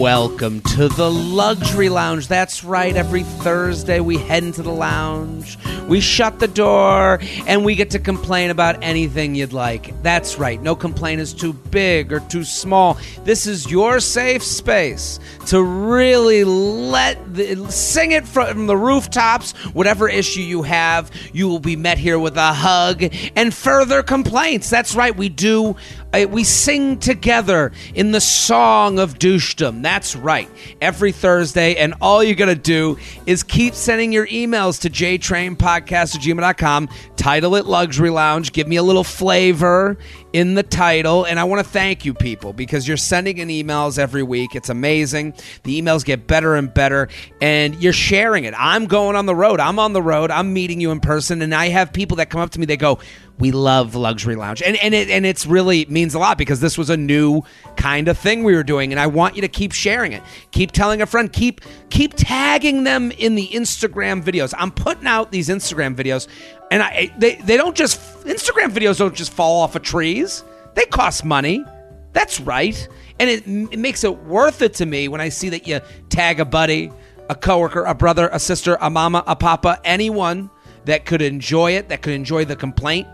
Welcome 0.00 0.62
to 0.62 0.88
the 0.88 1.10
Luxury 1.10 1.90
Lounge. 1.90 2.26
That's 2.26 2.64
right, 2.64 2.96
every 2.96 3.22
Thursday 3.22 4.00
we 4.00 4.16
head 4.16 4.42
into 4.42 4.62
the 4.62 4.72
lounge, 4.72 5.58
we 5.88 6.00
shut 6.00 6.38
the 6.38 6.48
door, 6.48 7.20
and 7.46 7.66
we 7.66 7.74
get 7.74 7.90
to 7.90 7.98
complain 7.98 8.48
about 8.48 8.82
anything 8.82 9.34
you'd 9.34 9.52
like. 9.52 10.02
That's 10.02 10.38
right, 10.38 10.58
no 10.58 10.74
complaint 10.74 11.20
is 11.20 11.34
too 11.34 11.52
big 11.52 12.14
or 12.14 12.20
too 12.20 12.44
small. 12.44 12.96
This 13.24 13.46
is 13.46 13.70
your 13.70 14.00
safe 14.00 14.42
space 14.42 15.20
to 15.48 15.62
really 15.62 16.44
let 16.44 17.34
the, 17.34 17.70
sing 17.70 18.12
it 18.12 18.26
from 18.26 18.68
the 18.68 18.78
rooftops. 18.78 19.52
Whatever 19.74 20.08
issue 20.08 20.40
you 20.40 20.62
have, 20.62 21.10
you 21.34 21.46
will 21.46 21.60
be 21.60 21.76
met 21.76 21.98
here 21.98 22.18
with 22.18 22.38
a 22.38 22.54
hug 22.54 23.04
and 23.36 23.52
further 23.52 24.02
complaints. 24.02 24.70
That's 24.70 24.94
right, 24.94 25.14
we 25.14 25.28
do 25.28 25.76
Uh, 26.12 26.26
we 26.28 26.42
sing 26.44 26.98
together 26.98 27.72
in 27.94 28.10
the 28.10 28.20
song 28.20 28.98
of 28.98 29.18
douchedom. 29.18 29.82
That's 29.82 30.16
right. 30.16 30.48
Every 30.80 31.12
Thursday, 31.12 31.76
and 31.76 31.94
all 32.00 32.22
you 32.24 32.34
got 32.34 32.46
to 32.46 32.54
do 32.54 32.98
is 33.26 33.42
keep 33.42 33.74
sending 33.74 34.12
your 34.12 34.26
emails 34.26 34.80
to 34.82 34.90
jtrainpodcast 34.90 36.16
at 36.16 36.20
gmail.com. 36.20 36.88
Title 37.16 37.54
it 37.54 37.66
Luxury 37.66 38.10
Lounge. 38.10 38.52
Give 38.52 38.66
me 38.66 38.76
a 38.76 38.82
little 38.82 39.04
flavor 39.04 39.96
in 40.32 40.54
the 40.54 40.62
title. 40.62 41.24
And 41.24 41.38
I 41.38 41.44
want 41.44 41.64
to 41.64 41.70
thank 41.70 42.04
you, 42.04 42.14
people, 42.14 42.52
because 42.52 42.88
you're 42.88 42.96
sending 42.96 43.38
in 43.38 43.48
emails 43.48 43.98
every 43.98 44.22
week. 44.22 44.54
It's 44.54 44.68
amazing. 44.68 45.34
The 45.62 45.80
emails 45.80 46.04
get 46.04 46.26
better 46.26 46.56
and 46.56 46.72
better, 46.72 47.08
and 47.40 47.80
you're 47.80 47.92
sharing 47.92 48.44
it. 48.44 48.54
I'm 48.56 48.86
going 48.86 49.16
on 49.16 49.26
the 49.26 49.34
road. 49.34 49.60
I'm 49.60 49.78
on 49.78 49.92
the 49.92 50.02
road. 50.02 50.30
I'm 50.30 50.52
meeting 50.52 50.80
you 50.80 50.90
in 50.90 51.00
person, 51.00 51.42
and 51.42 51.54
I 51.54 51.68
have 51.68 51.92
people 51.92 52.16
that 52.16 52.30
come 52.30 52.40
up 52.40 52.50
to 52.50 52.60
me. 52.60 52.66
They 52.66 52.76
go, 52.76 52.98
"We 53.40 53.50
love 53.50 53.94
Luxury 53.94 54.36
Lounge," 54.36 54.62
and 54.62 54.76
and 54.76 54.94
it 54.94 55.08
and 55.08 55.26
it's 55.26 55.46
really 55.46 55.86
means 55.86 56.14
a 56.14 56.18
lot 56.18 56.38
because 56.38 56.60
this 56.60 56.78
was 56.78 56.90
a 56.90 56.96
new 56.96 57.42
kind 57.76 58.08
of 58.08 58.18
thing 58.18 58.44
we 58.44 58.54
were 58.54 58.62
doing, 58.62 58.92
and 58.92 59.00
I 59.00 59.06
want 59.06 59.34
you 59.34 59.42
to 59.42 59.48
keep 59.48 59.72
sharing 59.72 60.12
it. 60.12 60.22
Keep 60.52 60.72
telling 60.72 61.02
a 61.02 61.06
friend. 61.06 61.32
Keep 61.32 61.62
keep 61.90 62.14
tagging 62.14 62.84
them 62.84 63.10
in 63.12 63.34
the 63.34 63.48
Instagram 63.48 64.22
videos. 64.22 64.54
I'm 64.56 64.70
putting 64.70 65.06
out 65.06 65.32
these 65.32 65.48
Instagram 65.48 65.96
videos, 65.96 66.28
and 66.70 66.82
I 66.82 67.12
they 67.18 67.36
they 67.36 67.56
don't 67.56 67.76
just 67.76 68.00
Instagram 68.24 68.70
videos 68.70 68.98
don't 68.98 69.14
just 69.14 69.32
fall 69.32 69.62
off 69.62 69.74
of 69.74 69.82
trees. 69.82 70.44
They 70.74 70.84
cost 70.84 71.24
money. 71.24 71.64
That's 72.12 72.40
right. 72.40 72.88
And 73.18 73.30
it, 73.30 73.46
it 73.46 73.78
makes 73.78 74.02
it 74.04 74.16
worth 74.24 74.62
it 74.62 74.74
to 74.74 74.86
me 74.86 75.08
when 75.08 75.20
I 75.20 75.28
see 75.28 75.48
that 75.50 75.66
you 75.66 75.80
tag 76.08 76.40
a 76.40 76.44
buddy, 76.44 76.90
a 77.28 77.34
coworker, 77.34 77.84
a 77.84 77.94
brother, 77.94 78.28
a 78.32 78.40
sister, 78.40 78.76
a 78.80 78.90
mama, 78.90 79.22
a 79.26 79.36
papa, 79.36 79.80
anyone 79.84 80.50
that 80.86 81.04
could 81.04 81.22
enjoy 81.22 81.72
it, 81.72 81.88
that 81.88 82.02
could 82.02 82.14
enjoy 82.14 82.44
the 82.44 82.56
complaint. 82.56 83.06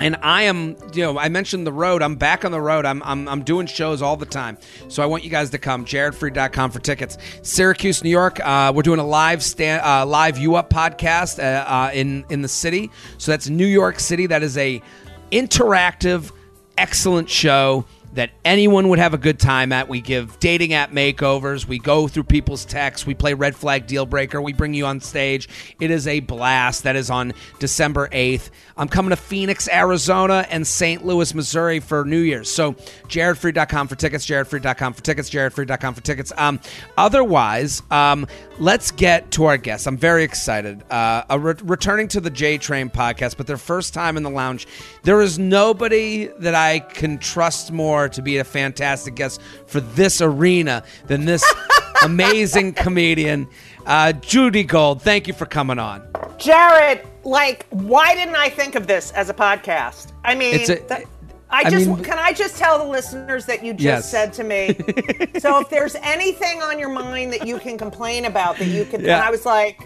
And 0.00 0.16
I 0.22 0.42
am, 0.42 0.76
you 0.92 1.02
know, 1.02 1.18
I 1.18 1.28
mentioned 1.28 1.66
the 1.66 1.72
road. 1.72 2.02
I'm 2.02 2.16
back 2.16 2.44
on 2.44 2.50
the 2.50 2.60
road. 2.60 2.84
I'm, 2.84 3.02
I'm, 3.04 3.28
I'm 3.28 3.42
doing 3.42 3.66
shows 3.66 4.02
all 4.02 4.16
the 4.16 4.26
time. 4.26 4.58
So 4.88 5.02
I 5.02 5.06
want 5.06 5.22
you 5.24 5.30
guys 5.30 5.50
to 5.50 5.58
come. 5.58 5.84
JaredFreid.com 5.84 6.72
for 6.72 6.80
tickets. 6.80 7.16
Syracuse, 7.42 8.02
New 8.02 8.10
York. 8.10 8.40
Uh, 8.44 8.72
we're 8.74 8.82
doing 8.82 8.98
a 8.98 9.06
live 9.06 9.42
stand, 9.42 9.82
uh, 9.84 10.04
live 10.04 10.36
you 10.36 10.56
Up 10.56 10.68
podcast 10.68 11.38
uh, 11.38 11.64
uh, 11.64 11.90
in 11.94 12.24
in 12.28 12.42
the 12.42 12.48
city. 12.48 12.90
So 13.18 13.30
that's 13.30 13.48
New 13.48 13.66
York 13.66 14.00
City. 14.00 14.26
That 14.26 14.42
is 14.42 14.58
a 14.58 14.82
interactive, 15.30 16.32
excellent 16.76 17.30
show 17.30 17.84
that 18.14 18.30
anyone 18.44 18.88
would 18.88 18.98
have 18.98 19.14
a 19.14 19.18
good 19.18 19.38
time 19.38 19.72
at. 19.72 19.88
We 19.88 20.00
give 20.00 20.38
dating 20.38 20.72
app 20.72 20.92
makeovers. 20.92 21.66
We 21.66 21.78
go 21.78 22.08
through 22.08 22.24
people's 22.24 22.64
texts. 22.64 23.06
We 23.06 23.14
play 23.14 23.34
red 23.34 23.56
flag 23.56 23.86
deal 23.86 24.06
breaker. 24.06 24.40
We 24.40 24.52
bring 24.52 24.74
you 24.74 24.86
on 24.86 25.00
stage. 25.00 25.48
It 25.80 25.90
is 25.90 26.06
a 26.06 26.20
blast. 26.20 26.84
That 26.84 26.96
is 26.96 27.10
on 27.10 27.32
December 27.58 28.08
8th. 28.08 28.50
I'm 28.76 28.88
coming 28.88 29.10
to 29.10 29.16
Phoenix, 29.16 29.68
Arizona, 29.68 30.46
and 30.50 30.66
St. 30.66 31.04
Louis, 31.04 31.34
Missouri 31.34 31.80
for 31.80 32.04
New 32.04 32.20
Year's. 32.20 32.50
So 32.50 32.72
jaredfreid.com 33.08 33.88
for 33.88 33.96
tickets, 33.96 34.26
jaredfreid.com 34.26 34.92
for 34.94 35.02
tickets, 35.02 35.30
jaredfreid.com 35.30 35.94
for 35.94 36.00
tickets. 36.00 36.32
Um, 36.36 36.60
otherwise, 36.96 37.82
um, 37.90 38.26
let's 38.58 38.90
get 38.90 39.30
to 39.32 39.44
our 39.46 39.56
guests. 39.56 39.86
I'm 39.86 39.96
very 39.96 40.24
excited. 40.24 40.82
Uh, 40.90 41.22
re- 41.38 41.54
returning 41.62 42.08
to 42.08 42.20
the 42.20 42.30
J 42.30 42.58
Train 42.58 42.90
podcast, 42.90 43.36
but 43.36 43.46
their 43.46 43.56
first 43.56 43.94
time 43.94 44.16
in 44.16 44.22
the 44.22 44.30
lounge. 44.30 44.66
There 45.02 45.20
is 45.20 45.38
nobody 45.38 46.26
that 46.38 46.54
I 46.54 46.80
can 46.80 47.18
trust 47.18 47.72
more 47.72 48.03
to 48.08 48.22
be 48.22 48.38
a 48.38 48.44
fantastic 48.44 49.14
guest 49.14 49.40
for 49.66 49.80
this 49.80 50.20
arena 50.20 50.82
than 51.06 51.24
this 51.24 51.44
amazing 52.02 52.72
comedian, 52.72 53.46
uh, 53.86 54.12
Judy 54.12 54.64
Gold. 54.64 55.02
Thank 55.02 55.26
you 55.28 55.34
for 55.34 55.46
coming 55.46 55.78
on. 55.78 56.06
Jared, 56.38 57.06
like, 57.24 57.66
why 57.70 58.14
didn't 58.14 58.36
I 58.36 58.48
think 58.48 58.74
of 58.74 58.86
this 58.86 59.10
as 59.12 59.30
a 59.30 59.34
podcast? 59.34 60.12
I 60.24 60.34
mean, 60.34 60.60
a- 60.70 61.04
I 61.50 61.60
I 61.66 61.70
just 61.70 61.86
mean- 61.86 62.02
can 62.02 62.18
I 62.18 62.32
just 62.32 62.56
tell 62.56 62.78
the 62.78 62.84
listeners 62.90 63.46
that 63.46 63.62
you 63.64 63.72
just 63.74 63.84
Yes. 63.84 64.10
said 64.10 64.32
to 64.34 64.44
me. 64.44 64.74
so 65.38 65.60
if 65.60 65.70
there's 65.70 65.94
anything 66.02 66.62
on 66.62 66.78
your 66.78 66.88
mind 66.88 67.32
that 67.32 67.46
you 67.46 67.58
can 67.58 67.78
complain 67.78 68.24
about, 68.24 68.58
that 68.58 68.66
you 68.66 68.84
can, 68.84 69.02
Yeah. 69.04 69.16
and 69.16 69.24
I 69.24 69.30
was 69.30 69.46
like, 69.46 69.80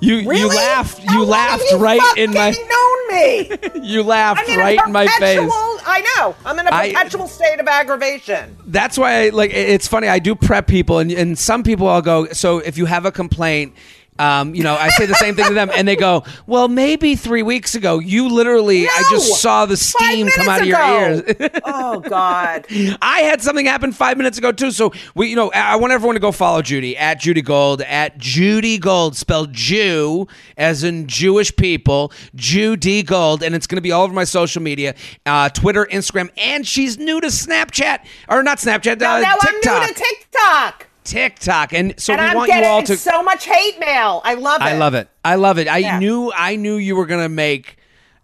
You 0.00 0.16
you 0.16 0.48
laughed. 0.48 1.02
You 1.10 1.24
laughed 1.24 1.64
you 1.70 1.76
right 1.78 2.00
in 2.16 2.32
my. 2.32 2.50
known 2.50 3.08
me. 3.10 3.50
You 3.90 4.02
laughed 4.02 4.48
in 4.48 4.58
right 4.58 4.78
in 4.86 4.92
my 4.92 5.06
face. 5.06 5.50
I 5.84 6.00
know. 6.16 6.36
I'm 6.44 6.58
in 6.58 6.66
a 6.66 6.70
perpetual 6.70 7.26
state 7.26 7.58
of 7.60 7.66
aggravation. 7.66 8.56
that's 8.66 8.96
why 8.96 9.26
I, 9.26 9.28
like 9.30 9.50
it's 9.52 9.88
funny 9.88 10.06
i 10.08 10.18
do 10.18 10.34
prep 10.34 10.66
people 10.66 10.98
and, 10.98 11.10
and 11.10 11.38
some 11.38 11.62
people 11.62 11.88
i'll 11.88 12.02
go 12.02 12.26
so 12.28 12.58
if 12.58 12.78
you 12.78 12.86
have 12.86 13.04
a 13.04 13.10
complaint 13.12 13.74
um, 14.20 14.54
you 14.54 14.62
know 14.62 14.74
i 14.74 14.88
say 14.90 15.06
the 15.06 15.14
same 15.14 15.34
thing 15.34 15.46
to 15.46 15.54
them 15.54 15.70
and 15.74 15.88
they 15.88 15.96
go 15.96 16.22
well 16.46 16.68
maybe 16.68 17.16
three 17.16 17.42
weeks 17.42 17.74
ago 17.74 17.98
you 17.98 18.28
literally 18.28 18.86
i 18.86 19.02
just 19.10 19.40
saw 19.40 19.66
the 19.66 19.76
steam 19.76 20.28
come 20.28 20.48
out 20.48 20.60
of 20.60 20.68
minutes 20.68 21.38
your 21.38 21.40
ears 21.40 21.50
oh 21.64 22.00
God. 22.00 22.66
I 23.00 23.20
had 23.20 23.42
something 23.42 23.66
happen 23.66 23.92
five 23.92 24.16
minutes 24.16 24.38
ago 24.38 24.52
too. 24.52 24.70
So 24.70 24.92
we, 25.14 25.28
you 25.28 25.36
know, 25.36 25.50
I 25.52 25.76
want 25.76 25.92
everyone 25.92 26.14
to 26.14 26.20
go 26.20 26.32
follow 26.32 26.62
Judy 26.62 26.96
at 26.96 27.20
Judy 27.20 27.42
Gold 27.42 27.82
at 27.82 28.18
Judy 28.18 28.78
Gold, 28.78 29.16
spelled 29.16 29.52
Jew 29.52 30.26
as 30.56 30.84
in 30.84 31.06
Jewish 31.06 31.54
people, 31.54 32.12
Judy 32.34 33.02
Gold, 33.02 33.42
and 33.42 33.54
it's 33.54 33.66
going 33.66 33.76
to 33.76 33.82
be 33.82 33.92
all 33.92 34.04
over 34.04 34.12
my 34.12 34.24
social 34.24 34.62
media, 34.62 34.94
uh, 35.26 35.48
Twitter, 35.48 35.86
Instagram, 35.90 36.30
and 36.36 36.66
she's 36.66 36.98
new 36.98 37.20
to 37.20 37.28
Snapchat 37.28 38.04
or 38.28 38.42
not 38.42 38.58
Snapchat, 38.58 39.00
Now, 39.00 39.16
uh, 39.16 39.20
now 39.20 39.36
I'm 39.40 39.54
new 39.54 39.88
to 39.88 39.94
TikTok. 39.94 40.89
TikTok, 41.04 41.72
and 41.72 41.94
so 41.98 42.12
and 42.12 42.22
we 42.22 42.28
I'm 42.28 42.36
want 42.36 42.52
you 42.52 42.64
all 42.64 42.82
to. 42.82 42.96
so 42.96 43.22
much 43.22 43.44
hate 43.46 43.78
mail. 43.80 44.20
I 44.24 44.34
love 44.34 44.60
it. 44.60 44.64
I 44.64 44.76
love 44.78 44.94
it. 44.94 45.08
I 45.24 45.34
love 45.36 45.58
it. 45.58 45.68
I 45.68 45.78
Yeah. 45.78 45.98
knew. 45.98 46.32
I 46.36 46.56
knew 46.56 46.76
you 46.76 46.96
were 46.96 47.06
going 47.06 47.22
to 47.22 47.28
make. 47.28 47.76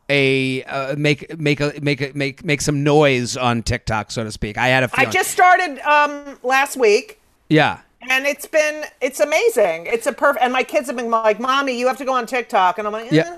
A 0.08 0.62
uh, 0.62 0.94
make 0.96 1.36
make 1.36 1.58
a 1.58 1.72
make 1.82 2.00
a 2.00 2.12
make 2.14 2.44
make 2.44 2.60
some 2.60 2.84
noise 2.84 3.36
on 3.36 3.64
TikTok, 3.64 4.12
so 4.12 4.22
to 4.22 4.30
speak. 4.30 4.56
I 4.56 4.68
had 4.68 4.84
a 4.84 4.90
I 4.92 4.96
feeling. 4.98 5.10
just 5.10 5.32
started 5.32 5.80
um, 5.80 6.38
last 6.44 6.76
week, 6.76 7.20
yeah. 7.48 7.80
And 8.08 8.26
it's 8.26 8.46
been 8.46 8.84
it's 9.00 9.20
amazing. 9.20 9.86
It's 9.86 10.06
a 10.06 10.12
perfect. 10.12 10.42
And 10.44 10.52
my 10.52 10.62
kids 10.62 10.86
have 10.88 10.96
been 10.96 11.10
like, 11.10 11.38
"Mommy, 11.40 11.78
you 11.78 11.86
have 11.86 11.98
to 11.98 12.04
go 12.04 12.12
on 12.14 12.26
TikTok," 12.26 12.78
and 12.78 12.86
I'm 12.86 12.92
like, 12.92 13.10
Yeah. 13.10 13.34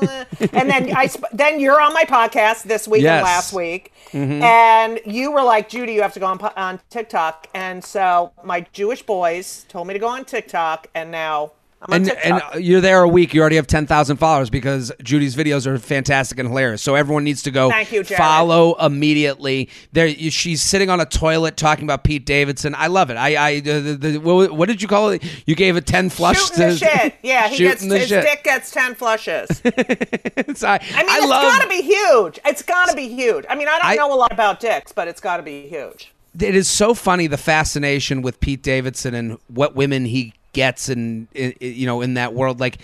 and 0.52 0.70
then 0.70 0.94
I 0.96 1.06
sp- 1.10 1.30
then 1.32 1.60
you're 1.60 1.80
on 1.80 1.92
my 1.92 2.04
podcast 2.04 2.62
this 2.64 2.86
week 2.88 3.02
Yes. 3.02 3.10
Mm-hmm. 3.10 3.16
and 3.18 3.24
last 3.24 3.52
week, 3.52 3.92
and 4.12 5.00
you 5.06 5.30
were 5.32 5.42
like, 5.42 5.68
"Judy, 5.68 5.94
you 5.94 6.02
have 6.02 6.14
to 6.14 6.20
go 6.20 6.26
on 6.26 6.38
po- 6.38 6.52
on 6.56 6.80
TikTok," 6.90 7.48
and 7.54 7.84
so 7.84 8.32
my 8.44 8.66
Jewish 8.72 9.02
boys 9.02 9.64
told 9.68 9.86
me 9.86 9.94
to 9.94 10.00
go 10.00 10.08
on 10.08 10.24
TikTok, 10.24 10.86
and 10.94 11.10
now 11.10 11.52
and 11.88 12.10
and 12.24 12.42
uh, 12.54 12.58
you're 12.58 12.80
there 12.80 13.02
a 13.02 13.08
week. 13.08 13.32
You 13.34 13.40
already 13.40 13.56
have 13.56 13.66
ten 13.66 13.86
thousand 13.86 14.16
followers 14.16 14.50
because 14.50 14.90
Judy's 15.02 15.36
videos 15.36 15.66
are 15.66 15.78
fantastic 15.78 16.38
and 16.38 16.48
hilarious. 16.48 16.82
So 16.82 16.94
everyone 16.96 17.22
needs 17.24 17.42
to 17.44 17.50
go 17.50 17.72
you, 17.90 18.02
follow 18.04 18.74
immediately. 18.84 19.68
There, 19.92 20.08
she's 20.10 20.60
sitting 20.62 20.90
on 20.90 21.00
a 21.00 21.06
toilet 21.06 21.56
talking 21.56 21.84
about 21.84 22.02
Pete 22.04 22.26
Davidson. 22.26 22.74
I 22.76 22.88
love 22.88 23.10
it. 23.10 23.16
I, 23.16 23.36
I, 23.48 23.60
the, 23.60 23.80
the, 23.80 23.94
the, 24.10 24.18
what, 24.18 24.50
what 24.52 24.68
did 24.68 24.82
you 24.82 24.88
call 24.88 25.10
it? 25.10 25.22
You 25.46 25.54
gave 25.54 25.76
a 25.76 25.80
ten 25.80 26.10
flush. 26.10 26.38
Shooting 26.48 26.68
the 26.68 26.72
to- 26.72 26.78
shit. 26.78 27.14
Yeah, 27.22 27.48
he 27.48 27.58
gets 27.58 27.86
the 27.86 27.98
his 27.98 28.08
shit. 28.08 28.24
dick 28.24 28.42
gets 28.44 28.70
ten 28.70 28.94
flushes. 28.94 29.60
It's- 29.64 30.62
I, 30.62 30.74
I 30.76 30.78
mean, 30.78 31.16
it's 31.16 31.26
love. 31.28 31.42
got 31.42 31.62
to 31.62 31.68
be 31.68 31.82
huge. 31.82 32.38
It's 32.44 32.62
got 32.62 32.88
to 32.88 32.96
be 32.96 33.08
huge. 33.08 33.44
I 33.48 33.54
mean, 33.54 33.68
I 33.68 33.78
don't 33.78 33.84
I- 33.86 33.94
know 33.96 34.12
a 34.12 34.16
lot 34.16 34.32
about 34.32 34.60
dicks, 34.60 34.92
but 34.92 35.08
it's 35.08 35.20
got 35.20 35.36
to 35.38 35.42
be 35.42 35.68
huge. 35.68 36.12
it 36.40 36.54
is 36.54 36.68
so 36.68 36.94
funny 36.94 37.26
the 37.26 37.36
fascination 37.36 38.22
with 38.22 38.40
Pete 38.40 38.62
Davidson 38.62 39.14
and 39.14 39.38
what 39.48 39.74
women 39.74 40.04
he 40.06 40.32
gets 40.52 40.88
and 40.88 41.28
you 41.34 41.86
know 41.86 42.00
in 42.00 42.14
that 42.14 42.34
world 42.34 42.60
like. 42.60 42.78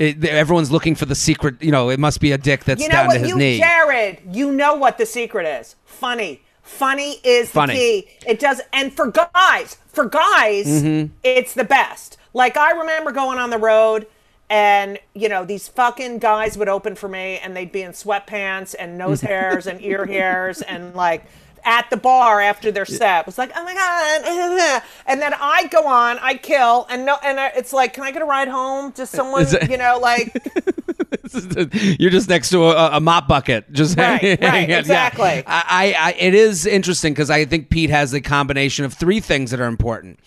It, 0.00 0.24
everyone's 0.24 0.70
looking 0.70 0.94
for 0.94 1.06
the 1.06 1.16
secret. 1.16 1.60
You 1.60 1.72
know, 1.72 1.90
it 1.90 1.98
must 1.98 2.20
be 2.20 2.30
a 2.30 2.38
dick 2.38 2.62
that's 2.62 2.80
You 2.80 2.86
know 2.88 2.92
down 2.92 3.06
what, 3.08 3.14
to 3.14 3.18
his 3.18 3.28
you 3.30 3.36
knee. 3.36 3.58
Jared, 3.58 4.20
you 4.30 4.52
know 4.52 4.76
what 4.76 4.96
the 4.96 5.04
secret 5.04 5.44
is. 5.44 5.74
Funny. 5.84 6.40
Funny 6.62 7.14
is 7.24 7.50
Funny. 7.50 7.72
the 7.74 7.78
key. 7.80 8.08
It 8.24 8.38
does, 8.38 8.60
and 8.72 8.92
for 8.92 9.10
guys, 9.10 9.76
for 9.88 10.04
guys, 10.04 10.66
Mm-hmm. 10.68 11.12
it's 11.24 11.52
the 11.54 11.64
best. 11.64 12.16
Like 12.32 12.56
I 12.56 12.70
remember 12.78 13.10
going 13.10 13.38
on 13.38 13.50
the 13.50 13.58
road, 13.58 14.06
and 14.48 15.00
you 15.14 15.28
know 15.28 15.44
these 15.44 15.66
fucking 15.66 16.18
guys 16.18 16.56
would 16.56 16.68
open 16.68 16.94
for 16.94 17.08
me, 17.08 17.38
and 17.42 17.56
they'd 17.56 17.72
be 17.72 17.82
in 17.82 17.90
sweatpants 17.90 18.76
and 18.78 18.98
nose 18.98 19.20
hairs 19.22 19.66
and 19.66 19.80
ear 19.82 20.06
hairs, 20.06 20.62
and 20.62 20.94
like 20.94 21.24
at 21.68 21.90
the 21.90 21.96
bar 21.98 22.40
after 22.40 22.72
their 22.72 22.86
set. 22.86 23.20
It 23.20 23.26
was 23.26 23.36
like, 23.36 23.52
oh 23.54 23.62
my 23.62 23.74
god, 23.74 24.82
and 25.06 25.20
then 25.20 25.34
I 25.34 25.66
go 25.70 25.86
on, 25.86 26.18
I 26.20 26.34
kill, 26.34 26.86
and 26.88 27.04
no, 27.04 27.16
and 27.22 27.38
I- 27.38 27.52
it's 27.54 27.74
like, 27.74 27.92
can 27.92 28.04
I 28.04 28.10
get 28.10 28.22
a 28.22 28.24
ride 28.24 28.48
home? 28.48 28.92
Just 28.94 29.12
someone, 29.12 29.44
it- 29.46 29.70
you 29.70 29.76
know, 29.76 29.98
like. 30.00 30.34
You're 31.98 32.10
just 32.10 32.28
next 32.28 32.50
to 32.50 32.64
a, 32.64 32.96
a 32.96 33.00
mop 33.00 33.28
bucket. 33.28 33.70
Just 33.72 33.98
Right, 33.98 34.20
hanging 34.20 34.40
right, 34.40 34.70
exactly. 34.70 35.28
I, 35.28 35.42
I, 35.46 35.94
I, 35.98 36.12
it 36.18 36.34
is 36.34 36.64
interesting 36.66 37.12
because 37.12 37.28
I 37.30 37.44
think 37.44 37.68
Pete 37.70 37.90
has 37.90 38.14
a 38.14 38.20
combination 38.20 38.84
of 38.84 38.94
three 38.94 39.20
things 39.20 39.50
that 39.50 39.60
are 39.60 39.66
important: 39.66 40.18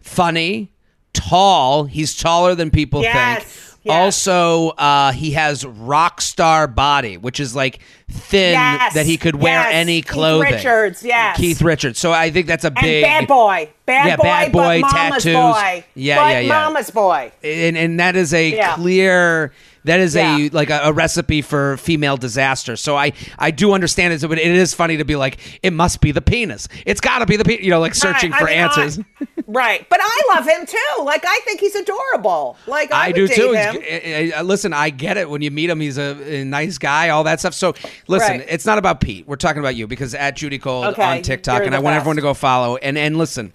funny, 0.00 0.72
tall. 1.12 1.84
He's 1.84 2.16
taller 2.16 2.54
than 2.54 2.70
people 2.70 3.02
Yes, 3.02 3.44
think. 3.44 3.65
Yes. 3.86 4.26
Also, 4.28 4.70
uh, 4.76 5.12
he 5.12 5.32
has 5.32 5.64
rock 5.64 6.20
star 6.20 6.66
body, 6.66 7.16
which 7.16 7.40
is 7.40 7.54
like 7.56 7.80
thin 8.08 8.52
Yes, 8.52 8.94
that 8.94 9.06
he 9.06 9.16
could 9.16 9.36
wear 9.36 9.60
yes. 9.60 9.70
any 9.72 10.02
clothing. 10.02 10.46
Keith. 10.48 10.56
Richards, 10.64 11.02
yes. 11.02 11.36
Keith 11.36 11.62
Richards. 11.62 11.98
So 11.98 12.12
I 12.12 12.30
think 12.30 12.46
that's 12.46 12.64
a 12.64 12.68
And 12.68 12.76
big 12.80 13.02
bad 13.04 13.26
boy, 13.28 13.68
bad 13.84 14.06
Yeah, 14.06 14.16
boy, 14.16 14.22
bad 14.22 14.52
boy, 14.52 14.80
but 14.82 14.92
mama's 14.92 15.22
tattoos. 15.24 15.34
boy, 15.34 15.84
Yeah, 15.94 16.16
but 16.16 16.30
yeah, 16.30 16.40
yeah. 16.40 16.48
mama's 16.48 16.90
boy. 16.90 17.32
and 17.42 17.76
and 17.76 18.00
that 18.00 18.14
is 18.16 18.32
a 18.34 18.50
Yeah. 18.50 18.74
clear 18.74 19.52
that 19.86 19.98
is 20.00 20.14
a 20.16 20.48
like 20.50 20.70
a, 20.70 20.80
a 20.84 20.92
recipe 20.92 21.42
for 21.42 21.76
female 21.78 22.16
disaster 22.16 22.76
so 22.76 22.96
i 22.96 23.12
i 23.38 23.50
do 23.50 23.72
understand 23.72 24.12
it 24.12 24.20
but 24.28 24.38
it 24.38 24.46
is 24.46 24.74
funny 24.74 24.96
to 24.98 25.04
be 25.04 25.16
like 25.16 25.38
it 25.62 25.72
must 25.72 26.00
be 26.00 26.12
the 26.12 26.20
penis 26.20 26.68
it's 26.84 27.00
got 27.00 27.20
to 27.20 27.26
be 27.26 27.36
the 27.36 27.44
penis 27.44 27.64
you 27.64 27.70
know 27.70 27.80
like 27.80 27.94
searching 27.94 28.30
Right, 28.30 28.36
I 28.36 28.40
for 28.40 28.46
mean, 28.46 28.58
answers 28.58 28.98
I- 28.98 29.04
right, 29.46 29.88
but 29.88 30.00
I 30.02 30.20
love 30.34 30.46
him 30.46 30.66
too. 30.66 31.04
Like 31.04 31.24
I 31.26 31.38
think 31.44 31.60
he's 31.60 31.74
adorable. 31.76 32.56
Like 32.66 32.92
I, 32.92 33.06
I 33.06 33.12
do 33.12 33.28
too. 33.28 33.52
Him. 33.52 33.76
It's- 33.76 34.32
uh, 34.34 34.40
uh, 34.40 34.42
listen, 34.42 34.72
I 34.72 34.90
get 34.90 35.16
it. 35.16 35.30
When 35.30 35.40
you 35.40 35.50
meet 35.52 35.70
him, 35.70 35.78
he's 35.80 35.98
a, 35.98 36.40
a 36.40 36.44
nice 36.44 36.78
guy, 36.78 37.10
all 37.10 37.22
that 37.24 37.38
stuff. 37.40 37.54
So, 37.54 37.74
listen, 38.08 38.38
Right. 38.38 38.46
it's 38.48 38.66
not 38.66 38.76
about 38.78 39.00
Pete. 39.00 39.26
We're 39.26 39.36
talking 39.36 39.60
about 39.60 39.76
you 39.76 39.86
because 39.86 40.14
at 40.14 40.36
Judy 40.36 40.58
Gold 40.58 40.86
Okay, 40.86 41.02
on 41.02 41.22
TikTok, 41.22 41.58
you're 41.58 41.66
and 41.66 41.74
I 41.74 41.78
want 41.78 41.96
everyone 41.96 42.16
to 42.16 42.22
go 42.22 42.34
follow. 42.34 42.76
And 42.76 42.98
and 42.98 43.16
listen, 43.16 43.52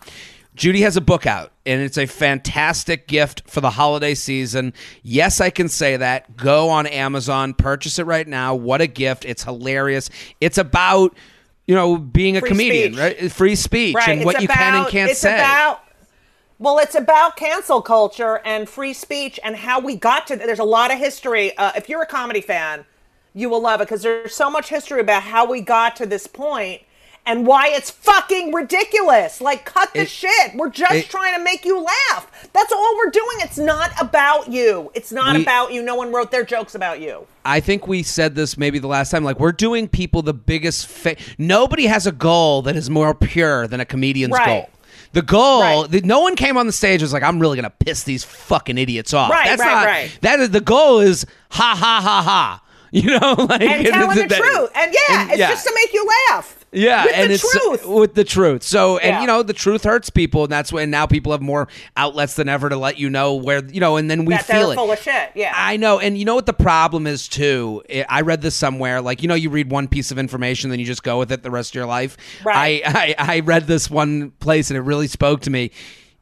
Judy 0.56 0.82
has 0.82 0.98
a 0.98 1.02
book 1.02 1.26
out, 1.26 1.52
and 1.66 1.82
it's 1.82 1.98
a 1.98 2.06
fantastic 2.06 3.08
gift 3.08 3.44
for 3.50 3.62
the 3.62 3.70
holiday 3.70 4.14
season. 4.14 4.74
Yes, 5.02 5.40
I 5.40 5.50
can 5.50 5.70
say 5.70 5.96
that. 5.98 6.36
Go 6.36 6.70
on 6.70 6.88
Amazon, 6.88 7.54
purchase 7.54 8.00
it 8.00 8.04
right 8.06 8.28
now. 8.28 8.54
What 8.56 8.82
a 8.82 8.88
gift! 8.88 9.24
It's 9.26 9.44
hilarious. 9.44 10.10
It's 10.42 10.58
about 10.58 11.16
you 11.68 11.76
know 11.76 11.98
being 11.98 12.36
a 12.36 12.42
Free 12.42 12.50
comedian, 12.50 12.94
speech. 12.94 13.02
right? 13.02 13.32
Free 13.32 13.56
speech 13.56 13.96
Right, 13.96 14.10
and 14.10 14.22
it's 14.22 14.26
what 14.26 14.42
you 14.42 14.48
can 14.48 14.76
and 14.76 14.88
can't 14.88 15.12
it's 15.12 15.22
say. 15.22 15.36
About, 15.36 15.84
well, 16.60 16.80
it's 16.80 16.96
about 16.96 17.38
cancel 17.38 17.82
culture 17.82 18.42
and 18.44 18.68
free 18.68 18.94
speech 18.94 19.40
and 19.44 19.56
how 19.56 19.80
we 19.80 19.96
got 19.96 20.28
to. 20.28 20.36
There's 20.36 20.60
a 20.60 20.64
lot 20.66 20.92
of 20.92 21.00
history. 21.00 21.56
Uh, 21.58 21.72
if 21.78 21.88
you're 21.88 22.02
a 22.02 22.08
comedy 22.08 22.42
fan, 22.42 22.86
you 23.34 23.50
will 23.50 23.62
love 23.62 23.80
it 23.80 23.86
because 23.86 24.04
there's 24.04 24.36
so 24.36 24.52
much 24.52 24.68
history 24.68 25.00
about 25.00 25.24
how 25.24 25.50
we 25.50 25.62
got 25.62 25.96
to 25.96 26.06
this 26.06 26.28
point 26.28 26.82
and 27.26 27.46
why 27.46 27.68
it's 27.68 27.90
fucking 27.92 28.52
ridiculous. 28.54 29.42
Like, 29.42 29.64
cut 29.66 29.94
the 29.94 30.02
It- 30.02 30.10
shit. 30.10 30.56
We're 30.56 30.70
just 30.70 30.94
it- 30.94 31.10
trying 31.10 31.36
to 31.36 31.44
make 31.44 31.66
you 31.66 31.80
laugh. 31.80 32.28
That's 32.54 32.72
all 32.72 32.96
we're 32.98 33.12
doing. 33.12 33.38
It's 33.42 33.58
not 33.58 33.92
about 34.00 34.52
you. 34.52 34.92
It's 34.94 35.12
not 35.12 35.36
We- 35.36 35.42
about 35.44 35.72
you. 35.72 35.82
No 35.84 35.96
one 35.96 36.12
wrote 36.12 36.32
their 36.32 36.44
jokes 36.44 36.74
about 36.76 37.00
you. 37.00 37.28
I 37.46 37.60
think 37.60 37.88
we 37.88 38.04
said 38.04 38.36
this 38.36 38.58
maybe 38.58 38.80
the 38.80 38.88
last 38.88 39.10
time. 39.12 39.24
Like 39.24 39.40
we're 39.40 39.52
doing 39.52 39.88
people 39.88 40.22
the 40.22 40.34
biggest. 40.34 40.88
Fa- 40.88 41.16
Nobody 41.38 41.86
has 41.88 42.06
a 42.08 42.12
goal 42.12 42.62
that 42.64 42.76
is 42.76 42.90
more 42.90 43.14
pure 43.14 43.68
than 43.68 43.80
a 43.80 43.86
comedian's 43.86 44.34
Right. 44.34 44.46
goal. 44.46 44.70
The 45.14 45.22
goal. 45.22 45.62
Right. 45.84 45.92
The, 45.92 46.02
no 46.02 46.22
one 46.22 46.36
came 46.36 46.56
on 46.58 46.68
the 46.68 46.72
stage 46.72 46.96
and 46.96 47.04
was 47.04 47.12
like, 47.14 47.24
"I'm 47.24 47.40
really 47.40 47.58
gonna 47.58 47.70
piss 47.70 48.04
these 48.04 48.24
fucking 48.24 48.78
idiots 48.78 49.14
off." 49.14 49.30
Right, 49.30 49.46
That's 49.46 49.60
right, 49.60 49.72
not. 49.74 49.86
right. 49.86 50.12
That 50.22 50.40
is 50.40 50.52
the 50.52 50.62
goal. 50.62 51.00
Is 51.00 51.26
ha 51.50 51.76
ha 51.78 52.00
ha 52.02 52.22
ha. 52.24 52.62
You 52.94 53.18
know, 53.20 53.36
like 53.38 53.62
And 53.62 53.88
telling 53.88 54.18
the 54.18 54.28
that- 54.28 54.38
truth. 54.38 54.70
And 54.76 54.94
yeah, 54.94 55.22
and- 55.22 55.30
it's 55.32 55.40
yeah. 55.40 55.50
just 55.50 55.66
to 55.66 55.72
make 55.74 55.94
you 55.94 56.06
laugh. 56.30 56.58
Yeah, 56.74 57.04
With 57.06 57.14
and 57.16 57.30
the 57.30 57.34
it's 57.36 57.52
truth. 57.52 57.86
with 57.86 58.14
the 58.16 58.24
truth. 58.26 58.64
So, 58.64 58.98
and 58.98 59.10
Yeah. 59.16 59.22
you 59.22 59.28
know, 59.28 59.44
the 59.44 59.54
truth 59.54 59.84
hurts 59.84 60.10
people, 60.10 60.44
and 60.44 60.52
that's 60.52 60.72
when 60.74 60.90
now 60.90 61.06
people 61.06 61.32
have 61.34 61.42
more 61.42 61.68
outlets 61.98 62.36
than 62.36 62.48
ever 62.50 62.68
to 62.70 62.76
let 62.78 62.98
you 62.98 63.10
know 63.10 63.34
where 63.36 63.62
you 63.66 63.80
know, 63.82 63.96
and 63.98 64.10
then 64.12 64.24
we 64.26 64.34
that 64.34 64.46
feel 64.46 64.72
it. 64.72 64.76
full 64.76 64.92
of 64.92 65.00
shit. 65.00 65.32
Yeah. 65.36 65.54
I 65.56 65.76
know, 65.78 66.00
and 66.00 66.18
you 66.18 66.24
know 66.26 66.36
what 66.36 66.46
the 66.46 66.54
problem 66.54 67.08
is 67.08 67.28
too. 67.30 67.82
I 68.10 68.22
read 68.22 68.42
this 68.42 68.56
somewhere. 68.56 69.02
Like 69.02 69.22
you 69.22 69.28
know, 69.30 69.36
you 69.36 69.50
read 69.50 69.70
one 69.72 69.88
piece 69.90 70.12
of 70.12 70.18
information, 70.20 70.70
then 70.70 70.80
you 70.80 70.86
just 70.86 71.04
go 71.04 71.18
with 71.20 71.32
it 71.32 71.44
the 71.44 71.52
rest 71.52 71.72
of 71.72 71.76
your 71.76 71.86
life. 71.86 72.18
Right. 72.44 72.82
I 72.86 73.16
I, 73.18 73.36
I 73.36 73.40
read 73.42 73.68
this 73.68 73.90
one 73.90 74.32
place, 74.40 74.70
and 74.70 74.78
it 74.78 74.82
really 74.82 75.08
spoke 75.08 75.42
to 75.42 75.50
me. 75.50 75.72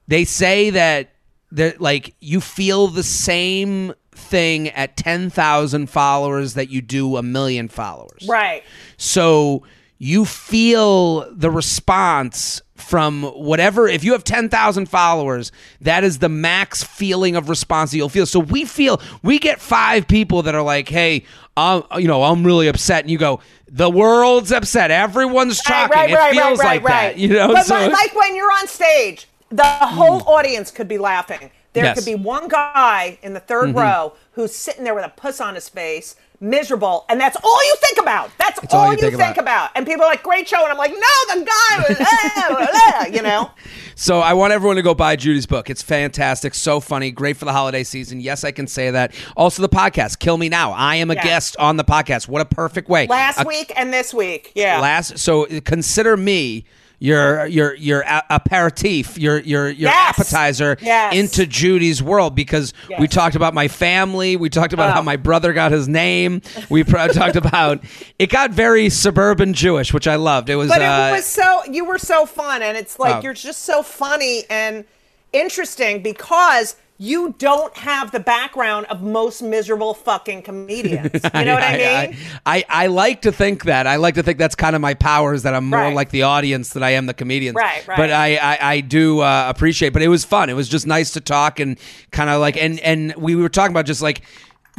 They 0.08 0.24
say 0.26 0.70
that 0.72 1.12
that 1.52 1.80
like 1.82 2.16
you 2.20 2.42
feel 2.42 2.88
the 2.88 3.04
same 3.04 3.94
thing 4.20 4.70
at 4.70 4.98
ten 4.98 5.30
thousand 5.30 5.90
followers 5.90 6.54
that 6.56 6.70
you 6.70 6.82
do 6.82 7.18
a 7.18 7.24
million 7.24 7.68
followers. 7.68 8.28
right. 8.28 8.64
So 8.98 9.64
you 9.98 10.24
feel 10.26 11.30
the 11.34 11.50
response 11.52 12.62
from 12.76 13.24
whatever 13.24 13.88
if 13.90 14.04
you 14.06 14.14
have 14.14 14.24
10,000 14.24 14.88
followers 14.88 15.52
that 15.82 16.06
is 16.06 16.20
the 16.20 16.30
max 16.30 16.82
feeling 16.82 17.36
of 17.36 17.50
response 17.50 17.92
that 17.92 17.98
you'll 17.98 18.08
feel 18.08 18.26
so 18.26 18.40
we 18.40 18.64
feel 18.64 19.02
we 19.22 19.38
get 19.38 19.60
five 19.60 20.08
people 20.08 20.42
that 20.44 20.56
are 20.56 20.62
like 20.62 20.88
hey 20.88 21.26
um, 21.58 21.84
you 21.98 22.08
know 22.08 22.24
I'm 22.24 22.46
really 22.46 22.70
upset 22.70 23.04
and 23.04 23.12
you 23.12 23.18
go 23.18 23.42
the 23.68 23.90
world's 23.90 24.54
upset 24.54 24.90
everyone's 24.92 25.60
talking 25.62 25.98
Right, 25.98 26.10
it 26.10 26.16
right, 26.16 26.32
feels 26.34 26.60
right, 26.60 26.66
like 26.66 26.84
right, 26.84 26.90
that 26.92 27.06
right. 27.10 27.18
you 27.18 27.28
know 27.30 27.50
But 27.50 27.66
so 27.66 27.78
li- 27.78 27.90
like 27.92 28.16
when 28.16 28.34
you're 28.38 28.50
on 28.52 28.68
stage, 28.68 29.28
the 29.50 29.64
whole 29.66 30.22
audience 30.30 30.72
could 30.72 30.88
be 30.88 30.98
laughing. 30.98 31.52
There 31.80 31.86
Yes. 31.90 31.98
could 31.98 32.06
be 32.06 32.16
one 32.16 32.48
guy 32.48 33.18
in 33.22 33.34
the 33.34 33.40
3rd 33.42 33.70
Mm-hmm. 33.70 33.78
row 33.80 34.14
who's 34.34 34.56
sitting 34.56 34.84
there 34.84 34.96
with 34.96 35.06
a 35.06 35.10
puss 35.10 35.42
on 35.42 35.56
his 35.56 35.68
face, 35.70 36.16
miserable, 36.40 37.06
and 37.10 37.20
that's 37.20 37.36
all 37.44 37.66
you 37.68 37.76
think 37.82 37.98
about. 38.00 38.32
That's 38.38 38.60
all 38.74 38.82
all, 38.86 38.92
you 38.94 38.98
think 39.00 39.16
think, 39.18 39.38
about. 39.38 39.38
about. 39.40 39.72
And 39.76 39.86
people 39.86 40.04
are 40.04 40.10
like, 40.10 40.24
"Great 40.24 40.48
show," 40.48 40.62
and 40.64 40.72
I'm 40.72 40.78
like, 40.78 40.92
"No, 40.92 41.36
the 41.40 41.46
guy 41.46 41.86
was," 41.90 42.00
eh, 42.00 42.48
blah, 42.48 42.68
blah," 42.72 43.06
you 43.16 43.22
know. 43.22 43.52
So 43.96 44.20
I 44.22 44.32
want 44.34 44.54
everyone 44.54 44.78
to 44.78 44.82
go 44.82 44.94
buy 44.94 45.18
Judy's 45.18 45.46
book. 45.46 45.70
It's 45.70 45.82
fantastic, 45.82 46.56
so 46.56 46.80
funny, 46.80 47.12
great 47.12 47.36
for 47.36 47.44
the 47.46 47.52
holiday 47.52 47.84
season. 47.84 48.22
Yes, 48.22 48.46
I 48.46 48.52
can 48.52 48.66
say 48.68 48.92
that. 48.92 49.14
Also, 49.36 49.62
the 49.62 49.68
podcast, 49.70 50.20
Kill 50.20 50.38
Me 50.38 50.48
Now. 50.48 50.72
I 50.72 50.96
am 50.96 51.12
a 51.12 51.16
Yeah. 51.16 51.24
guest 51.24 51.58
on 51.60 51.76
the 51.76 51.84
podcast. 51.84 52.30
What 52.30 52.42
a 52.42 52.46
perfect 52.46 52.88
way. 52.88 53.08
Last 53.08 53.42
A- 53.42 53.48
week 53.48 53.74
and 53.76 53.94
this 53.94 54.14
week, 54.14 54.52
yeah. 54.56 54.80
last 54.80 55.18
so 55.20 55.46
consider 55.66 56.16
me 56.16 56.64
your 57.00 57.46
your 57.48 57.74
your 57.76 58.04
aperitif 58.30 59.18
your 59.18 59.40
your 59.40 59.70
your 59.70 59.90
Yes. 59.90 60.10
appetizer 60.20 60.78
Yes. 60.82 61.16
into 61.16 61.46
Judy's 61.48 62.04
world 62.04 62.36
because 62.36 62.74
we 63.00 63.08
talked 63.08 63.36
about 63.36 63.54
my 63.54 63.68
family 63.70 64.36
we 64.36 64.50
talked 64.50 64.74
about 64.74 64.90
Oh. 64.90 64.94
how 64.94 65.02
my 65.02 65.16
brother 65.16 65.54
got 65.54 65.72
his 65.72 65.88
name 65.88 66.42
we 66.70 66.84
pr- 66.84 66.98
talked 67.14 67.38
about 67.38 67.82
it 68.18 68.30
got 68.30 68.52
very 68.52 68.90
suburban 68.90 69.54
Jewish 69.54 69.94
which 69.94 70.08
I 70.08 70.16
loved 70.16 70.50
it 70.50 70.56
was 70.58 70.68
But 70.70 70.82
uh, 70.82 71.10
it 71.10 71.16
was 71.18 71.26
so 71.26 71.64
you 71.72 71.86
were 71.86 71.98
so 72.00 72.26
fun, 72.26 72.62
and 72.62 72.78
it's 72.78 73.00
like 73.00 73.16
Oh. 73.16 73.22
you're 73.22 73.34
just 73.34 73.62
so 73.64 73.82
funny 73.82 74.44
and 74.50 74.84
interesting 75.32 76.02
because 76.04 76.76
you 77.02 77.34
don't 77.38 77.76
have 77.78 78.12
the 78.12 78.20
background 78.20 78.86
of 78.88 79.02
most 79.02 79.42
miserable 79.42 79.94
fucking 79.94 80.42
comedians. 80.42 81.24
You 81.24 81.46
know 81.46 81.54
what 81.54 81.64
I, 81.64 82.08
mean? 82.10 82.18
I, 82.46 82.66
I, 82.68 82.88
like 82.88 83.22
to 83.22 83.32
think 83.32 83.64
that. 83.64 83.88
I 83.88 83.96
like 83.96 84.16
to 84.16 84.24
think 84.24 84.38
that's 84.38 84.54
kind 84.54 84.76
of 84.76 84.82
my 84.82 84.96
powers 84.96 85.44
that 85.44 85.56
I'm 85.56 85.70
more 85.70 85.80
Right. 85.80 85.96
like 85.96 86.10
the 86.10 86.24
audience 86.24 86.72
than 86.72 86.84
I 86.84 86.90
am 86.92 87.06
the 87.06 87.14
comedians. 87.14 87.56
Right, 87.56 87.88
right. 87.88 87.96
But 87.96 88.12
I, 88.12 88.36
I, 88.36 88.58
I 88.74 88.82
do 88.82 89.22
uh, 89.22 89.46
appreciate. 89.48 89.94
But 89.94 90.02
it 90.02 90.10
was 90.10 90.26
fun. 90.26 90.50
It 90.50 90.56
was 90.56 90.68
just 90.68 90.86
nice 90.86 91.12
to 91.14 91.22
talk 91.22 91.62
and 91.62 91.80
kind 92.12 92.30
of 92.30 92.42
like 92.42 92.58
and 92.58 92.82
and 92.82 93.16
we 93.16 93.34
were 93.34 93.50
talking 93.50 93.72
about 93.72 93.86
just 93.86 94.02
like. 94.02 94.22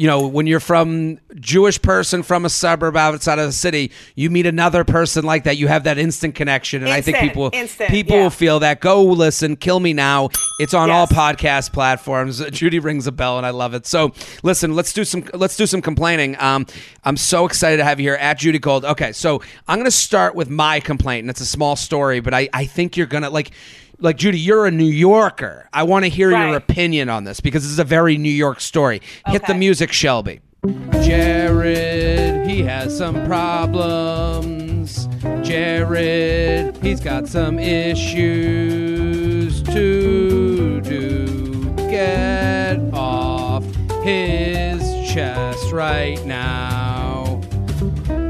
You 0.01 0.07
know, 0.07 0.27
when 0.27 0.47
you're 0.47 0.61
from 0.61 1.19
Jewish 1.35 1.83
person 1.83 2.23
from 2.23 2.47
a 2.47 2.49
suburb 2.49 2.97
outside 2.97 3.39
of 3.39 3.45
the 3.45 3.53
city, 3.53 3.93
you 4.15 4.31
meet 4.31 4.47
another 4.47 4.83
person 4.83 5.27
like 5.27 5.45
that. 5.45 5.59
You 5.59 5.69
have 5.69 5.85
that 5.85 5.99
instant 5.99 6.35
connection, 6.35 6.83
and 6.83 6.91
I 6.91 7.03
think 7.03 7.19
people 7.19 7.51
instant, 7.53 7.91
people 7.91 8.17
yeah. 8.17 8.23
will 8.23 8.31
feel 8.31 8.61
that. 8.61 8.81
Go 8.81 9.05
listen, 9.05 9.57
kill 9.57 9.79
me 9.79 9.93
now. 9.93 10.31
It's 10.59 10.73
on 10.73 10.91
all 10.91 11.07
podcast 11.07 11.75
platforms. 11.75 12.43
Judy 12.51 12.79
rings 12.79 13.07
a 13.07 13.13
bell, 13.13 13.37
and 13.37 13.45
I 13.45 13.51
love 13.51 13.75
it. 13.75 13.87
So, 13.87 14.15
listen, 14.43 14.75
let's 14.75 14.95
do 14.95 15.05
some 15.05 15.23
let's 15.35 15.57
do 15.57 15.67
some 15.67 15.83
complaining. 15.83 16.35
Um, 16.41 16.65
I'm 17.05 17.19
so 17.19 17.45
excited 17.45 17.77
to 17.77 17.85
have 17.85 18.01
you 18.01 18.09
here 18.09 18.15
at 18.15 18.39
Judy 18.39 18.59
Gold. 18.59 18.87
Okay, 18.87 19.13
so 19.13 19.43
I'm 19.69 19.77
going 19.77 19.85
to 19.85 19.91
start 19.91 20.35
with 20.35 20.49
my 20.49 20.81
complaint, 20.81 21.25
and 21.25 21.31
it's 21.31 21.43
a 21.43 21.47
small 21.47 21.77
story, 21.77 22.21
but 22.21 22.33
I 22.33 22.49
I 22.55 22.65
think 22.65 22.97
you're 22.97 23.07
gonna 23.07 23.29
like. 23.29 23.51
Like 24.03 24.17
Judy, 24.17 24.39
you're 24.39 24.65
a 24.67 24.71
New 24.71 24.85
Yorker. 24.87 25.69
I 25.75 25.83
want 25.83 26.05
to 26.07 26.09
hear 26.09 26.31
Right. 26.31 26.47
your 26.49 26.57
opinion 26.57 27.09
on 27.11 27.25
this 27.25 27.41
because 27.41 27.63
this 27.65 27.71
is 27.73 27.79
a 27.79 27.85
very 27.85 28.17
New 28.17 28.31
York 28.33 28.61
story. 28.61 29.03
Hit 29.27 29.47
the 29.47 29.55
music, 29.55 29.93
Shelby. 29.93 30.41
Jared, 31.03 32.49
he 32.49 32.63
has 32.63 32.97
some 32.97 33.25
problems. 33.27 35.07
Jared, 35.43 36.77
he's 36.83 37.01
got 37.01 37.27
some 37.29 37.59
issues 37.59 38.81
to 39.65 40.81
do. 40.81 41.75
Get 41.91 42.79
off 42.95 43.65
his 44.03 44.81
chest 45.13 45.73
right 45.73 46.25
now. 46.25 47.41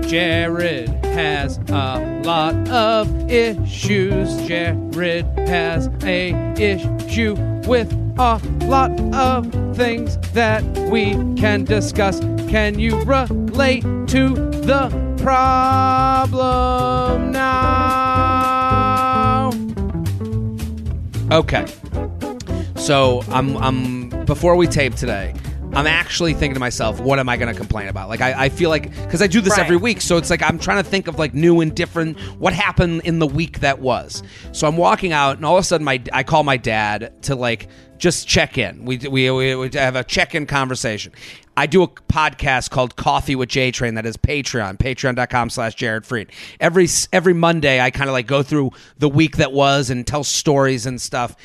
Jared 0.03 1.00
has 1.11 1.59
a 1.69 2.21
lot 2.25 2.55
of 2.69 3.31
issues. 3.31 4.37
Jared 4.47 5.27
has 5.49 5.89
a 6.03 6.33
issue 6.59 7.35
with 7.67 7.93
a 8.19 8.41
lot 8.67 8.91
of 9.15 9.51
things 9.77 10.19
that 10.33 10.63
we 10.91 11.13
can 11.37 11.65
discuss. 11.65 12.21
Can 12.49 12.79
you 12.79 13.01
relate 13.03 13.83
to 14.09 14.35
the 14.63 14.91
problem 15.23 17.33
now? 17.33 19.51
Okay. 21.33 21.67
So 22.77 23.23
I'm 23.29 23.57
I'm 23.59 24.09
before 24.25 24.57
we 24.57 24.67
tape 24.67 24.95
today, 24.95 25.35
I'm 25.73 25.87
actually 25.87 26.35
thinking 26.35 26.55
to 26.55 26.61
myself, 26.61 26.99
what 27.01 27.19
am 27.21 27.29
I 27.29 27.37
going 27.37 27.53
to 27.53 27.57
complain 27.57 27.87
about? 27.89 28.09
Like, 28.09 28.21
I, 28.21 28.45
I 28.47 28.49
feel 28.49 28.71
like, 28.71 28.91
because 29.05 29.23
I 29.23 29.29
do 29.29 29.41
this 29.41 29.53
Right. 29.57 29.61
every 29.65 29.77
week, 29.77 30.01
so 30.01 30.17
it's 30.17 30.29
like 30.29 30.43
I'm 30.43 30.59
trying 30.59 30.83
to 30.83 30.89
think 30.89 31.07
of 31.07 31.19
like 31.19 31.33
new 31.33 31.61
and 31.61 31.73
different, 31.75 32.19
what 32.41 32.53
happened 32.53 33.03
in 33.05 33.21
the 33.21 33.27
week 33.27 33.61
that 33.61 33.79
was. 33.79 34.23
So 34.53 34.67
I'm 34.67 34.77
walking 34.77 35.13
out, 35.13 35.37
and 35.37 35.47
all 35.47 35.57
of 35.57 35.61
a 35.61 35.65
sudden, 35.65 35.85
my 35.85 36.03
I 36.13 36.25
call 36.25 36.43
my 36.43 36.57
dad 36.57 37.23
to 37.23 37.37
like 37.37 37.69
just 37.99 38.27
check 38.27 38.59
in. 38.59 38.85
We, 38.85 38.97
we, 38.99 39.31
we, 39.31 39.55
we 39.55 39.71
have 39.75 39.95
a 39.95 40.03
check 40.03 40.35
in 40.35 40.47
conversation. 40.47 41.13
I 41.57 41.67
do 41.67 41.83
a 41.83 41.89
podcast 41.89 42.71
called 42.71 42.97
Coffee 42.97 43.37
with 43.37 43.51
J 43.51 43.71
Train 43.71 43.95
that 43.95 44.07
is 44.07 44.17
Patreon, 44.17 44.79
patreon.com 44.79 45.51
slash 45.51 45.75
Jared 45.77 46.05
Freid. 46.05 46.31
Every, 46.59 46.89
every 47.13 47.35
Monday, 47.35 47.81
I 47.81 47.91
kind 47.91 48.09
of 48.09 48.15
like 48.15 48.27
go 48.27 48.43
through 48.43 48.71
the 48.99 49.09
week 49.09 49.37
that 49.37 49.53
was 49.53 49.91
and 49.91 50.07
tell 50.07 50.25
stories 50.25 50.87
and 50.87 51.01
stuff 51.01 51.37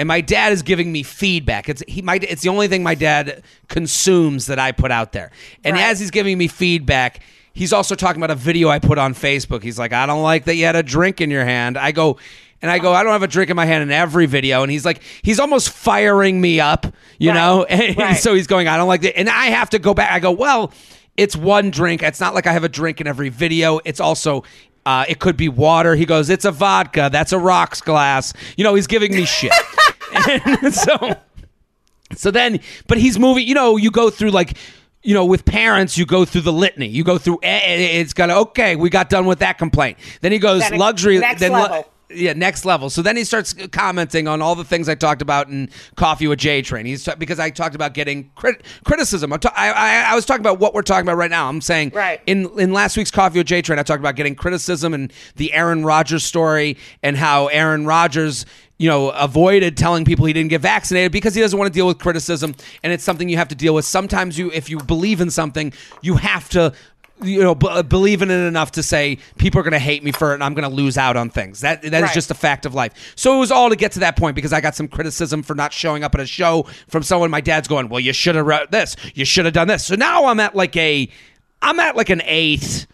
and 0.00 0.08
my 0.08 0.20
dad 0.20 0.52
is 0.52 0.62
giving 0.62 0.90
me 0.90 1.02
feedback. 1.04 1.68
It's 1.68 1.82
he 1.86 2.02
my 2.02 2.16
it's 2.16 2.42
the 2.42 2.48
only 2.48 2.66
thing 2.68 2.82
my 2.82 2.94
dad 2.96 3.42
consumes 3.68 4.46
that 4.46 4.58
I 4.58 4.72
put 4.72 4.90
out 4.90 5.12
there. 5.12 5.30
And 5.64 5.74
Right. 5.76 5.84
as 5.84 6.00
he's 6.00 6.10
giving 6.10 6.36
me 6.38 6.48
feedback, 6.48 7.20
he's 7.52 7.72
also 7.72 7.94
talking 7.94 8.20
about 8.20 8.30
a 8.30 8.34
video 8.40 8.68
I 8.68 8.78
put 8.78 8.98
on 8.98 9.14
Facebook. 9.14 9.62
He's 9.62 9.78
like, 9.78 9.92
"I 9.92 10.06
don't 10.06 10.22
like 10.22 10.44
that 10.46 10.56
you 10.56 10.64
had 10.64 10.76
a 10.76 10.82
drink 10.82 11.20
in 11.20 11.30
your 11.30 11.44
hand." 11.44 11.76
I 11.78 11.92
go 11.92 12.18
and 12.62 12.70
I 12.70 12.78
go, 12.78 12.92
"I 12.92 13.02
don't 13.02 13.12
have 13.12 13.22
a 13.22 13.28
drink 13.28 13.50
in 13.50 13.56
my 13.56 13.66
hand 13.66 13.82
in 13.82 13.90
every 13.92 14.26
video." 14.26 14.62
And 14.62 14.70
he's 14.72 14.84
like, 14.84 15.00
he's 15.22 15.38
almost 15.40 15.70
firing 15.70 16.40
me 16.40 16.60
up, 16.60 16.86
you 17.18 17.30
Right. 17.30 17.34
know? 17.36 17.64
And 17.68 17.96
Right. 17.96 18.16
so 18.16 18.34
he's 18.34 18.46
going, 18.46 18.68
"I 18.68 18.76
don't 18.76 18.88
like 18.88 19.02
that." 19.02 19.18
And 19.18 19.28
I 19.28 19.46
have 19.46 19.70
to 19.70 19.78
go 19.78 19.94
back. 19.94 20.10
I 20.12 20.18
go, 20.18 20.30
"Well, 20.30 20.72
it's 21.16 21.36
one 21.36 21.70
drink. 21.70 22.02
It's 22.02 22.20
not 22.20 22.34
like 22.34 22.46
I 22.46 22.52
have 22.52 22.64
a 22.64 22.68
drink 22.68 23.00
in 23.00 23.06
every 23.06 23.28
video. 23.28 23.80
It's 23.84 24.00
also 24.00 24.44
uh, 24.86 25.04
it 25.08 25.18
could 25.18 25.36
be 25.36 25.46
water. 25.50 25.94
He 25.94 26.06
goes, 26.06 26.30
it's 26.30 26.46
a 26.46 26.50
vodka. 26.50 27.10
That's 27.12 27.32
a 27.32 27.38
rocks 27.38 27.82
glass. 27.82 28.32
You 28.56 28.64
know, 28.64 28.74
he's 28.74 28.86
giving 28.86 29.14
me 29.14 29.26
shit. 29.26 29.52
and 30.62 30.74
so, 30.74 31.14
so 32.14 32.30
then, 32.30 32.60
but 32.86 32.98
he's 32.98 33.18
moving. 33.18 33.46
You 33.46 33.54
know, 33.54 33.76
you 33.76 33.90
go 33.90 34.10
through 34.10 34.30
like. 34.30 34.56
You 35.02 35.14
know, 35.14 35.24
with 35.24 35.46
parents, 35.46 35.96
you 35.96 36.04
go 36.04 36.26
through 36.26 36.42
the 36.42 36.52
litany. 36.52 36.86
You 36.86 37.04
go 37.04 37.16
through. 37.16 37.38
eh, 37.42 37.60
eh, 37.62 38.00
It's 38.02 38.12
gonna 38.12 38.34
okay. 38.40 38.76
We 38.76 38.90
got 38.90 39.08
done 39.08 39.24
with 39.24 39.38
that 39.38 39.56
complaint. 39.56 39.96
Then 40.20 40.30
he 40.30 40.38
goes 40.38 40.60
Then 40.60 40.78
luxury. 40.78 41.18
next 41.18 41.40
then 41.40 41.52
level. 41.52 41.90
yeah, 42.10 42.34
next 42.34 42.66
level. 42.66 42.90
So 42.90 43.00
then 43.00 43.16
he 43.16 43.24
starts 43.24 43.54
commenting 43.72 44.28
on 44.28 44.42
all 44.42 44.54
the 44.54 44.62
things 44.62 44.90
I 44.90 44.94
talked 44.96 45.22
about 45.22 45.48
in 45.48 45.70
Coffee 45.96 46.26
with 46.26 46.38
J 46.38 46.60
Train. 46.60 46.84
He's 46.84 47.02
ta- 47.02 47.14
because 47.14 47.38
I 47.40 47.48
talked 47.48 47.74
about 47.74 47.94
getting 47.94 48.30
crit- 48.34 48.62
criticism. 48.84 49.32
I, 49.32 49.38
ta- 49.38 49.54
I, 49.56 49.70
I, 49.70 50.12
I 50.12 50.14
was 50.14 50.26
talking 50.26 50.42
about 50.42 50.60
what 50.60 50.74
we're 50.74 50.82
talking 50.82 51.06
about 51.06 51.16
right 51.16 51.30
now. 51.30 51.48
I'm 51.48 51.62
saying 51.62 51.92
Right. 51.94 52.20
in 52.26 52.50
in 52.60 52.74
last 52.74 52.98
week's 52.98 53.10
Coffee 53.10 53.38
with 53.38 53.46
J 53.46 53.62
Train, 53.62 53.78
I 53.78 53.82
talked 53.84 54.00
about 54.00 54.16
getting 54.16 54.34
criticism 54.34 54.92
and 54.92 55.10
the 55.36 55.54
Aaron 55.54 55.82
Rodgers 55.82 56.24
story 56.24 56.76
and 57.02 57.16
how 57.16 57.46
Aaron 57.46 57.86
Rodgers. 57.86 58.44
You 58.80 58.88
know, 58.88 59.10
avoided 59.10 59.76
telling 59.76 60.06
people 60.06 60.24
he 60.24 60.32
didn't 60.32 60.48
get 60.48 60.62
vaccinated 60.62 61.12
because 61.12 61.34
he 61.34 61.42
doesn't 61.42 61.58
want 61.58 61.70
to 61.70 61.76
deal 61.76 61.86
with 61.86 61.98
criticism, 61.98 62.54
and 62.82 62.92
it's 62.94 63.04
something 63.04 63.28
you 63.28 63.36
have 63.36 63.48
to 63.48 63.54
deal 63.54 63.74
with. 63.74 63.84
Sometimes 63.84 64.38
you, 64.38 64.50
if 64.52 64.70
you 64.70 64.78
believe 64.78 65.20
in 65.20 65.30
something, 65.30 65.72
you 66.00 66.16
have 66.16 66.48
to 66.50 66.72
you 67.22 67.42
know, 67.42 67.54
b- 67.54 67.68
uh, 67.68 67.82
believe 67.82 68.22
in 68.22 68.30
it 68.30 68.46
enough 68.46 68.72
to 68.72 68.82
say 68.82 69.18
people 69.36 69.60
are 69.60 69.62
going 69.62 69.74
to 69.74 69.78
hate 69.78 70.02
me 70.02 70.10
for 70.10 70.30
it, 70.30 70.34
and 70.36 70.42
I'm 70.42 70.54
going 70.54 70.66
to 70.66 70.74
lose 70.74 70.96
out 70.96 71.18
on 71.18 71.28
things. 71.28 71.60
That 71.60 71.82
that 71.82 71.92
is 71.94 72.02
Right. 72.04 72.14
just 72.14 72.30
a 72.30 72.34
fact 72.34 72.64
of 72.64 72.74
life. 72.74 73.12
So 73.16 73.36
it 73.36 73.38
was 73.38 73.50
all 73.52 73.68
to 73.68 73.76
get 73.76 73.92
to 73.92 73.98
that 74.00 74.16
point 74.16 74.34
because 74.34 74.54
I 74.54 74.62
got 74.62 74.74
some 74.74 74.88
criticism 74.88 75.42
for 75.42 75.54
not 75.54 75.74
showing 75.74 76.02
up 76.02 76.14
at 76.14 76.20
a 76.22 76.26
show 76.26 76.66
from 76.88 77.02
someone. 77.02 77.30
My 77.30 77.42
dad's 77.42 77.68
going, 77.68 77.90
"Well, 77.90 78.00
you 78.00 78.14
should 78.14 78.36
have 78.36 78.46
wrote 78.46 78.70
this. 78.70 78.96
You 79.14 79.26
should 79.26 79.44
have 79.44 79.52
done 79.52 79.68
this." 79.68 79.84
So 79.84 79.96
now 79.96 80.24
I'm 80.24 80.40
at 80.40 80.56
like 80.56 80.74
a, 80.78 81.06
I'm 81.60 81.78
at 81.78 81.94
like 81.96 82.08
an 82.08 82.22
eight 82.24 82.86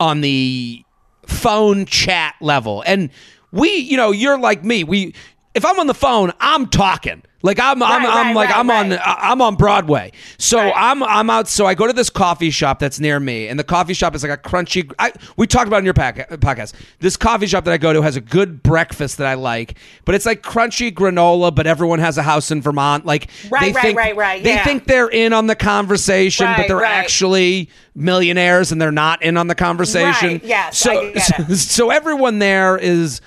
on 0.00 0.20
the 0.22 0.82
phone 1.26 1.86
chat 1.86 2.34
level, 2.40 2.82
and 2.84 3.10
we, 3.52 3.76
you 3.76 3.96
know, 3.96 4.10
you're 4.10 4.38
like 4.38 4.64
me. 4.64 4.84
We, 4.84 5.14
if 5.54 5.64
I'm 5.64 5.78
on 5.80 5.86
the 5.86 5.94
phone, 5.94 6.32
I'm 6.40 6.66
talking. 6.66 7.22
Like 7.42 7.60
I'm, 7.60 7.80
I'm, 7.82 8.02
Right, 8.02 8.08
I'm 8.08 8.26
right, 8.26 8.34
like 8.34 8.48
right, 8.48 8.58
I'm 8.58 8.70
on, 8.70 8.90
right. 8.90 9.00
Uh, 9.00 9.16
I'm 9.18 9.40
on 9.40 9.54
Broadway. 9.54 10.12
So. 10.38 10.58
I'm 10.58 11.02
I'm 11.04 11.30
out. 11.30 11.46
So 11.48 11.66
I 11.66 11.74
go 11.74 11.86
to 11.86 11.92
this 11.92 12.10
coffee 12.10 12.50
shop 12.50 12.78
that's 12.80 12.98
near 12.98 13.20
me, 13.20 13.46
and 13.48 13.58
the 13.58 13.64
coffee 13.64 13.94
shop 13.94 14.14
is 14.14 14.24
like 14.24 14.32
a 14.32 14.36
crunchy. 14.36 14.92
I, 14.98 15.12
we 15.36 15.46
talked 15.46 15.68
about 15.68 15.76
it 15.76 15.80
in 15.80 15.84
your 15.84 15.94
pack, 15.94 16.18
uh, 16.18 16.36
podcast. 16.36 16.74
This 16.98 17.16
coffee 17.16 17.46
shop 17.46 17.64
that 17.64 17.72
I 17.72 17.78
go 17.78 17.92
to 17.92 18.02
has 18.02 18.16
a 18.16 18.20
good 18.20 18.62
breakfast 18.62 19.18
that 19.18 19.26
I 19.26 19.34
like, 19.34 19.78
but 20.04 20.14
it's 20.14 20.26
like 20.26 20.42
crunchy 20.42 20.92
granola. 20.92 21.54
But 21.54 21.66
everyone 21.66 22.00
has 22.00 22.18
a 22.18 22.22
house 22.22 22.50
in 22.50 22.60
Vermont. 22.60 23.06
Like 23.06 23.28
Right, 23.50 23.60
they 23.60 23.72
right, 23.72 23.82
think, 23.82 23.98
right, 23.98 24.16
right, 24.16 24.42
They 24.42 24.54
yeah. 24.54 24.64
think 24.64 24.86
they're 24.86 25.08
in 25.08 25.32
on 25.32 25.46
the 25.46 25.56
conversation, 25.56 26.46
but 26.56 26.66
they're 26.66 26.84
actually 26.84 27.70
millionaires 27.94 28.72
and 28.72 28.80
they're 28.80 28.90
not 28.90 29.22
in 29.22 29.36
on 29.36 29.46
the 29.46 29.54
conversation. 29.54 30.40
Yes, 30.42 30.76
so 30.84 31.12
it. 31.14 31.56
so 31.56 31.90
everyone 31.90 32.40
there 32.40 32.76
is 32.76 33.20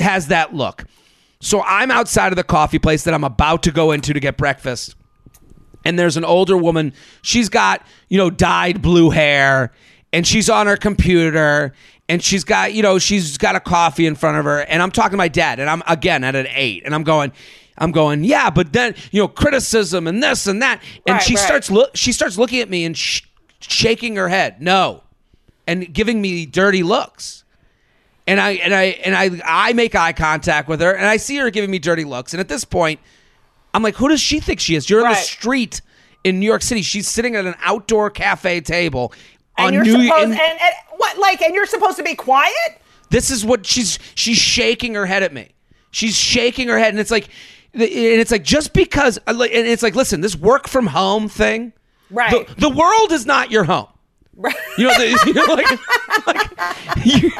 has 0.00 0.28
that 0.28 0.54
look. 0.54 0.84
So 1.40 1.62
I'm 1.62 1.90
outside 1.90 2.32
of 2.32 2.36
the 2.36 2.44
coffee 2.44 2.78
place 2.78 3.04
that 3.04 3.14
I'm 3.14 3.24
about 3.24 3.62
to 3.64 3.70
go 3.70 3.92
into 3.92 4.12
to 4.12 4.20
get 4.20 4.36
breakfast. 4.36 4.96
And 5.84 5.98
there's 5.98 6.16
an 6.16 6.24
older 6.24 6.56
woman. 6.56 6.92
She's 7.22 7.48
got, 7.48 7.86
you 8.08 8.18
know, 8.18 8.30
dyed 8.30 8.82
blue 8.82 9.10
hair 9.10 9.72
and 10.12 10.26
she's 10.26 10.50
on 10.50 10.66
her 10.66 10.76
computer 10.76 11.72
and 12.08 12.22
she's 12.22 12.42
got, 12.42 12.72
you 12.74 12.82
know, 12.82 12.98
she's 12.98 13.38
got 13.38 13.54
a 13.54 13.60
coffee 13.60 14.06
in 14.06 14.14
front 14.16 14.38
of 14.38 14.44
her 14.44 14.60
and 14.60 14.82
I'm 14.82 14.90
talking 14.90 15.12
to 15.12 15.16
my 15.16 15.28
dad 15.28 15.60
and 15.60 15.70
I'm 15.70 15.82
again 15.86 16.24
at 16.24 16.34
an 16.34 16.46
8 16.50 16.82
and 16.84 16.94
I'm 16.94 17.04
going 17.04 17.32
I'm 17.80 17.92
going, 17.92 18.24
"Yeah, 18.24 18.50
but 18.50 18.72
then, 18.72 18.96
you 19.12 19.22
know, 19.22 19.28
criticism 19.28 20.08
and 20.08 20.20
this 20.20 20.48
and 20.48 20.60
that." 20.62 20.82
And 21.06 21.14
Right, 21.14 21.22
she 21.22 21.36
right. 21.36 21.44
starts 21.44 21.70
look 21.70 21.96
she 21.96 22.10
starts 22.10 22.36
looking 22.36 22.58
at 22.58 22.68
me 22.68 22.84
and 22.84 22.96
sh- 22.96 23.22
shaking 23.60 24.16
her 24.16 24.28
head. 24.28 24.60
No. 24.60 25.04
And 25.64 25.92
giving 25.94 26.20
me 26.20 26.44
dirty 26.44 26.82
looks 26.82 27.44
and 28.28 28.40
I 28.40 28.50
and 28.52 28.74
I 28.74 28.82
and 29.04 29.14
I 29.16 29.40
I 29.44 29.72
make 29.72 29.94
eye 29.94 30.12
contact 30.12 30.68
with 30.68 30.80
her, 30.80 30.92
and 30.94 31.06
I 31.06 31.16
see 31.16 31.36
her 31.38 31.50
giving 31.50 31.70
me 31.70 31.78
dirty 31.78 32.04
looks. 32.04 32.32
And 32.34 32.40
at 32.40 32.48
this 32.48 32.64
point, 32.64 33.00
I'm 33.74 33.82
like, 33.82 33.94
who 33.96 34.08
does 34.08 34.20
she 34.20 34.40
think 34.40 34.60
she 34.60 34.74
is? 34.74 34.88
You're 34.88 35.00
in 35.00 35.08
the 35.08 35.14
street 35.14 35.80
in 36.24 36.38
New 36.40 36.46
York 36.46 36.62
City. 36.62 36.82
She's 36.82 37.08
sitting 37.08 37.36
at 37.36 37.44
an 37.46 37.54
outdoor 37.62 38.10
cafe 38.10 38.60
table 38.60 39.12
And 39.56 39.68
on 39.68 39.74
you're 39.74 39.84
New. 39.84 40.06
supposed 40.06 40.24
in- 40.24 40.32
and, 40.32 40.40
and 40.40 40.74
what 40.96 41.18
like 41.18 41.42
and 41.42 41.54
you're 41.54 41.66
supposed 41.66 41.96
to 41.96 42.02
be 42.04 42.14
quiet? 42.14 42.54
this 43.10 43.30
is 43.30 43.42
what 43.44 43.64
she's 43.64 43.98
she's 44.14 44.36
shaking 44.36 44.94
her 44.94 45.06
head 45.06 45.22
at 45.22 45.32
me. 45.32 45.48
She's 45.90 46.14
shaking 46.14 46.68
her 46.68 46.78
head, 46.78 46.90
and 46.90 47.00
it's 47.00 47.10
like, 47.10 47.28
and 47.72 47.82
it's 47.82 48.30
like 48.30 48.44
just 48.44 48.74
because, 48.74 49.18
and 49.26 49.40
it's 49.40 49.82
like, 49.82 49.94
listen, 49.94 50.20
this 50.20 50.36
work 50.36 50.68
from 50.68 50.86
home 50.86 51.28
thing, 51.28 51.72
Right. 52.10 52.46
The, 52.48 52.54
the 52.60 52.68
world 52.70 53.12
is 53.12 53.24
not 53.26 53.50
your 53.50 53.64
home. 53.64 53.86
Right. 54.40 54.54
You 54.78 54.86
know, 54.86 54.94
the, 54.96 55.22
you 55.26 55.34
know 55.34 55.44
like, 55.54 56.26
like, 56.26 57.04
you, 57.04 57.30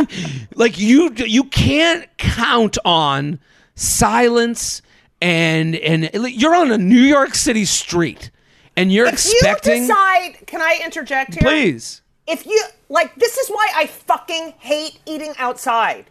like 0.56 0.78
you, 0.78 1.12
you 1.26 1.44
can't 1.44 2.04
count 2.18 2.76
on 2.84 3.38
silence 3.76 4.82
and 5.22 5.76
and 5.76 6.10
you're 6.14 6.54
on 6.56 6.70
a 6.72 6.78
New 6.78 7.00
York 7.00 7.34
City 7.36 7.64
street 7.64 8.30
and 8.76 8.92
you're 8.92 9.06
If 9.06 9.12
expecting. 9.14 9.82
you 9.82 9.88
decide, 9.88 10.46
can 10.46 10.60
I 10.60 10.80
interject 10.84 11.34
here? 11.34 11.42
please, 11.42 12.02
If 12.26 12.46
you 12.46 12.60
like, 12.88 13.14
this 13.16 13.36
is 13.38 13.48
why 13.48 13.68
I 13.76 13.86
fucking 13.86 14.54
hate 14.58 14.98
eating 15.06 15.34
outside. 15.38 16.06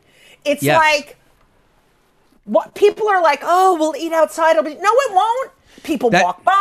It's 0.45 0.63
Yes. 0.63 0.77
like 0.77 1.17
what 2.45 2.73
people 2.75 3.09
are 3.09 3.21
like. 3.21 3.41
Oh, 3.43 3.75
we'll 3.77 3.95
eat 3.95 4.13
outside. 4.13 4.51
It'll 4.51 4.63
be 4.63 4.75
no, 4.75 4.89
it 4.91 5.13
won't. 5.13 5.51
People 5.83 6.09
That- 6.09 6.23
walk 6.23 6.43
by. 6.43 6.53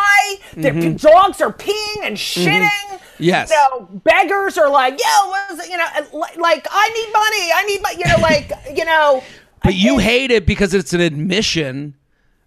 Their 0.54 0.72
mm-hmm. 0.72 0.96
dogs 0.96 1.40
are 1.40 1.52
peeing 1.52 2.04
and 2.04 2.16
mm-hmm. 2.16 2.48
shitting. 2.48 3.00
Yes. 3.18 3.50
You 3.50 3.56
know, 3.56 3.88
beggars 4.04 4.58
are 4.58 4.68
like, 4.68 4.92
yo, 5.00 5.28
what 5.28 5.50
is 5.52 5.60
it? 5.60 5.70
You 5.70 5.78
know, 5.78 5.86
like 6.36 6.66
I 6.70 6.88
need 6.88 7.12
money. 7.12 7.52
I 7.54 7.64
need, 7.66 7.82
money. 7.82 7.96
you 7.98 8.04
know, 8.06 8.22
like 8.22 8.50
you 8.76 8.84
know. 8.84 9.22
but 9.62 9.74
you 9.74 9.98
it- 9.98 10.02
hate 10.02 10.30
it 10.30 10.46
because 10.46 10.74
it's 10.74 10.92
an 10.92 11.00
admission 11.00 11.94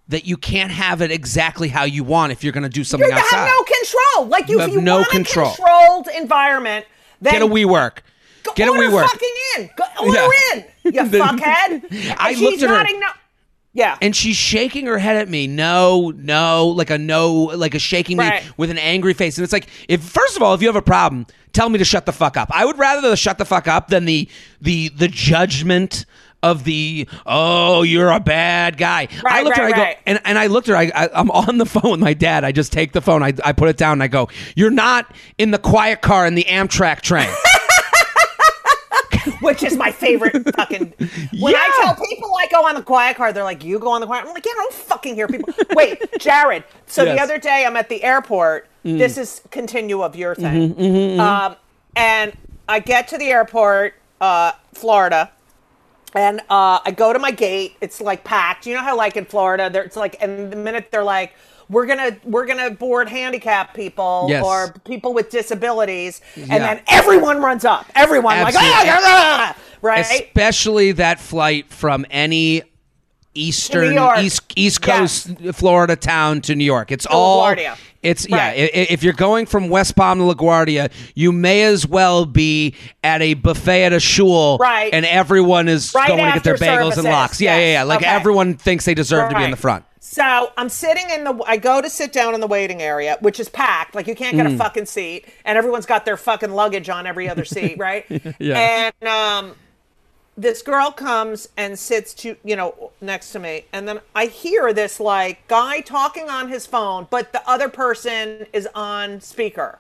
that 0.10 0.26
you 0.26 0.38
can't 0.38 0.72
have 0.72 1.02
it 1.02 1.12
exactly 1.12 1.68
how 1.70 1.84
you 1.84 2.04
want 2.04 2.32
if 2.32 2.44
you're 2.44 2.54
going 2.54 2.64
to 2.64 2.70
do 2.70 2.84
something 2.84 3.08
You 3.08 3.16
have 3.16 3.24
outside. 3.26 3.46
no 3.48 3.64
control. 3.64 4.28
Like 4.30 4.48
you, 4.50 4.56
You 4.56 4.62
if 4.62 4.66
have 4.68 4.76
you 4.76 4.82
no 4.82 4.98
want 4.98 5.10
control. 5.10 5.52
a 5.52 5.56
controlled 5.56 6.08
environment, 6.18 6.86
then 7.22 7.34
Get 7.34 7.42
a 7.44 7.46
WeWork. 7.48 8.00
Go 8.44 8.54
Get 8.54 8.68
a 8.68 8.72
order 8.72 8.88
WeWork. 8.90 9.06
fucking 9.08 9.30
in. 9.58 9.70
Go, 9.78 9.84
order 10.02 10.18
Yeah. 10.18 10.30
in. 10.54 10.94
You 10.94 11.02
fuckhead. 11.20 12.16
I 12.18 12.30
And 12.32 12.40
looked 12.42 12.54
she's 12.56 12.64
at 12.64 12.70
her- 12.88 13.00
No. 13.00 13.08
Yeah. 13.74 13.98
and 14.02 14.16
she's 14.16 14.36
shaking 14.36 14.88
her 14.88 14.98
head 14.98 15.16
at 15.18 15.30
me. 15.30 15.48
No 15.48 16.12
no 16.16 16.68
like 16.68 16.90
a 16.90 16.98
no 16.98 17.34
like 17.56 17.76
a 17.76 17.80
shaking 17.80 18.18
Right. 18.18 18.44
me 18.44 18.52
with 18.58 18.70
an 18.72 18.78
angry 18.78 19.14
face. 19.14 19.38
And 19.38 19.44
it's 19.44 19.54
like 19.54 19.68
if 19.88 20.02
first 20.02 20.36
of 20.38 20.44
all 20.44 20.54
if 20.54 20.62
you 20.62 20.68
have 20.68 20.76
a 20.76 20.82
problem 20.82 21.26
tell 21.54 21.70
me 21.70 21.78
to 21.80 21.86
shut 21.86 22.06
the 22.06 22.12
fuck 22.12 22.36
up. 22.38 22.50
I 22.52 22.66
would 22.66 22.78
rather 22.78 23.10
the 23.10 23.16
shut 23.16 23.38
the 23.38 23.46
fuck 23.46 23.68
up 23.68 23.88
than 23.90 24.06
the 24.06 24.28
the 24.62 24.90
the 24.90 25.08
judgment 25.08 26.06
of 26.42 26.64
the 26.64 27.08
oh 27.26 27.84
you're 27.84 28.10
a 28.12 28.20
bad 28.20 28.78
guy. 28.78 29.08
I 29.12 29.22
Right, 29.24 29.44
looked 29.44 29.58
at 29.58 29.64
her 29.64 29.70
right, 29.72 29.76
i 29.76 29.94
go 29.94 30.00
and, 30.08 30.22
and 30.24 30.40
i 30.40 30.48
looked 30.48 30.70
at 30.70 30.72
her 30.72 30.78
I, 30.78 31.04
I, 31.06 31.10
i'm 31.14 31.30
on 31.32 31.58
the 31.58 31.66
phone 31.68 31.92
with 31.92 32.00
my 32.00 32.14
dad. 32.14 32.44
I 32.46 32.52
just 32.52 32.72
take 32.72 32.94
the 32.94 33.02
phone. 33.02 33.22
I, 33.24 33.34
I 33.44 33.52
put 33.52 33.68
it 33.70 33.78
down 33.78 33.94
and 33.94 34.04
i 34.04 34.08
go 34.08 34.30
you're 34.56 34.72
not 34.72 35.14
in 35.38 35.52
the 35.52 35.58
quiet 35.60 36.02
car 36.02 36.26
in 36.26 36.36
the 36.36 36.46
amtrak 36.46 37.02
train 37.02 37.30
Which 39.42 39.64
is 39.64 39.76
my 39.76 39.92
favorite 39.92 40.44
fucking. 40.56 40.94
When 41.40 41.56
I 41.56 41.80
tell 41.84 41.96
people 41.96 42.32
I 42.38 42.48
go 42.52 42.66
on 42.68 42.76
the 42.76 42.82
quiet 42.84 43.18
car, 43.18 43.34
they're 43.34 43.44
like, 43.44 43.64
"You 43.64 43.80
go 43.80 43.90
on 43.92 44.02
the 44.02 44.08
quiet." 44.08 44.26
I'm 44.26 44.34
like, 44.34 44.46
"Yeah, 44.46 44.52
I 44.52 44.56
don't 44.56 44.74
fucking 44.74 45.16
hear 45.16 45.28
people." 45.28 45.54
Wait, 45.74 46.02
Jared. 46.20 46.64
So 46.88 47.04
Yes. 47.04 47.14
Mm. 47.14 47.16
the 47.18 47.22
other 47.24 47.38
day, 47.40 47.66
I'm 47.66 47.76
at 47.76 47.90
the 47.90 48.04
airport. 48.04 48.68
This 48.84 49.18
is 49.18 49.42
continue 49.52 50.02
of 50.02 50.16
your 50.16 50.36
thing. 50.36 50.74
Mm-hmm, 50.74 51.20
Um, 51.20 51.56
and 51.96 52.34
I 52.68 52.80
get 52.80 53.08
to 53.10 53.18
the 53.18 53.26
airport, 53.28 53.94
uh, 54.22 54.54
Florida, 54.74 55.32
and 56.16 56.40
uh, 56.50 56.80
I 56.86 56.92
go 56.96 57.12
to 57.14 57.20
my 57.20 57.32
gate. 57.32 57.76
It's 57.82 58.00
like 58.02 58.24
packed. 58.24 58.66
You 58.66 58.76
know 58.76 58.82
how 58.82 58.96
like 58.96 59.18
in 59.18 59.26
Florida, 59.26 59.70
there 59.70 59.84
it's 59.84 59.96
like, 59.98 60.16
and 60.22 60.52
the 60.52 60.56
minute 60.56 60.90
they're 60.92 61.04
like, 61.04 61.34
we're 61.70 61.86
gonna 61.86 62.18
we're 62.24 62.46
gonna 62.46 62.72
board 62.72 63.08
handicapped 63.10 63.76
people 63.76 64.26
Yes. 64.30 64.44
or 64.44 64.74
people 64.86 65.14
with 65.14 65.30
disabilities, 65.30 66.22
and 66.36 66.48
Yeah. 66.48 66.58
then 66.60 66.82
everyone 66.88 67.42
runs 67.42 67.64
up. 67.66 67.86
Everyone 67.96 68.38
like 68.42 68.56
Absolutely. 68.56 68.90
"Ah, 68.90 69.00
ah, 69.04 69.56
ah," 69.56 69.62
right. 69.82 70.00
especially 70.00 70.92
that 70.94 71.20
flight 71.20 71.70
from 71.72 72.06
any 72.10 72.64
eastern 73.36 73.98
east 74.20 74.42
east 74.56 74.80
Yes. 74.86 75.26
coast 75.28 75.56
Florida 75.56 75.96
town 75.96 76.42
to 76.42 76.56
New 76.56 76.66
York. 76.66 76.92
It's 76.92 77.06
all 77.06 77.44
LaGuardia. 77.46 77.76
It's 78.02 78.28
yeah. 78.30 78.38
Right. 78.38 78.60
i- 78.74 78.88
If 78.90 79.04
you're 79.04 79.14
going 79.14 79.46
from 79.46 79.70
West 79.70 79.96
Palm 79.96 80.20
to 80.20 80.24
LaGuardia, 80.36 80.90
you 81.16 81.32
may 81.32 81.64
as 81.64 81.86
well 81.86 82.26
be 82.26 82.74
at 83.04 83.22
a 83.22 83.34
buffet 83.36 83.84
at 83.84 83.94
a 83.94 84.00
shul, 84.00 84.58
Right. 84.58 84.92
And 84.94 85.06
everyone 85.06 85.68
is 85.68 85.94
Right 85.94 86.08
going 86.08 86.26
to 86.26 86.32
get 86.32 86.44
their 86.44 86.54
after 86.56 86.66
bagels 86.66 86.84
and 86.84 86.94
services. 86.94 87.06
lox. 87.12 87.42
Yeah, 87.42 87.58
yeah, 87.60 87.72
yeah. 87.74 87.84
Like 87.84 88.00
Okay. 88.00 88.10
everyone 88.10 88.56
thinks 88.56 88.86
they 88.86 88.94
deserve 88.94 89.30
to 89.30 89.36
be 89.36 89.44
in 89.44 89.52
the 89.52 89.58
front. 89.58 89.84
So 90.12 90.52
I'm 90.58 90.70
sitting 90.70 91.08
in 91.12 91.24
the. 91.24 91.40
I 91.46 91.58
go 91.58 91.82
to 91.82 91.90
sit 91.90 92.12
down 92.12 92.34
in 92.34 92.42
the 92.42 92.48
waiting 92.48 92.82
area, 92.82 93.20
which 93.22 93.40
is 93.40 93.48
packed. 93.48 93.94
Like 93.94 94.08
you 94.08 94.16
can't 94.16 94.34
Mm. 94.36 94.38
get 94.44 94.52
a 94.54 94.58
fucking 94.58 94.88
seat, 94.88 95.26
and 95.46 95.56
everyone's 95.56 95.86
got 95.86 96.04
their 96.04 96.18
fucking 96.18 96.50
luggage 96.50 96.90
on 96.90 97.06
every 97.06 97.30
other 97.30 97.46
seat, 97.46 97.78
right? 97.78 98.08
Yeah. 98.40 98.92
And 99.02 99.08
um, 99.08 99.56
this 100.36 100.64
girl 100.64 100.90
comes 100.90 101.48
and 101.56 101.78
sits 101.78 102.16
to 102.16 102.36
you 102.44 102.56
know 102.56 102.90
next 103.02 103.34
to 103.34 103.40
me, 103.40 103.66
and 103.72 103.88
then 103.88 104.00
I 104.16 104.26
hear 104.26 104.74
this 104.74 105.00
like 105.00 105.48
guy 105.48 105.82
talking 105.82 106.28
on 106.28 106.50
his 106.50 106.66
phone, 106.66 107.06
but 107.12 107.32
the 107.32 107.48
other 107.48 107.70
person 107.70 108.48
is 108.52 108.68
on 108.74 109.22
speaker. 109.22 109.78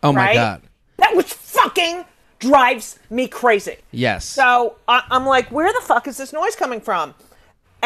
Oh 0.00 0.12
my 0.12 0.26
right? 0.26 0.34
god. 0.34 0.62
That 0.98 1.16
was 1.16 1.32
fucking 1.32 2.04
drives 2.38 3.00
me 3.10 3.26
crazy. 3.26 3.78
Yes. 3.90 4.26
So 4.26 4.76
I, 4.86 5.02
I'm 5.10 5.26
like, 5.26 5.50
where 5.50 5.72
the 5.72 5.80
fuck 5.84 6.06
is 6.06 6.18
this 6.18 6.32
noise 6.32 6.54
coming 6.54 6.80
from? 6.80 7.14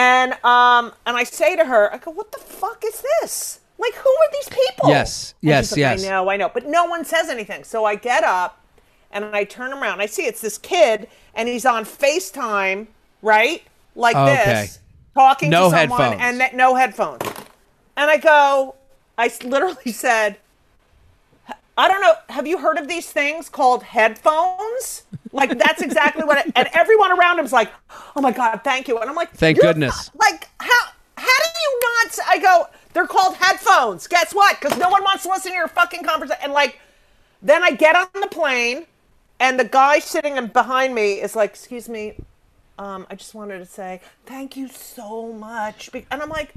And 0.01 0.33
um, 0.45 0.93
and 1.05 1.15
I 1.17 1.25
say 1.25 1.57
to 1.57 1.65
her, 1.67 1.93
I 1.93 1.99
go, 1.99 2.11
what 2.11 2.33
the 2.33 2.39
fuck 2.39 2.83
is 2.87 3.03
this? 3.21 3.61
Like, 3.79 3.95
who 3.95 4.09
are 4.09 4.31
these 4.33 4.49
people? 4.49 4.89
Yes, 4.89 5.35
And 5.43 5.49
yes, 5.51 5.73
like, 5.73 5.79
yes. 5.79 6.05
I 6.05 6.09
know, 6.09 6.31
I 6.31 6.37
know, 6.39 6.51
but 6.53 6.67
no 6.67 6.87
one 6.87 7.05
says 7.05 7.29
anything. 7.29 7.65
So 7.65 7.85
I 7.85 7.97
get 7.97 8.25
up 8.25 8.63
and 9.11 9.25
I 9.27 9.45
turn 9.45 9.73
around. 9.75 10.01
I 10.01 10.07
see 10.07 10.23
it's 10.23 10.41
this 10.41 10.57
kid, 10.57 11.09
and 11.35 11.49
he's 11.49 11.67
on 11.67 11.85
Facetime, 11.85 12.87
right, 13.21 13.63
like 13.95 14.17
Okay. 14.17 14.45
this, 14.63 14.79
talking 15.15 15.51
No 15.51 15.65
to 15.71 15.77
someone, 15.77 16.01
headphones. 16.01 16.23
and 16.23 16.41
th- 16.41 16.53
no 16.55 16.75
headphones. 16.77 17.23
And 17.97 18.11
I 18.11 18.17
go, 18.17 18.75
I 19.19 19.31
literally 19.45 19.93
said, 19.93 20.37
I 21.77 21.89
don't 21.89 22.01
know. 22.01 22.15
Have 22.31 22.47
you 22.47 22.59
heard 22.59 22.79
of 22.79 22.89
these 22.89 23.11
things 23.11 23.49
called 23.51 23.83
headphones? 23.83 25.05
Like 25.33 25.59
that's 25.59 25.83
exactly 25.83 26.25
what. 26.25 26.45
It, 26.47 26.53
and 26.57 26.69
everyone 26.75 27.13
around 27.19 27.39
him's 27.39 27.53
like, 27.53 27.73
"Oh 28.17 28.21
my 28.21 28.33
god, 28.33 28.63
thank 28.65 28.89
you!" 28.89 28.99
And 28.99 29.09
I'm 29.09 29.17
like, 29.17 29.33
Thank 29.33 29.61
goodness." 29.61 30.09
fu- 30.09 30.19
Like 30.19 30.49
how 30.59 30.87
how 31.17 31.27
do 31.27 31.51
you 31.63 31.81
not? 31.83 32.19
I 32.27 32.39
go, 32.39 32.67
they're 32.93 33.07
called 33.07 33.37
headphones. 33.37 34.07
Guess 34.09 34.35
what? 34.35 34.59
Because 34.61 34.77
no 34.79 34.89
one 34.89 35.03
wants 35.05 35.23
to 35.25 35.29
listen 35.29 35.53
to 35.53 35.57
your 35.57 35.69
fucking 35.69 36.03
conversation. 36.05 36.43
And 36.43 36.53
like, 36.53 36.81
then 37.43 37.63
I 37.63 37.71
get 37.73 37.95
on 37.95 38.09
the 38.21 38.27
plane, 38.29 38.87
and 39.39 39.59
the 39.61 39.65
guy 39.65 40.01
sitting 40.01 40.45
behind 40.49 40.95
me 40.95 41.21
is 41.21 41.37
like, 41.37 41.51
"Excuse 41.51 41.89
me, 41.89 42.15
um, 42.79 43.07
I 43.09 43.15
just 43.15 43.35
wanted 43.35 43.59
to 43.59 43.67
say 43.67 44.01
thank 44.27 44.57
you 44.57 44.69
so 44.69 45.33
much." 45.33 45.91
And 45.95 46.23
I'm 46.23 46.29
like, 46.31 46.55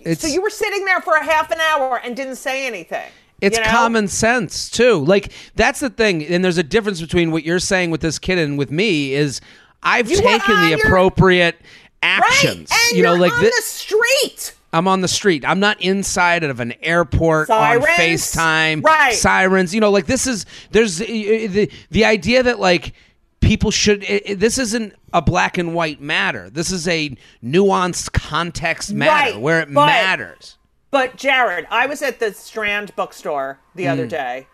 It's 0.00 0.22
"So 0.22 0.28
you 0.28 0.40
were 0.40 0.50
sitting 0.50 0.86
there 0.86 1.02
for 1.02 1.14
a 1.14 1.24
half 1.24 1.50
an 1.50 1.60
hour 1.60 2.00
and 2.02 2.16
didn't 2.16 2.36
say 2.36 2.66
anything?" 2.66 3.10
It's 3.40 3.56
you 3.58 3.64
know? 3.64 3.70
common 3.70 4.08
sense 4.08 4.68
too. 4.70 5.04
Like 5.04 5.32
that's 5.54 5.80
the 5.80 5.90
thing, 5.90 6.24
and 6.26 6.44
there's 6.44 6.58
a 6.58 6.62
difference 6.62 7.00
between 7.00 7.30
what 7.30 7.44
you're 7.44 7.58
saying 7.60 7.90
with 7.90 8.00
this 8.00 8.18
kid 8.18 8.38
and 8.38 8.58
with 8.58 8.70
me. 8.70 9.12
Is 9.14 9.40
I've 9.82 10.10
You 10.10 10.16
taken 10.16 10.54
on 10.54 10.62
the 10.64 10.76
your- 10.76 10.86
appropriate 10.86 11.54
Right, 12.02 12.20
actions. 12.20 12.70
and 12.72 12.96
you 12.96 13.02
know, 13.04 13.14
like 13.14 13.32
on 13.32 13.40
thi- 13.40 13.46
the 13.46 13.62
street. 13.62 14.54
I'm 14.72 14.86
on 14.86 15.00
the 15.00 15.08
street. 15.08 15.44
I'm 15.46 15.60
not 15.60 15.80
inside 15.80 16.44
of 16.44 16.60
an 16.60 16.74
airport 16.82 17.48
on 17.48 17.80
Sirens. 17.80 17.86
FaceTime. 18.34 18.84
Right. 18.84 19.14
Sirens. 19.14 19.74
You 19.74 19.80
know, 19.80 19.90
like 19.90 20.06
this 20.06 20.26
is 20.26 20.44
there's 20.72 21.00
uh, 21.00 21.04
the 21.06 21.70
the 21.90 22.04
idea 22.04 22.42
that 22.42 22.58
like 22.60 22.92
people 23.40 23.70
should. 23.70 24.04
i 24.04 24.20
i- 24.28 24.34
this 24.34 24.58
isn't 24.58 24.94
a 25.14 25.22
black 25.22 25.56
and 25.58 25.74
white 25.74 26.00
matter. 26.02 26.50
This 26.50 26.70
is 26.70 26.86
a 26.86 27.16
nuanced 27.42 28.12
context 28.12 28.92
matter 28.92 29.32
Right, 29.32 29.40
where 29.40 29.60
it 29.60 29.72
but- 29.72 29.86
matters. 29.86 30.56
But 30.90 31.16
Jared, 31.16 31.66
I 31.70 31.86
was 31.86 32.02
at 32.02 32.18
the 32.18 32.32
Strand 32.32 32.94
bookstore 32.96 33.58
the 33.74 33.86
other 33.88 34.06
Mm. 34.06 34.10
day. 34.10 34.46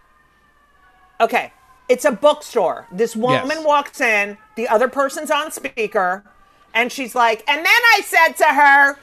Okay, 1.20 1.52
it's 1.88 2.04
a 2.04 2.10
bookstore. 2.10 2.86
This 2.90 3.14
woman 3.14 3.48
Yes. 3.58 3.64
walks 3.64 4.00
in, 4.00 4.36
the 4.56 4.68
other 4.68 4.88
person's 4.88 5.30
on 5.30 5.52
speaker, 5.52 6.24
and 6.74 6.90
she's 6.90 7.14
like, 7.14 7.44
and 7.46 7.58
then 7.64 7.80
I 7.96 8.00
said 8.04 8.32
to 8.38 8.44
her, 8.46 8.98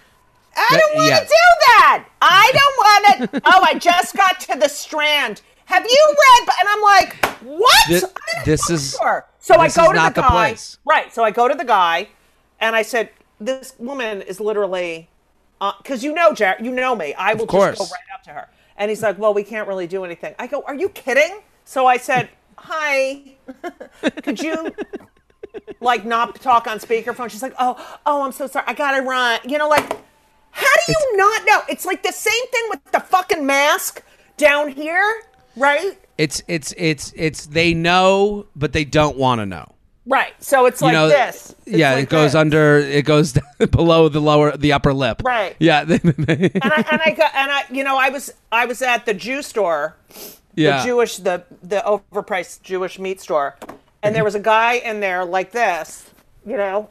I 0.58 0.78
don't 0.78 0.96
want 0.96 1.08
to 1.08 1.16
yeah. 1.16 1.20
do 1.22 1.28
that. 1.68 2.06
I 2.22 2.52
don't 2.54 2.78
want 3.24 3.32
to. 3.32 3.42
oh, 3.46 3.62
I 3.64 3.76
just 3.76 4.16
got 4.16 4.40
to 4.42 4.58
the 4.60 4.68
Strand. 4.68 5.42
Have 5.66 5.86
you 5.86 6.06
read? 6.10 6.50
And 6.60 6.68
I'm 6.68 6.82
like, 6.82 7.26
what? 7.44 7.86
Thi- 7.88 7.96
I'm 7.96 8.02
in 8.36 8.42
a 8.42 8.46
this 8.46 8.70
is-. 8.70 8.98
So 9.40 9.56
I 9.56 9.70
go 9.70 9.94
to 9.94 10.00
the 10.14 10.22
guy. 10.22 10.58
Right. 10.86 11.14
So 11.14 11.24
I 11.24 11.32
go 11.32 11.48
to 11.48 11.56
the 11.56 11.64
guy, 11.64 12.10
and 12.60 12.76
I 12.76 12.82
said, 12.82 13.10
"This 13.40 13.74
woman 13.80 14.22
is 14.22 14.42
literally, 14.42 15.08
Uh, 15.62 15.74
because 15.78 16.04
you 16.04 16.14
know, 16.14 16.34
Jared, 16.34 16.66
you 16.66 16.72
know 16.72 16.96
me. 16.96 17.14
I 17.14 17.36
will 17.36 17.46
just 17.46 17.78
go 17.78 17.86
right 17.86 18.14
up 18.14 18.24
to 18.24 18.32
her." 18.32 18.50
And 18.78 18.90
he's 18.90 19.04
like, 19.04 19.20
"Well, 19.20 19.34
we 19.34 19.44
can't 19.44 19.68
really 19.68 19.88
do 19.88 20.04
anything." 20.04 20.34
I 20.40 20.48
go, 20.48 20.64
"Are 20.64 20.76
you 20.76 20.90
kidding?" 20.90 21.42
So 21.64 21.86
I 21.86 21.98
said, 21.98 22.30
"Hi, 22.58 23.36
could 24.24 24.42
you?" 24.42 24.74
Like 25.80 26.06
not 26.06 26.36
talk 26.42 26.66
on 26.66 26.80
speakerphone. 26.80 27.30
She's 27.30 27.44
like, 27.44 27.54
"Oh, 27.60 27.76
oh, 28.06 28.24
I'm 28.24 28.32
so 28.32 28.48
sorry. 28.48 28.66
I 28.68 28.74
gotta 28.74 29.04
run." 29.04 29.40
You 29.48 29.58
know, 29.60 29.68
like, 29.70 29.98
how 30.52 30.74
do 30.86 30.92
you 30.92 31.18
not 31.18 31.46
know? 31.46 31.62
It's 31.70 31.86
like 31.86 32.04
the 32.04 32.12
same 32.12 32.48
thing 32.48 32.64
with 32.70 32.84
the 32.92 33.00
fucking 33.00 33.46
mask 33.46 34.02
down 34.38 34.70
here, 34.70 35.24
right? 35.56 36.00
It's 36.18 36.42
it's 36.48 36.74
it's 36.78 37.14
it's 37.16 37.46
they 37.48 37.74
know, 37.74 38.48
but 38.56 38.74
they 38.74 38.86
don't 38.86 39.18
want 39.18 39.40
to 39.40 39.46
know. 39.46 39.76
Right. 40.06 40.34
So 40.40 40.66
it's 40.66 40.82
like 40.82 40.94
know, 40.94 41.10
this. 41.10 41.54
It's 41.66 41.78
yeah, 41.78 41.94
like 41.94 42.04
it 42.04 42.10
goes 42.10 42.32
this. 42.32 42.36
under, 42.36 42.80
it 42.80 43.06
goes 43.06 43.38
below 43.72 44.10
the 44.10 44.20
lower, 44.20 44.58
the 44.58 44.74
upper 44.74 44.94
lip. 44.94 45.22
Right. 45.24 45.56
Yeah. 45.60 45.82
and 45.88 46.02
I 46.28 46.86
and 46.92 47.02
I 47.06 47.14
got 47.16 47.36
and 47.36 47.52
I 47.52 47.64
you 47.72 47.84
know 47.84 47.98
I 47.98 48.10
was 48.10 48.34
I 48.52 48.66
was 48.66 48.82
at 48.82 49.06
the 49.06 49.14
Jew 49.14 49.42
store, 49.44 49.96
yeah. 50.56 50.80
the 50.80 50.86
Jewish 50.86 51.18
the 51.18 51.44
the 51.62 51.84
overpriced 51.86 52.64
Jewish 52.64 52.98
meat 52.98 53.22
store, 53.22 53.58
and 54.02 54.16
there 54.16 54.24
was 54.24 54.34
a 54.36 54.40
guy 54.40 54.74
in 54.74 55.02
there 55.02 55.24
like 55.24 55.52
this, 55.52 56.10
you 56.48 56.58
know, 56.58 56.90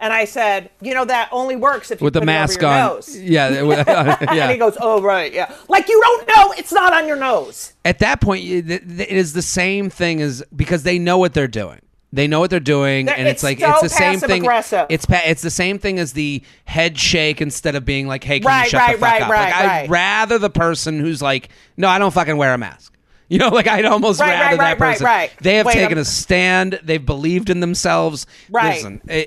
and 0.00 0.10
I 0.14 0.24
said, 0.24 0.70
you 0.80 0.94
know 0.94 1.04
that 1.04 1.28
only 1.32 1.54
works 1.56 1.90
if 1.90 2.00
you 2.00 2.06
with 2.06 2.14
the 2.14 2.20
put 2.20 2.28
it 2.28 2.32
over 2.32 2.38
mask 2.40 2.60
your 2.62 2.70
on. 2.70 2.78
nose. 2.94 3.18
Yeah. 3.20 3.50
it- 3.50 4.28
And 4.30 4.50
he 4.50 4.56
goes, 4.56 4.78
oh 4.80 5.02
right, 5.02 5.32
yeah, 5.34 5.52
like 5.68 5.86
you 5.88 6.00
don't 6.00 6.28
know 6.28 6.52
it's 6.56 6.72
not 6.72 6.94
on 6.94 7.06
your 7.06 7.16
nose. 7.18 7.74
At 7.84 7.98
that 7.98 8.22
point, 8.22 8.42
you- 8.42 8.64
it 8.66 9.10
is 9.10 9.34
the 9.34 9.42
same 9.42 9.90
thing 9.90 10.22
as 10.22 10.42
because 10.56 10.82
they 10.84 10.98
know 10.98 11.18
what 11.18 11.34
they're 11.34 11.46
doing. 11.46 11.80
They 12.12 12.26
know 12.26 12.40
what 12.40 12.48
they're 12.48 12.58
doing, 12.58 13.04
They're- 13.06 13.14
and 13.18 13.28
it's, 13.28 13.36
it's 13.38 13.42
like 13.44 13.60
so 13.60 13.70
it's 13.70 13.82
the 13.82 13.88
same 13.90 14.18
thing. 14.18 14.42
passive-aggressive. 14.42 14.86
It's 14.88 15.04
pa- 15.04 15.20
it's 15.26 15.42
the 15.42 15.50
same 15.50 15.78
thing 15.78 15.98
as 15.98 16.14
the 16.14 16.42
head 16.64 16.98
shake 16.98 17.42
instead 17.42 17.74
of 17.74 17.84
being 17.84 18.06
like, 18.06 18.24
"Hey, 18.24 18.40
can 18.40 18.46
Right, 18.48 18.64
you 18.64 18.70
shut 18.70 18.80
right, 18.80 18.92
the 18.96 18.98
fuck 19.00 19.10
right, 19.12 19.22
up?" 19.22 19.30
right, 19.30 19.50
like, 19.50 19.64
I'd 19.84 19.90
rather 19.90 20.38
the 20.38 20.48
person 20.48 21.00
who's 21.00 21.20
like, 21.20 21.50
"No, 21.76 21.86
I 21.88 21.98
don't 21.98 22.10
fucking 22.12 22.36
wear 22.38 22.54
a 22.54 22.58
mask." 22.58 22.94
You 23.30 23.36
know, 23.36 23.50
like 23.50 23.66
I'd 23.66 23.84
almost 23.84 24.20
Right, 24.20 24.28
rather 24.30 24.56
right, 24.56 24.56
that 24.56 24.58
right, 24.58 24.80
right, 24.80 24.92
person. 24.92 25.04
right. 25.04 25.30
They 25.42 25.56
have 25.56 25.66
Wait, 25.66 25.74
taken 25.74 25.98
I'm- 25.98 26.02
a 26.02 26.04
stand. 26.06 26.80
They've 26.82 27.04
believed 27.04 27.50
in 27.50 27.60
themselves. 27.60 28.26
Right. 28.48 28.76
Listen, 28.76 29.02
eh, 29.06 29.26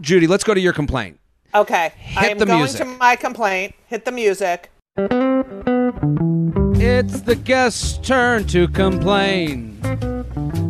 Judy, 0.00 0.28
let's 0.28 0.44
go 0.44 0.54
to 0.54 0.60
your 0.60 0.72
complaint. 0.72 1.18
Okay, 1.52 1.92
I 2.16 2.28
am 2.28 2.38
the 2.38 2.46
going 2.46 2.60
music. 2.60 2.82
to 2.82 2.84
my 2.84 3.16
complaint. 3.16 3.74
Hit 3.88 4.04
the 4.04 4.12
music. 4.12 4.70
It's 6.80 7.20
the 7.22 7.34
guest's 7.34 7.98
turn 7.98 8.46
to 8.46 8.68
complain. 8.68 9.76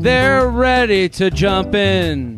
They're 0.03 0.49
ready 0.49 1.09
to 1.11 1.31
jump 1.31 1.77
in. 1.77 2.35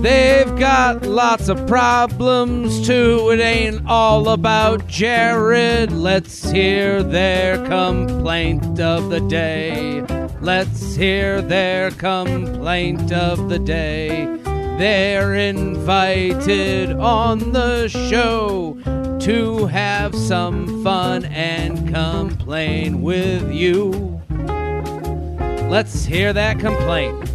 They've 0.00 0.56
got 0.56 1.04
lots 1.04 1.48
of 1.48 1.66
problems 1.66 2.86
too. 2.86 3.30
It 3.32 3.40
ain't 3.40 3.84
all 3.88 4.28
about 4.28 4.86
Jared. 4.86 5.90
Let's 5.90 6.48
hear 6.48 7.02
their 7.02 7.56
complaint 7.66 8.78
of 8.78 9.10
the 9.10 9.18
day. 9.18 10.02
Let's 10.40 10.94
hear 10.94 11.42
their 11.42 11.90
complaint 11.90 13.12
of 13.12 13.48
the 13.48 13.58
day. 13.58 14.26
They're 14.78 15.34
invited 15.34 16.92
on 16.92 17.50
the 17.50 17.88
show 17.88 18.78
to 19.22 19.66
have 19.66 20.14
some 20.14 20.84
fun 20.84 21.24
and 21.24 21.92
complain 21.92 23.02
with 23.02 23.52
you. 23.52 24.14
Let's 25.68 26.04
hear 26.04 26.32
that 26.32 26.58
complaint. 26.60 27.30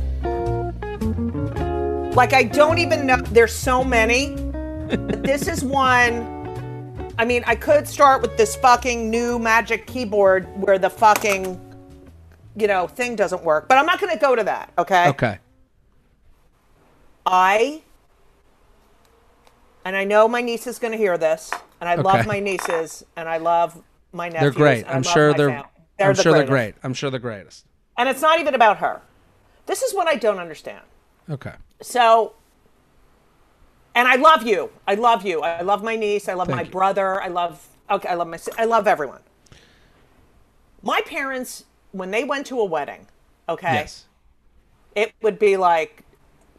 Like 2.15 2.33
I 2.33 2.43
don't 2.43 2.77
even 2.79 3.05
know. 3.05 3.17
There's 3.17 3.53
so 3.53 3.83
many. 3.83 4.35
but 4.87 5.23
this 5.25 5.47
is 5.47 5.63
one. 5.63 6.37
I 7.17 7.25
mean, 7.25 7.43
I 7.45 7.55
could 7.55 7.87
start 7.87 8.21
with 8.21 8.37
this 8.37 8.55
fucking 8.55 9.09
new 9.09 9.39
magic 9.39 9.87
keyboard 9.87 10.47
where 10.61 10.79
the 10.79 10.89
fucking, 10.89 11.59
you 12.55 12.67
know, 12.67 12.87
thing 12.87 13.15
doesn't 13.15 13.43
work. 13.43 13.67
But 13.67 13.77
I'm 13.77 13.85
not 13.85 13.99
going 13.99 14.13
to 14.13 14.19
go 14.19 14.35
to 14.35 14.43
that. 14.45 14.71
Okay. 14.77 15.09
Okay. 15.09 15.39
I 17.25 17.81
and 19.85 19.95
I 19.95 20.03
know 20.03 20.27
my 20.27 20.41
niece 20.41 20.67
is 20.67 20.79
going 20.79 20.91
to 20.91 20.97
hear 20.97 21.17
this, 21.17 21.51
and 21.81 21.89
I 21.89 21.93
Okay. 21.93 22.03
love 22.03 22.25
my 22.25 22.39
nieces, 22.39 23.03
and 23.15 23.27
I 23.27 23.37
love 23.37 23.81
my 24.13 24.29
nephews. 24.29 24.53
They're 24.55 24.63
great. 24.63 24.85
I'm 24.87 25.03
sure 25.03 25.33
they're. 25.33 25.63
They're 25.97 26.09
I'm 26.09 26.15
the 26.15 26.21
sure 26.21 26.33
they're 26.33 26.45
great. 26.45 26.75
I'm 26.83 26.93
sure 26.93 27.09
they're 27.09 27.19
greatest. 27.19 27.65
And 27.99 28.07
it's 28.09 28.21
not 28.21 28.39
even 28.39 28.55
about 28.55 28.77
her. 28.77 29.01
This 29.67 29.83
is 29.83 29.93
what 29.93 30.07
I 30.07 30.15
don't 30.15 30.39
understand. 30.39 30.81
Okay. 31.29 31.53
So, 31.81 32.33
and 33.93 34.07
I 34.07 34.15
love 34.15 34.43
you. 34.47 34.71
I 34.87 34.95
love 34.95 35.25
you. 35.25 35.41
I 35.41 35.61
love 35.61 35.83
my 35.83 35.95
niece. 35.95 36.27
I 36.29 36.33
love 36.33 36.47
Thank 36.47 36.55
my 36.57 36.63
you. 36.63 36.71
brother. 36.71 37.21
I 37.21 37.27
love. 37.27 37.67
Okay, 37.91 38.07
I 38.07 38.15
love 38.15 38.27
my. 38.29 38.39
I 38.57 38.65
love 38.65 38.87
everyone. 38.87 39.19
My 40.81 41.01
parents, 41.05 41.65
when 41.91 42.09
they 42.11 42.23
went 42.23 42.47
to 42.47 42.59
a 42.59 42.65
wedding, 42.65 43.07
okay, 43.49 43.73
Yes. 43.73 44.05
it 44.95 45.13
would 45.21 45.37
be 45.37 45.57
like, 45.57 46.03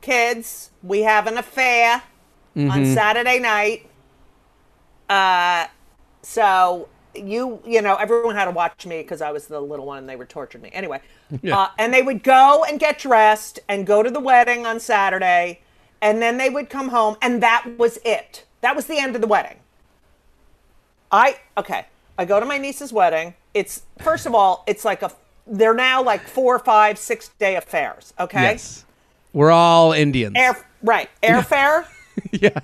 kids, 0.03 0.71
we 0.83 1.01
have 1.03 1.27
an 1.27 1.39
affair 1.39 2.03
Mm-hmm. 2.57 2.71
on 2.71 2.85
Saturday 2.85 3.39
night. 3.39 3.89
Uh, 5.09 5.69
so 6.21 6.89
you, 7.15 7.61
you 7.67 7.83
know, 7.83 7.97
everyone 7.97 8.35
had 8.35 8.47
to 8.47 8.51
watch 8.51 8.87
me 8.87 8.99
because 9.03 9.21
I 9.21 9.31
was 9.33 9.47
the 9.47 9.61
little 9.61 9.87
one 9.87 9.99
and 9.99 10.09
they 10.09 10.17
were 10.17 10.27
torturing 10.27 10.63
me. 10.63 10.71
Anyway, 10.73 11.01
Yeah. 11.43 11.59
uh, 11.59 11.69
and 11.79 11.93
they 11.93 12.03
would 12.03 12.23
go 12.23 12.65
and 12.69 12.79
get 12.79 12.99
dressed 12.99 13.59
and 13.69 13.87
go 13.87 14.03
to 14.03 14.11
the 14.11 14.21
wedding 14.21 14.67
on 14.67 14.81
Saturday, 14.81 15.61
and 16.01 16.21
then 16.23 16.39
they 16.39 16.49
would 16.51 16.71
come 16.71 16.89
home, 16.89 17.17
and 17.21 17.43
that 17.43 17.67
was 17.79 17.99
it. 18.05 18.45
That 18.61 18.77
was 18.77 18.87
the 18.87 18.99
end 18.99 19.15
of 19.15 19.21
the 19.21 19.27
wedding. 19.27 19.57
I 21.13 21.39
okay. 21.59 21.87
I 22.19 22.25
go 22.25 22.39
to 22.41 22.47
my 22.47 22.59
niece's 22.59 22.93
wedding. 22.93 23.35
It's 23.55 23.83
first 23.99 24.27
of 24.27 24.35
all, 24.35 24.63
it's 24.67 24.85
like 24.85 25.03
a. 25.03 25.11
They're 25.47 25.75
now 25.75 26.03
like 26.03 26.29
four, 26.29 26.59
five, 26.59 26.99
six 26.99 27.29
day 27.39 27.57
affairs. 27.57 28.15
Okay. 28.21 28.43
Yes. 28.43 28.85
We're 29.33 29.51
all 29.51 29.93
Indians. 29.93 30.35
Air 30.37 30.57
right. 30.83 31.09
Airfare, 31.23 31.87
yeah. 32.33 32.61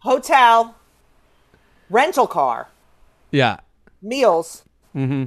hotel, 0.00 0.74
rental 1.90 2.26
car, 2.26 2.68
Yeah. 3.30 3.58
Meals. 4.02 4.64
Mm-hmm. 4.94 5.24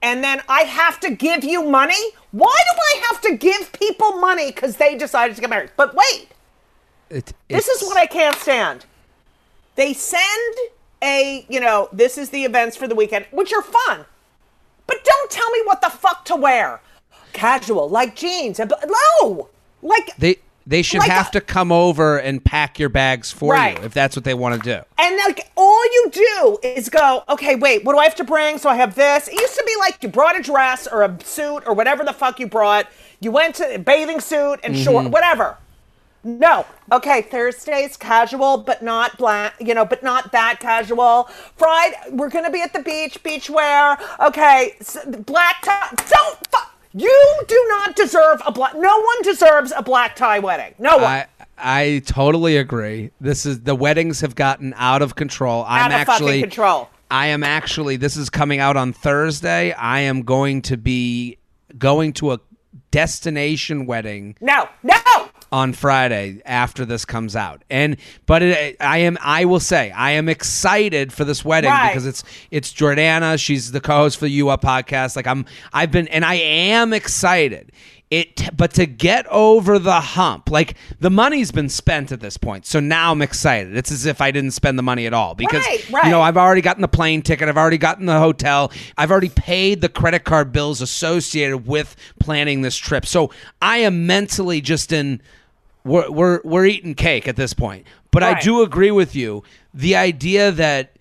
And 0.00 0.24
then 0.24 0.42
I 0.48 0.62
have 0.62 1.00
to 1.00 1.10
give 1.10 1.44
you 1.44 1.64
money? 1.64 2.00
Why 2.30 2.54
do 2.54 2.80
I 2.80 3.06
have 3.08 3.20
to 3.22 3.36
give 3.36 3.72
people 3.72 4.12
money 4.18 4.52
because 4.52 4.76
they 4.76 4.96
decided 4.96 5.34
to 5.36 5.40
get 5.40 5.50
married? 5.50 5.70
But 5.76 5.94
wait, 5.94 6.28
It, 7.10 7.32
this 7.48 7.68
is 7.68 7.82
what 7.82 7.96
I 7.96 8.06
can't 8.06 8.36
stand. 8.36 8.86
They 9.74 9.92
send 9.92 10.54
a, 11.02 11.46
you 11.48 11.60
know, 11.60 11.88
this 11.92 12.18
is 12.18 12.30
the 12.30 12.44
events 12.44 12.76
for 12.76 12.86
the 12.86 12.94
weekend, 12.94 13.26
which 13.30 13.52
are 13.52 13.62
fun. 13.62 14.04
But 14.86 15.04
don't 15.04 15.30
tell 15.30 15.50
me 15.50 15.60
what 15.64 15.80
the 15.80 15.90
fuck 15.90 16.24
to 16.26 16.36
wear. 16.36 16.80
Casual, 17.32 17.88
like 17.88 18.16
jeans. 18.16 18.58
No! 18.58 19.48
Like, 19.82 20.16
They 20.16 20.38
they 20.68 20.82
should 20.82 21.00
Like 21.00 21.10
have 21.10 21.28
a- 21.28 21.32
to 21.32 21.40
come 21.40 21.72
over 21.72 22.18
and 22.18 22.44
pack 22.44 22.78
your 22.78 22.90
bags 22.90 23.32
for 23.32 23.54
Right. 23.54 23.78
you 23.78 23.84
if 23.84 23.94
that's 23.94 24.14
what 24.14 24.24
they 24.24 24.34
want 24.34 24.62
to 24.62 24.76
do. 24.76 24.82
And 24.98 25.16
like 25.16 25.50
all 25.56 25.82
you 25.86 26.10
do 26.12 26.58
is 26.62 26.90
go, 26.90 27.24
okay, 27.30 27.56
wait, 27.56 27.84
what 27.84 27.94
do 27.94 27.98
I 27.98 28.04
have 28.04 28.14
to 28.16 28.24
bring? 28.24 28.58
So 28.58 28.68
I 28.68 28.76
have 28.76 28.94
this. 28.94 29.28
It 29.28 29.40
used 29.40 29.54
to 29.56 29.64
be 29.66 29.74
like 29.80 30.02
you 30.02 30.10
brought 30.10 30.38
a 30.38 30.42
dress 30.42 30.86
or 30.86 31.02
a 31.04 31.18
suit 31.24 31.62
or 31.66 31.72
whatever 31.72 32.04
the 32.04 32.12
fuck 32.12 32.38
you 32.38 32.46
brought. 32.46 32.86
You 33.20 33.32
went 33.32 33.54
to 33.56 33.74
a 33.76 33.78
bathing 33.78 34.20
suit 34.20 34.60
and 34.62 34.76
short, 34.76 35.04
mm-hmm. 35.04 35.12
whatever. 35.12 35.56
No. 36.22 36.66
Okay, 36.92 37.22
Thursday's 37.22 37.96
casual, 37.96 38.58
but 38.58 38.82
not 38.82 39.16
black, 39.16 39.54
you 39.60 39.72
know, 39.72 39.84
but 39.86 40.02
not 40.02 40.32
that 40.32 40.58
casual. 40.60 41.24
Friday, 41.56 41.96
we're 42.10 42.28
going 42.28 42.44
to 42.44 42.50
be 42.50 42.60
at 42.60 42.72
the 42.74 42.82
beach, 42.82 43.22
beach 43.22 43.48
wear. 43.48 43.96
Okay, 44.20 44.74
s- 44.80 44.98
black 45.24 45.62
top. 45.62 45.96
Don't 45.96 46.36
fu- 46.50 46.67
You 46.94 47.42
do 47.46 47.66
not 47.68 47.96
deserve 47.96 48.42
a 48.46 48.52
black, 48.52 48.74
no 48.74 49.00
one 49.00 49.22
deserves 49.22 49.72
a 49.76 49.82
black 49.82 50.16
tie 50.16 50.38
wedding. 50.38 50.74
No 50.78 50.96
one. 50.96 51.04
I 51.04 51.26
I 51.58 52.02
totally 52.06 52.56
agree. 52.56 53.10
This 53.20 53.44
is 53.44 53.60
the 53.62 53.74
weddings 53.74 54.20
have 54.20 54.34
gotten 54.34 54.74
out 54.76 55.02
of 55.02 55.16
control. 55.16 55.64
I'm 55.66 55.90
Out 55.90 56.00
of 56.00 56.06
fucking 56.06 56.12
actually 56.12 56.40
control. 56.40 56.88
I 57.10 57.28
am 57.28 57.42
actually 57.42 57.96
this 57.96 58.16
is 58.16 58.30
coming 58.30 58.60
out 58.60 58.76
on 58.76 58.92
Thursday. 58.92 59.72
I 59.72 60.00
am 60.00 60.22
going 60.22 60.62
to 60.62 60.76
be 60.76 61.38
going 61.76 62.12
to 62.14 62.32
a 62.32 62.40
destination 62.90 63.84
wedding 63.84 64.34
no, 64.40 64.68
no. 64.82 65.27
On 65.50 65.72
Friday 65.72 66.40
after 66.44 66.84
this 66.84 67.04
comes 67.04 67.34
out. 67.36 67.62
And 67.70 67.96
but 68.26 68.42
it, 68.42 68.76
I 68.80 68.98
am 68.98 69.16
I 69.20 69.44
will 69.44 69.60
say 69.60 69.90
I 69.90 70.12
am 70.12 70.28
excited 70.28 71.12
for 71.12 71.24
this 71.24 71.44
wedding 71.44 71.70
Right. 71.70 71.88
because 71.90 72.06
it's 72.06 72.24
it's 72.50 72.72
Jordana, 72.72 73.38
she's 73.38 73.72
the 73.72 73.80
co-host 73.80 74.18
for 74.18 74.24
the 74.26 74.30
You 74.30 74.48
Up 74.50 74.62
podcast. 74.62 75.16
Like 75.16 75.26
I'm 75.26 75.46
I've 75.72 75.90
been 75.90 76.08
and 76.08 76.24
I 76.24 76.34
am 76.34 76.92
excited. 76.92 77.72
It 78.10 78.56
but 78.56 78.72
to 78.74 78.86
get 78.86 79.26
over 79.26 79.78
the 79.78 80.00
hump, 80.00 80.50
like 80.50 80.76
the 80.98 81.10
money's 81.10 81.52
been 81.52 81.68
spent 81.68 82.10
at 82.10 82.20
this 82.20 82.38
point. 82.38 82.64
So 82.64 82.80
now 82.80 83.12
I'm 83.12 83.20
excited. 83.20 83.76
It's 83.76 83.92
as 83.92 84.06
if 84.06 84.22
I 84.22 84.30
didn't 84.30 84.52
spend 84.52 84.78
the 84.78 84.82
money 84.82 85.04
at 85.06 85.12
all 85.12 85.34
because 85.34 85.62
Right, 85.66 85.90
right. 85.90 86.04
you 86.06 86.10
know, 86.10 86.22
I've 86.22 86.38
already 86.38 86.62
gotten 86.62 86.80
the 86.80 86.88
plane 86.88 87.20
ticket, 87.20 87.50
I've 87.50 87.58
already 87.58 87.76
gotten 87.76 88.06
the 88.06 88.18
hotel, 88.18 88.72
I've 88.96 89.10
already 89.10 89.28
paid 89.28 89.82
the 89.82 89.90
credit 89.90 90.24
card 90.24 90.52
bills 90.52 90.80
associated 90.80 91.66
with 91.66 91.96
planning 92.18 92.62
this 92.62 92.76
trip. 92.78 93.04
So 93.04 93.30
I 93.60 93.78
am 93.78 94.06
mentally 94.06 94.62
just 94.62 94.90
in 94.90 95.20
we're 95.88 96.10
we're 96.10 96.40
we're 96.44 96.66
eating 96.66 96.94
cake 96.94 97.26
at 97.26 97.36
this 97.36 97.52
point. 97.54 97.86
But 98.10 98.22
I 98.22 98.40
do 98.40 98.62
agree 98.62 98.90
with 98.90 99.14
you. 99.16 99.42
The 99.74 99.96
idea 99.96 100.50
that 100.52 100.96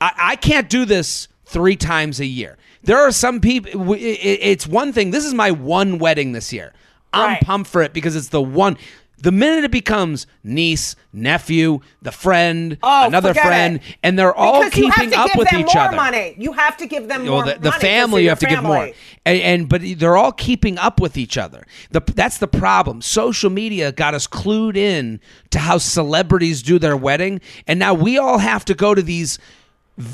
I, 0.00 0.12
I 0.18 0.36
can't 0.36 0.68
do 0.68 0.84
this 0.84 1.28
three 1.44 1.76
times 1.76 2.20
a 2.20 2.26
year. 2.26 2.56
There 2.82 2.98
are 2.98 3.10
some 3.10 3.40
people. 3.40 3.72
w- 3.72 3.94
i- 4.06 4.10
i- 4.10 4.38
It's 4.52 4.66
one 4.66 4.92
thing. 4.92 5.10
This 5.10 5.24
is 5.24 5.34
my 5.34 5.50
one 5.50 5.98
wedding 5.98 6.32
this 6.32 6.52
year. 6.52 6.72
I'm 7.12 7.30
Right. 7.30 7.40
pumped 7.40 7.70
for 7.70 7.82
it 7.82 7.92
because 7.92 8.14
it's 8.14 8.28
the 8.28 8.42
one. 8.42 8.76
The 9.18 9.32
minute 9.32 9.64
it 9.64 9.70
becomes 9.70 10.26
niece, 10.44 10.94
nephew, 11.10 11.80
the 12.02 12.12
friend, 12.12 12.76
Oh, 12.82 13.06
another 13.06 13.32
friend, 13.32 13.76
it. 13.76 13.82
and 14.02 14.18
they're 14.18 14.34
all 14.34 14.62
because 14.62 14.78
you 14.78 14.90
have 14.90 14.94
keeping 14.96 15.10
to 15.12 15.18
up 15.18 15.26
give 15.28 15.36
with 15.38 15.48
them 15.50 15.60
each 15.60 15.74
more 15.74 15.84
other. 15.84 15.96
money. 15.96 16.34
You 16.38 16.52
have 16.52 16.76
to 16.76 16.86
give 16.86 17.08
them 17.08 17.24
Well, 17.24 17.32
more 17.32 17.44
the, 17.54 17.58
the 17.58 17.72
family 17.72 18.24
you 18.24 18.28
have 18.28 18.38
to 18.40 18.46
give 18.46 18.62
more, 18.62 18.90
and, 19.24 19.40
and 19.40 19.68
but 19.70 19.80
they're 19.96 20.18
all 20.18 20.32
keeping 20.32 20.76
up 20.76 21.00
with 21.00 21.16
each 21.16 21.38
other. 21.38 21.66
The, 21.92 22.02
that's 22.14 22.36
the 22.38 22.46
problem. 22.46 23.00
Social 23.00 23.48
media 23.48 23.90
got 23.90 24.12
us 24.12 24.26
clued 24.26 24.76
in 24.76 25.18
to 25.48 25.60
how 25.60 25.78
celebrities 25.78 26.62
do 26.62 26.78
their 26.78 26.96
wedding, 26.96 27.40
and 27.66 27.78
now 27.78 27.94
we 27.94 28.18
all 28.18 28.36
have 28.38 28.66
to 28.66 28.74
go 28.74 28.94
to 28.94 29.00
these, 29.00 29.38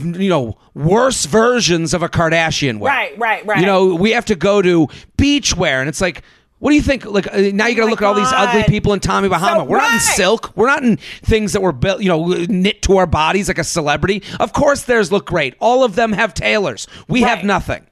you 0.01 0.29
know, 0.31 0.57
worse 0.75 1.27
versions 1.27 1.93
of 1.93 2.05
a 2.05 2.09
Kardashian 2.09 2.79
wedding. 2.79 3.19
Right, 3.19 3.19
right, 3.19 3.47
right. 3.47 3.59
You 3.59 3.67
know, 3.67 3.97
we 3.97 4.13
have 4.13 4.27
to 4.27 4.37
go 4.37 4.63
to 4.63 4.87
beachwear, 5.19 5.81
and 5.81 5.89
it's 5.89 6.01
like. 6.01 6.23
What 6.63 6.71
do 6.71 6.77
you 6.77 6.83
think? 6.83 7.05
Like 7.05 7.27
uh, 7.27 7.39
now, 7.53 7.67
you 7.67 7.75
got 7.75 7.83
to 7.83 7.87
Oh 7.89 7.91
look 7.91 8.03
at 8.03 8.05
all 8.07 8.15
these 8.15 8.33
ugly 8.33 8.63
people 8.69 8.93
in 8.93 9.01
Tommy 9.01 9.29
Bahama. 9.29 9.63
So 9.63 9.65
We're 9.65 9.79
not 9.79 9.95
in 9.95 9.99
silk. 9.99 10.57
We're 10.57 10.69
not 10.69 10.85
in 10.85 10.97
things 10.97 11.55
that 11.55 11.61
were 11.61 11.73
built, 11.73 12.01
you 12.03 12.09
know, 12.09 12.25
knit 12.49 12.83
to 12.83 12.99
our 12.99 13.07
bodies 13.09 13.49
like 13.49 13.59
a 13.59 13.65
celebrity. 13.65 14.23
Of 14.39 14.53
course, 14.53 14.85
theirs 14.85 15.11
look 15.11 15.27
great. 15.27 15.57
All 15.59 15.83
of 15.83 15.97
them 15.97 16.13
have 16.13 16.35
tailors. 16.35 16.87
We 17.09 17.23
have 17.23 17.43
nothing. 17.43 17.85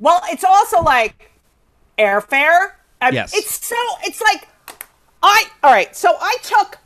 Well, 0.00 0.20
it's 0.28 0.42
also 0.42 0.82
like 0.82 1.30
airfare. 1.96 2.72
I- 3.00 3.10
Yes. 3.10 3.32
It's 3.32 3.64
so. 3.64 3.76
It's 4.02 4.20
like 4.20 4.48
I. 5.22 5.44
All 5.62 5.70
right. 5.70 5.94
So 5.94 6.12
I 6.20 6.36
took. 6.42 6.78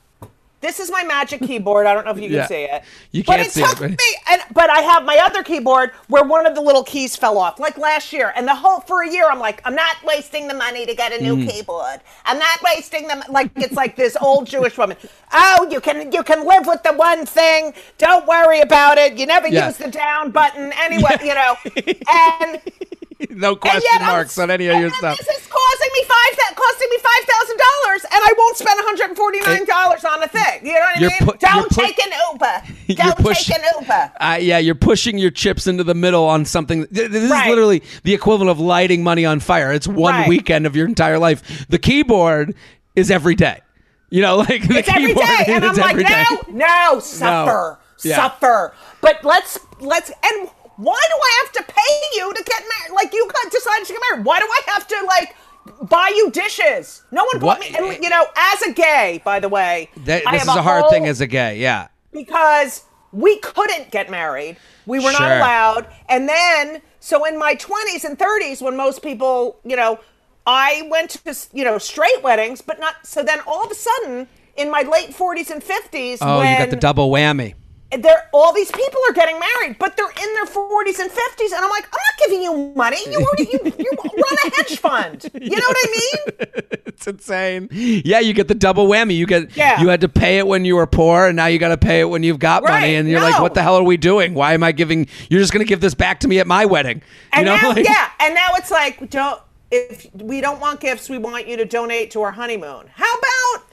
This 0.64 0.80
is 0.80 0.90
my 0.90 1.04
magic 1.04 1.40
keyboard. 1.42 1.86
I 1.86 1.92
don't 1.92 2.04
know 2.06 2.10
if 2.12 2.16
you 2.16 2.28
can 2.28 2.32
Yeah. 2.38 2.46
see 2.46 2.64
it. 2.64 2.82
You 3.12 3.22
but 3.22 3.36
can't 3.36 3.46
it 3.48 3.52
see 3.52 3.60
it, 3.62 3.68
took 3.68 3.78
but- 3.80 3.90
me, 3.90 3.96
and, 4.30 4.40
but 4.52 4.70
I 4.70 4.80
have 4.80 5.04
my 5.04 5.18
other 5.18 5.42
keyboard 5.42 5.90
where 6.08 6.24
one 6.24 6.46
of 6.46 6.54
the 6.54 6.62
little 6.62 6.82
keys 6.82 7.14
fell 7.16 7.36
off, 7.36 7.60
like 7.60 7.76
last 7.76 8.12
year. 8.14 8.32
And 8.34 8.48
the 8.48 8.54
whole 8.54 8.80
for 8.80 9.02
a 9.02 9.10
year, 9.10 9.28
I'm 9.30 9.38
like, 9.38 9.60
I'm 9.66 9.74
not 9.74 9.96
wasting 10.04 10.48
the 10.48 10.54
money 10.54 10.86
to 10.86 10.94
get 10.94 11.12
a 11.12 11.16
Mm. 11.16 11.22
new 11.22 11.46
keyboard. 11.46 12.00
I'm 12.24 12.38
not 12.38 12.62
wasting 12.62 13.06
them. 13.08 13.22
Like 13.28 13.50
it's 13.56 13.74
like 13.74 13.94
this 13.96 14.16
old 14.20 14.46
Jewish 14.46 14.78
woman. 14.78 14.96
Oh, 15.32 15.68
you 15.70 15.80
can 15.80 16.10
you 16.12 16.22
can 16.22 16.46
live 16.46 16.66
with 16.66 16.82
the 16.82 16.92
one 16.94 17.26
thing. 17.26 17.74
Don't 17.98 18.26
worry 18.26 18.60
about 18.60 18.96
it. 18.96 19.18
You 19.18 19.26
never 19.26 19.48
Yeah. 19.48 19.66
use 19.66 19.76
the 19.76 19.90
down 19.90 20.30
button 20.30 20.72
anyway. 20.78 21.18
You 21.22 21.34
know, 21.34 21.56
and 22.10 22.60
no 23.30 23.56
question 23.56 24.00
marks 24.00 24.38
on 24.38 24.50
any 24.50 24.66
of 24.68 24.78
your 24.80 24.90
stuff. 24.90 25.18
This 25.18 25.28
is 25.28 25.46
costing 25.46 25.90
me 25.92 26.04
five 26.04 26.36
that 26.36 26.52
costing 26.56 26.88
me 26.90 26.98
five 26.98 27.24
thousand 27.28 27.56
dollars, 27.58 28.04
and 28.04 28.20
I 28.24 28.32
won't 28.36 28.56
spend 28.56 28.76
one 28.78 28.84
hundred 28.86 29.08
and 29.08 29.16
forty 29.16 29.40
nine 29.40 29.64
dollars 29.64 30.04
on 30.04 30.22
a 30.22 30.28
thing. 30.28 30.66
You 30.66 30.72
know 30.74 30.80
what 30.80 30.96
I 30.96 31.00
mean? 31.00 31.10
pu- 31.18 31.38
Don't 31.38 31.70
pu- 31.70 31.80
take 31.80 31.98
an 32.06 32.12
Uber. 32.32 32.62
Don't 33.02 33.16
push- 33.18 33.44
take 33.46 33.58
an 33.58 33.64
Uber. 33.80 34.12
Uh, 34.20 34.38
yeah, 34.40 34.58
you're 34.58 34.74
pushing 34.74 35.18
your 35.18 35.30
chips 35.30 35.66
into 35.66 35.84
the 35.84 35.94
middle 35.94 36.24
on 36.24 36.44
something. 36.44 36.86
This 36.90 37.12
is 37.12 37.30
Right. 37.30 37.48
literally 37.48 37.82
the 38.02 38.14
equivalent 38.14 38.50
of 38.50 38.58
lighting 38.60 39.02
money 39.02 39.24
on 39.24 39.40
fire. 39.40 39.72
It's 39.72 39.86
one 39.88 40.14
Right. 40.14 40.28
weekend 40.28 40.66
of 40.66 40.74
your 40.76 40.86
entire 40.86 41.18
life. 41.18 41.66
The 41.68 41.78
keyboard 41.78 42.54
is 42.96 43.10
every 43.10 43.34
day. 43.34 43.60
You 44.10 44.22
know, 44.22 44.36
like 44.48 44.68
the 44.68 44.78
It's 44.78 44.88
every 44.88 45.06
keyboard 45.08 45.26
day, 45.26 45.44
and 45.48 45.64
I'm 45.64 45.76
like, 45.76 45.96
no, 45.96 46.24
no, 46.50 47.00
suffer, 47.00 47.78
Yeah. 48.02 48.16
suffer. 48.16 48.74
But 49.00 49.24
let's 49.24 49.58
let's 49.80 50.10
and 50.22 50.48
why 50.76 51.00
do 51.08 51.16
I 51.22 51.42
have 51.44 51.52
to 51.66 51.72
pay 51.72 52.00
you 52.16 52.32
to 52.34 52.42
get 52.42 52.62
married? 52.62 52.94
Like 52.94 53.12
you 53.12 53.28
got 53.32 53.52
decided 53.52 53.86
to 53.86 53.92
get 53.92 54.02
married. 54.10 54.24
Why 54.26 54.38
do 54.40 54.46
I 54.46 54.60
have 54.72 54.86
to 54.88 55.04
like? 55.06 55.36
Buy 55.88 56.12
you 56.14 56.30
dishes. 56.30 57.02
No 57.10 57.24
one 57.24 57.38
bought 57.38 57.58
What- 57.58 57.60
me. 57.60 57.74
And 57.94 58.04
you 58.04 58.10
know, 58.10 58.26
as 58.36 58.60
a 58.62 58.72
gay, 58.72 59.22
by 59.24 59.40
the 59.40 59.48
way, 59.48 59.88
That- 60.04 60.22
this 60.30 60.42
is 60.42 60.48
a 60.48 60.60
hard 60.62 60.82
whole- 60.82 60.90
thing 60.90 61.06
as 61.06 61.20
a 61.22 61.26
gay. 61.26 61.56
Yeah. 61.56 61.88
because 62.12 62.82
we 63.12 63.38
couldn't 63.38 63.90
get 63.90 64.10
married. 64.10 64.56
We 64.86 64.98
were 65.00 65.10
not 65.12 65.22
allowed. 65.22 65.86
And 66.08 66.28
then, 66.28 66.82
so 67.00 67.24
in 67.24 67.38
my 67.38 67.54
20s 67.54 68.04
and 68.04 68.18
30s, 68.18 68.60
when 68.62 68.76
most 68.76 69.02
people, 69.02 69.56
you 69.64 69.74
know, 69.74 69.98
I 70.46 70.86
went 70.90 71.10
to, 71.10 71.34
you 71.52 71.64
know, 71.64 71.78
straight 71.78 72.22
weddings, 72.22 72.60
but 72.60 72.78
not, 72.78 72.96
so 73.06 73.22
then 73.24 73.40
all 73.46 73.64
of 73.64 73.70
a 73.70 73.74
sudden, 73.74 74.28
in 74.56 74.70
my 74.70 74.82
late 74.82 75.10
40s 75.14 75.50
and 75.50 75.62
50s. 75.62 76.18
Oh, 76.20 76.38
when 76.38 76.52
you 76.52 76.58
got 76.58 76.70
the 76.70 76.76
double 76.76 77.10
whammy. 77.10 77.54
They're, 78.02 78.28
all 78.32 78.52
these 78.52 78.70
people 78.70 79.00
are 79.08 79.12
getting 79.12 79.38
married, 79.38 79.76
but 79.78 79.96
they're 79.96 80.08
in 80.08 80.34
their 80.34 80.46
40s 80.46 80.98
and 80.98 81.10
50s, 81.10 81.52
and 81.54 81.64
I'm 81.64 81.70
like, 81.70 81.84
I'm 81.84 81.90
not 81.92 82.18
giving 82.26 82.42
you 82.42 82.72
money. 82.76 82.98
You 83.10 83.18
already 83.20 83.48
you, 83.52 83.60
you 83.78 83.90
run 84.00 84.36
a 84.46 84.56
hedge 84.56 84.78
fund. 84.78 85.30
You 85.40 85.50
know 85.56 85.66
what 85.66 85.76
I 85.82 85.90
mean? 85.90 86.36
It's 86.94 87.08
insane. 87.08 87.68
Yeah, 87.72 88.20
you 88.20 88.32
get 88.32 88.46
the 88.46 88.54
double 88.54 88.86
whammy. 88.86 89.16
You 89.16 89.26
get 89.26 89.56
Yeah. 89.56 89.80
you 89.80 89.88
had 89.88 90.00
to 90.02 90.08
pay 90.08 90.38
it 90.38 90.46
when 90.46 90.64
you 90.64 90.76
were 90.76 90.86
poor, 90.86 91.26
and 91.26 91.34
now 91.36 91.46
you 91.46 91.58
got 91.58 91.68
to 91.68 91.76
pay 91.76 92.00
it 92.00 92.04
when 92.04 92.22
you've 92.22 92.38
got 92.38 92.62
money, 92.62 92.94
and 92.94 93.08
you're 93.08 93.20
like, 93.20 93.42
what 93.42 93.54
the 93.54 93.62
hell 93.62 93.74
are 93.76 93.82
we 93.82 93.96
doing? 93.96 94.32
Why 94.34 94.54
am 94.54 94.62
I 94.62 94.70
giving? 94.72 95.08
You're 95.28 95.40
just 95.40 95.52
going 95.52 95.64
to 95.64 95.68
give 95.68 95.80
this 95.80 95.94
back 95.94 96.20
to 96.20 96.28
me 96.28 96.38
at 96.38 96.46
my 96.46 96.64
wedding? 96.64 97.02
And 97.32 97.46
you 97.46 97.52
know, 97.52 97.60
now, 97.60 97.68
like- 97.72 97.84
yeah, 97.84 98.10
and 98.20 98.32
now 98.34 98.46
it's 98.52 98.70
like, 98.70 99.10
don't 99.10 99.40
if 99.72 100.08
we 100.14 100.40
don't 100.40 100.60
want 100.60 100.80
gifts, 100.80 101.10
we 101.10 101.18
want 101.18 101.48
you 101.48 101.56
to 101.56 101.64
donate 101.64 102.12
to 102.12 102.22
our 102.22 102.30
honeymoon. 102.30 102.88
How 102.94 103.12
about 103.18 103.64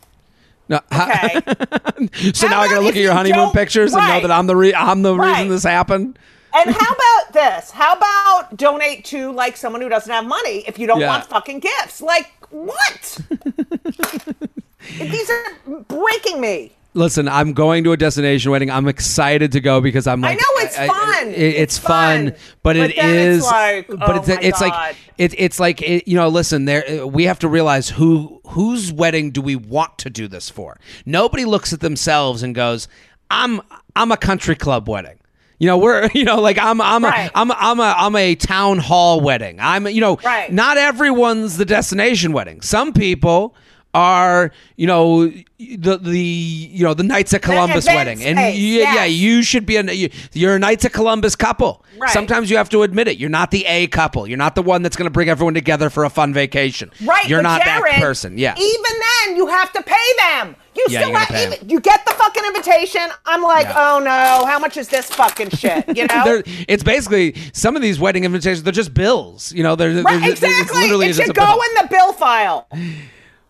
No, 0.71 0.77
okay? 0.93 1.41
so 2.33 2.47
How 2.47 2.55
now 2.55 2.61
I 2.61 2.67
got 2.67 2.75
to 2.75 2.79
look 2.81 2.95
at 2.95 3.01
your 3.01 3.11
you 3.11 3.11
honeymoon 3.11 3.51
pictures 3.51 3.93
and 3.93 4.01
know 4.07 4.21
that 4.21 4.31
I'm 4.31 4.47
the 4.47 4.55
re- 4.55 4.73
I'm 4.73 5.01
the 5.03 5.15
Right. 5.15 5.31
reason 5.33 5.49
this 5.49 5.63
happened. 5.63 6.17
and 6.55 6.69
how 6.75 6.91
about 6.93 7.33
this? 7.33 7.71
How 7.71 7.93
about 7.95 8.55
donate 8.57 9.05
to 9.05 9.31
like 9.33 9.55
someone 9.57 9.81
who 9.81 9.89
doesn't 9.89 10.11
have 10.11 10.25
money 10.25 10.63
if 10.67 10.79
you 10.79 10.87
don't 10.87 11.01
Yeah. 11.01 11.09
want 11.09 11.25
fucking 11.25 11.59
gifts? 11.59 12.01
Like 12.01 12.31
what? 12.49 13.19
These 14.99 15.29
are 15.29 15.43
breaking 15.87 16.41
me. 16.41 16.71
Listen, 16.93 17.29
I'm 17.29 17.53
going 17.53 17.85
to 17.85 17.93
a 17.93 17.97
destination 17.97 18.51
wedding. 18.51 18.69
I'm 18.69 18.87
excited 18.89 19.53
to 19.53 19.61
go 19.61 19.79
because 19.79 20.07
I'm 20.07 20.19
like, 20.19 20.31
I 20.31 20.41
know 20.41 20.65
it's 20.65 20.75
fun. 20.77 21.27
it- 21.29 21.37
it's, 21.37 21.57
It's 21.59 21.77
fun, 21.77 22.31
fun. 22.31 22.35
but, 22.63 22.75
But 22.75 22.77
it 22.77 22.97
is. 22.97 23.37
it's 23.37 23.45
like, 23.45 23.87
but 23.87 24.09
oh 24.09 24.15
it's 24.17 24.27
my 24.27 24.37
it's 24.41 24.61
like 24.61 24.95
it, 25.17 25.35
it's 25.37 25.59
like 25.59 25.81
it, 25.81 26.07
you 26.07 26.15
know. 26.17 26.27
Listen, 26.27 26.65
there 26.65 27.07
we 27.07 27.23
have 27.25 27.39
to 27.39 27.47
realize 27.47 27.89
who 27.89 28.41
whose 28.47 28.91
wedding 28.91 29.31
do 29.31 29.41
we 29.41 29.55
want 29.55 29.97
to 29.99 30.09
do 30.09 30.27
this 30.27 30.49
for? 30.49 30.77
Nobody 31.05 31.45
looks 31.45 31.71
at 31.71 31.79
themselves 31.79 32.43
and 32.43 32.53
goes, 32.53 32.89
"I'm 33.29 33.61
I'm 33.95 34.11
a 34.11 34.17
country 34.17 34.55
club 34.55 34.89
wedding." 34.89 35.17
You 35.59 35.67
know, 35.67 35.77
we're 35.77 36.09
you 36.13 36.25
know 36.25 36.41
like 36.41 36.57
I'm 36.57 36.81
I'm 36.81 37.05
Right. 37.05 37.29
a, 37.33 37.37
I'm 37.37 37.51
a, 37.51 37.55
I'm 37.57 37.79
a 37.79 37.93
I'm 37.97 38.15
a 38.17 38.35
town 38.35 38.79
hall 38.79 39.21
wedding. 39.21 39.59
I'm 39.61 39.87
you 39.87 40.01
know 40.01 40.17
Right. 40.25 40.51
not 40.51 40.77
everyone's 40.77 41.55
the 41.55 41.65
destination 41.65 42.33
wedding. 42.33 42.59
Some 42.61 42.91
people 42.91 43.55
are 43.93 44.51
you 44.77 44.87
know 44.87 45.27
the 45.27 45.97
the 46.01 46.19
you 46.19 46.83
know 46.83 46.93
the 46.93 47.03
Knights 47.03 47.33
of 47.33 47.41
Columbus 47.41 47.85
wedding, 47.85 48.23
and 48.23 48.39
you, 48.57 48.79
yeah, 48.79 49.05
you 49.05 49.43
should 49.43 49.65
be 49.65 49.75
a 49.77 49.83
you, 49.91 50.09
you're 50.33 50.55
a 50.55 50.59
Knights 50.59 50.85
of 50.85 50.91
Columbus 50.93 51.35
couple. 51.35 51.83
Right. 51.97 52.09
Sometimes 52.11 52.49
you 52.49 52.57
have 52.57 52.69
to 52.69 52.83
admit 52.83 53.07
it. 53.07 53.17
You're 53.17 53.29
not 53.29 53.51
the 53.51 53.65
A 53.65 53.87
couple. 53.87 54.27
You're 54.27 54.37
not 54.37 54.55
the 54.55 54.63
one 54.63 54.81
that's 54.81 54.95
going 54.95 55.05
to 55.05 55.11
bring 55.11 55.29
everyone 55.29 55.53
together 55.53 55.89
for 55.89 56.03
a 56.03 56.09
fun 56.09 56.33
vacation. 56.33 56.91
Right. 57.05 57.27
You're 57.27 57.41
not 57.43 57.63
Jared, 57.63 57.93
that 57.93 57.99
person. 58.01 58.37
Yeah. 58.37 58.55
Even 58.57 59.01
then, 59.25 59.35
you 59.35 59.47
have 59.47 59.71
to 59.73 59.83
pay 59.83 59.95
them. 60.19 60.55
You 60.73 60.85
Yeah, 60.89 61.01
still 61.01 61.13
have 61.15 61.53
even, 61.53 61.69
you 61.69 61.79
get 61.81 62.03
the 62.05 62.13
fucking 62.13 62.43
invitation. 62.45 63.01
I'm 63.25 63.43
like, 63.43 63.65
Yeah. 63.65 63.75
oh 63.95 63.99
no, 63.99 64.45
how 64.47 64.57
much 64.57 64.77
is 64.77 64.87
this 64.87 65.07
fucking 65.11 65.49
shit? 65.49 65.85
You 65.95 66.07
know? 66.07 66.41
It's 66.67 66.81
basically 66.81 67.35
some 67.53 67.75
of 67.75 67.81
these 67.81 67.99
wedding 67.99 68.23
invitations. 68.23 68.63
They're 68.63 68.71
just 68.71 68.93
bills. 68.93 69.51
You 69.51 69.63
know, 69.63 69.75
they're, 69.75 69.93
they're 69.93 70.03
right, 70.03 70.23
it's 70.29 70.41
exactly. 70.41 70.81
literally 70.81 71.05
It 71.07 71.09
just 71.09 71.21
should 71.21 71.29
a 71.31 71.33
bill. 71.33 71.45
go 71.45 71.61
in 71.61 71.69
the 71.83 71.87
bill 71.91 72.13
file. 72.13 72.67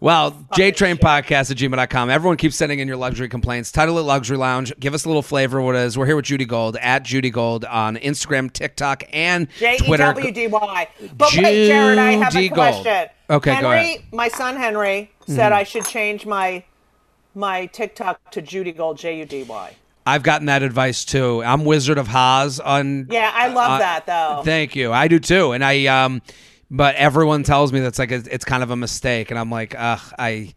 Well, 0.01 0.31
JTrainPodcast 0.53 1.51
at 1.51 1.57
gmail.com. 1.57 2.09
Everyone 2.09 2.35
keeps 2.35 2.55
sending 2.55 2.79
in 2.79 2.87
your 2.87 2.97
luxury 2.97 3.29
complaints. 3.29 3.71
Title 3.71 3.99
it 3.99 4.01
Luxury 4.01 4.35
Lounge. 4.35 4.73
Give 4.79 4.95
us 4.95 5.05
a 5.05 5.07
little 5.07 5.21
flavor 5.21 5.59
of 5.59 5.65
what 5.65 5.75
it 5.75 5.83
is. 5.83 5.95
We're 5.95 6.07
here 6.07 6.15
with 6.15 6.25
Judy 6.25 6.43
Gold 6.43 6.75
at 6.77 7.03
Judy 7.03 7.29
Gold 7.29 7.65
on 7.65 7.97
Instagram, 7.97 8.51
TikTok, 8.51 9.03
and 9.13 9.47
J 9.59 9.75
E 9.75 9.77
Twitter. 9.77 10.05
W 10.05 10.31
D 10.31 10.47
Y. 10.47 10.87
But 11.15 11.37
wait, 11.37 11.67
Jared, 11.67 11.99
I 11.99 12.13
have 12.13 12.35
a 12.35 12.47
Gold. 12.47 12.55
question. 12.57 13.09
Okay, 13.29 13.53
Henry, 13.53 13.61
go 13.61 13.71
ahead. 13.71 13.99
Mm-hmm. 13.99 14.15
my 14.15 14.27
son 14.29 14.55
Henry 14.55 15.11
said 15.27 15.51
I 15.51 15.61
should 15.61 15.85
change 15.85 16.25
my 16.25 16.63
my 17.35 17.67
TikTok 17.67 18.31
to 18.31 18.41
Judy 18.41 18.71
Gold 18.71 18.97
J 18.97 19.19
U 19.19 19.25
D 19.25 19.43
Y. 19.43 19.75
I've 20.07 20.23
gotten 20.23 20.47
that 20.47 20.63
advice 20.63 21.05
too. 21.05 21.43
I'm 21.43 21.63
Wizard 21.63 21.99
of 21.99 22.07
Haas 22.07 22.59
on. 22.59 23.05
Yeah, 23.11 23.31
I 23.31 23.49
love 23.49 23.73
uh, 23.73 23.77
that 23.77 24.07
though. 24.07 24.41
Thank 24.43 24.75
you. 24.75 24.91
I 24.91 25.07
do 25.07 25.19
too. 25.19 25.51
And 25.51 25.63
I 25.63 25.85
um, 25.85 26.23
but 26.71 26.95
everyone 26.95 27.43
tells 27.43 27.71
me 27.71 27.79
that's 27.81 27.99
like 27.99 28.11
a, 28.11 28.23
it's 28.33 28.45
kind 28.45 28.63
of 28.63 28.71
a 28.71 28.75
mistake, 28.75 29.29
and 29.29 29.39
I'm 29.39 29.51
like, 29.51 29.75
ugh, 29.77 30.01
I. 30.17 30.55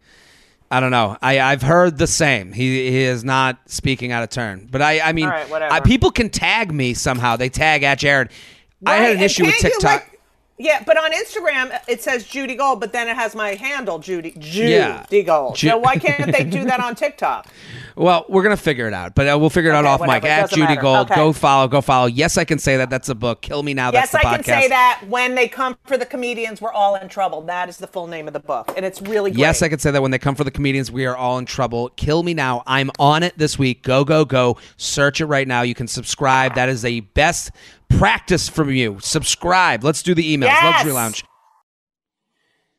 I 0.71 0.79
don't 0.79 0.89
know. 0.89 1.15
I 1.21 1.39
I've 1.39 1.61
heard 1.61 1.99
the 1.99 2.07
same. 2.07 2.51
He 2.51 2.89
he 2.89 3.03
is 3.03 3.23
not 3.23 3.59
speaking 3.67 4.11
out 4.11 4.23
of 4.23 4.31
turn. 4.31 4.67
But 4.69 4.81
I 4.81 4.99
I 4.99 5.11
mean, 5.13 5.27
right. 5.29 5.49
I, 5.71 5.79
people 5.79 6.09
can 6.09 6.27
tag 6.29 6.73
me 6.73 6.95
somehow. 6.95 7.35
They 7.37 7.49
tag 7.49 7.83
at 7.83 7.99
Jared. 7.99 8.29
I 8.83 8.95
had 8.95 9.11
an 9.11 9.17
and 9.17 9.21
issue 9.25 9.45
with 9.45 9.55
TikTok. 9.57 9.83
like- 9.83 10.19
yeah, 10.57 10.81
but 10.83 10.97
on 10.97 11.11
Instagram 11.11 11.79
it 11.87 12.01
says 12.01 12.25
Judy 12.25 12.55
Gold, 12.55 12.79
but 12.79 12.93
then 12.93 13.07
it 13.07 13.15
has 13.15 13.35
my 13.35 13.53
handle 13.53 13.99
Judy 13.99 14.33
Judy 14.39 14.71
Yeah. 14.71 15.05
Gold. 15.23 15.55
Ju- 15.55 15.69
so 15.69 15.77
why 15.77 15.97
can't 15.97 16.31
they 16.31 16.43
do 16.43 16.65
that 16.65 16.79
on 16.79 16.95
TikTok? 16.95 17.47
Well, 17.95 18.25
we're 18.27 18.43
gonna 18.43 18.57
figure 18.57 18.87
it 18.87 18.93
out, 18.93 19.15
but 19.15 19.27
uh, 19.27 19.37
we'll 19.39 19.49
figure 19.49 19.71
it 19.71 19.75
out 19.75 19.85
off 19.85 20.01
mic 20.01 20.07
whatever, 20.07 20.27
it 20.27 20.29
at 20.29 20.49
Judy 20.49 20.61
matter. 20.63 20.81
Gold. 20.81 21.11
Okay. 21.11 21.15
Go 21.15 21.31
follow, 21.31 21.67
go 21.67 21.79
follow. 21.79 22.07
Yes, 22.07 22.37
I 22.37 22.43
can 22.43 22.59
say 22.59 22.77
that. 22.77 22.89
That's 22.89 23.07
a 23.07 23.15
book. 23.15 23.41
Kill 23.41 23.63
me 23.63 23.73
now. 23.73 23.91
yes, 23.91 24.11
the 24.11 24.19
I 24.19 24.23
podcast. 24.23 24.35
can 24.35 24.43
say 24.43 24.67
that 24.67 25.03
when 25.07 25.35
they 25.35 25.47
come 25.47 25.77
for 25.85 25.97
the 25.97 26.05
comedians, 26.05 26.59
we're 26.61 26.73
all 26.73 26.95
in 26.95 27.07
trouble. 27.07 27.41
That 27.43 27.69
is 27.69 27.77
the 27.77 27.87
full 27.87 28.07
name 28.07 28.27
of 28.27 28.33
the 28.33 28.39
book, 28.39 28.73
and 28.75 28.85
it's 28.85 29.01
really 29.01 29.31
great. 29.31 29.39
Yes, 29.39 29.61
I 29.61 29.69
can 29.69 29.79
say 29.79 29.91
that 29.91 30.01
when 30.01 30.11
they 30.11 30.19
come 30.19 30.35
for 30.35 30.43
the 30.43 30.51
comedians, 30.51 30.91
we 30.91 31.05
are 31.05 31.15
all 31.15 31.37
in 31.37 31.45
trouble. 31.45 31.89
Kill 31.95 32.23
me 32.23 32.33
now. 32.33 32.63
I'm 32.67 32.91
on 32.99 33.23
it 33.23 33.37
this 33.37 33.57
week. 33.57 33.81
Go, 33.83 34.03
go, 34.03 34.25
go. 34.25 34.57
Search 34.77 35.21
it 35.21 35.27
right 35.27 35.47
now. 35.47 35.61
You 35.61 35.75
can 35.75 35.87
subscribe. 35.87 36.55
That 36.55 36.67
is 36.67 36.83
a 36.83 36.99
best 36.99 37.51
practice 37.87 38.49
from 38.49 38.71
you. 38.71 38.97
Subscribe. 39.01 39.83
Let's 39.83 40.03
do 40.03 40.13
the 40.13 40.35
emails. 40.35 40.47
Yes! 40.47 40.63
Luxury 40.63 40.91
Lounge. 40.91 41.23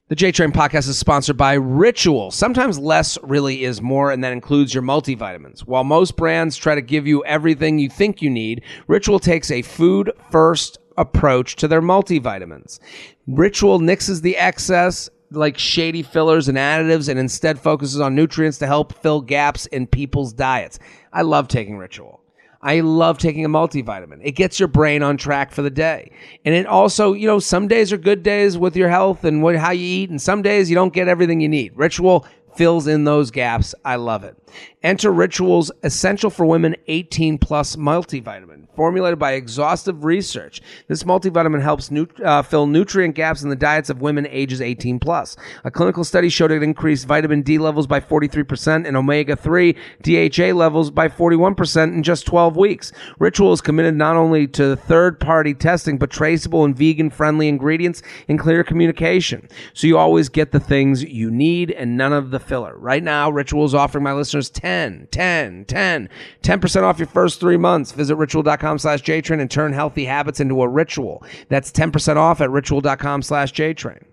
The 0.09 0.15
J 0.15 0.31
Train 0.31 0.53
podcast 0.53 0.89
is 0.89 0.97
sponsored 0.97 1.37
by 1.37 1.55
Ritual. 1.55 2.31
Sometimes 2.31 2.79
less 2.79 3.19
really 3.25 3.65
is 3.65 3.83
more, 3.83 4.13
and 4.13 4.23
that 4.23 4.33
includes 4.33 4.73
your 4.73 4.85
multivitamins. 4.85 5.63
While 5.63 5.83
most 5.83 6.15
brands 6.15 6.57
try 6.57 6.77
to 6.77 6.81
give 6.81 7.09
you 7.09 7.25
everything 7.25 7.81
you 7.81 7.91
think 7.91 8.23
you 8.23 8.31
need, 8.31 8.63
Ritual 8.87 9.19
takes 9.19 9.51
a 9.51 9.63
food 9.63 10.13
first 10.31 10.79
approach 10.97 11.57
to 11.57 11.67
their 11.67 11.83
multivitamins. 11.83 12.79
Ritual 13.27 13.81
nixes 13.81 14.23
the 14.23 14.37
excess 14.37 15.11
like 15.33 15.59
shady 15.59 16.05
fillers 16.05 16.47
and 16.47 16.57
additives 16.57 17.09
and 17.09 17.19
instead 17.19 17.59
focuses 17.59 18.01
on 18.01 18.15
nutrients 18.15 18.59
to 18.59 18.69
help 18.69 18.93
fill 19.03 19.21
gaps 19.21 19.67
in 19.67 19.89
people's 19.89 20.33
diets. 20.33 20.79
I 21.13 21.23
love 21.23 21.49
taking 21.49 21.79
Ritual. 21.79 22.21
I 22.67 22.81
love 22.81 23.19
taking 23.19 23.45
a 23.45 23.49
multivitamin. 23.49 24.19
It 24.25 24.33
gets 24.33 24.59
your 24.59 24.67
brain 24.67 25.01
on 25.01 25.19
track 25.19 25.53
for 25.53 25.63
the 25.63 25.71
day. 25.71 26.11
And 26.45 26.53
it 26.53 26.67
also, 26.67 27.13
you 27.13 27.29
know, 27.29 27.39
some 27.39 27.69
days 27.69 27.93
are 27.93 27.97
good 27.97 28.25
days 28.25 28.59
with 28.59 28.77
your 28.77 28.89
health 28.89 29.23
and 29.23 29.41
what, 29.41 29.55
how 29.55 29.71
you 29.71 29.87
eat, 29.87 30.11
and 30.11 30.21
some 30.21 30.43
days 30.43 30.69
you 30.69 30.75
don't 30.75 30.93
get 30.93 31.07
everything 31.07 31.41
you 31.41 31.49
need. 31.49 31.77
Ritual 31.77 32.27
fills 32.57 32.89
in 32.89 33.05
those 33.05 33.31
gaps. 33.31 33.73
I 33.85 33.95
love 33.95 34.25
it. 34.25 34.37
Enter 34.83 35.13
Ritual's 35.13 35.71
Essential 35.85 36.29
for 36.29 36.45
Women 36.45 36.75
18 36.89 37.39
Plus 37.39 37.77
multivitamin, 37.77 38.56
formulated 38.77 39.19
by 39.19 39.33
exhaustive 39.33 40.05
research. 40.05 40.61
This 40.87 41.03
multivitamin 41.03 41.63
helps 41.63 41.91
uh, 42.25 42.43
fill 42.43 42.67
nutrient 42.67 43.15
gaps 43.15 43.43
in 43.43 43.49
the 43.49 43.57
diets 43.57 43.91
of 43.91 44.01
women 44.01 44.27
ages 44.31 44.61
18 44.61 45.01
plus. 45.01 45.37
A 45.65 45.71
clinical 45.71 46.05
study 46.05 46.29
showed 46.29 46.51
it 46.51 46.63
increased 46.63 47.07
vitamin 47.07 47.43
D 47.43 47.59
levels 47.59 47.87
by 47.87 48.01
43% 48.01 48.87
and 48.87 48.97
omega 48.97 49.35
3 49.35 49.75
DHA 50.03 50.53
levels 50.55 50.91
by 50.91 51.09
41% 51.09 51.95
in 51.95 52.03
just 52.03 52.27
12 52.27 52.57
weeks. 52.57 52.93
Ritual 53.19 53.53
is 53.53 53.61
committed 53.61 53.97
not 53.97 54.17
only 54.17 54.47
to 54.49 54.77
third 54.77 55.19
party 55.19 55.55
testing, 55.55 55.99
but 55.99 56.11
traceable 56.11 56.65
and 56.65 56.77
vegan 56.77 57.11
friendly 57.11 57.49
ingredients 57.49 58.03
and 58.29 58.39
clear 58.39 58.63
communication. 58.63 59.49
So 59.73 59.87
you 59.87 59.97
always 59.97 60.29
get 60.29 60.53
the 60.53 60.61
things 60.61 61.03
you 61.03 61.31
need 61.31 61.71
and 61.71 61.97
none 61.97 62.13
of 62.13 62.31
the 62.31 62.39
filler. 62.39 62.77
Right 62.77 63.03
now, 63.03 63.31
Ritual 63.31 63.65
is 63.65 63.75
offering 63.75 64.05
my 64.05 64.13
listeners 64.13 64.51
10, 64.51 65.09
10, 65.11 65.65
10, 65.65 66.09
10% 66.43 66.83
off 66.83 66.99
your 66.99 67.09
first 67.09 67.41
three 67.41 67.57
months. 67.57 67.93
Visit 67.93 68.17
ritual.com 68.17 68.66
slash 68.79 69.03
JTrain 69.03 69.41
and 69.41 69.51
turn 69.51 69.73
healthy 69.73 70.05
habits 70.05 70.41
into 70.41 70.63
a 70.63 70.69
ritual. 70.69 71.25
That's 71.49 71.71
10% 71.73 72.17
off 72.17 72.41
at 72.41 72.51
ritual.com 72.51 73.23
slash 73.23 73.53
JTrain. 73.53 74.05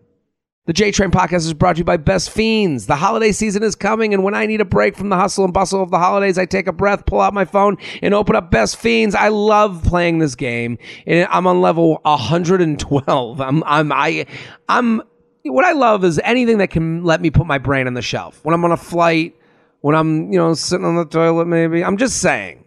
The 0.66 0.72
J 0.72 0.92
Train 0.92 1.12
podcast 1.12 1.40
is 1.40 1.54
brought 1.54 1.76
to 1.76 1.80
you 1.80 1.84
by 1.84 1.98
Best 1.98 2.30
Fiends. 2.30 2.86
The 2.86 2.96
holiday 2.96 3.34
season 3.34 3.64
is 3.64 3.76
coming, 3.76 4.14
and 4.14 4.24
when 4.24 4.34
I 4.34 4.46
need 4.46 4.62
a 4.62 4.66
break 4.66 4.96
from 4.96 5.10
the 5.10 5.18
hustle 5.18 5.44
and 5.44 5.54
bustle 5.54 5.84
of 5.84 5.92
the 5.92 6.00
holidays, 6.00 6.38
I 6.38 6.46
take 6.46 6.68
a 6.68 6.72
breath, 6.72 7.06
pull 7.06 7.20
out 7.20 7.34
my 7.34 7.44
phone, 7.44 7.76
and 8.02 8.14
open 8.14 8.38
up 8.38 8.50
Best 8.50 8.78
Fiends. 8.78 9.14
I 9.14 9.28
love 9.28 9.84
playing 9.84 10.20
this 10.20 10.36
game, 10.36 10.78
and 11.06 11.28
I'm 11.30 11.48
on 11.48 11.60
level 11.60 12.00
112. 12.04 13.42
I'm, 13.42 13.62
I'm, 13.66 13.92
I, 13.92 14.26
I'm. 14.70 15.02
What 15.44 15.66
I 15.66 15.74
love 15.74 16.06
is 16.06 16.18
anything 16.24 16.60
that 16.60 16.70
can 16.70 17.04
let 17.04 17.20
me 17.20 17.30
put 17.30 17.46
my 17.46 17.58
brain 17.58 17.86
on 17.86 17.94
the 17.94 18.02
shelf. 18.02 18.40
When 18.44 18.56
I'm 18.56 18.64
on 18.64 18.72
a 18.72 18.78
flight, 18.78 19.36
when 19.82 19.96
I'm, 19.96 20.32
you 20.32 20.40
know, 20.40 20.54
sitting 20.54 20.86
on 20.86 20.96
the 20.96 21.04
toilet, 21.04 21.46
maybe. 21.46 21.84
I'm 21.84 21.98
just 21.98 22.22
saying. 22.22 22.64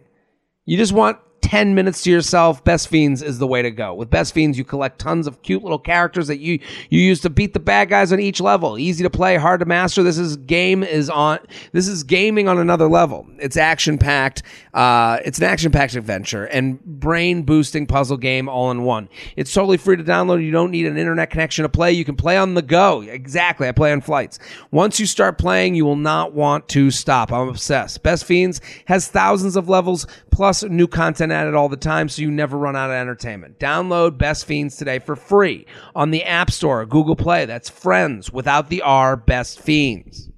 You 0.65 0.77
just 0.77 0.93
want 0.93 1.17
10 1.41 1.75
minutes 1.75 2.01
to 2.01 2.11
yourself, 2.11 2.63
Best 2.63 2.89
Fiends 2.89 3.21
is 3.21 3.39
the 3.39 3.47
way 3.47 3.61
to 3.61 3.71
go. 3.71 3.93
With 3.93 4.09
Best 4.09 4.33
Fiends, 4.33 4.57
you 4.57 4.63
collect 4.63 4.99
tons 4.99 5.27
of 5.27 5.41
cute 5.43 5.63
little 5.63 5.79
characters 5.79 6.27
that 6.27 6.39
you 6.39 6.59
you 6.89 6.99
use 6.99 7.21
to 7.21 7.29
beat 7.29 7.53
the 7.53 7.59
bad 7.59 7.89
guys 7.89 8.11
on 8.11 8.19
each 8.19 8.41
level. 8.41 8.77
Easy 8.77 9.03
to 9.03 9.09
play, 9.09 9.37
hard 9.37 9.61
to 9.61 9.65
master. 9.65 10.03
This 10.03 10.17
is 10.17 10.35
game 10.35 10.83
is 10.83 11.09
on 11.09 11.39
this 11.71 11.87
is 11.87 12.03
gaming 12.03 12.47
on 12.47 12.57
another 12.57 12.87
level. 12.87 13.27
It's 13.39 13.55
action 13.55 13.97
packed. 13.97 14.43
Uh, 14.73 15.19
it's 15.23 15.37
an 15.37 15.45
action 15.45 15.71
packed 15.71 15.95
adventure 15.95 16.45
and 16.45 16.83
brain 16.83 17.43
boosting 17.43 17.87
puzzle 17.87 18.17
game 18.17 18.49
all 18.49 18.69
in 18.71 18.83
one. 18.83 19.07
It's 19.35 19.53
totally 19.53 19.77
free 19.77 19.95
to 19.95 20.03
download. 20.03 20.43
You 20.43 20.51
don't 20.51 20.71
need 20.71 20.85
an 20.85 20.97
internet 20.97 21.29
connection 21.29 21.63
to 21.63 21.69
play. 21.69 21.93
You 21.93 22.05
can 22.05 22.15
play 22.15 22.37
on 22.37 22.55
the 22.55 22.61
go. 22.61 23.01
Exactly. 23.01 23.67
I 23.67 23.71
play 23.71 23.91
on 23.91 24.01
flights. 24.01 24.39
Once 24.71 24.99
you 24.99 25.05
start 25.05 25.37
playing, 25.37 25.75
you 25.75 25.85
will 25.85 25.95
not 25.95 26.33
want 26.33 26.67
to 26.69 26.91
stop. 26.91 27.31
I'm 27.31 27.47
obsessed. 27.47 28.03
Best 28.03 28.25
Fiends 28.25 28.59
has 28.85 29.07
thousands 29.07 29.55
of 29.55 29.69
levels 29.69 30.05
plus 30.31 30.63
new 30.63 30.87
content 30.87 31.26
added 31.31 31.55
all 31.55 31.69
the 31.69 31.77
time 31.77 32.09
so 32.09 32.21
you 32.21 32.31
never 32.31 32.57
run 32.57 32.75
out 32.75 32.89
of 32.89 32.95
entertainment. 32.95 33.59
Download 33.59 34.17
Best 34.17 34.45
Fiends 34.45 34.77
today 34.77 34.99
for 34.99 35.15
free 35.15 35.65
on 35.95 36.11
the 36.11 36.23
App 36.23 36.51
Store, 36.51 36.85
Google 36.85 37.15
Play. 37.15 37.45
That's 37.45 37.69
friends 37.69 38.31
without 38.31 38.69
the 38.69 38.81
R, 38.81 39.15
Best 39.15 39.59
Fiends 39.59 40.29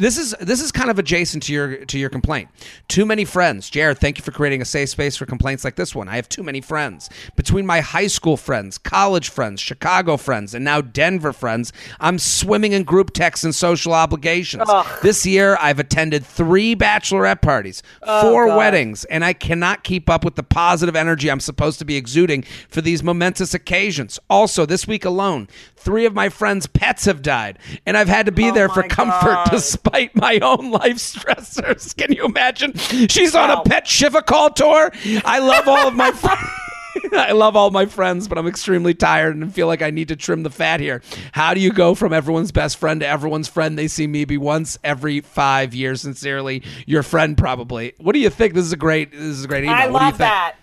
this 0.00 0.18
is 0.18 0.34
this 0.40 0.60
is 0.62 0.72
kind 0.72 0.90
of 0.90 0.98
adjacent 0.98 1.42
to 1.44 1.52
your 1.52 1.84
to 1.84 1.98
your 1.98 2.08
complaint. 2.08 2.48
Too 2.88 3.04
many 3.04 3.24
friends. 3.24 3.68
Jared, 3.68 3.98
thank 3.98 4.18
you 4.18 4.24
for 4.24 4.30
creating 4.30 4.62
a 4.62 4.64
safe 4.64 4.88
space 4.88 5.16
for 5.16 5.26
complaints 5.26 5.62
like 5.62 5.76
this 5.76 5.94
one. 5.94 6.08
I 6.08 6.16
have 6.16 6.28
too 6.28 6.42
many 6.42 6.60
friends. 6.60 7.10
Between 7.36 7.66
my 7.66 7.80
high 7.80 8.06
school 8.06 8.36
friends, 8.36 8.78
college 8.78 9.28
friends, 9.28 9.60
Chicago 9.60 10.16
friends, 10.16 10.54
and 10.54 10.64
now 10.64 10.80
Denver 10.80 11.32
friends, 11.32 11.72
I'm 12.00 12.18
swimming 12.18 12.72
in 12.72 12.84
group 12.84 13.12
texts 13.12 13.44
and 13.44 13.54
social 13.54 13.92
obligations. 13.92 14.64
Ugh. 14.66 14.86
This 15.02 15.26
year 15.26 15.58
I've 15.60 15.78
attended 15.78 16.24
3 16.24 16.74
bachelorette 16.76 17.42
parties, 17.42 17.82
4 18.04 18.46
God. 18.46 18.56
weddings, 18.56 19.04
and 19.04 19.24
I 19.24 19.34
cannot 19.34 19.84
keep 19.84 20.08
up 20.08 20.24
with 20.24 20.36
the 20.36 20.42
positive 20.42 20.96
energy 20.96 21.30
I'm 21.30 21.40
supposed 21.40 21.78
to 21.80 21.84
be 21.84 21.96
exuding 21.96 22.42
for 22.70 22.80
these 22.80 23.02
momentous 23.02 23.52
occasions. 23.52 24.18
Also, 24.30 24.64
this 24.64 24.86
week 24.86 25.04
alone, 25.04 25.48
3 25.76 26.06
of 26.06 26.14
my 26.14 26.30
friends' 26.30 26.66
pets 26.66 27.04
have 27.04 27.20
died, 27.20 27.58
and 27.84 27.96
I've 27.96 28.08
had 28.08 28.26
to 28.26 28.32
be 28.32 28.48
Oh 28.48 28.54
there 28.54 28.68
for 28.68 28.82
comfort 28.84 29.34
God. 29.34 29.50
despite 29.50 29.89
my 30.14 30.38
own 30.40 30.70
life 30.70 30.96
stressors. 30.96 31.96
Can 31.96 32.12
you 32.12 32.24
imagine? 32.24 32.76
She's 33.08 33.34
on 33.34 33.50
a 33.50 33.62
pet 33.62 33.86
Shiva 33.86 34.22
call 34.22 34.50
tour. 34.50 34.90
I 35.24 35.38
love 35.38 35.68
all 35.68 35.88
of 35.88 35.94
my 35.94 36.12
friends. 36.12 36.40
I 37.12 37.32
love 37.32 37.54
all 37.56 37.70
my 37.70 37.86
friends, 37.86 38.26
but 38.26 38.36
I'm 38.36 38.46
extremely 38.48 38.94
tired 38.94 39.36
and 39.36 39.52
feel 39.54 39.68
like 39.68 39.80
I 39.80 39.90
need 39.90 40.08
to 40.08 40.16
trim 40.16 40.42
the 40.42 40.50
fat 40.50 40.80
here. 40.80 41.02
How 41.32 41.54
do 41.54 41.60
you 41.60 41.72
go 41.72 41.94
from 41.94 42.12
everyone's 42.12 42.50
best 42.50 42.76
friend 42.78 43.00
to 43.00 43.06
everyone's 43.06 43.46
friend? 43.48 43.78
They 43.78 43.86
see 43.88 44.06
me 44.08 44.24
be 44.24 44.36
once 44.36 44.76
every 44.82 45.20
five 45.20 45.72
years. 45.72 46.00
Sincerely, 46.02 46.62
your 46.86 47.02
friend 47.04 47.38
probably. 47.38 47.92
What 47.98 48.12
do 48.12 48.18
you 48.18 48.28
think? 48.28 48.54
This 48.54 48.64
is 48.64 48.72
a 48.72 48.76
great. 48.76 49.12
This 49.12 49.20
is 49.20 49.44
a 49.44 49.48
great 49.48 49.64
email. 49.64 49.76
I 49.76 49.86
what 49.88 50.02
love 50.02 50.18
that. 50.18 50.56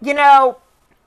You 0.00 0.14
know, 0.14 0.56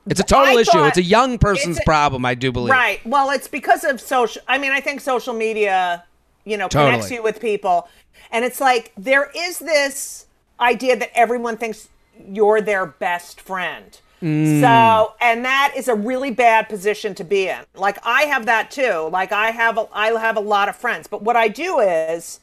It's 0.06 0.20
a 0.20 0.24
total 0.24 0.58
I 0.58 0.62
issue. 0.62 0.84
it's 0.86 0.98
a 0.98 1.04
young 1.04 1.38
person's 1.40 1.80
a- 1.80 1.84
problem. 1.84 2.24
I 2.26 2.36
do 2.36 2.52
believe. 2.52 2.72
Right. 2.72 3.04
Well, 3.06 3.30
it's 3.32 3.48
because 3.48 3.84
of 3.84 4.00
social. 4.00 4.42
I 4.48 4.58
mean, 4.60 4.72
I 4.72 4.80
think 4.80 5.02
social 5.02 5.34
media, 5.34 6.04
you 6.46 6.58
know, 6.58 6.68
Totally. 6.68 6.92
connects 6.92 7.12
you 7.12 7.24
with 7.24 7.40
people, 7.40 7.88
and 8.32 8.44
it's 8.46 8.60
like 8.62 8.92
there 8.98 9.30
is 9.36 9.60
this 9.60 10.26
idea 10.60 10.96
that 10.98 11.10
everyone 11.16 11.58
thinks 11.58 11.90
you're 12.28 12.62
their 12.62 12.86
best 12.86 13.42
friend. 13.42 14.00
Mm. 14.22 14.62
So, 14.62 15.14
and 15.20 15.44
that 15.46 15.74
is 15.76 15.88
a 15.88 15.96
really 15.96 16.30
bad 16.30 16.70
position 16.70 17.16
to 17.16 17.24
be 17.24 17.48
in. 17.48 17.62
Like 17.74 17.98
I 18.06 18.24
have 18.24 18.46
that 18.46 18.70
too. 18.70 19.10
Like 19.12 19.32
I 19.32 19.50
have, 19.50 19.80
a, 19.80 19.88
I 19.92 20.10
have 20.10 20.38
a 20.38 20.42
lot 20.42 20.70
of 20.70 20.76
friends, 20.76 21.08
but 21.08 21.24
what 21.24 21.36
I 21.36 21.48
do 21.48 21.80
is, 21.80 22.40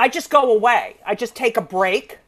I 0.00 0.08
just 0.08 0.28
go 0.28 0.52
away. 0.52 0.96
I 1.06 1.14
just 1.14 1.36
take 1.36 1.56
a 1.56 1.60
break 1.60 2.18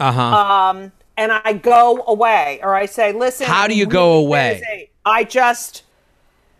Uh 0.00 0.10
huh. 0.10 0.22
um, 0.22 0.92
and 1.16 1.30
I 1.30 1.52
go 1.52 2.02
away, 2.08 2.58
or 2.64 2.74
I 2.74 2.86
say, 2.86 3.12
"Listen." 3.12 3.46
How 3.46 3.68
do 3.68 3.76
you 3.76 3.86
go 3.86 4.14
away? 4.14 4.60
busy." 4.60 4.90
I 5.04 5.22
just, 5.22 5.84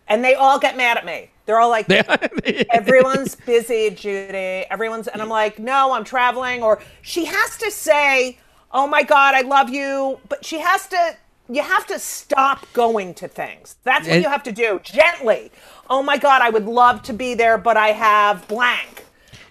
and 0.07 0.23
they 0.25 0.35
all 0.37 0.61
get 0.61 0.77
mad 0.77 0.99
at 0.99 1.05
me. 1.05 1.32
They're 1.47 1.59
all 1.61 1.71
like, 1.71 1.87
"Everyone's 2.71 3.35
busy, 3.35 3.91
Judy. 3.91 4.65
Everyone's," 4.71 5.09
and 5.09 5.21
I'm 5.21 5.29
like, 5.29 5.59
"No, 5.59 5.93
I'm 5.93 6.05
traveling." 6.05 6.63
Or 6.63 6.81
she 7.03 7.25
has 7.27 7.57
to 7.59 7.71
say, 7.71 8.39
"Oh 8.73 8.87
my 8.87 9.03
God, 9.03 9.35
I 9.35 9.41
love 9.43 9.71
you," 9.71 10.19
but 10.29 10.45
she 10.45 10.61
has 10.61 10.87
to. 10.89 11.17
You 11.49 11.63
have 11.63 11.87
to 11.89 11.99
stop 11.99 12.67
going 12.73 13.15
to 13.15 13.29
things. 13.29 13.77
That's 13.83 14.07
what 14.07 14.15
And- 14.15 14.23
you 14.25 14.31
have 14.31 14.45
to 14.45 14.53
do 14.53 14.81
gently. 14.83 15.51
Oh 15.91 16.03
my 16.03 16.17
God, 16.17 16.41
I 16.41 16.49
would 16.51 16.67
love 16.67 17.03
to 17.03 17.13
be 17.13 17.35
there, 17.35 17.59
but 17.59 17.77
I 17.77 17.89
have 17.89 18.47
blank. 18.49 19.05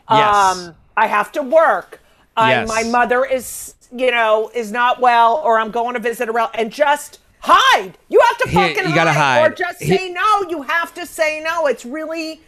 Yes. 0.10 0.36
Um, 0.36 0.76
I 0.98 1.08
have 1.08 1.32
to 1.34 1.42
work. 1.44 2.00
I, 2.36 2.52
Yes. 2.52 2.68
My 2.70 2.84
mother 2.84 3.24
is, 3.26 3.76
you 3.96 4.10
know, 4.10 4.50
is 4.56 4.72
not 4.72 5.00
well, 5.02 5.42
or 5.44 5.60
I'm 5.60 5.70
going 5.70 5.94
to 5.94 6.00
visit 6.00 6.30
a 6.30 6.32
relative, 6.32 6.60
and 6.62 6.72
just 6.72 7.20
hide. 7.42 7.98
You 8.10 8.20
have 8.28 8.38
to 8.40 8.50
Here, 8.50 8.70
fucking 8.76 8.90
you 8.90 8.96
gotta 8.96 9.12
or 9.12 9.14
hide. 9.14 9.58
just 9.58 9.82
Here- 9.82 9.98
say 9.98 10.10
no. 10.10 10.44
You 10.50 10.62
have 10.64 10.94
to 10.96 11.06
say 11.06 11.42
no. 11.44 11.68
It's 11.68 11.86
really, 11.86 12.42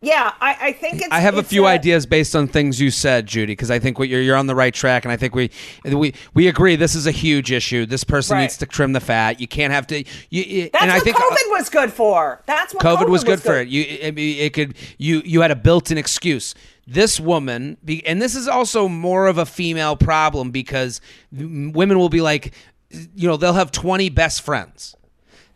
yeah. 0.00 0.32
I, 0.40 0.56
I 0.60 0.72
think 0.72 0.96
it's. 1.02 1.08
I 1.10 1.20
have 1.20 1.36
a 1.36 1.40
it's 1.40 1.48
few 1.48 1.66
ideas 1.66 2.06
based 2.06 2.36
on 2.36 2.46
things 2.48 2.80
you 2.80 2.90
said, 2.90 3.26
Judy, 3.26 3.52
because 3.52 3.70
I 3.70 3.78
think 3.78 3.98
what 3.98 4.08
you're 4.08 4.20
you're 4.22 4.36
on 4.36 4.46
the 4.46 4.54
right 4.54 4.72
track, 4.72 5.04
and 5.04 5.12
I 5.12 5.16
think 5.16 5.34
we 5.34 5.50
we 5.84 6.14
we 6.34 6.48
agree 6.48 6.76
this 6.76 6.94
is 6.94 7.06
a 7.06 7.10
huge 7.10 7.50
issue. 7.52 7.86
This 7.86 8.04
person 8.04 8.36
Right. 8.36 8.42
needs 8.42 8.56
to 8.58 8.66
trim 8.66 8.92
the 8.92 9.00
fat. 9.00 9.40
You 9.40 9.48
can't 9.48 9.72
have 9.72 9.86
to. 9.88 10.04
You, 10.30 10.70
That's 10.72 10.82
and 10.82 10.90
I 10.92 10.96
what 10.96 11.04
think 11.04 11.16
uh, 11.16 11.20
COVID 11.20 11.50
was 11.50 11.68
good 11.68 11.92
for. 11.92 12.42
That's 12.46 12.74
what 12.74 12.82
COVID 12.84 13.08
was 13.08 13.24
good 13.24 13.42
for 13.42 13.54
it. 13.56 13.68
You, 13.68 13.98
I 14.04 14.10
mean, 14.12 14.38
it 14.38 14.52
could 14.52 14.76
you 14.98 15.22
you 15.24 15.40
had 15.40 15.50
a 15.50 15.56
built-in 15.56 15.98
excuse. 15.98 16.54
This 16.88 17.18
woman, 17.18 17.78
and 18.06 18.22
this 18.22 18.36
is 18.36 18.46
also 18.46 18.86
more 18.86 19.26
of 19.26 19.38
a 19.38 19.46
female 19.46 19.96
problem 19.96 20.52
because 20.52 21.00
women 21.32 21.98
will 21.98 22.08
be 22.08 22.20
like, 22.20 22.54
you 22.90 23.28
know, 23.28 23.36
they'll 23.36 23.52
have 23.54 23.72
twenty 23.72 24.08
best 24.08 24.42
friends. 24.42 24.94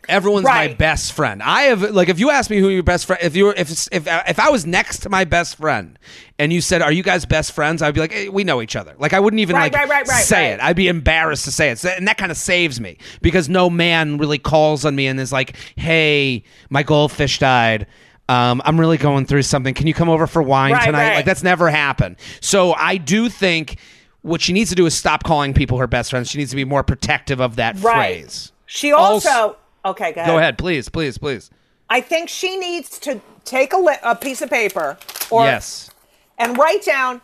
Everyone's 0.08 0.44
my 0.44 0.68
best 0.68 1.12
friend. 1.12 1.40
I 1.42 1.64
have 1.64 1.82
like 1.82 2.08
if 2.08 2.18
you 2.18 2.30
ask 2.30 2.50
me 2.50 2.58
who 2.58 2.68
your 2.68 2.82
best 2.82 3.06
friend, 3.06 3.22
if 3.22 3.36
you 3.36 3.44
were 3.44 3.54
if 3.56 3.70
if 3.92 4.06
if 4.08 4.38
I 4.40 4.48
was 4.50 4.66
next 4.66 5.00
to 5.02 5.10
my 5.10 5.24
best 5.24 5.56
friend 5.56 5.98
and 6.38 6.52
you 6.52 6.60
said, 6.60 6.82
"Are 6.82 6.90
you 6.90 7.02
guys 7.04 7.26
best 7.26 7.52
friends?" 7.52 7.80
I'd 7.80 7.94
be 7.94 8.00
like, 8.00 8.12
hey, 8.12 8.28
"We 8.28 8.42
know 8.42 8.60
each 8.62 8.74
other." 8.74 8.94
Like 8.98 9.12
I 9.12 9.20
wouldn't 9.20 9.38
even 9.40 9.54
Right, 9.54 9.70
like 9.72 9.74
right, 9.74 9.88
right, 9.88 10.08
right, 10.08 10.24
say 10.24 10.50
right. 10.50 10.54
it. 10.54 10.62
I'd 10.64 10.74
be 10.74 10.88
embarrassed 10.88 11.44
to 11.44 11.52
say 11.52 11.70
it, 11.70 11.84
and 11.84 12.08
that 12.08 12.16
kind 12.18 12.32
of 12.32 12.38
saves 12.38 12.80
me 12.80 12.96
because 13.20 13.48
no 13.48 13.70
man 13.70 14.16
really 14.16 14.38
calls 14.38 14.84
on 14.84 14.96
me 14.96 15.06
and 15.06 15.20
is 15.20 15.32
like, 15.32 15.54
"Hey, 15.76 16.42
my 16.70 16.82
goldfish 16.82 17.38
died." 17.38 17.86
Um, 18.28 18.62
I'm 18.64 18.80
really 18.80 18.96
going 18.96 19.26
through 19.26 19.42
something. 19.42 19.74
Can 19.74 19.86
you 19.86 19.94
come 19.94 20.08
over 20.08 20.26
for 20.26 20.42
wine 20.42 20.72
Right, 20.72 20.86
tonight? 20.86 21.08
right. 21.08 21.14
Like 21.16 21.24
that's 21.24 21.42
never 21.42 21.68
happened. 21.68 22.16
So 22.40 22.72
I 22.72 22.96
do 22.96 23.28
think 23.28 23.76
what 24.22 24.40
she 24.40 24.52
needs 24.52 24.70
to 24.70 24.76
do 24.76 24.86
is 24.86 24.94
stop 24.94 25.24
calling 25.24 25.54
people 25.54 25.78
her 25.78 25.86
best 25.86 26.10
friends. 26.10 26.30
She 26.30 26.38
needs 26.38 26.50
to 26.50 26.56
be 26.56 26.64
more 26.64 26.82
protective 26.82 27.40
of 27.40 27.56
that 27.56 27.76
Right. 27.80 28.22
phrase. 28.22 28.52
She 28.66 28.92
also. 28.92 29.28
Also- 29.30 29.56
okay, 29.84 30.12
go 30.12 30.20
ahead. 30.20 30.30
Go 30.32 30.38
ahead, 30.38 30.58
please, 30.58 30.88
please, 30.88 31.18
please. 31.18 31.50
I 31.88 32.00
think 32.00 32.28
she 32.28 32.56
needs 32.56 32.98
to 33.00 33.20
take 33.44 33.72
a, 33.72 33.78
li- 33.78 33.96
a 34.02 34.14
piece 34.14 34.42
of 34.42 34.50
paper 34.50 34.96
or 35.30 35.44
yes. 35.44 35.90
and 36.38 36.56
write 36.56 36.84
down 36.84 37.20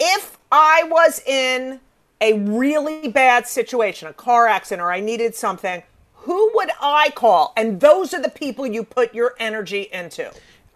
if 0.00 0.36
I 0.50 0.84
was 0.90 1.20
in 1.26 1.80
a 2.20 2.32
really 2.32 3.08
bad 3.08 3.46
situation, 3.46 4.08
a 4.08 4.12
car 4.12 4.48
accident, 4.48 4.82
or 4.82 4.90
I 4.90 4.98
needed 5.00 5.36
something, 5.36 5.82
who 6.14 6.50
would 6.54 6.70
I 6.80 7.10
call? 7.14 7.52
And 7.56 7.80
those 7.80 8.12
are 8.12 8.20
the 8.20 8.30
people 8.30 8.66
you 8.66 8.82
put 8.82 9.14
your 9.14 9.34
energy 9.38 9.88
into. 9.92 10.32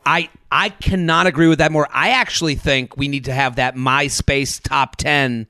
I 0.06 0.28
I 0.50 0.68
cannot 0.70 1.26
agree 1.26 1.48
with 1.48 1.58
that 1.58 1.72
more. 1.72 1.88
I 1.92 2.10
actually 2.10 2.54
think 2.56 2.96
we 2.96 3.08
need 3.08 3.24
to 3.26 3.32
have 3.32 3.56
that 3.56 3.74
MySpace 3.76 4.60
top 4.62 4.96
ten 4.96 5.46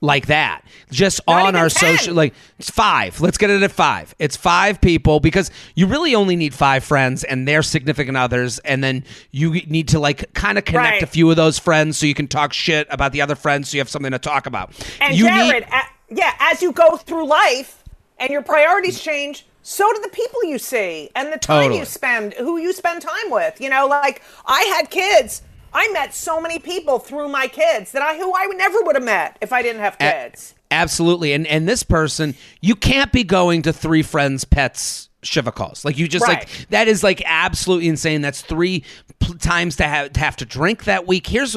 like 0.00 0.26
that, 0.26 0.62
just 0.90 1.20
Not 1.26 1.46
on 1.46 1.56
our 1.56 1.70
10. 1.70 1.96
social. 1.96 2.14
Like 2.14 2.34
it's 2.58 2.68
five. 2.68 3.20
Let's 3.22 3.38
get 3.38 3.48
it 3.48 3.62
at 3.62 3.72
five. 3.72 4.14
It's 4.18 4.36
five 4.36 4.78
people 4.82 5.18
because 5.18 5.50
you 5.74 5.86
really 5.86 6.14
only 6.14 6.36
need 6.36 6.52
five 6.52 6.84
friends 6.84 7.24
and 7.24 7.48
their 7.48 7.62
significant 7.62 8.16
others, 8.18 8.58
and 8.60 8.84
then 8.84 9.04
you 9.30 9.52
need 9.66 9.88
to 9.88 9.98
like 9.98 10.32
kind 10.34 10.58
of 10.58 10.64
connect 10.66 10.92
Right. 10.96 11.02
a 11.02 11.06
few 11.06 11.30
of 11.30 11.36
those 11.36 11.58
friends 11.58 11.96
so 11.96 12.04
you 12.04 12.14
can 12.14 12.28
talk 12.28 12.52
shit 12.52 12.86
about 12.90 13.12
the 13.12 13.22
other 13.22 13.34
friends, 13.34 13.70
so 13.70 13.76
you 13.76 13.80
have 13.80 13.88
something 13.88 14.12
to 14.12 14.18
talk 14.18 14.46
about. 14.46 14.72
And 15.00 15.16
you 15.16 15.24
Jared, 15.26 15.64
need, 15.64 15.72
a- 15.72 16.14
yeah, 16.14 16.34
as 16.38 16.60
you 16.60 16.72
go 16.72 16.96
through 16.98 17.26
life 17.26 17.82
and 18.18 18.28
your 18.30 18.42
priorities 18.42 19.00
change, 19.00 19.46
so 19.66 19.90
do 19.94 20.00
the 20.02 20.10
people 20.10 20.44
you 20.44 20.58
see 20.58 21.08
and 21.16 21.32
the 21.32 21.38
time 21.38 21.62
Totally. 21.62 21.78
you 21.80 21.84
spend, 21.86 22.34
who 22.34 22.58
you 22.58 22.72
spend 22.74 23.00
time 23.00 23.30
with. 23.30 23.60
You 23.62 23.70
know, 23.70 23.86
like 23.86 24.22
I 24.44 24.60
had 24.76 24.90
kids. 24.90 25.40
I 25.72 25.88
met 25.92 26.14
so 26.14 26.38
many 26.38 26.58
people 26.58 26.98
through 26.98 27.28
my 27.28 27.46
kids 27.48 27.92
that 27.92 28.02
I 28.02 28.16
who 28.18 28.32
I 28.34 28.44
never 28.54 28.82
would 28.82 28.94
have 28.94 29.04
met 29.04 29.38
if 29.40 29.52
I 29.54 29.62
didn't 29.62 29.80
have 29.80 29.96
A- 29.98 30.12
kids. 30.28 30.54
absolutely. 30.70 31.32
And 31.32 31.46
and 31.46 31.66
this 31.66 31.82
person, 31.82 32.34
you 32.60 32.76
can't 32.76 33.10
be 33.10 33.24
going 33.24 33.62
to 33.62 33.72
three 33.72 34.02
friends' 34.02 34.44
pets 34.44 35.08
shiva 35.22 35.50
calls. 35.50 35.82
Like 35.84 35.96
you 35.96 36.06
just 36.06 36.28
like 36.28 36.48
that 36.68 36.86
is 36.86 37.02
like 37.02 37.22
absolutely 37.24 37.88
insane. 37.88 38.20
That's 38.20 38.42
three 38.42 38.84
pl- 39.18 39.36
times 39.38 39.76
to 39.76 39.84
have 39.84 40.12
to 40.12 40.20
have 40.20 40.36
to 40.36 40.44
drink 40.44 40.84
that 40.84 41.06
week. 41.06 41.26
Here's 41.26 41.56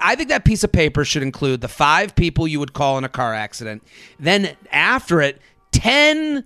I 0.00 0.14
think 0.14 0.28
that 0.28 0.44
piece 0.44 0.62
of 0.62 0.70
paper 0.70 1.04
should 1.04 1.24
include 1.24 1.60
the 1.62 1.68
five 1.68 2.14
people 2.14 2.46
you 2.46 2.60
would 2.60 2.72
call 2.74 2.96
in 2.96 3.02
a 3.02 3.08
car 3.08 3.34
accident. 3.34 3.82
Then 4.20 4.56
after 4.70 5.20
it, 5.20 5.40
ten 5.72 6.44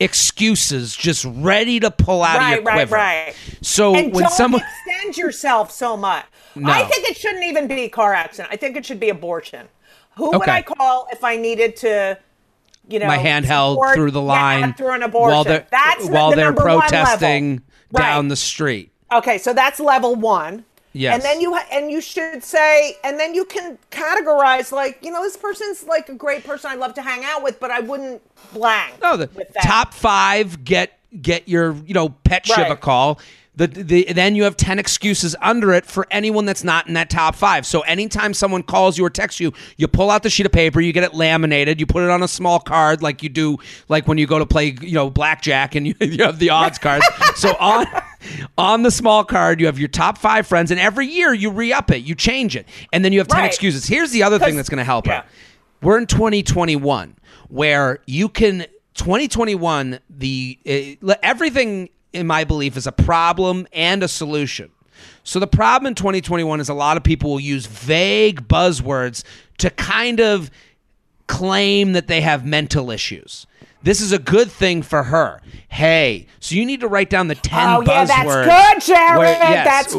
excuses 0.00 0.94
just 0.96 1.24
ready 1.28 1.80
to 1.80 1.90
pull 1.90 2.22
out 2.22 2.36
of 2.36 2.48
your 2.50 2.62
Right, 2.62 2.64
right, 2.64 2.74
quiver. 2.74 2.94
right. 2.96 3.34
So 3.60 3.94
and 3.94 4.12
when 4.12 4.24
don't 4.24 4.32
someone 4.32 4.62
extend 4.86 5.16
yourself 5.16 5.70
so 5.70 5.96
much. 5.96 6.24
No. 6.54 6.70
I 6.70 6.84
think 6.84 7.08
it 7.08 7.16
shouldn't 7.16 7.44
even 7.44 7.66
be 7.66 7.88
car 7.88 8.12
accident. 8.14 8.52
I 8.52 8.56
think 8.56 8.76
it 8.76 8.84
should 8.84 9.00
be 9.00 9.08
abortion. 9.08 9.68
Who 10.16 10.30
would 10.30 10.48
I 10.48 10.62
call 10.62 11.06
if 11.10 11.24
I 11.24 11.36
needed 11.36 11.76
to 11.76 12.18
you 12.88 12.98
know, 12.98 13.06
my 13.06 13.16
handheld 13.16 13.74
support- 13.74 13.94
through 13.94 14.10
the 14.10 14.20
yeah, 14.20 14.26
line 14.26 14.74
through 14.74 14.92
an 14.92 15.02
abortion. 15.02 15.34
while 15.34 15.44
they're 15.44 15.66
that's 15.70 16.06
while 16.08 16.30
the 16.30 16.36
they're 16.36 16.52
one 16.52 16.64
level. 16.64 16.80
protesting 16.80 17.56
down 17.94 18.24
Right. 18.24 18.28
the 18.28 18.36
street. 18.36 18.90
Okay, 19.12 19.38
so 19.38 19.52
that's 19.54 19.78
level 19.80 20.14
one. 20.14 20.64
Yes. 20.94 21.14
And 21.14 21.22
then 21.22 21.40
you 21.40 21.54
ha- 21.54 21.66
and 21.72 21.90
you 21.90 22.00
should 22.00 22.44
say, 22.44 22.96
and 23.02 23.18
then 23.18 23.34
you 23.34 23.44
can 23.46 23.78
categorize 23.90 24.72
like, 24.72 24.98
you 25.02 25.10
know, 25.10 25.22
this 25.22 25.36
person's 25.36 25.84
like 25.84 26.08
a 26.08 26.14
great 26.14 26.44
person 26.44 26.70
I'd 26.70 26.78
love 26.78 26.94
to 26.94 27.02
hang 27.02 27.24
out 27.24 27.42
with, 27.42 27.58
but 27.60 27.70
I 27.70 27.80
wouldn't 27.80 28.20
blank. 28.52 29.00
No, 29.02 29.16
the 29.16 29.28
top 29.62 29.94
five 29.94 30.64
get 30.64 30.98
get 31.20 31.48
your 31.48 31.74
you 31.86 31.94
know 31.94 32.10
pet 32.10 32.46
Right. 32.48 32.56
shiva 32.64 32.76
call. 32.76 33.18
The, 33.54 33.66
the 33.66 34.04
then 34.14 34.34
you 34.34 34.44
have 34.44 34.56
ten 34.56 34.78
excuses 34.78 35.36
under 35.42 35.74
it 35.74 35.84
for 35.84 36.06
anyone 36.10 36.46
that's 36.46 36.64
not 36.64 36.88
in 36.88 36.94
that 36.94 37.10
top 37.10 37.34
five. 37.34 37.66
So 37.66 37.82
anytime 37.82 38.32
someone 38.32 38.62
calls 38.62 38.96
you 38.96 39.04
or 39.04 39.10
texts 39.10 39.40
you, 39.40 39.52
you 39.76 39.88
pull 39.88 40.10
out 40.10 40.22
the 40.22 40.30
sheet 40.30 40.46
of 40.46 40.52
paper, 40.52 40.80
you 40.80 40.90
get 40.94 41.04
it 41.04 41.12
laminated, 41.12 41.78
you 41.78 41.84
put 41.84 42.02
it 42.02 42.08
on 42.08 42.22
a 42.22 42.28
small 42.28 42.58
card 42.60 43.02
like 43.02 43.22
you 43.22 43.28
do 43.28 43.58
like 43.90 44.08
when 44.08 44.16
you 44.16 44.26
go 44.26 44.38
to 44.38 44.46
play 44.46 44.74
you 44.80 44.94
know 44.94 45.10
blackjack 45.10 45.74
and 45.74 45.86
you, 45.86 45.94
you 46.00 46.24
have 46.24 46.38
the 46.38 46.48
odds 46.48 46.78
cards. 46.78 47.06
so 47.36 47.54
on 47.60 47.86
on 48.58 48.82
the 48.82 48.90
small 48.90 49.24
card 49.24 49.60
you 49.60 49.66
have 49.66 49.78
your 49.78 49.88
top 49.88 50.18
five 50.18 50.46
friends, 50.46 50.70
and 50.70 50.80
every 50.80 51.06
year 51.06 51.32
you 51.32 51.50
re 51.50 51.72
up 51.72 51.90
it, 51.90 52.02
you 52.02 52.14
change 52.14 52.56
it, 52.56 52.66
and 52.92 53.04
then 53.04 53.12
you 53.12 53.18
have 53.18 53.28
ten 53.28 53.40
Right. 53.40 53.46
excuses. 53.46 53.86
Here's 53.86 54.10
the 54.10 54.22
other 54.22 54.38
thing 54.38 54.56
that's 54.56 54.68
going 54.68 54.78
to 54.78 54.84
help 54.84 55.06
yeah. 55.06 55.18
out 55.18 55.26
we're 55.82 55.98
in 55.98 56.06
2021 56.06 57.16
where 57.48 57.98
you 58.06 58.28
can 58.28 58.64
2021 58.94 59.98
the 60.08 60.58
uh, 61.04 61.14
everything 61.22 61.90
in 62.12 62.26
my 62.26 62.44
belief 62.44 62.76
is 62.76 62.86
a 62.86 62.92
problem 62.92 63.66
and 63.72 64.02
a 64.02 64.08
solution 64.08 64.70
so 65.24 65.38
the 65.40 65.46
problem 65.46 65.88
in 65.88 65.94
2021 65.94 66.60
is 66.60 66.68
a 66.68 66.74
lot 66.74 66.96
of 66.96 67.02
people 67.02 67.30
will 67.30 67.40
use 67.40 67.66
vague 67.66 68.46
buzzwords 68.48 69.24
to 69.58 69.70
kind 69.70 70.20
of 70.20 70.50
claim 71.26 71.92
that 71.92 72.06
they 72.06 72.20
have 72.20 72.46
mental 72.46 72.90
issues 72.90 73.46
this 73.82 74.00
is 74.00 74.12
a 74.12 74.18
good 74.18 74.50
thing 74.50 74.82
for 74.82 75.02
her. 75.02 75.40
Hey, 75.68 76.26
so 76.38 76.54
you 76.54 76.66
need 76.66 76.80
to 76.80 76.88
write 76.88 77.08
down 77.08 77.28
the 77.28 77.34
10 77.34 77.58
Oh, 77.58 77.80
buzzwords. 77.82 77.86
yeah, 77.86 78.04
that's 78.06 78.86
good, 78.86 78.94
Jared. 78.94 79.38
That's 79.66 79.94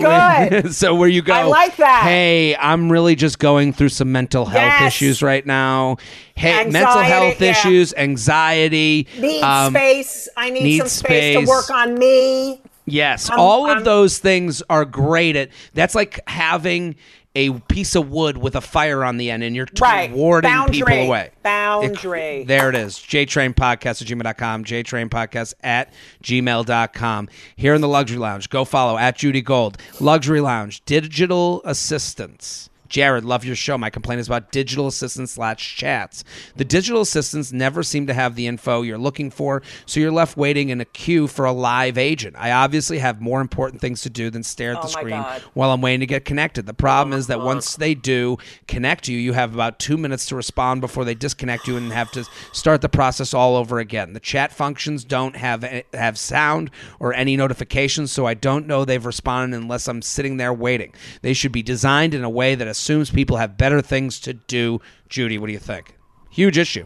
good. 0.64 0.74
so 0.76 0.94
where 0.94 1.10
you 1.10 1.22
go, 1.24 1.34
I 1.34 1.44
like 1.44 1.78
that. 1.78 2.04
Hey, 2.04 2.56
I'm 2.56 2.92
really 2.92 3.16
just 3.16 3.40
going 3.40 3.74
through 3.74 3.90
some 3.90 4.12
mental 4.12 4.46
health 4.46 4.62
Yes. 4.62 4.94
issues 4.96 5.24
right 5.24 5.44
now. 5.46 5.98
Hey, 6.36 6.52
Anxiety, 6.62 6.72
mental 6.72 7.02
health 7.02 7.42
yeah. 7.42 7.50
issues, 7.52 7.94
anxiety. 7.96 9.08
Need 9.20 9.42
um, 9.42 9.74
space. 9.74 10.30
I 10.38 10.50
need, 10.52 10.64
need 10.64 10.78
some 10.80 10.88
space, 10.88 11.36
space. 11.36 11.46
to 11.46 11.50
work 11.50 11.70
on 11.72 11.96
me. 11.98 12.62
Yes, 12.86 13.30
I'm- 13.30 13.40
all 13.40 13.66
of 13.66 13.78
I'm- 13.78 13.84
those 13.84 14.18
things 14.20 14.62
are 14.70 14.86
great 14.86 15.36
at 15.36 15.50
that's 15.74 15.96
like 15.96 16.20
having 16.28 16.96
a 17.36 17.52
piece 17.52 17.96
of 17.96 18.10
wood 18.12 18.38
with 18.38 18.56
a 18.56 18.62
fire 18.62 19.04
on 19.04 19.18
the 19.18 19.32
end 19.32 19.42
and 19.44 19.56
you're 19.56 19.68
Right. 19.82 20.12
warding 20.12 20.52
Boundary. 20.52 20.78
people 20.82 21.08
away. 21.08 21.32
Boundary. 21.42 22.42
It- 22.42 22.48
there 22.48 22.70
it 22.70 22.76
is. 22.76 22.96
JTrain 22.98 23.56
Podcast 23.56 24.02
at 24.02 24.08
gmail.com, 24.08 24.64
JTrain 24.66 25.10
Podcast 25.10 25.54
at 25.64 25.92
gmail.com. 26.24 27.30
Here 27.56 27.74
in 27.74 27.82
the 27.82 27.88
Luxury 27.88 28.18
Lounge, 28.20 28.50
go 28.50 28.66
follow 28.66 28.98
at 28.98 29.18
Judy 29.18 29.42
Gold. 29.42 29.78
Luxury 30.00 30.42
Lounge, 30.42 30.84
digital 30.86 31.62
assistants. 31.66 32.70
Jared, 32.94 33.26
love 33.26 33.44
your 33.44 33.56
show. 33.56 33.76
My 33.76 33.90
complaint 33.90 34.22
is 34.22 34.28
about 34.28 34.52
digital 34.52 34.86
assistants 34.86 35.32
slash 35.32 35.76
chats. 35.76 36.24
The 36.58 36.64
digital 36.64 37.02
assistants 37.02 37.52
never 37.52 37.82
seem 37.82 38.06
to 38.06 38.14
have 38.14 38.36
the 38.36 38.46
info 38.46 38.84
you're 38.84 39.00
looking 39.00 39.32
for, 39.32 39.64
so 39.88 40.00
you're 40.00 40.12
left 40.12 40.38
waiting 40.38 40.70
in 40.70 40.80
a 40.80 40.86
queue 40.86 41.26
for 41.26 41.46
a 41.46 41.52
live 41.52 41.98
agent. 41.98 42.36
I 42.38 42.52
obviously 42.52 43.00
have 43.00 43.20
more 43.20 43.42
important 43.42 43.82
things 43.82 44.04
to 44.04 44.12
do 44.12 44.30
than 44.30 44.44
stare 44.44 44.76
at 44.76 44.84
the 44.84 44.88
Oh 44.90 44.92
screen 44.92 45.10
God. 45.24 45.42
while 45.56 45.72
I'm 45.72 45.82
waiting 45.82 46.02
to 46.02 46.06
get 46.06 46.24
connected. 46.24 46.68
The 46.68 46.76
problem 46.76 47.18
is 47.18 47.26
that 47.28 47.42
once 47.42 47.78
they 47.78 47.96
do 47.96 48.38
connect 48.68 49.08
you, 49.08 49.18
you 49.18 49.34
have 49.34 49.56
about 49.56 49.80
two 49.80 49.98
minutes 49.98 50.28
to 50.28 50.36
respond 50.36 50.80
before 50.80 51.04
they 51.04 51.16
disconnect 51.16 51.68
you 51.68 51.78
and 51.78 51.92
have 51.92 52.12
to 52.12 52.24
start 52.52 52.82
the 52.82 52.90
process 52.90 53.34
all 53.34 53.56
over 53.56 53.80
again. 53.80 54.14
The 54.14 54.20
chat 54.20 54.52
functions 54.52 55.04
don't 55.04 55.36
have 55.36 55.64
eh, 55.64 55.82
have 55.96 56.20
sound 56.20 56.70
or 57.00 57.12
any 57.16 57.38
notifications, 57.38 58.12
so 58.12 58.28
I 58.28 58.36
don't 58.36 58.68
know 58.68 58.86
they've 58.86 59.04
responded 59.04 59.58
unless 59.60 59.88
I'm 59.88 60.04
sitting 60.04 60.38
there 60.38 60.54
waiting. 60.54 60.94
They 61.24 61.34
should 61.34 61.52
be 61.52 61.64
designed 61.64 62.14
in 62.14 62.24
a 62.24 62.30
way 62.30 62.54
that 62.54 62.68
assumes 62.84 63.10
people 63.10 63.38
have 63.38 63.58
better 63.58 63.82
things 63.82 64.20
to 64.20 64.34
do. 64.34 64.82
Judy, 65.08 65.38
what 65.38 65.48
do 65.48 65.54
you 65.54 65.60
think? 65.60 65.96
Huge 66.32 66.58
issue. 66.58 66.86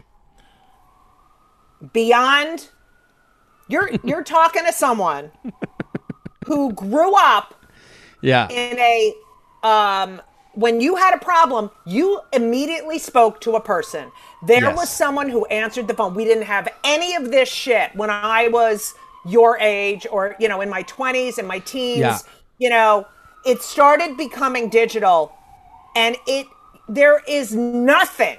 Beyond, 1.92 2.68
you're 3.68 3.90
you're 4.04 4.22
talking 4.38 4.64
to 4.64 4.72
someone 4.72 5.30
who 6.46 6.72
grew 6.72 7.14
up 7.16 7.54
Yeah. 8.22 8.48
in 8.48 8.78
a 8.78 9.14
um 9.64 10.22
when 10.54 10.80
you 10.80 10.96
had 10.96 11.14
a 11.14 11.18
problem 11.18 11.70
you 11.84 12.20
immediately 12.32 12.98
spoke 12.98 13.40
to 13.40 13.52
a 13.56 13.60
person 13.60 14.10
there 14.46 14.62
Yes. 14.62 14.76
was 14.76 14.88
someone 14.88 15.28
who 15.28 15.44
answered 15.46 15.88
the 15.88 15.94
phone 15.94 16.14
we 16.14 16.24
didn't 16.24 16.44
have 16.44 16.68
any 16.84 17.14
of 17.16 17.30
this 17.32 17.48
shit 17.48 17.94
when 17.96 18.08
i 18.08 18.46
was 18.48 18.94
your 19.26 19.58
age 19.58 20.06
or 20.12 20.36
you 20.38 20.48
know 20.48 20.60
in 20.60 20.70
my 20.70 20.84
20s 20.84 21.38
and 21.38 21.46
my 21.48 21.58
teens 21.58 21.98
Yeah. 21.98 22.18
you 22.58 22.70
know 22.70 23.06
it 23.44 23.60
started 23.62 24.16
becoming 24.16 24.68
digital 24.68 25.32
and 25.94 26.16
it 26.26 26.46
there 26.88 27.22
is 27.28 27.54
nothing 27.54 28.38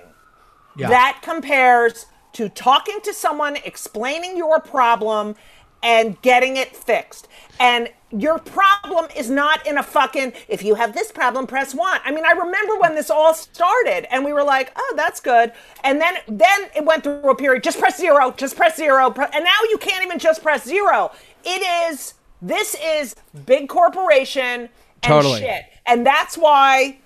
Yeah. 0.75 0.89
that 0.89 1.19
compares 1.21 2.07
to 2.33 2.49
talking 2.49 2.99
to 3.01 3.13
someone, 3.13 3.57
explaining 3.57 4.37
your 4.37 4.59
problem, 4.59 5.35
and 5.83 6.21
getting 6.21 6.57
it 6.57 6.75
fixed. 6.75 7.27
And 7.59 7.89
your 8.11 8.39
problem 8.39 9.07
is 9.15 9.29
not 9.29 9.65
in 9.67 9.77
a 9.77 9.83
fucking, 9.83 10.33
if 10.47 10.63
you 10.63 10.75
have 10.75 10.93
this 10.93 11.11
problem, 11.11 11.45
press 11.47 11.75
one. 11.75 11.99
I 12.03 12.11
mean, 12.11 12.25
I 12.25 12.31
remember 12.31 12.77
when 12.79 12.95
this 12.95 13.09
all 13.09 13.33
started 13.33 14.11
and 14.13 14.25
we 14.25 14.33
were 14.33 14.43
like, 14.43 14.71
oh, 14.75 14.93
that's 14.97 15.19
good. 15.19 15.51
And 15.83 16.01
then, 16.01 16.15
then 16.27 16.59
it 16.75 16.83
went 16.85 17.03
through 17.03 17.29
a 17.29 17.35
period, 17.35 17.63
just 17.63 17.79
press 17.79 17.97
zero, 17.97 18.31
just 18.31 18.55
press 18.55 18.75
zero. 18.75 19.09
pre- 19.11 19.27
And 19.33 19.43
now 19.43 19.57
you 19.69 19.77
can't 19.77 20.03
even 20.03 20.17
just 20.19 20.41
press 20.41 20.63
zero. 20.65 21.11
It 21.45 21.91
is, 21.91 22.15
this 22.41 22.75
is 22.83 23.15
big 23.45 23.69
corporation 23.69 24.43
and 24.43 24.69
Totally. 25.03 25.39
shit. 25.39 25.65
And 25.85 26.05
that's 26.05 26.37
why 26.37 26.97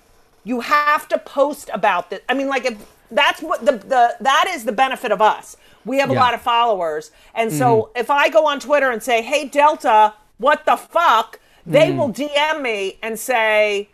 you 0.44 0.60
have 0.60 1.08
to 1.08 1.18
post 1.18 1.70
about 1.72 2.10
this. 2.10 2.20
I 2.28 2.34
mean, 2.34 2.48
like 2.48 2.64
if 2.66 2.76
that's 3.10 3.40
what 3.42 3.64
the 3.64 3.72
the 3.72 4.16
that 4.20 4.46
is 4.54 4.64
the 4.64 4.72
benefit 4.72 5.12
of 5.12 5.20
us. 5.22 5.56
We 5.84 5.98
have 5.98 6.08
a 6.08 6.12
Yeah. 6.14 6.18
Mm-hmm. 6.18 6.24
lot 6.24 6.34
of 6.34 6.42
followers, 6.42 7.10
and 7.34 7.52
so 7.52 7.90
if 7.94 8.10
I 8.10 8.28
go 8.30 8.46
on 8.46 8.58
Twitter 8.60 8.90
and 8.90 9.02
say, 9.02 9.20
"Hey 9.22 9.46
Delta, 9.46 10.14
what 10.38 10.64
the 10.64 10.76
fuck," 10.76 11.38
they 11.66 11.90
Mm. 11.90 11.96
will 11.98 12.08
DM 12.08 12.62
me 12.62 12.98
and 13.02 13.18
say, 13.18 13.88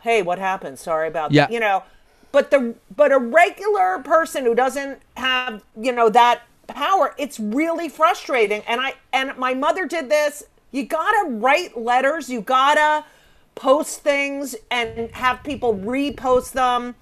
"Hey, 0.00 0.22
what 0.22 0.38
happened? 0.38 0.78
Sorry 0.78 1.06
about 1.08 1.32
Yeah. 1.32 1.42
that." 1.42 1.52
You 1.52 1.60
know, 1.60 1.82
but 2.32 2.50
the 2.50 2.74
but 2.94 3.12
a 3.12 3.18
regular 3.18 3.98
person 3.98 4.44
who 4.46 4.54
doesn't 4.54 5.00
have 5.18 5.62
you 5.78 5.92
know 5.92 6.08
that 6.08 6.40
power, 6.66 7.14
it's 7.18 7.38
really 7.38 7.88
frustrating. 7.90 8.62
And 8.66 8.80
I 8.80 8.94
and 9.12 9.36
my 9.36 9.52
mother 9.52 9.84
did 9.84 10.08
this. 10.08 10.42
You 10.70 10.84
gotta 10.84 11.28
write 11.28 11.76
letters. 11.76 12.30
You 12.30 12.40
gotta 12.40 13.04
post 13.54 14.00
things 14.02 14.56
and 14.70 15.10
have 15.12 15.42
people 15.42 15.74
repost 15.74 16.52
them. 16.52 16.94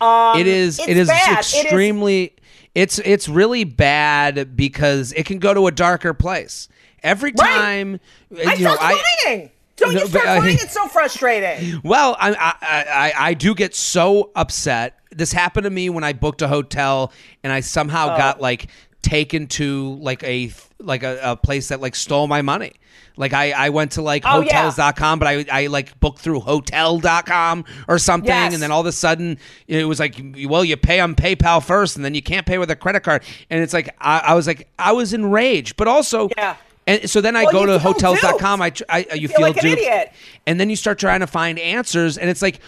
it 0.00 0.46
is 0.46 0.78
it 0.78 0.96
is 0.96 1.08
bad. 1.08 1.38
Extremely 1.38 2.32
it's 2.74 2.98
it's 3.00 3.28
really 3.28 3.64
bad 3.64 4.56
because 4.56 5.12
it 5.12 5.24
can 5.26 5.38
go 5.38 5.54
to 5.54 5.66
a 5.66 5.70
darker 5.70 6.12
place 6.14 6.68
every 7.02 7.32
Right. 7.38 7.54
time 7.54 8.00
uh, 8.34 8.38
I 8.48 8.54
you 8.54 8.64
know 8.64 8.74
start 8.74 8.78
i 8.82 9.02
crying. 9.24 9.50
Don't 9.76 9.94
No, 9.94 10.00
you 10.02 10.06
start 10.06 10.24
but, 10.24 10.30
uh, 10.36 10.40
crying? 10.40 10.58
It's 10.62 10.72
so 10.72 10.86
frustrating. 10.88 11.80
well 11.84 12.16
I, 12.18 12.30
I 12.32 12.54
i 12.62 13.12
i 13.30 13.34
do 13.34 13.54
get 13.54 13.74
so 13.74 14.30
upset 14.34 14.98
this 15.12 15.32
happened 15.32 15.64
to 15.64 15.70
me 15.70 15.88
when 15.90 16.02
i 16.04 16.12
booked 16.12 16.42
a 16.42 16.48
hotel 16.48 17.12
and 17.44 17.52
i 17.52 17.60
somehow 17.60 18.14
Oh. 18.14 18.16
got 18.16 18.40
like 18.40 18.68
taken 19.02 19.46
to 19.48 19.94
like 20.00 20.22
a 20.24 20.50
like 20.80 21.02
a, 21.02 21.18
a 21.22 21.36
place 21.36 21.68
that 21.68 21.80
like 21.80 21.94
stole 21.94 22.26
my 22.26 22.42
money 22.42 22.72
like 23.16 23.32
I, 23.32 23.52
I 23.52 23.68
went 23.70 23.92
to 23.92 24.02
like 24.02 24.22
Oh, 24.26 24.40
yeah. 24.40 24.62
hotels.com 24.68 25.18
but 25.18 25.28
I, 25.28 25.44
I 25.50 25.66
like 25.68 25.98
booked 26.00 26.18
through 26.18 26.40
hotel.com 26.40 27.64
or 27.88 27.98
something 27.98 28.28
Yes. 28.28 28.52
and 28.54 28.62
then 28.62 28.70
all 28.70 28.80
of 28.80 28.86
a 28.86 28.92
sudden 28.92 29.38
it 29.68 29.86
was 29.86 30.00
like 30.00 30.20
well 30.46 30.64
you 30.64 30.76
pay 30.76 31.00
on 31.00 31.14
paypal 31.14 31.62
first 31.64 31.96
and 31.96 32.04
then 32.04 32.14
you 32.14 32.22
can't 32.22 32.46
pay 32.46 32.58
with 32.58 32.70
a 32.70 32.76
credit 32.76 33.00
card 33.00 33.22
and 33.50 33.62
it's 33.62 33.72
like 33.72 33.94
i, 34.00 34.18
I 34.18 34.34
was 34.34 34.46
like 34.46 34.68
i 34.78 34.92
was 34.92 35.12
enraged 35.12 35.76
but 35.76 35.88
also 35.88 36.28
Yeah. 36.36 36.56
and 36.86 37.08
so 37.08 37.20
then 37.20 37.36
i 37.36 37.44
Well, 37.44 37.52
go 37.52 37.60
you 37.60 37.66
to 37.68 37.78
hotels.com 37.78 38.62
I, 38.62 38.72
I 38.88 39.06
you 39.14 39.28
feel 39.28 39.36
feel, 39.38 39.46
like 39.46 39.56
an 39.58 39.66
idiot. 39.66 40.12
and 40.46 40.58
then 40.58 40.70
you 40.70 40.76
start 40.76 40.98
trying 40.98 41.20
to 41.20 41.26
find 41.26 41.58
answers 41.58 42.18
and 42.18 42.28
it's 42.28 42.42
like 42.42 42.60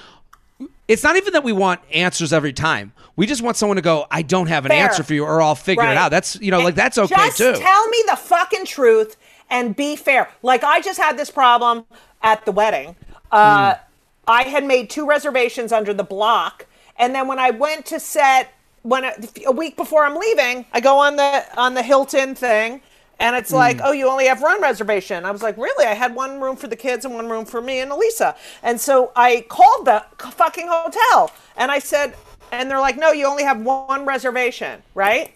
it's 0.89 1.03
not 1.03 1.17
even 1.17 1.33
that 1.33 1.43
we 1.45 1.53
want 1.53 1.81
answers 1.93 2.33
every 2.33 2.53
time 2.53 2.93
we 3.17 3.27
just 3.27 3.43
want 3.43 3.57
someone 3.57 3.77
to 3.77 3.83
go 3.83 4.07
i 4.11 4.23
don't 4.23 4.47
have 4.47 4.65
an 4.65 4.71
Fair. 4.71 4.85
answer 4.89 5.03
for 5.03 5.15
you 5.15 5.25
or 5.25 5.43
i'll 5.43 5.55
figure 5.55 5.85
it 5.85 5.97
out 5.97 6.11
that's 6.11 6.37
you 6.41 6.51
know 6.51 6.61
like 6.61 6.75
that's 6.77 6.99
okay 6.99 7.15
just 7.15 7.39
too 7.39 7.55
Tell 7.55 7.89
me 7.89 8.05
the 8.09 8.17
fucking 8.17 8.65
truth 8.67 9.17
and 9.51 9.77
be 9.77 9.97
fair. 9.97 10.31
Like 10.43 10.65
I 10.65 10.81
just 10.81 10.99
had 11.01 11.19
this 11.19 11.31
problem 11.31 11.85
at 12.23 12.45
the 12.45 12.53
wedding. 12.53 12.97
Uh, 13.31 13.75
Hmm. 13.75 13.79
I 14.27 14.45
had 14.45 14.65
made 14.65 14.91
two 14.91 15.07
reservations 15.07 15.73
under 15.73 15.95
the 15.95 16.05
block, 16.05 16.67
and 16.99 17.15
then 17.15 17.29
when 17.29 17.39
I 17.39 17.51
went 17.51 17.87
to 17.87 18.01
set 18.01 18.53
when 18.83 19.05
I, 19.05 19.15
a 19.47 19.53
week 19.53 19.77
before 19.77 20.05
I'm 20.05 20.17
leaving, 20.17 20.67
I 20.73 20.81
go 20.81 20.99
on 20.99 21.17
the 21.17 21.45
on 21.59 21.75
the 21.75 21.83
Hilton 21.83 22.35
thing. 22.35 22.83
And 23.21 23.37
it's 23.37 23.53
Hmm. 23.53 23.55
like, 23.55 23.81
oh, 23.83 23.93
you 23.93 24.09
only 24.09 24.27
have 24.27 24.43
one 24.43 24.61
reservation. 24.63 25.25
I 25.25 25.31
was 25.33 25.43
like, 25.43 25.57
really? 25.57 25.87
I 25.87 25.95
had 25.95 26.15
one 26.15 26.41
room 26.41 26.57
for 26.57 26.69
the 26.69 26.77
kids 26.77 27.07
and 27.07 27.15
one 27.15 27.29
room 27.31 27.47
for 27.47 27.63
me 27.63 27.81
and 27.81 27.91
Elisa. 27.93 28.37
And 28.63 28.81
so 28.81 29.13
I 29.17 29.47
called 29.49 29.87
the 29.87 30.05
fucking 30.33 30.69
hotel 30.69 31.33
and 31.57 31.73
I 31.73 31.81
said, 31.81 32.17
and 32.53 32.71
they're 32.71 32.81
like, 32.81 32.99
no, 32.99 33.13
you 33.13 33.27
only 33.27 33.45
have 33.45 33.61
one 33.63 34.07
reservation, 34.07 34.83
right? 34.95 35.35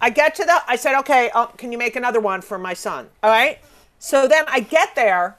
I 0.00 0.10
get 0.10 0.34
to 0.36 0.44
the. 0.44 0.60
I 0.66 0.76
said, 0.76 0.98
okay, 1.00 1.30
uh, 1.34 1.46
can 1.46 1.72
you 1.72 1.78
make 1.78 1.96
another 1.96 2.20
one 2.20 2.40
for 2.40 2.58
my 2.58 2.74
son? 2.74 3.08
All 3.22 3.30
right. 3.30 3.58
So 3.98 4.26
then 4.26 4.44
I 4.48 4.60
get 4.60 4.94
there, 4.94 5.36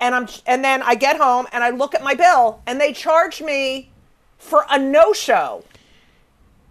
and 0.00 0.14
I'm 0.14 0.28
and 0.46 0.64
then 0.64 0.82
I 0.82 0.94
get 0.94 1.16
home 1.18 1.46
and 1.52 1.62
I 1.64 1.70
look 1.70 1.94
at 1.94 2.02
my 2.02 2.14
bill 2.14 2.62
and 2.66 2.80
they 2.80 2.92
charge 2.92 3.42
me 3.42 3.90
for 4.38 4.64
a 4.70 4.78
no 4.78 5.12
show. 5.12 5.64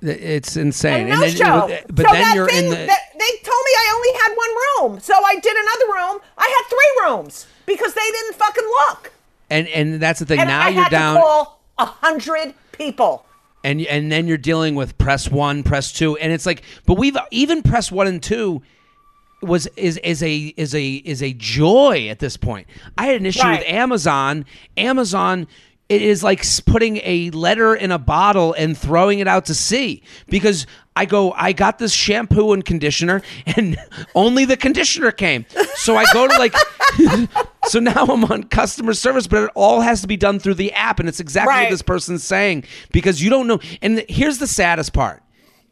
It's 0.02 0.56
insane. 0.56 1.08
A 1.08 1.16
no 1.16 1.28
show. 1.28 1.68
but 1.90 2.06
so 2.06 2.14
then 2.14 2.22
that 2.22 2.36
you're 2.36 2.48
thing, 2.48 2.66
in 2.66 2.70
the. 2.70 2.76
that- 2.76 3.02
they 3.18 3.32
told 3.44 3.64
me 3.66 3.72
I 3.76 3.94
only 3.96 4.20
had 4.22 4.36
one 4.36 4.92
room, 4.94 5.00
so 5.02 5.14
I 5.16 5.36
did 5.40 5.56
another 5.58 5.86
room. 5.94 6.22
I 6.38 6.46
had 6.46 6.70
three 6.70 7.08
rooms 7.10 7.48
because 7.66 7.94
they 7.96 8.12
didn't 8.12 8.36
fucking 8.36 8.64
look. 8.64 9.12
and 9.50 9.68
and 9.70 10.00
that's 10.00 10.20
the 10.20 10.26
thing. 10.26 10.40
And 10.40 10.50
now 10.50 10.66
I 10.66 10.70
you're 10.70 10.86
down. 10.90 11.16
to 11.16 11.22
call 11.22 11.60
a 11.80 11.86
hundred 11.86 12.54
people. 12.72 13.26
And 13.68 13.82
and 13.82 14.12
then 14.12 14.28
you're 14.28 14.38
dealing 14.38 14.76
with 14.76 14.98
press 14.98 15.30
one, 15.30 15.64
press 15.64 15.92
two, 15.92 16.16
and 16.18 16.32
it's 16.32 16.46
like, 16.46 16.64
but 16.86 16.96
we've 16.96 17.18
even 17.32 17.62
press 17.62 17.92
one 17.92 18.08
and 18.08 18.24
two 18.24 18.62
was 19.42 19.68
is 19.76 19.98
is 19.98 20.24
a 20.24 20.54
is 20.58 20.74
a 20.74 20.94
is 20.96 21.22
a 21.22 21.34
joy 21.34 22.08
at 22.10 22.20
this 22.20 22.38
point. 22.38 22.68
I 22.98 23.06
had 23.08 23.18
an 23.22 23.26
issue 23.26 23.42
Right. 23.44 23.60
with 23.60 23.68
Amazon. 23.68 24.46
Amazon 24.78 25.48
it 25.90 26.02
is 26.02 26.22
like 26.24 26.44
putting 26.66 26.98
a 27.04 27.30
letter 27.32 27.74
in 27.74 27.92
a 27.92 27.98
bottle 28.00 28.54
and 28.58 28.78
throwing 28.78 29.20
it 29.20 29.28
out 29.28 29.46
to 29.46 29.54
sea 29.54 30.04
because 30.28 30.66
I 30.98 31.06
go 31.06 31.32
I 31.34 31.54
got 31.54 31.80
this 31.80 31.94
shampoo 31.94 32.54
and 32.54 32.66
conditioner 32.66 33.22
and 33.46 33.78
only 34.16 34.46
the 34.46 34.58
conditioner 34.58 35.12
came. 35.12 35.46
So 35.76 35.96
I 35.96 36.06
go 36.14 36.28
to 36.28 36.38
like 36.38 36.54
so 37.66 37.80
now 37.80 38.06
I'm 38.06 38.24
on 38.26 38.44
customer 38.46 38.94
service 38.94 39.28
but 39.28 39.44
it 39.44 39.52
all 39.56 39.82
has 39.82 40.02
to 40.02 40.08
be 40.08 40.18
done 40.18 40.40
through 40.40 40.56
the 40.56 40.74
app 40.74 41.00
and 41.00 41.08
it's 41.08 41.20
exactly 41.20 41.54
what 41.54 41.70
this 41.70 41.82
person's 41.82 42.24
saying 42.24 42.64
because 42.92 43.22
you 43.22 43.30
don't 43.30 43.48
know 43.48 43.60
and 43.82 44.04
here's 44.10 44.40
the 44.40 44.48
saddest 44.48 44.94
part 44.94 45.22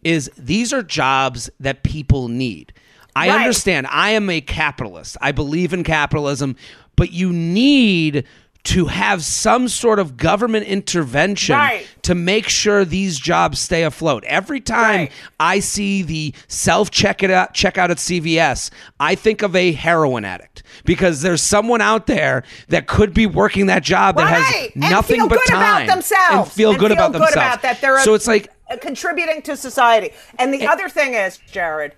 is 0.04 0.30
these 0.38 0.72
are 0.72 0.84
jobs 0.84 1.50
that 1.60 1.84
people 1.84 2.28
need. 2.28 2.72
I 3.16 3.30
Right. 3.30 3.40
understand. 3.40 3.88
I 3.90 4.12
am 4.12 4.30
a 4.30 4.42
capitalist. 4.42 5.18
I 5.22 5.32
believe 5.32 5.74
in 5.74 5.84
capitalism, 5.84 6.56
but 6.96 7.12
you 7.12 7.32
need 7.34 8.26
to 8.66 8.86
have 8.88 9.24
some 9.24 9.68
sort 9.68 10.00
of 10.00 10.18
government 10.18 10.66
intervention 10.66 11.56
Right. 11.56 11.88
to 12.02 12.16
make 12.16 12.50
sure 12.50 12.84
these 12.84 13.20
jobs 13.20 13.60
stay 13.60 13.84
afloat. 13.84 14.24
Every 14.26 14.60
time 14.60 14.96
Right. 15.02 15.12
I 15.40 15.60
see 15.60 16.02
the 16.02 16.34
self 16.48 16.90
check 16.92 17.22
it 17.24 17.30
out 17.32 17.54
checkout 17.54 17.90
at 17.92 17.98
CVS, 18.00 18.72
I 19.00 19.16
think 19.16 19.42
of 19.44 19.56
a 19.56 19.72
heroin 19.72 20.26
addict 20.26 20.64
because 20.84 21.22
there's 21.22 21.44
someone 21.44 21.80
out 21.82 22.08
there 22.08 22.44
that 22.70 22.88
could 22.88 23.14
be 23.14 23.26
working 23.28 23.68
that 23.68 23.84
job 23.84 24.18
that 24.18 24.24
Right. 24.24 24.44
has 24.44 24.72
And 24.76 24.90
nothing 24.92 25.18
feel 25.18 25.28
but 25.30 25.40
good 25.46 25.50
about 25.54 25.78
time 25.78 25.88
themselves. 25.88 26.34
and 26.34 26.52
feel 26.52 26.70
And 26.72 26.80
good 26.80 26.88
feel 26.90 26.98
about 26.98 27.12
good 27.12 27.22
themselves. 27.22 27.36
about 27.36 27.62
that 27.62 27.82
they're 27.82 27.98
a- 27.98 28.02
so 28.04 28.14
it's 28.16 28.28
like 28.28 28.50
contributing 28.82 29.44
to 29.44 29.56
society. 29.56 30.10
And 30.40 30.52
the 30.52 30.66
other 30.68 30.90
thing 30.90 31.14
is, 31.14 31.38
Jared, 31.52 31.94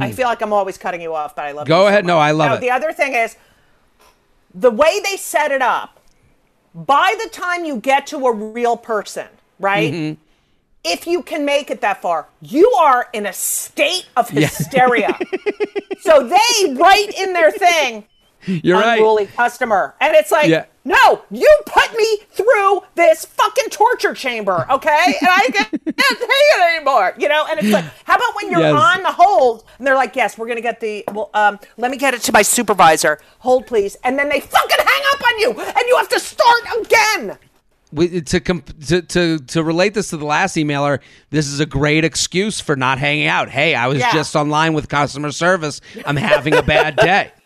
I 0.00 0.10
feel 0.10 0.26
like 0.26 0.42
I'm 0.42 0.52
always 0.52 0.76
cutting 0.76 1.00
you 1.00 1.14
off, 1.14 1.36
but 1.36 1.44
I 1.44 1.52
love 1.52 1.66
Mm-hmm. 1.66 1.72
Go 1.72 1.78
you 1.82 1.84
so 1.84 1.88
ahead. 1.90 2.04
No. 2.06 2.18
I 2.18 2.32
love 2.32 2.52
it. 2.54 2.60
The 2.60 2.72
other 2.72 2.92
thing 2.92 3.14
is, 3.14 3.36
the 4.52 4.70
way 4.72 5.00
they 5.08 5.16
set 5.16 5.52
it 5.52 5.62
up. 5.62 5.97
By 6.74 7.14
the 7.22 7.30
time 7.30 7.64
you 7.64 7.76
get 7.76 8.06
to 8.08 8.26
a 8.26 8.32
real 8.32 8.76
person, 8.76 9.28
right? 9.58 9.92
Mm-hmm. 9.92 10.20
If 10.84 11.06
you 11.06 11.22
can 11.22 11.44
make 11.44 11.70
it 11.70 11.80
that 11.80 12.00
far, 12.00 12.26
you 12.40 12.70
are 12.78 13.08
in 13.12 13.26
a 13.26 13.32
state 13.32 14.06
of 14.16 14.30
hysteria. 14.30 15.18
so 16.00 16.26
they 16.26 16.74
write 16.74 17.10
in 17.18 17.32
their 17.32 17.50
thing, 17.50 18.04
you're 18.46 18.78
right. 18.78 18.98
unruly 18.98 19.26
customer. 19.26 19.94
And 20.00 20.14
it's 20.14 20.30
like, 20.30 20.48
Yeah. 20.48 20.64
no, 20.84 21.22
you 21.30 21.48
put 21.66 21.96
me 21.96 22.18
through 22.30 22.82
this 22.94 23.24
fucking 23.24 23.70
torture 23.70 24.14
chamber, 24.14 24.66
okay? 24.70 25.14
And 25.20 25.28
I 25.30 25.48
can't 25.52 25.70
take 25.84 25.94
it 25.98 26.74
anymore, 26.76 27.14
you 27.18 27.28
know? 27.28 27.46
And 27.50 27.58
it's 27.60 27.68
like, 27.70 27.84
how 28.04 28.16
about 28.16 28.34
when 28.36 28.50
you're 28.50 28.60
Yes. 28.60 28.74
on 28.96 29.02
the 29.02 29.12
hold 29.12 29.64
and 29.78 29.86
they're 29.86 29.94
like, 29.94 30.16
yes, 30.16 30.38
we're 30.38 30.46
going 30.46 30.56
to 30.56 30.62
get 30.62 30.80
the, 30.80 31.04
well, 31.12 31.30
um, 31.34 31.58
let 31.76 31.90
me 31.90 31.96
get 31.96 32.14
it 32.14 32.22
to 32.22 32.32
my 32.32 32.42
supervisor. 32.42 33.18
Hold, 33.40 33.66
please. 33.66 33.96
And 34.04 34.18
then 34.18 34.28
they 34.28 34.40
fucking 34.40 34.76
hang 34.78 35.02
up 35.14 35.22
on 35.26 35.38
you 35.40 35.50
and 35.60 35.82
you 35.88 35.96
have 35.96 36.08
to 36.10 36.20
start 36.20 36.62
again. 36.80 37.38
we, 37.92 38.20
to, 38.20 38.38
comp- 38.40 38.78
to 38.86 39.00
to 39.00 39.38
to 39.38 39.62
relate 39.64 39.94
this 39.94 40.10
to 40.10 40.18
the 40.18 40.26
last 40.26 40.56
emailer, 40.56 40.98
this 41.30 41.46
is 41.46 41.58
a 41.58 41.64
great 41.64 42.04
excuse 42.04 42.60
for 42.60 42.76
not 42.76 42.98
hanging 42.98 43.26
out. 43.28 43.48
Hey, 43.48 43.74
I 43.74 43.86
was 43.86 43.98
Yeah. 44.00 44.12
just 44.12 44.36
online 44.36 44.74
with 44.74 44.88
customer 44.90 45.32
service. 45.32 45.80
I'm 46.04 46.16
having 46.16 46.54
a 46.54 46.62
bad 46.62 46.96
day. 46.96 47.32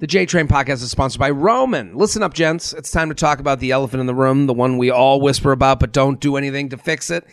The 0.00 0.06
J 0.06 0.26
Train 0.26 0.46
podcast 0.46 0.74
is 0.74 0.92
sponsored 0.92 1.18
by 1.18 1.30
Roman. 1.30 1.96
Listen 1.96 2.22
up, 2.22 2.32
gents. 2.32 2.72
It's 2.72 2.92
time 2.92 3.08
to 3.08 3.16
talk 3.16 3.40
about 3.40 3.58
the 3.58 3.72
elephant 3.72 4.00
in 4.00 4.06
the 4.06 4.14
room, 4.14 4.46
the 4.46 4.54
one 4.54 4.78
we 4.78 4.90
all 4.90 5.20
whisper 5.20 5.50
about 5.50 5.80
but 5.80 5.90
don't 5.90 6.20
do 6.20 6.36
anything 6.36 6.68
to 6.68 6.76
fix 6.76 7.10
it. 7.10 7.26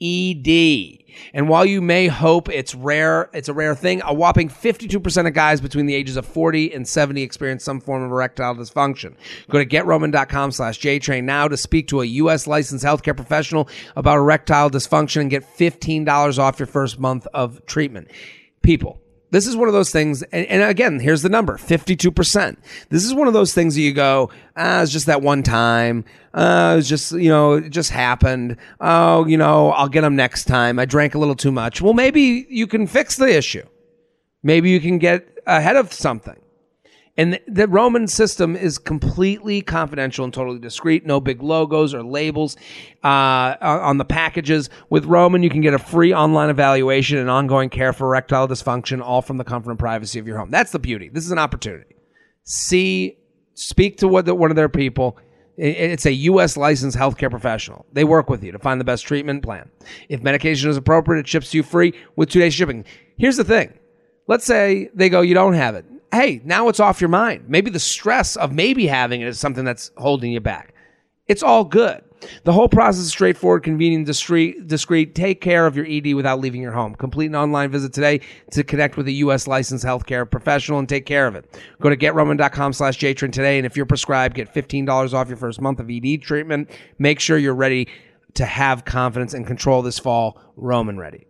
ED. 0.00 1.04
And 1.34 1.50
while 1.50 1.66
you 1.66 1.82
may 1.82 2.06
hope 2.06 2.48
it's 2.48 2.74
rare, 2.74 3.28
it's 3.34 3.50
a 3.50 3.52
rare 3.52 3.74
thing, 3.74 4.00
a 4.02 4.14
whopping 4.14 4.48
52% 4.48 5.26
of 5.26 5.34
guys 5.34 5.60
between 5.60 5.84
the 5.84 5.94
ages 5.94 6.16
of 6.16 6.24
40 6.24 6.72
and 6.72 6.88
70 6.88 7.20
experience 7.20 7.62
some 7.62 7.82
form 7.82 8.02
of 8.02 8.10
erectile 8.10 8.54
dysfunction. 8.54 9.14
Go 9.50 9.62
to 9.62 9.66
getroman.com 9.66 10.52
slash 10.52 10.80
JTrain 10.80 11.24
now 11.24 11.48
to 11.48 11.56
speak 11.58 11.86
to 11.88 12.00
a 12.00 12.06
U.S. 12.06 12.46
licensed 12.46 12.82
healthcare 12.82 13.14
professional 13.14 13.68
about 13.94 14.16
erectile 14.16 14.70
dysfunction 14.70 15.20
and 15.20 15.30
get 15.30 15.44
$15 15.58 16.38
off 16.38 16.58
your 16.58 16.66
first 16.66 16.98
month 16.98 17.26
of 17.34 17.66
treatment. 17.66 18.10
People, 18.62 19.02
this 19.36 19.46
is 19.46 19.54
one 19.54 19.68
of 19.68 19.74
those 19.74 19.90
things, 19.90 20.22
and, 20.22 20.46
and 20.46 20.62
again, 20.62 20.98
here's 20.98 21.20
the 21.20 21.28
number 21.28 21.58
52%. 21.58 22.56
This 22.88 23.04
is 23.04 23.12
one 23.12 23.28
of 23.28 23.34
those 23.34 23.52
things 23.52 23.74
that 23.74 23.82
you 23.82 23.92
go, 23.92 24.30
ah, 24.56 24.80
it's 24.80 24.90
just 24.90 25.04
that 25.06 25.20
one 25.20 25.42
time. 25.42 26.06
Uh, 26.32 26.70
it 26.72 26.76
was 26.76 26.88
just, 26.88 27.12
you 27.12 27.28
know, 27.28 27.52
it 27.52 27.68
just 27.68 27.90
happened. 27.90 28.56
Oh, 28.80 29.26
you 29.26 29.36
know, 29.36 29.72
I'll 29.72 29.90
get 29.90 30.00
them 30.00 30.16
next 30.16 30.44
time. 30.46 30.78
I 30.78 30.86
drank 30.86 31.14
a 31.14 31.18
little 31.18 31.34
too 31.34 31.52
much. 31.52 31.82
Well, 31.82 31.92
maybe 31.92 32.46
you 32.48 32.66
can 32.66 32.86
fix 32.86 33.16
the 33.16 33.28
issue. 33.28 33.66
Maybe 34.42 34.70
you 34.70 34.80
can 34.80 34.96
get 34.96 35.28
ahead 35.46 35.76
of 35.76 35.92
something. 35.92 36.40
And 37.18 37.40
the, 37.48 37.66
Roman 37.66 38.08
system 38.08 38.56
is 38.56 38.76
completely 38.76 39.62
confidential 39.62 40.24
and 40.24 40.34
totally 40.34 40.58
discreet. 40.58 41.06
No 41.06 41.18
big 41.18 41.42
logos 41.42 41.94
or 41.94 42.02
labels 42.02 42.56
uh, 43.02 43.56
on 43.60 43.96
the 43.96 44.04
packages. 44.04 44.68
With 44.90 45.06
Roman, 45.06 45.42
you 45.42 45.48
can 45.48 45.62
get 45.62 45.72
a 45.72 45.78
free 45.78 46.12
online 46.12 46.50
evaluation 46.50 47.16
and 47.18 47.30
ongoing 47.30 47.70
care 47.70 47.94
for 47.94 48.06
erectile 48.06 48.46
dysfunction, 48.46 49.00
all 49.00 49.22
from 49.22 49.38
the 49.38 49.44
comfort 49.44 49.70
and 49.70 49.78
privacy 49.78 50.18
of 50.18 50.26
your 50.26 50.36
home. 50.36 50.50
That's 50.50 50.72
the 50.72 50.78
beauty. 50.78 51.08
This 51.08 51.24
is 51.24 51.30
an 51.30 51.38
opportunity. 51.38 51.96
See, 52.44 53.16
speak 53.54 53.98
to 53.98 54.08
one 54.08 54.50
of 54.50 54.56
their 54.56 54.68
people. 54.68 55.18
It's 55.56 56.04
a 56.04 56.12
U.S. 56.12 56.58
licensed 56.58 56.98
healthcare 56.98 57.30
professional. 57.30 57.86
They 57.90 58.04
work 58.04 58.28
with 58.28 58.44
you 58.44 58.52
to 58.52 58.58
find 58.58 58.78
the 58.78 58.84
best 58.84 59.06
treatment 59.06 59.42
plan. 59.42 59.70
If 60.10 60.22
medication 60.22 60.68
is 60.68 60.76
appropriate, 60.76 61.20
it 61.20 61.28
ships 61.28 61.50
to 61.52 61.56
you 61.56 61.62
free 61.62 61.94
with 62.14 62.28
two 62.28 62.40
day 62.40 62.50
shipping. 62.50 62.84
Here's 63.16 63.38
the 63.38 63.44
thing. 63.44 63.72
Let's 64.28 64.44
say 64.44 64.90
they 64.92 65.08
go, 65.08 65.22
you 65.22 65.32
don't 65.32 65.54
have 65.54 65.74
it. 65.74 65.86
Hey, 66.12 66.40
now 66.44 66.68
it's 66.68 66.80
off 66.80 67.00
your 67.00 67.10
mind. 67.10 67.44
Maybe 67.48 67.70
the 67.70 67.80
stress 67.80 68.36
of 68.36 68.52
maybe 68.52 68.86
having 68.86 69.20
it 69.20 69.28
is 69.28 69.38
something 69.38 69.64
that's 69.64 69.90
holding 69.96 70.32
you 70.32 70.40
back. 70.40 70.74
It's 71.26 71.42
all 71.42 71.64
good. 71.64 72.02
The 72.44 72.52
whole 72.52 72.68
process 72.68 73.02
is 73.02 73.08
straightforward, 73.08 73.62
convenient, 73.62 74.06
discreet, 74.06 74.66
discreet. 74.66 75.14
Take 75.14 75.40
care 75.40 75.66
of 75.66 75.76
your 75.76 75.86
ED 75.86 76.14
without 76.14 76.40
leaving 76.40 76.62
your 76.62 76.72
home. 76.72 76.94
Complete 76.94 77.26
an 77.26 77.36
online 77.36 77.70
visit 77.70 77.92
today 77.92 78.20
to 78.52 78.64
connect 78.64 78.96
with 78.96 79.06
a 79.08 79.12
U.S. 79.12 79.46
licensed 79.46 79.84
healthcare 79.84 80.28
professional 80.28 80.78
and 80.78 80.88
take 80.88 81.04
care 81.04 81.26
of 81.26 81.34
it. 81.34 81.60
Go 81.80 81.90
to 81.90 81.96
getroman.com 81.96 82.72
slash 82.72 82.98
JTrain 82.98 83.32
today, 83.32 83.58
and 83.58 83.66
if 83.66 83.76
you're 83.76 83.86
prescribed, 83.86 84.34
get 84.34 84.52
$15 84.52 85.12
off 85.14 85.28
your 85.28 85.36
first 85.36 85.60
month 85.60 85.78
of 85.78 85.90
ED 85.90 86.22
treatment. 86.22 86.70
Make 86.98 87.20
sure 87.20 87.36
you're 87.36 87.54
ready 87.54 87.88
to 88.34 88.46
have 88.46 88.84
confidence 88.84 89.34
and 89.34 89.46
control 89.46 89.82
this 89.82 89.98
fall. 89.98 90.40
Roman 90.56 90.98
ready. 90.98 91.26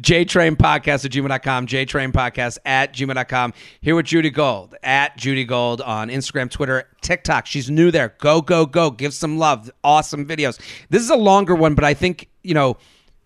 JTrain 0.00 0.56
Podcast 0.56 1.04
at 1.04 1.10
gmail.com, 1.10 1.66
JTrain 1.66 2.12
Podcast 2.12 2.58
at 2.64 2.94
gmail.com. 2.94 3.52
Here 3.82 3.94
with 3.94 4.06
Judy 4.06 4.30
Gold 4.30 4.74
at 4.82 5.16
Judy 5.18 5.44
Gold 5.44 5.82
on 5.82 6.08
Instagram, 6.08 6.50
Twitter, 6.50 6.88
TikTok. 7.02 7.44
She's 7.46 7.70
new 7.70 7.90
there. 7.90 8.14
Go, 8.18 8.40
go, 8.40 8.64
go. 8.64 8.90
Give 8.90 9.12
some 9.12 9.38
love. 9.38 9.70
Awesome 9.84 10.26
videos. 10.26 10.58
This 10.88 11.02
is 11.02 11.10
a 11.10 11.16
longer 11.16 11.54
one, 11.54 11.74
but 11.74 11.84
I 11.84 11.92
think, 11.92 12.30
you 12.42 12.54
know, 12.54 12.78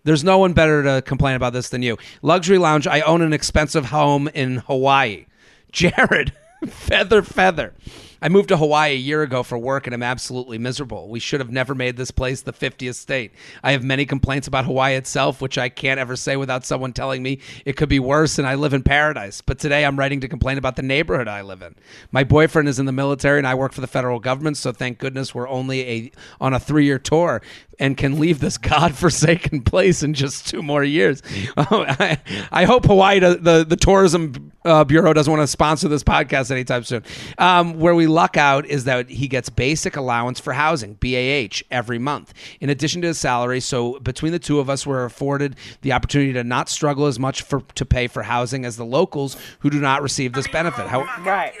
there's 0.03 0.23
no 0.23 0.37
one 0.37 0.53
better 0.53 0.83
to 0.83 1.01
complain 1.01 1.35
about 1.35 1.53
this 1.53 1.69
than 1.69 1.81
you. 1.81 1.97
Luxury 2.21 2.57
Lounge. 2.57 2.85
I 2.85 3.01
own 3.01 3.21
an 3.21 3.33
expensive 3.33 3.85
home 3.85 4.27
in 4.29 4.57
Hawaii. 4.57 5.25
Jared, 5.71 6.33
feather, 6.67 7.21
feather. 7.21 7.73
I 8.21 8.29
moved 8.29 8.49
to 8.49 8.57
Hawaii 8.57 8.93
a 8.93 8.97
year 8.97 9.21
ago 9.21 9.43
for 9.43 9.57
work 9.57 9.87
and 9.87 9.93
I'm 9.93 10.03
absolutely 10.03 10.57
miserable. 10.57 11.09
We 11.09 11.19
should 11.19 11.39
have 11.39 11.51
never 11.51 11.75
made 11.75 11.97
this 11.97 12.11
place 12.11 12.41
the 12.41 12.53
50th 12.53 12.95
state. 12.95 13.31
I 13.63 13.71
have 13.71 13.83
many 13.83 14.05
complaints 14.05 14.47
about 14.47 14.65
Hawaii 14.65 14.95
itself, 14.95 15.41
which 15.41 15.57
I 15.57 15.69
can't 15.69 15.99
ever 15.99 16.15
say 16.15 16.35
without 16.35 16.65
someone 16.65 16.93
telling 16.93 17.21
me 17.21 17.39
it 17.65 17.77
could 17.77 17.89
be 17.89 17.99
worse 17.99 18.39
and 18.39 18.47
I 18.47 18.55
live 18.55 18.73
in 18.73 18.83
paradise. 18.83 19.41
But 19.41 19.59
today 19.59 19.85
I'm 19.85 19.97
writing 19.97 20.19
to 20.21 20.27
complain 20.27 20.57
about 20.57 20.75
the 20.75 20.81
neighborhood 20.81 21.27
I 21.27 21.41
live 21.41 21.61
in. 21.61 21.75
My 22.11 22.23
boyfriend 22.23 22.67
is 22.67 22.79
in 22.79 22.85
the 22.85 22.91
military 22.91 23.37
and 23.37 23.47
I 23.47 23.55
work 23.55 23.73
for 23.73 23.81
the 23.81 23.87
federal 23.87 24.19
government, 24.19 24.57
so 24.57 24.71
thank 24.71 24.97
goodness 24.97 25.35
we're 25.35 25.49
only 25.49 25.81
a 25.81 26.11
on 26.41 26.53
a 26.53 26.59
3-year 26.59 26.99
tour 26.99 27.41
and 27.79 27.95
can 27.95 28.19
leave 28.19 28.39
this 28.39 28.57
godforsaken 28.57 29.61
place 29.61 30.03
in 30.03 30.13
just 30.13 30.47
two 30.47 30.61
more 30.63 30.83
years. 30.83 31.21
Oh, 31.69 31.85
I, 31.87 32.17
I 32.51 32.65
hope 32.65 32.85
Hawaii, 32.85 33.19
the 33.19 33.65
the 33.67 33.75
tourism 33.75 34.51
uh, 34.63 34.83
bureau, 34.83 35.13
doesn't 35.13 35.31
want 35.31 35.41
to 35.43 35.47
sponsor 35.47 35.87
this 35.87 36.03
podcast 36.03 36.51
anytime 36.51 36.83
soon. 36.83 37.03
Um, 37.37 37.79
where 37.79 37.95
we 37.95 38.06
only 38.07 38.15
luck 38.15 38.37
out 38.37 38.65
is 38.65 38.85
that 38.85 39.09
he 39.09 39.27
gets 39.27 39.49
basic 39.49 39.95
allowance 39.97 40.39
for 40.39 40.53
housing, 40.53 40.93
BAH, 40.95 41.61
every 41.69 41.99
month, 41.99 42.33
in 42.61 42.69
addition 42.69 43.01
to 43.01 43.07
his 43.07 43.17
salary. 43.19 43.59
So 43.59 43.99
between 43.99 44.31
the 44.31 44.39
two 44.39 44.59
of 44.59 44.69
us, 44.69 44.85
we're 44.87 45.05
afforded 45.05 45.55
the 45.81 45.91
opportunity 45.93 46.33
to 46.33 46.43
not 46.43 46.69
struggle 46.69 47.05
as 47.05 47.19
much 47.19 47.41
for 47.41 47.61
to 47.75 47.85
pay 47.85 48.07
for 48.07 48.23
housing 48.23 48.65
as 48.65 48.77
the 48.77 48.85
locals 48.85 49.35
who 49.59 49.69
do 49.69 49.79
not 49.79 50.01
receive 50.01 50.33
this 50.33 50.47
benefit. 50.47 50.87
How, 50.87 51.01
Right. 51.23 51.53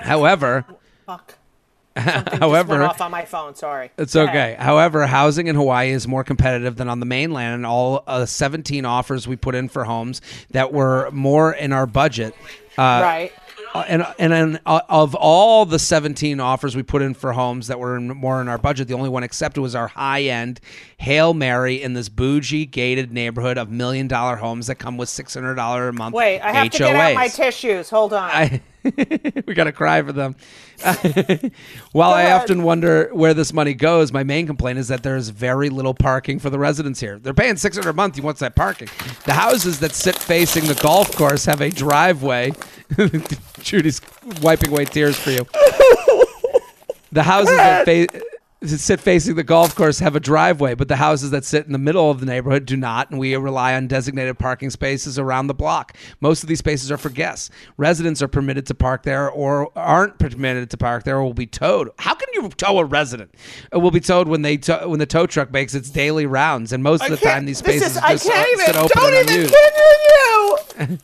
however, 0.00 0.64
Fuck. 1.06 1.38
Just 1.96 2.06
went 2.16 2.34
however, 2.40 2.82
off 2.84 3.02
on 3.02 3.10
my 3.10 3.26
phone. 3.26 3.54
Sorry. 3.54 3.90
it's 3.98 4.14
Go 4.14 4.22
okay. 4.22 4.52
ahead. 4.54 4.60
However, 4.60 5.06
housing 5.06 5.48
in 5.48 5.56
Hawaii 5.56 5.90
is 5.90 6.08
more 6.08 6.24
competitive 6.24 6.76
than 6.76 6.88
on 6.88 7.00
the 7.00 7.06
mainland, 7.06 7.54
and 7.56 7.66
all 7.66 8.02
uh, 8.06 8.24
17 8.24 8.86
offers 8.86 9.28
we 9.28 9.36
put 9.36 9.54
in 9.54 9.68
for 9.68 9.84
homes 9.84 10.22
that 10.52 10.72
were 10.72 11.10
more 11.10 11.52
in 11.52 11.70
our 11.72 11.86
budget. 11.86 12.34
Uh, 12.78 13.00
right. 13.02 13.32
Uh, 13.74 13.84
and 13.88 14.06
and 14.18 14.32
and, 14.32 14.60
uh, 14.66 14.80
of 14.88 15.14
all 15.14 15.64
the 15.64 15.78
17 15.78 16.40
offers 16.40 16.76
we 16.76 16.82
put 16.82 17.02
in 17.02 17.14
for 17.14 17.32
homes 17.32 17.68
that 17.68 17.78
were 17.78 17.96
in, 17.96 18.08
more 18.08 18.40
in 18.40 18.48
our 18.48 18.58
budget, 18.58 18.88
the 18.88 18.94
only 18.94 19.08
one 19.08 19.22
accepted 19.22 19.60
was 19.60 19.74
our 19.74 19.88
high 19.88 20.22
end 20.22 20.60
Hail 20.98 21.34
Mary 21.34 21.82
in 21.82 21.94
this 21.94 22.08
bougie 22.08 22.66
gated 22.66 23.12
neighborhood 23.12 23.58
of 23.58 23.70
million 23.70 24.08
dollar 24.08 24.36
homes 24.36 24.66
that 24.66 24.76
come 24.76 24.96
with 24.96 25.08
$600 25.08 25.88
a 25.88 25.92
month. 25.92 26.14
Wait, 26.14 26.40
I 26.40 26.52
have 26.52 26.66
HOAs. 26.68 26.72
to 26.72 26.78
get 26.78 26.96
out 26.96 27.14
my 27.14 27.28
tissues. 27.28 27.90
Hold 27.90 28.12
on. 28.12 28.30
I, 28.30 28.60
we 29.46 29.54
gotta 29.54 29.72
cry 29.72 30.02
for 30.02 30.12
them. 30.12 30.34
While 31.92 32.10
Go 32.10 32.14
I 32.16 32.22
ahead. 32.22 32.40
often 32.42 32.62
wonder 32.64 33.10
where 33.12 33.34
this 33.34 33.52
money 33.52 33.74
goes, 33.74 34.12
my 34.12 34.24
main 34.24 34.46
complaint 34.46 34.78
is 34.78 34.88
that 34.88 35.02
there's 35.02 35.28
very 35.28 35.68
little 35.68 35.94
parking 35.94 36.38
for 36.38 36.50
the 36.50 36.58
residents 36.58 36.98
here. 37.00 37.18
They're 37.18 37.34
paying 37.34 37.56
six 37.56 37.76
hundred 37.76 37.90
a 37.90 37.94
month. 37.94 38.18
What's 38.20 38.40
that 38.40 38.56
parking? 38.56 38.88
The 39.24 39.34
houses 39.34 39.78
that 39.80 39.92
sit 39.92 40.16
facing 40.16 40.64
the 40.66 40.74
golf 40.74 41.14
course 41.16 41.44
have 41.44 41.60
a 41.60 41.70
driveway. 41.70 42.52
Judy's 43.60 44.00
wiping 44.42 44.70
away 44.70 44.84
tears 44.86 45.16
for 45.16 45.30
you. 45.30 45.46
The 47.12 47.22
houses 47.22 47.54
that 47.56 47.84
fa- 47.84 48.22
sit 48.68 49.00
facing 49.00 49.36
the 49.36 49.42
golf 49.42 49.74
course 49.74 49.98
have 49.98 50.16
a 50.16 50.20
driveway, 50.20 50.74
but 50.74 50.88
the 50.88 50.96
houses 50.96 51.30
that 51.30 51.44
sit 51.44 51.66
in 51.66 51.72
the 51.72 51.78
middle 51.78 52.10
of 52.10 52.20
the 52.20 52.26
neighborhood 52.26 52.66
do 52.66 52.76
not, 52.76 53.10
and 53.10 53.18
we 53.18 53.34
rely 53.36 53.74
on 53.74 53.86
designated 53.86 54.38
parking 54.38 54.70
spaces 54.70 55.18
around 55.18 55.46
the 55.46 55.54
block. 55.54 55.96
Most 56.20 56.42
of 56.42 56.48
these 56.48 56.58
spaces 56.58 56.90
are 56.90 56.96
for 56.96 57.10
guests. 57.10 57.50
Residents 57.76 58.22
are 58.22 58.28
permitted 58.28 58.66
to 58.66 58.74
park 58.74 59.02
there 59.02 59.30
or 59.30 59.76
aren't 59.76 60.18
permitted 60.18 60.70
to 60.70 60.76
park 60.76 61.04
there 61.04 61.18
or 61.18 61.24
will 61.24 61.34
be 61.34 61.46
towed. 61.46 61.90
How 61.98 62.14
can 62.14 62.28
you 62.32 62.48
tow 62.50 62.78
a 62.78 62.84
resident? 62.84 63.34
It 63.72 63.78
will 63.78 63.90
be 63.90 64.00
towed 64.00 64.28
when 64.28 64.42
they 64.42 64.56
tow, 64.56 64.88
when 64.88 64.98
the 64.98 65.06
tow 65.06 65.26
truck 65.26 65.50
makes 65.52 65.74
its 65.74 65.90
daily 65.90 66.26
rounds, 66.26 66.72
and 66.72 66.82
most 66.82 67.02
of 67.04 67.10
the 67.10 67.16
time 67.16 67.44
these 67.44 67.58
spaces 67.58 67.92
is, 67.92 67.96
I 67.98 68.12
just 68.12 68.28
can't 68.28 68.48
even. 68.52 68.74
Don't 68.74 69.14
even 69.14 69.28
unused. 69.28 69.54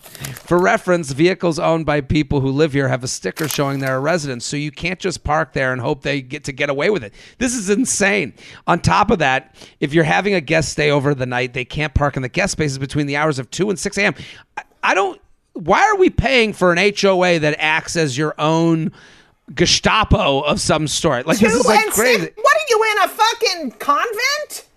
For 0.46 0.58
reference, 0.58 1.12
vehicles 1.12 1.58
owned 1.58 1.86
by 1.86 2.00
people 2.00 2.40
who 2.40 2.50
live 2.50 2.72
here 2.72 2.88
have 2.88 3.04
a 3.04 3.08
sticker 3.08 3.48
showing 3.48 3.80
they're 3.80 3.96
a 3.96 4.00
resident, 4.00 4.42
so 4.42 4.56
you 4.56 4.70
can't 4.70 4.98
just 4.98 5.24
park 5.24 5.52
there 5.52 5.72
and 5.72 5.80
hope 5.80 6.02
they 6.02 6.22
get 6.22 6.44
to 6.44 6.52
get 6.52 6.70
away 6.70 6.90
with 6.90 7.04
it. 7.04 7.12
This 7.38 7.54
is 7.54 7.68
insane. 7.70 8.32
On 8.66 8.80
top 8.80 9.10
of 9.10 9.18
that, 9.18 9.54
if 9.80 9.92
you're 9.92 10.04
having 10.04 10.34
a 10.34 10.40
guest 10.40 10.70
stay 10.70 10.90
over 10.90 11.14
the 11.14 11.26
night, 11.26 11.52
they 11.54 11.64
can't 11.64 11.94
park 11.94 12.16
in 12.16 12.22
the 12.22 12.28
guest 12.28 12.52
spaces 12.52 12.78
between 12.78 13.06
the 13.06 13.16
hours 13.16 13.38
of 13.38 13.50
2 13.50 13.68
and 13.70 13.78
6 13.78 13.98
a.m. 13.98 14.14
I, 14.56 14.62
I 14.82 14.94
don't. 14.94 15.20
Why 15.54 15.82
are 15.82 15.96
we 15.96 16.08
paying 16.10 16.52
for 16.52 16.72
an 16.72 16.78
HOA 16.78 17.40
that 17.40 17.56
acts 17.58 17.96
as 17.96 18.16
your 18.16 18.34
own 18.38 18.92
Gestapo 19.54 20.40
of 20.40 20.60
some 20.60 20.86
sort? 20.86 21.26
Like, 21.26 21.38
this 21.38 21.52
is 21.54 21.66
like 21.66 21.90
crazy. 21.90 22.20
six- 22.26 22.36
What 22.36 22.56
are 22.56 22.66
you 22.68 22.84
in 22.92 22.98
a 23.04 23.08
fucking 23.08 23.70
convent? 23.78 24.67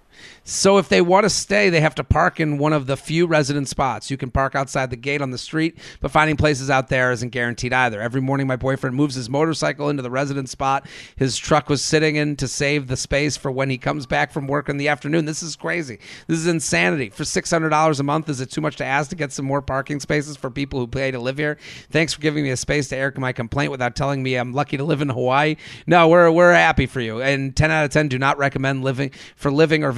So 0.43 0.77
if 0.77 0.89
they 0.89 1.01
want 1.01 1.23
to 1.23 1.29
stay, 1.29 1.69
they 1.69 1.81
have 1.81 1.95
to 1.95 2.03
park 2.03 2.39
in 2.39 2.57
one 2.57 2.73
of 2.73 2.87
the 2.87 2.97
few 2.97 3.27
resident 3.27 3.67
spots. 3.67 4.09
You 4.09 4.17
can 4.17 4.31
park 4.31 4.55
outside 4.55 4.89
the 4.89 4.95
gate 4.95 5.21
on 5.21 5.31
the 5.31 5.37
street, 5.37 5.77
but 5.99 6.11
finding 6.11 6.37
places 6.37 6.69
out 6.69 6.89
there 6.89 7.11
isn't 7.11 7.29
guaranteed 7.29 7.73
either. 7.73 8.01
Every 8.01 8.21
morning, 8.21 8.47
my 8.47 8.55
boyfriend 8.55 8.95
moves 8.95 9.15
his 9.15 9.29
motorcycle 9.29 9.89
into 9.89 10.01
the 10.01 10.11
resident 10.11 10.49
spot 10.49 10.87
his 11.15 11.37
truck 11.37 11.69
was 11.69 11.83
sitting 11.83 12.15
in 12.15 12.35
to 12.37 12.47
save 12.47 12.87
the 12.87 12.97
space 12.97 13.37
for 13.37 13.51
when 13.51 13.69
he 13.69 13.77
comes 13.77 14.05
back 14.05 14.31
from 14.31 14.47
work 14.47 14.69
in 14.69 14.77
the 14.77 14.87
afternoon. 14.87 15.25
This 15.25 15.43
is 15.43 15.55
crazy. 15.55 15.99
This 16.27 16.39
is 16.39 16.47
insanity. 16.47 17.09
For 17.09 17.25
six 17.25 17.51
hundred 17.51 17.69
dollars 17.69 17.99
a 17.99 18.03
month, 18.03 18.29
is 18.29 18.41
it 18.41 18.51
too 18.51 18.61
much 18.61 18.75
to 18.77 18.85
ask 18.85 19.09
to 19.09 19.15
get 19.15 19.31
some 19.31 19.45
more 19.45 19.61
parking 19.61 19.99
spaces 19.99 20.37
for 20.37 20.49
people 20.49 20.79
who 20.79 20.87
pay 20.87 21.11
to 21.11 21.19
live 21.19 21.37
here? 21.37 21.57
Thanks 21.89 22.13
for 22.13 22.21
giving 22.21 22.43
me 22.43 22.49
a 22.49 22.57
space 22.57 22.89
to 22.89 22.97
air 22.97 23.11
my 23.17 23.33
complaint 23.33 23.71
without 23.71 23.95
telling 23.95 24.23
me 24.23 24.35
I'm 24.35 24.53
lucky 24.53 24.77
to 24.77 24.83
live 24.83 25.01
in 25.01 25.09
Hawaii. 25.09 25.57
No, 25.85 26.07
we're 26.07 26.31
we're 26.31 26.53
happy 26.53 26.85
for 26.85 27.01
you. 27.01 27.21
And 27.21 27.55
ten 27.55 27.71
out 27.71 27.85
of 27.85 27.91
ten 27.91 28.07
do 28.07 28.17
not 28.17 28.37
recommend 28.37 28.83
living 28.83 29.11
for 29.35 29.51
living 29.51 29.83
or 29.83 29.91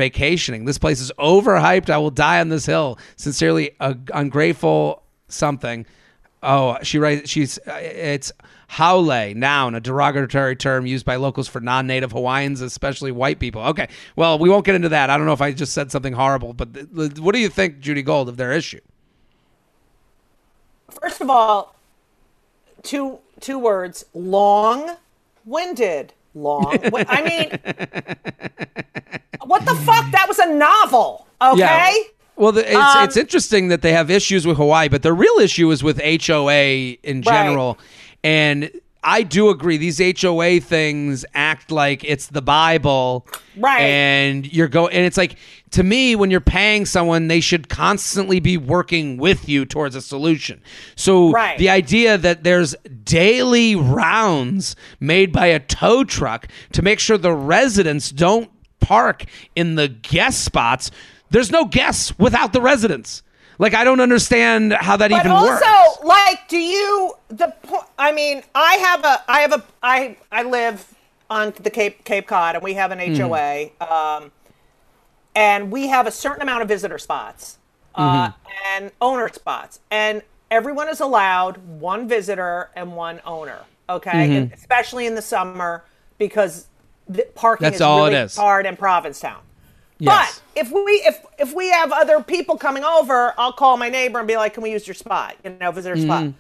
vacationing. 0.44 0.66
This 0.66 0.78
place 0.78 1.00
is 1.00 1.12
overhyped. 1.20 1.90
I 1.90 1.98
will 1.98 2.12
die 2.12 2.40
on 2.40 2.50
this 2.50 2.66
hill. 2.66 2.98
Sincerely, 3.16 3.72
a 3.80 3.96
ungrateful 4.14 5.04
something. 5.28 5.86
Oh, 6.42 6.78
she 6.84 7.00
writes. 7.00 7.30
She's. 7.30 7.58
uh, 7.68 7.80
It's 7.82 8.32
haole, 8.70 9.34
noun, 9.36 9.76
a 9.76 9.80
derogatory 9.80 10.56
term 10.56 10.86
used 10.88 11.06
by 11.06 11.16
locals 11.16 11.48
for 11.48 11.62
non-native 11.62 12.12
Hawaiians, 12.12 12.60
especially 12.60 13.12
white 13.12 13.40
people. 13.40 13.62
Okay, 13.62 13.88
well, 14.16 14.40
we 14.40 14.50
won't 14.50 14.66
get 14.66 14.74
into 14.76 14.90
that. 14.90 15.10
I 15.12 15.18
don't 15.18 15.28
know 15.28 15.34
if 15.34 15.42
I 15.42 15.52
just 15.52 15.74
said 15.74 15.92
something 15.92 16.14
horrible, 16.14 16.54
but 16.54 16.74
th- 16.74 17.20
what 17.20 17.34
do 17.34 17.40
you 17.40 17.50
think, 17.50 17.80
Judy 17.80 18.02
Gold, 18.02 18.30
of 18.30 18.38
their 18.38 18.52
issue? 18.52 18.82
First 20.90 21.22
of 21.22 21.30
all, 21.30 21.76
two 22.82 23.20
two 23.40 23.60
words: 23.60 24.06
long-winded. 24.14 26.14
Long. 26.36 26.78
I 26.94 27.22
mean, 27.22 27.50
what 29.46 29.66
the 29.66 29.76
fuck? 29.76 30.12
That 30.12 30.26
was 30.28 30.40
a 30.40 30.54
novel. 30.54 31.28
Okay. 31.42 31.96
Well, 32.36 32.52
the, 32.52 32.66
it's 32.68 32.76
Um, 32.76 33.04
it's 33.04 33.18
interesting 33.18 33.68
that 33.68 33.82
they 33.84 33.94
have 33.94 34.10
issues 34.10 34.48
with 34.48 34.58
Hawaii, 34.58 34.90
but 34.90 35.04
the 35.04 35.14
real 35.14 35.38
issue 35.40 35.70
is 35.72 35.84
with 35.84 36.02
HOA 36.02 36.96
in 37.04 37.22
general. 37.22 37.78
And 38.24 38.72
I 39.04 39.24
do 39.24 39.50
agree; 39.50 39.78
these 39.78 40.00
HOA 40.00 40.60
things 40.60 41.26
act 41.34 41.72
like 41.72 42.04
it's 42.04 42.28
the 42.28 42.42
Bible, 42.42 43.28
Right. 43.58 43.82
And 43.82 44.52
you're 44.52 44.68
go, 44.68 44.88
and 44.88 45.06
it's 45.06 45.18
like 45.18 45.36
to 45.72 45.84
me, 45.84 46.16
when 46.16 46.30
you're 46.30 46.40
paying 46.40 46.86
someone, 46.86 47.28
they 47.28 47.40
should 47.40 47.68
constantly 47.68 48.40
be 48.40 48.58
working 48.58 49.18
with 49.18 49.50
you 49.50 49.66
towards 49.66 49.96
a 49.96 50.02
solution. 50.02 50.62
So 50.96 51.32
Right. 51.32 51.58
the 51.58 51.70
idea 51.70 52.18
that 52.18 52.44
there's 52.44 52.76
daily 53.04 53.76
rounds 53.76 54.76
made 55.00 55.32
by 55.32 55.48
a 55.48 55.60
tow 55.60 56.04
truck 56.04 56.48
to 56.74 56.82
make 56.84 57.00
sure 57.00 57.18
the 57.18 57.34
residents 57.34 58.12
don't 58.12 58.52
park 58.80 59.26
in 59.56 59.76
the 59.76 59.88
guest 59.88 60.44
spots. 60.46 60.92
There's 61.32 61.50
no 61.50 61.66
guests 61.66 62.18
without 62.20 62.54
the 62.54 62.62
residents. 62.62 63.23
Like 63.60 63.74
I 63.74 63.84
don't 63.84 64.00
understand 64.00 64.74
how 64.74 64.98
that 64.98 65.12
But 65.12 65.20
even 65.20 65.32
also, 65.32 65.50
works. 65.52 65.64
Also, 65.66 66.08
like, 66.08 66.48
do 66.48 66.58
you 66.58 67.14
the? 67.30 67.54
I 67.98 68.12
mean, 68.12 68.44
I 68.56 68.76
have 68.76 69.06
a, 69.06 69.24
I 69.28 69.40
have 69.42 69.54
a, 69.54 69.64
I 69.82 70.18
I 70.32 70.44
live 70.44 70.94
on 71.30 71.54
the 71.62 71.70
Cape 71.70 72.04
Cape 72.04 72.28
Cod, 72.28 72.56
and 72.56 72.64
we 72.64 72.74
have 72.74 72.92
an. 72.92 73.00
HOA, 73.16 73.70
um, 73.82 74.32
and 75.36 75.72
we 75.72 75.88
have 75.88 76.08
a 76.08 76.12
certain 76.12 76.42
amount 76.42 76.62
of 76.62 76.68
visitor 76.68 76.98
spots 76.98 77.58
uh, 77.96 78.28
Mm-hmm. 78.30 78.52
and 78.76 78.92
owner 79.02 79.30
spots, 79.30 79.80
and 79.92 80.22
everyone 80.52 80.90
is 80.90 81.00
allowed 81.00 81.58
one 81.58 82.08
visitor 82.08 82.70
and 82.76 82.96
one 82.96 83.22
owner. 83.26 83.60
Okay, 83.90 84.12
Mm-hmm. 84.30 84.54
Especially 84.54 85.06
in 85.06 85.16
the 85.16 85.22
summer 85.22 85.84
because 86.18 86.68
the 87.08 87.28
parking 87.36 87.66
That's 87.66 87.76
is 87.76 87.82
all 87.82 88.06
really 88.06 88.16
is. 88.16 88.36
hard 88.36 88.66
in 88.66 88.78
Provincetown. 88.78 89.42
Yes. 90.00 90.42
But 90.56 90.60
if 90.62 90.72
we 90.72 90.94
if 91.06 91.24
if 91.40 91.54
we 91.54 91.70
have 91.70 91.92
other 91.92 92.22
people 92.22 92.58
coming 92.58 92.84
over, 92.84 93.34
I'll 93.38 93.54
call 93.54 93.78
my 93.78 93.90
neighbor 93.90 94.20
and 94.20 94.28
be 94.28 94.36
like, 94.36 94.54
"Can 94.56 94.64
we 94.64 94.72
use 94.72 94.88
your 94.88 94.96
spot? 94.96 95.36
You 95.44 95.52
know, 95.60 95.72
visitor 95.72 95.96
Mm-hmm. 95.96 96.06
spot." 96.06 96.34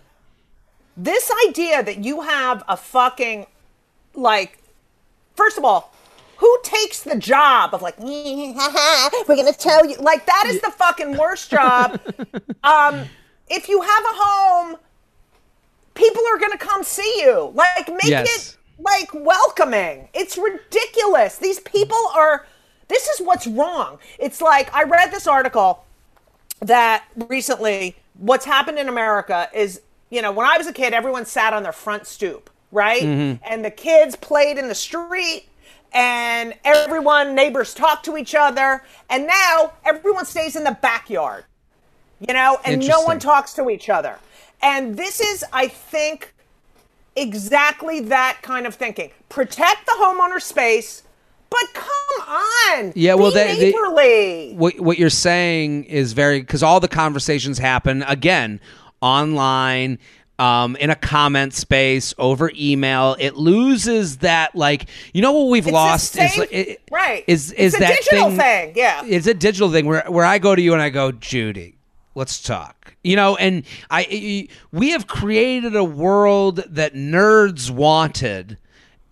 This 0.97 1.31
idea 1.47 1.83
that 1.83 2.03
you 2.03 2.21
have 2.21 2.63
a 2.67 2.77
fucking 2.77 3.47
like, 4.15 4.59
first 5.35 5.57
of 5.57 5.65
all, 5.65 5.93
who 6.37 6.59
takes 6.63 7.01
the 7.03 7.15
job 7.17 7.73
of 7.73 7.81
like, 7.81 7.97
we're 7.99 8.53
gonna 9.35 9.53
tell 9.53 9.85
you 9.85 9.95
like 9.97 10.25
that 10.25 10.45
is 10.47 10.61
the 10.61 10.71
fucking 10.71 11.17
worst 11.17 11.49
job. 11.49 11.99
um, 12.63 13.05
if 13.49 13.69
you 13.69 13.81
have 13.81 14.03
a 14.03 14.13
home, 14.15 14.77
people 15.93 16.21
are 16.33 16.37
gonna 16.39 16.57
come 16.57 16.83
see 16.83 17.21
you. 17.21 17.51
Like, 17.55 17.87
make 17.87 18.03
Yes. 18.05 18.27
it 18.27 18.57
like 18.79 19.09
welcoming. 19.13 20.09
It's 20.13 20.37
ridiculous. 20.37 21.37
These 21.37 21.59
people 21.61 21.97
are. 22.15 22.45
This 22.93 23.07
is 23.07 23.25
what's 23.25 23.47
wrong. 23.47 23.97
It's 24.19 24.39
like 24.39 24.71
I 24.71 24.83
read 24.83 25.09
this 25.09 25.25
article 25.25 25.83
that 26.59 27.05
recently 27.27 27.95
what's 28.19 28.45
happened 28.45 28.77
in 28.77 28.87
America 28.87 29.49
is, 29.51 29.81
you 30.11 30.21
know, 30.21 30.31
when 30.31 30.45
I 30.45 30.59
was 30.59 30.67
a 30.67 30.73
kid, 30.73 30.93
everyone 30.93 31.25
sat 31.25 31.53
on 31.53 31.63
their 31.63 31.71
front 31.71 32.05
stoop, 32.05 32.51
right? 32.71 33.01
Mm-hmm. 33.01 33.43
And 33.51 33.65
the 33.65 33.71
kids 33.71 34.15
played 34.15 34.59
in 34.59 34.67
the 34.67 34.75
street 34.75 35.47
and 35.91 36.53
everyone, 36.63 37.33
neighbors 37.33 37.73
talked 37.73 38.05
to 38.05 38.15
each 38.15 38.35
other. 38.35 38.83
And 39.09 39.25
now 39.25 39.73
everyone 39.83 40.25
stays 40.25 40.55
in 40.55 40.63
the 40.63 40.77
backyard, 40.79 41.45
you 42.19 42.35
know, 42.35 42.59
and 42.63 42.87
no 42.87 43.01
one 43.01 43.17
talks 43.17 43.53
to 43.55 43.71
each 43.71 43.89
other. 43.89 44.19
And 44.61 44.95
this 44.95 45.19
is, 45.19 45.43
I 45.51 45.67
think, 45.67 46.31
exactly 47.15 48.01
that 48.01 48.37
kind 48.43 48.67
of 48.67 48.75
thinking. 48.75 49.09
Protect 49.29 49.87
the 49.87 49.95
homeowner 49.99 50.39
space, 50.39 51.01
but 51.53 51.73
come 51.73 52.27
on. 52.27 52.93
Yeah, 52.95 53.13
well, 53.13 53.31
they- 53.31 53.71
they- 53.71 54.53
what 54.55 54.79
what 54.79 54.97
you're 54.97 55.09
saying 55.09 55.83
is 55.85 56.13
very 56.13 56.39
because 56.39 56.63
all 56.63 56.79
the 56.79 56.87
conversations 56.87 57.59
happen 57.59 58.03
again 58.03 58.59
online 59.01 59.99
um, 60.39 60.75
in 60.77 60.89
a 60.89 60.95
comment 60.95 61.53
space 61.53 62.13
over 62.17 62.51
email, 62.59 63.15
it 63.19 63.35
loses 63.35 64.17
that 64.17 64.55
like 64.55 64.87
you 65.13 65.21
know 65.21 65.31
what 65.31 65.49
we've 65.49 65.67
It's 65.67 65.73
lost 65.73 66.17
is 66.17 66.31
same- 66.31 66.39
like, 66.39 66.51
it- 66.51 66.81
right. 66.91 67.23
is 67.27 67.51
is 67.51 67.73
It's 67.73 67.75
a 67.75 67.79
that 67.79 67.95
digital 68.03 68.29
thing, 68.29 68.37
thing, 68.39 68.73
yeah. 68.75 69.03
it's 69.05 69.27
a 69.27 69.33
digital 69.35 69.71
thing 69.71 69.85
where 69.85 70.03
where 70.07 70.25
I 70.25 70.39
go 70.39 70.55
to 70.55 70.61
you 70.61 70.73
and 70.73 70.81
I 70.81 70.89
go 70.89 71.11
Judy, 71.11 71.75
let's 72.15 72.41
talk. 72.41 72.95
You 73.03 73.15
know, 73.15 73.35
and 73.35 73.63
I- 73.91 74.47
we 74.71 74.89
have 74.91 75.05
created 75.07 75.75
a 75.75 75.83
world 75.83 76.63
that 76.69 76.95
nerds 76.95 77.69
wanted 77.69 78.57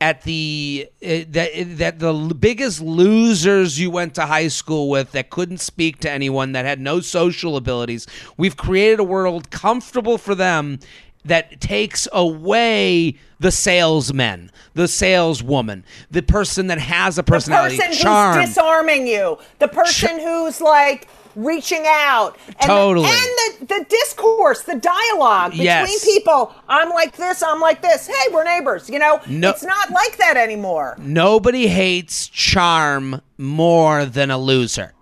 at 0.01 0.23
the 0.23 0.89
uh, 1.03 1.23
that 1.29 1.51
that 1.77 1.99
the 1.99 2.13
biggest 2.37 2.81
losers 2.81 3.79
you 3.79 3.91
went 3.91 4.15
to 4.15 4.25
high 4.25 4.47
school 4.47 4.89
with 4.89 5.11
that 5.11 5.29
couldn't 5.29 5.59
speak 5.59 5.99
to 5.99 6.09
anyone 6.09 6.51
that 6.53 6.65
had 6.65 6.81
no 6.81 6.99
social 6.99 7.55
abilities. 7.55 8.07
We've 8.35 8.57
created 8.57 8.99
a 8.99 9.03
world 9.03 9.51
comfortable 9.51 10.17
for 10.17 10.33
them 10.33 10.79
that 11.23 11.61
takes 11.61 12.07
away 12.11 13.15
the 13.39 13.51
salesman 13.51 14.49
the 14.73 14.87
saleswoman 14.87 15.85
the 16.09 16.23
person 16.23 16.65
that 16.65 16.79
has 16.79 17.17
a 17.17 17.21
the 17.21 17.23
personality. 17.23 17.77
person 17.77 17.93
charm. 17.93 18.39
who's 18.39 18.47
disarming 18.49 19.05
you, 19.05 19.37
the 19.59 19.67
person 19.67 20.19
who's 20.19 20.59
like 20.59 21.07
reaching 21.35 21.83
out, 21.87 22.37
and 22.47 22.69
Totally. 22.69 23.07
the, 23.07 23.13
and 23.13 23.67
the, 23.69 23.75
the 23.79 23.85
discourse, 23.89 24.61
the 24.63 24.75
dialogue 24.75 25.51
between 25.51 25.65
Yes. 25.65 26.05
people. 26.05 26.53
I'm 26.67 26.89
like 26.89 27.15
this, 27.17 27.41
I'm 27.43 27.59
like 27.59 27.81
this. 27.81 28.07
Hey, 28.07 28.31
we're 28.31 28.43
neighbors. 28.43 28.89
You 28.89 28.99
know, 28.99 29.19
No- 29.27 29.49
it's 29.49 29.63
not 29.63 29.91
like 29.91 30.17
that 30.17 30.37
anymore. 30.37 30.95
Nobody 30.99 31.67
hates 31.67 32.27
charm 32.27 33.21
more 33.37 34.05
than 34.05 34.31
a 34.31 34.37
loser. 34.37 34.93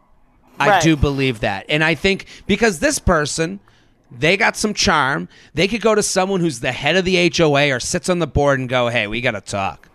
I 0.62 0.82
do 0.82 0.96
believe 0.98 1.40
that. 1.40 1.66
And 1.70 1.84
I 1.84 1.96
think 1.96 2.26
because 2.46 2.80
this 2.80 3.00
person, 3.00 3.62
they 4.12 4.36
got 4.36 4.58
some 4.58 4.74
charm, 4.74 5.30
they 5.54 5.70
could 5.70 5.80
go 5.82 5.96
to 5.96 6.04
someone 6.04 6.42
who's 6.42 6.60
the 6.60 6.74
head 6.74 6.98
of 6.98 7.06
the 7.06 7.32
HOA 7.36 7.72
or 7.72 7.80
sits 7.80 8.10
on 8.10 8.20
the 8.20 8.28
board 8.28 8.60
and 8.60 8.68
go, 8.68 8.90
hey, 8.90 9.08
we 9.08 9.22
got 9.22 9.32
to 9.32 9.42
talk. 9.42 9.88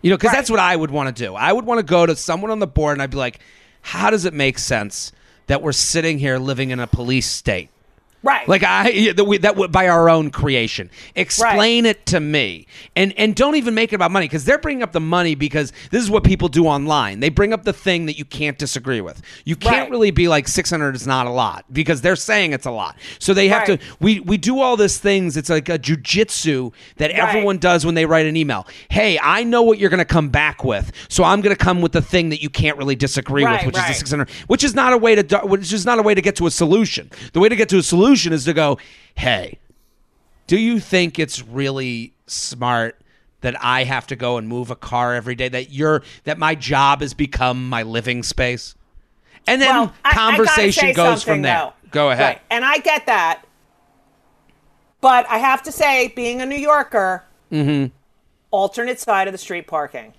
You 0.00 0.10
know, 0.10 0.16
because 0.16 0.28
Right. 0.28 0.36
that's 0.36 0.50
what 0.50 0.60
I 0.60 0.74
would 0.74 0.90
want 0.90 1.14
to 1.14 1.22
do. 1.24 1.34
I 1.34 1.52
would 1.52 1.66
want 1.66 1.80
to 1.80 1.82
go 1.84 2.06
to 2.06 2.16
someone 2.16 2.50
on 2.50 2.60
the 2.60 2.66
board 2.66 2.94
and 2.94 3.02
I'd 3.02 3.10
be 3.10 3.16
like, 3.18 3.40
how 3.82 4.08
does 4.08 4.24
it 4.24 4.32
make 4.32 4.58
sense 4.58 5.12
that 5.46 5.62
we're 5.62 5.72
sitting 5.72 6.18
here 6.18 6.38
living 6.38 6.70
in 6.70 6.80
a 6.80 6.86
police 6.86 7.26
state? 7.26 7.70
Right. 8.26 8.48
Like 8.48 8.64
I 8.64 8.88
yeah, 8.90 9.12
that 9.12 9.24
we 9.24 9.38
that 9.38 9.54
would 9.56 9.70
by 9.70 9.86
our 9.88 10.10
own 10.10 10.30
creation. 10.30 10.90
Explain 11.14 11.86
it 11.86 12.06
to 12.06 12.18
me, 12.18 12.66
and 12.96 13.12
and 13.16 13.36
don't 13.36 13.54
even 13.54 13.72
make 13.74 13.92
it 13.92 13.94
about 13.96 14.10
money 14.10 14.24
because 14.26 14.44
they're 14.44 14.58
bringing 14.58 14.82
up 14.82 14.90
the 14.92 15.00
money 15.00 15.36
because 15.36 15.72
this 15.92 16.02
is 16.02 16.10
what 16.10 16.24
people 16.24 16.48
do 16.48 16.66
online. 16.66 17.20
They 17.20 17.28
bring 17.28 17.52
up 17.52 17.62
the 17.62 17.72
thing 17.72 18.06
that 18.06 18.18
you 18.18 18.24
can't 18.24 18.58
disagree 18.58 19.00
with. 19.00 19.22
You 19.44 19.54
can't 19.54 19.82
Right. 19.82 19.90
really 19.90 20.10
be 20.10 20.26
like 20.26 20.48
six 20.48 20.70
hundred 20.70 20.96
is 20.96 21.06
not 21.06 21.26
a 21.28 21.30
lot 21.30 21.64
because 21.72 22.00
they're 22.00 22.16
saying 22.16 22.52
it's 22.52 22.66
a 22.66 22.70
lot. 22.72 22.96
So 23.20 23.32
they 23.32 23.46
have 23.48 23.68
Right. 23.68 23.80
to. 23.80 23.86
We 24.00 24.18
we 24.20 24.36
do 24.38 24.60
all 24.60 24.76
these 24.76 24.98
things. 24.98 25.36
It's 25.36 25.48
like 25.50 25.68
a 25.68 25.78
jujitsu 25.78 26.72
that 26.96 27.12
Right. 27.12 27.18
everyone 27.20 27.58
does 27.58 27.86
when 27.86 27.94
they 27.94 28.06
write 28.06 28.26
an 28.26 28.36
email. 28.36 28.66
Hey, 28.90 29.20
I 29.22 29.44
know 29.44 29.62
what 29.62 29.78
you're 29.78 29.90
going 29.90 29.98
to 29.98 30.04
come 30.04 30.30
back 30.30 30.64
with, 30.64 30.90
so 31.08 31.22
I'm 31.22 31.40
going 31.42 31.54
to 31.54 31.64
come 31.64 31.80
with 31.80 31.92
the 31.92 32.02
thing 32.02 32.30
that 32.30 32.42
you 32.42 32.50
can't 32.50 32.76
really 32.76 32.96
disagree 32.96 33.44
Right, 33.44 33.58
with, 33.60 33.66
which 33.66 33.76
is 33.76 33.82
right. 33.82 33.88
the 33.88 33.94
six 33.94 34.10
hundred, 34.10 34.30
which 34.48 34.64
is 34.64 34.74
not 34.74 34.92
a 34.92 34.98
way 34.98 35.14
to 35.14 35.38
which 35.44 35.72
is 35.72 35.86
not 35.86 36.00
a 36.00 36.02
way 36.02 36.14
to 36.14 36.20
get 36.22 36.34
to 36.36 36.46
a 36.46 36.50
solution. 36.50 37.08
The 37.32 37.38
way 37.40 37.48
to 37.48 37.54
get 37.56 37.68
to 37.68 37.78
a 37.78 37.82
solution 37.82 38.15
is 38.32 38.44
to 38.46 38.52
go, 38.54 38.78
hey, 39.16 39.58
do 40.46 40.58
you 40.58 40.80
think 40.80 41.18
it's 41.18 41.42
really 41.42 42.14
smart 42.26 43.00
that 43.42 43.54
I 43.62 43.84
have 43.84 44.06
to 44.08 44.16
go 44.16 44.38
and 44.38 44.48
move 44.48 44.70
a 44.70 44.76
car 44.76 45.14
every 45.14 45.34
day? 45.34 45.48
That 45.48 45.70
you're 45.72 46.02
that 46.24 46.38
my 46.38 46.54
job 46.54 47.00
has 47.00 47.14
become 47.14 47.68
my 47.68 47.82
living 47.82 48.22
space, 48.22 48.74
and 49.46 49.60
then 49.60 49.68
well, 49.74 49.92
I- 50.04 50.10
I 50.10 50.14
conversation 50.14 50.92
goes 50.94 51.22
from 51.22 51.42
there. 51.42 51.56
though. 51.58 51.72
Go 51.90 52.10
ahead. 52.10 52.26
Right. 52.36 52.42
And 52.50 52.64
I 52.64 52.78
get 52.78 53.06
that. 53.06 53.42
But 55.00 55.26
I 55.28 55.38
have 55.38 55.62
to 55.64 55.72
say, 55.72 56.08
being 56.16 56.40
a 56.40 56.46
New 56.46 56.56
Yorker, 56.56 57.22
Mm-hmm. 57.52 57.94
alternate 58.50 58.98
side 58.98 59.28
of 59.28 59.32
the 59.32 59.38
street 59.38 59.66
parking. 59.68 60.12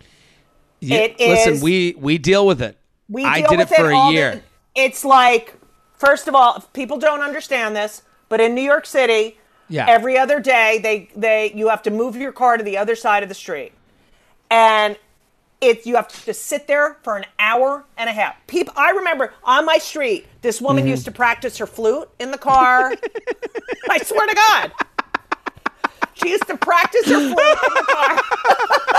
Yeah, 0.80 1.00
it 1.00 1.20
listen, 1.20 1.54
is- 1.54 1.64
we 1.64 1.95
we 1.98 2.18
deal 2.18 2.45
with 2.45 2.62
it. 2.62 2.78
We 3.10 3.26
I 3.26 3.41
did 3.41 3.52
with 3.58 3.72
it 3.72 3.76
for 3.76 3.88
a 3.89 3.93
the- 3.93 4.12
year. 4.14 4.43
it's 4.76 5.04
like, 5.04 5.56
first 5.98 6.28
of 6.28 6.36
all, 6.36 6.62
people 6.74 6.98
don't 6.98 7.22
understand 7.22 7.76
this, 7.76 8.04
but 8.30 8.39
in 8.41 8.56
New 8.56 8.62
York 8.62 8.86
City, 8.86 9.38
Yeah. 9.70 9.86
every 9.88 10.18
other 10.18 10.39
day 10.39 10.80
they 10.82 11.10
they 11.16 11.52
you 11.54 11.68
have 11.70 11.82
to 11.84 11.91
move 11.91 12.16
your 12.16 12.32
car 12.32 12.58
to 12.58 12.64
the 12.64 12.78
other 12.78 12.95
side 12.95 13.24
of 13.24 13.30
the 13.30 13.36
street, 13.36 13.74
and 14.50 14.98
it's 15.60 15.86
you 15.88 15.95
have 15.95 16.08
to 16.26 16.34
sit 16.34 16.68
there 16.68 16.98
for 17.02 17.18
an 17.18 17.26
hour 17.39 17.84
and 17.98 18.10
a 18.10 18.14
half. 18.14 18.36
People, 18.48 18.74
I 18.78 18.91
remember 18.91 19.34
on 19.43 19.66
my 19.66 19.78
street, 19.80 20.28
this 20.41 20.62
woman 20.62 20.84
Mm-hmm. 20.84 20.91
used 20.91 21.06
to 21.06 21.12
practice 21.12 21.58
her 21.58 21.66
flute 21.68 22.08
in 22.20 22.30
the 22.32 22.38
car. 22.38 22.93
I 23.89 23.98
swear 24.00 24.28
to 24.28 24.36
God. 24.36 24.72
She 26.14 26.30
used 26.30 26.48
to 26.48 26.58
practice 26.58 27.06
her 27.08 27.20
flute 27.20 27.30
in 27.68 27.74
the 27.74 27.86
car. 27.89 28.22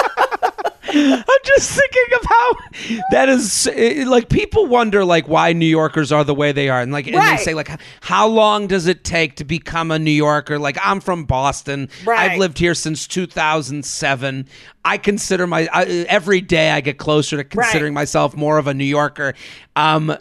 I'm 0.89 1.24
just 1.45 1.78
thinking 1.78 2.18
of 2.18 2.26
how 2.26 2.57
that 3.11 3.28
is 3.28 3.66
eh, 3.72 4.05
like 4.07 4.28
people 4.28 4.66
wonder 4.66 5.05
like 5.05 5.28
why 5.28 5.53
New 5.53 5.66
Yorkers 5.66 6.12
are 6.12 6.24
the 6.24 6.34
way 6.34 6.53
they 6.53 6.68
are. 6.68 6.80
And 6.80 6.93
like 6.93 7.07
and 7.07 7.16
they 7.16 7.36
say 7.43 7.55
like 7.55 7.70
how 8.01 8.26
long 8.26 8.66
does 8.66 8.86
it 8.86 9.05
take 9.05 9.36
to 9.36 9.45
become 9.45 9.91
a 9.91 9.99
New 9.99 10.11
Yorker? 10.11 10.59
Like 10.59 10.78
I'm 10.82 11.01
from 11.01 11.24
Boston. 11.24 11.89
Right. 12.05 12.32
I've 12.32 12.39
lived 12.39 12.59
here 12.59 12.74
since 12.74 13.07
2007 13.07 14.49
I 14.84 14.97
consider 14.97 15.47
my 15.47 15.68
I, 15.72 15.84
every 16.09 16.41
day 16.41 16.70
I 16.70 16.80
get 16.80 16.99
closer 16.99 17.36
to 17.36 17.45
considering 17.45 17.93
myself 17.93 18.34
more 18.34 18.59
of 18.59 18.66
a 18.66 18.74
New 18.74 18.84
Yorker. 18.84 19.34
Um 19.76 20.16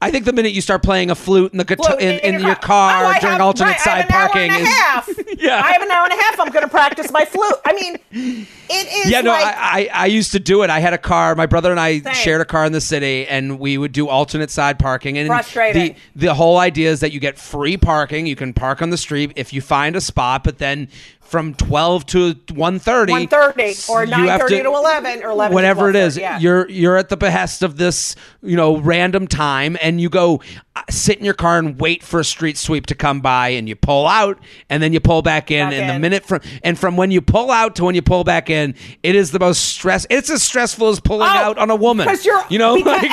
I 0.00 0.12
think 0.12 0.26
the 0.26 0.32
minute 0.32 0.52
you 0.52 0.60
start 0.60 0.84
playing 0.84 1.10
a 1.10 1.16
flute 1.16 1.50
in 1.50 1.58
the 1.58 1.64
guitar 1.64 1.96
Flute 1.98 2.00
in, 2.22 2.34
in 2.36 2.40
your 2.40 2.52
Oh, 2.52 2.54
car 2.54 3.04
I 3.06 3.18
during 3.18 3.32
have- 3.32 3.40
alternate 3.40 3.70
right, 3.70 3.80
I 3.80 3.84
side 3.84 4.00
have 4.02 4.08
an 4.10 4.14
hour 4.14 4.28
parking 4.28 4.50
and 4.50 4.52
a 4.52 4.60
is 4.60 4.68
half. 4.68 5.08
Yeah. 5.38 5.62
I 5.64 5.72
have 5.72 5.82
an 5.82 5.90
hour 5.90 6.04
and 6.04 6.12
a 6.12 6.22
half. 6.22 6.40
I'm 6.40 6.50
going 6.50 6.64
to 6.64 6.68
practice 6.68 7.12
my 7.12 7.24
flute. 7.24 7.54
I 7.64 7.72
mean, 7.72 7.96
it 8.12 9.04
is 9.06 9.10
Yeah, 9.10 9.20
no, 9.20 9.30
like 9.30 9.44
I, 9.44 9.88
I 9.88 9.90
I 9.92 10.06
used 10.06 10.32
to 10.32 10.40
do 10.40 10.62
it. 10.62 10.70
I 10.70 10.80
had 10.80 10.92
a 10.94 10.98
car. 10.98 11.34
My 11.36 11.46
brother 11.46 11.70
and 11.70 11.78
I 11.78 12.00
Same. 12.00 12.14
shared 12.14 12.40
a 12.40 12.44
car 12.44 12.64
in 12.64 12.72
the 12.72 12.80
city, 12.80 13.24
and 13.28 13.58
we 13.60 13.78
would 13.78 13.92
do 13.92 14.08
alternate 14.08 14.50
side 14.50 14.78
parking. 14.80 15.16
And 15.16 15.28
Frustrating. 15.28 15.94
the 16.16 16.26
the 16.28 16.34
whole 16.34 16.58
idea 16.58 16.90
is 16.90 17.00
that 17.00 17.12
you 17.12 17.20
get 17.20 17.38
free 17.38 17.76
parking. 17.76 18.26
You 18.26 18.34
can 18.36 18.52
park 18.52 18.82
on 18.82 18.90
the 18.90 18.96
street 18.98 19.32
if 19.36 19.52
you 19.52 19.60
find 19.60 19.94
a 19.94 20.00
spot, 20.00 20.42
but 20.42 20.58
then 20.58 20.88
from 21.28 21.54
twelve 21.54 22.06
to 22.06 22.34
one 22.54 22.78
thirty, 22.78 23.12
1:30 23.12 23.88
or 23.90 24.06
9:30 24.06 24.48
to 24.48 24.64
11 24.64 25.22
or 25.22 25.30
11 25.30 25.50
to 25.50 25.54
whatever 25.54 25.90
it 25.90 25.96
is. 25.96 26.16
yeah. 26.16 26.38
You're 26.38 26.68
you're 26.70 26.96
at 26.96 27.10
the 27.10 27.16
behest 27.16 27.62
of 27.62 27.76
this, 27.76 28.16
you 28.42 28.56
know, 28.56 28.78
random 28.78 29.26
time, 29.26 29.76
and 29.82 30.00
you 30.00 30.08
go 30.08 30.40
uh, 30.74 30.82
sit 30.88 31.18
in 31.18 31.24
your 31.24 31.34
car 31.34 31.58
and 31.58 31.78
wait 31.78 32.02
for 32.02 32.20
a 32.20 32.24
street 32.24 32.56
sweep 32.56 32.86
to 32.86 32.94
come 32.94 33.20
by, 33.20 33.48
and 33.50 33.68
you 33.68 33.76
pull 33.76 34.06
out, 34.06 34.38
and 34.70 34.82
then 34.82 34.92
you 34.92 35.00
pull 35.00 35.20
back 35.22 35.50
in, 35.50 35.68
Back 35.70 35.74
and 35.78 35.90
the 35.90 35.98
minute 35.98 36.24
from 36.24 36.40
and 36.62 36.78
from 36.78 36.96
when 36.96 37.10
you 37.10 37.20
pull 37.20 37.50
out 37.50 37.76
to 37.76 37.84
when 37.84 37.94
you 37.94 38.02
pull 38.02 38.24
back 38.24 38.48
in, 38.48 38.74
it 39.02 39.14
is 39.14 39.30
the 39.30 39.38
most 39.38 39.64
stress. 39.64 40.06
It's 40.08 40.30
as 40.30 40.42
stressful 40.42 40.88
as 40.88 40.98
pulling 41.00 41.28
Oh, 41.28 41.30
out 41.30 41.58
on 41.58 41.70
a 41.70 41.76
woman. 41.76 42.08
you're- 42.24 42.42
you 42.48 42.58
know, 42.58 42.74
because- 42.82 42.98
like 42.98 43.08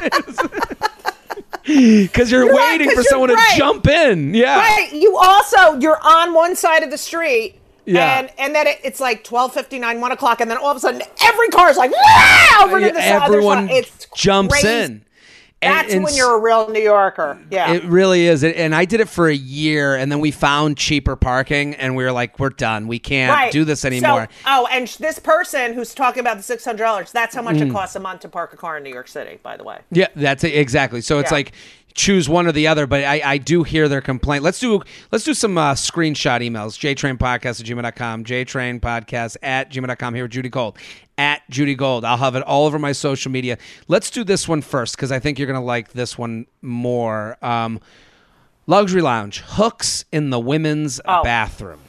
because 2.02 2.30
you're, 2.30 2.44
You're 2.44 2.54
right, 2.54 2.72
waiting 2.72 2.88
'cause 2.88 2.94
for 2.94 3.00
you're 3.00 3.04
someone 3.04 3.30
right. 3.34 3.50
to 3.52 3.56
jump 3.58 3.86
in. 3.86 4.34
Yeah, 4.34 4.58
right. 4.58 4.92
You 4.92 5.16
also 5.16 5.78
you're 5.78 5.98
on 6.02 6.34
one 6.34 6.56
side 6.56 6.82
of 6.82 6.90
the 6.90 6.98
street. 6.98 7.56
Yeah. 7.86 8.18
And 8.20 8.30
and 8.38 8.54
then 8.54 8.66
it, 8.66 8.78
it's 8.84 9.00
like 9.00 9.24
twelve 9.24 9.52
fifty 9.54 9.78
nine, 9.78 10.00
one 10.00 10.12
o'clock, 10.12 10.40
and 10.40 10.50
then 10.50 10.58
all 10.58 10.70
of 10.70 10.76
a 10.76 10.80
sudden 10.80 11.02
every 11.22 11.48
car 11.48 11.70
is 11.70 11.76
like 11.76 11.90
wow 11.90 12.62
over 12.64 12.78
to 12.80 12.90
the 12.92 13.02
Everyone 13.04 13.68
side. 13.68 13.76
It's 13.76 14.06
jumps 14.14 14.52
crazy. 14.60 14.68
in. 14.68 15.04
And- 15.62 15.74
That's 15.74 15.92
and 15.92 16.02
when 16.02 16.14
you're 16.14 16.36
a 16.36 16.40
real 16.40 16.70
New 16.70 16.80
Yorker. 16.80 17.38
Yeah. 17.50 17.72
It 17.72 17.84
really 17.84 18.26
is. 18.26 18.42
And 18.42 18.74
I 18.74 18.86
did 18.86 19.00
it 19.00 19.08
for 19.10 19.28
a 19.28 19.34
year 19.34 19.94
and 19.94 20.10
then 20.10 20.18
we 20.20 20.30
found 20.30 20.78
cheaper 20.78 21.16
parking 21.16 21.74
and 21.74 21.94
we 21.96 22.02
were 22.02 22.12
like, 22.12 22.38
we're 22.38 22.48
done. 22.48 22.88
We 22.88 22.98
can't 22.98 23.30
right. 23.30 23.52
do 23.52 23.64
this 23.66 23.84
anymore. 23.84 24.28
So, 24.30 24.36
oh, 24.46 24.68
and 24.72 24.88
this 24.88 25.18
person 25.18 25.74
who's 25.74 25.94
talking 25.94 26.20
about 26.20 26.38
the 26.38 26.42
six 26.42 26.64
hundred 26.64 26.84
dollars, 26.84 27.12
that's 27.12 27.34
how 27.34 27.42
much 27.42 27.56
Mm. 27.56 27.68
it 27.68 27.72
costs 27.72 27.94
a 27.94 28.00
month 28.00 28.20
to 28.22 28.28
park 28.30 28.54
a 28.54 28.56
car 28.56 28.78
in 28.78 28.84
New 28.84 28.92
York 28.92 29.08
City, 29.08 29.38
by 29.42 29.58
the 29.58 29.64
way. 29.64 29.80
yeah, 29.90 30.06
that's 30.16 30.44
it. 30.44 30.54
Exactly. 30.54 31.02
So 31.02 31.18
it's 31.18 31.30
Yeah. 31.30 31.36
like 31.36 31.52
choose 31.94 32.28
one 32.28 32.46
or 32.46 32.52
the 32.52 32.66
other, 32.66 32.86
but 32.86 33.04
I, 33.04 33.20
I 33.24 33.38
do 33.38 33.62
hear 33.62 33.88
their 33.88 34.00
complaint. 34.00 34.42
Let's 34.42 34.58
do 34.60 34.82
let's 35.12 35.24
do 35.24 35.34
some 35.34 35.56
uh, 35.58 35.74
screenshot 35.74 36.40
emails. 36.40 36.78
JTrainPodcast 36.78 37.60
at 37.60 37.66
gmail.com, 37.66 38.24
JTrainPodcast 38.24 39.36
at 39.42 39.70
gmail.com 39.70 40.14
here 40.14 40.24
with 40.24 40.32
Judy 40.32 40.48
Gold. 40.48 40.76
At 41.18 41.42
Judy 41.50 41.74
Gold. 41.74 42.04
I'll 42.04 42.16
have 42.16 42.34
it 42.36 42.42
all 42.44 42.66
over 42.66 42.78
my 42.78 42.92
social 42.92 43.30
media. 43.30 43.58
Let's 43.88 44.10
do 44.10 44.24
this 44.24 44.48
one 44.48 44.62
first 44.62 44.96
because 44.96 45.12
I 45.12 45.18
think 45.18 45.38
you're 45.38 45.48
gonna 45.48 45.62
like 45.64 45.92
this 45.92 46.16
one 46.16 46.46
more. 46.62 47.36
Um, 47.42 47.80
Luxury 48.66 49.02
Lounge. 49.02 49.40
Hooks 49.44 50.04
in 50.12 50.30
the 50.30 50.38
women's 50.38 51.00
Oh. 51.04 51.22
bathroom. 51.24 51.80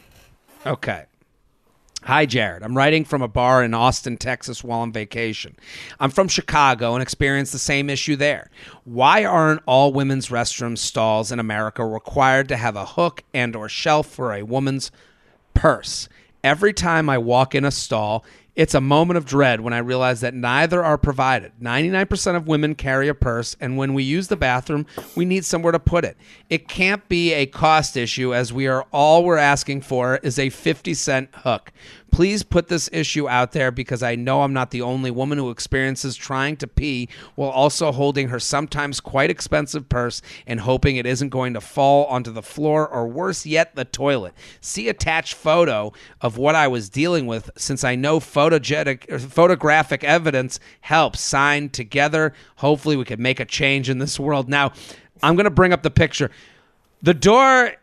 Okay. 0.66 1.06
Hi, 2.06 2.26
Jared. 2.26 2.64
I'm 2.64 2.76
writing 2.76 3.06
from 3.06 3.22
a 3.22 3.28
bar 3.28 3.64
in 3.64 3.76
Austin, 3.76 4.18
Texas 4.18 4.64
while 4.64 4.80
on 4.80 4.92
vacation. 4.92 5.56
I'm 6.00 6.10
from 6.10 6.28
Chicago 6.28 6.96
and 6.96 7.02
experienced 7.04 7.52
the 7.52 7.60
same 7.60 7.92
issue 7.92 8.16
there. 8.16 8.50
Why 8.86 9.24
aren't 9.24 9.62
all 9.68 9.94
women's 9.94 10.30
restroom 10.30 10.80
stalls 10.80 11.32
in 11.32 11.40
America 11.40 11.86
required 11.86 12.50
to 12.50 12.58
have 12.58 12.76
a 12.76 12.88
hook 12.88 13.24
and 13.36 13.56
or 13.56 13.70
shelf 13.70 14.08
for 14.08 14.34
a 14.34 14.42
woman's 14.42 14.90
purse? 15.54 16.10
Every 16.44 16.74
time 16.74 17.08
I 17.08 17.20
walk 17.20 17.54
in 17.54 17.64
a 17.64 17.70
stall, 17.70 18.26
It's 18.54 18.76
a 18.76 18.82
moment 18.82 19.18
of 19.18 19.26
dread 19.26 19.62
when 19.62 19.72
I 19.74 19.78
realize 19.78 20.20
that 20.22 20.34
neither 20.34 20.84
are 20.84 20.98
provided. 20.98 21.54
99% 21.62 22.36
of 22.36 22.48
women 22.48 22.76
carry 22.76 23.08
a 23.08 23.14
purse, 23.14 23.56
and 23.62 23.78
when 23.78 23.94
we 23.94 24.04
use 24.04 24.28
the 24.28 24.36
bathroom, 24.36 24.86
we 25.16 25.24
need 25.24 25.46
somewhere 25.46 25.72
to 25.72 25.80
put 25.80 26.04
it. 26.04 26.18
It 26.50 26.68
can't 26.68 27.08
be 27.08 27.32
a 27.32 27.46
cost 27.46 27.96
issue, 27.96 28.36
as 28.36 28.52
we 28.52 28.68
are 28.68 28.86
all 28.92 29.24
we're 29.24 29.38
asking 29.38 29.82
for 29.82 30.18
is 30.18 30.38
a 30.38 30.50
50 30.50 30.94
cent 30.94 31.30
hook. 31.34 31.72
Please 32.12 32.44
put 32.44 32.68
this 32.68 32.90
issue 32.92 33.28
out 33.30 33.54
there 33.54 33.72
because 33.72 34.04
I 34.04 34.16
know 34.16 34.42
I'm 34.42 34.54
not 34.54 34.72
the 34.72 34.82
only 34.82 35.12
woman 35.12 35.38
who 35.38 35.50
experiences 35.50 36.16
trying 36.16 36.58
to 36.58 36.68
pee 36.68 37.08
while 37.36 37.50
also 37.50 37.92
holding 37.92 38.28
her 38.28 38.40
sometimes 38.40 39.00
quite 39.00 39.30
expensive 39.30 39.88
purse 39.88 40.22
and 40.46 40.60
hoping 40.60 40.98
it 40.98 41.06
isn't 41.06 41.30
going 41.30 41.54
to 41.54 41.62
fall 41.62 42.06
onto 42.08 42.32
the 42.32 42.42
floor 42.42 42.88
or 42.88 43.08
worse 43.08 43.46
yet, 43.46 43.76
the 43.76 43.86
toilet. 43.86 44.34
See 44.60 44.90
attached 44.90 45.36
photo 45.36 45.94
of 46.20 46.38
what 46.38 46.54
I 46.54 46.68
was 46.68 46.90
dealing 46.90 47.28
with 47.28 47.50
since 47.56 47.84
I 47.84 47.96
know 47.96 48.20
photographic 48.20 50.04
evidence 50.04 50.60
helps. 50.82 51.22
Signed 51.22 51.72
together. 51.72 52.34
Hopefully, 52.58 52.98
we 52.98 53.06
can 53.06 53.22
make 53.22 53.40
a 53.40 53.46
change 53.46 53.90
in 53.90 54.00
this 54.00 54.20
world. 54.20 54.50
Now, 54.50 54.74
I'm 55.24 55.36
going 55.36 55.46
to 55.46 55.50
bring 55.50 55.72
up 55.72 55.82
the 55.82 55.90
picture. 55.90 56.30
The 57.02 57.14
door 57.14 57.74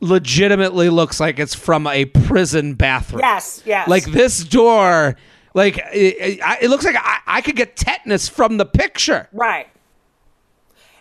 legitimately 0.00 0.88
looks 0.88 1.20
like 1.20 1.38
it's 1.38 1.54
from 1.54 1.86
a 1.86 2.06
prison 2.06 2.74
bathroom. 2.74 3.20
Yes, 3.20 3.62
yes. 3.64 3.88
Like 3.88 4.04
this 4.04 4.42
door, 4.44 5.16
like 5.54 5.78
it, 5.92 6.16
it, 6.18 6.40
it 6.62 6.70
looks 6.70 6.84
like 6.84 6.96
I, 6.96 7.18
I, 7.26 7.40
could 7.40 7.56
get 7.56 7.76
tetanus 7.76 8.28
from 8.28 8.56
the 8.56 8.64
picture. 8.64 9.28
Right. 9.32 9.68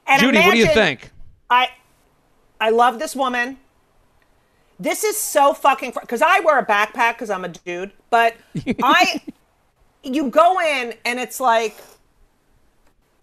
And 0.08 0.22
Judy, 0.22 0.39
what 0.39 0.52
do 0.52 0.58
you 0.58 0.68
think? 0.68 1.12
I 1.50 1.70
I 2.60 2.72
love 2.72 3.00
this 3.00 3.16
woman. 3.16 3.58
This 4.80 5.04
is 5.04 5.18
so 5.18 5.54
fucking 5.54 5.93
because 6.00 6.22
I 6.22 6.39
wear 6.39 6.60
a 6.60 6.66
backpack 6.66 7.14
because 7.14 7.30
I'm 7.30 7.45
a 7.45 7.50
dude, 7.50 7.91
but 8.10 8.36
I 8.84 9.22
you 10.04 10.30
go 10.30 10.60
in 10.60 10.93
and 11.06 11.20
it's 11.20 11.39
like 11.39 11.78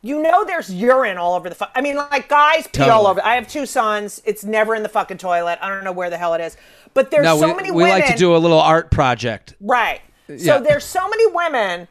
you 0.02 0.22
know 0.22 0.44
there's 0.44 0.72
urine 0.72 1.16
all 1.18 1.34
over 1.34 1.48
the 1.48 1.54
fu- 1.54 1.64
I 1.74 1.80
mean 1.80 1.96
like 1.96 2.28
guys 2.28 2.64
pee 2.66 2.70
Totally. 2.78 2.90
all 2.90 3.06
over. 3.06 3.20
I 3.24 3.34
have 3.34 3.48
two 3.48 3.66
sons. 3.66 4.22
It's 4.24 4.44
never 4.44 4.74
in 4.74 4.82
the 4.82 4.88
fucking 4.88 5.18
toilet. 5.18 5.58
I 5.62 5.68
don't 5.68 5.84
know 5.84 5.92
where 5.92 6.10
the 6.10 6.18
hell 6.18 6.34
it 6.34 6.40
is. 6.40 6.56
But 6.94 7.10
there's 7.10 7.24
No, 7.24 7.38
so 7.38 7.48
we, 7.48 7.54
many 7.54 7.70
we 7.70 7.82
women 7.84 8.00
like 8.00 8.12
to 8.12 8.16
do 8.16 8.34
a 8.34 8.38
little 8.38 8.60
art 8.60 8.90
project. 8.90 9.54
Right. 9.60 10.00
Yeah. 10.28 10.36
So 10.58 10.60
there's 10.62 10.84
so 10.84 11.08
many 11.08 11.26
women 11.32 11.88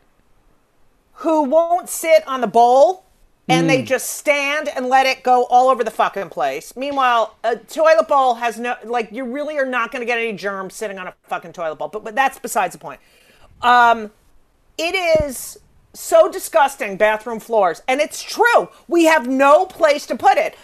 who 1.20 1.44
won't 1.44 1.90
sit 1.90 2.28
on 2.28 2.42
the 2.42 2.48
bowl 2.48 3.04
and 3.48 3.66
Mm. 3.66 3.68
they 3.70 3.82
just 3.84 4.10
stand 4.14 4.68
and 4.70 4.88
let 4.90 5.06
it 5.06 5.22
go 5.22 5.44
all 5.46 5.70
over 5.70 5.84
the 5.84 5.92
fucking 5.92 6.30
place. 6.30 6.76
Meanwhile, 6.76 7.36
a 7.44 7.56
toilet 7.58 8.08
bowl 8.08 8.36
has 8.36 8.58
no 8.60 8.76
like 8.84 9.12
you 9.12 9.24
really 9.24 9.58
are 9.58 9.66
not 9.66 9.92
going 9.92 10.02
to 10.02 10.06
get 10.06 10.18
any 10.18 10.34
germs 10.34 10.74
sitting 10.74 10.98
on 10.98 11.08
a 11.08 11.14
fucking 11.28 11.54
toilet 11.54 11.76
bowl. 11.76 11.88
But 11.90 12.04
but 12.04 12.16
that's 12.16 12.40
besides 12.40 12.74
the 12.74 12.80
point. 12.80 13.00
Um 13.62 14.12
it 14.78 15.22
is 15.24 15.58
so 15.96 16.30
disgusting 16.32 16.98
bathroom 16.98 17.40
floors 17.40 17.82
and 17.88 18.02
it's 18.02 18.22
true. 18.22 18.70
We 18.88 19.06
have 19.06 19.28
no 19.28 19.66
place 19.66 20.06
to 20.08 20.16
put 20.16 20.38
it. 20.38 20.56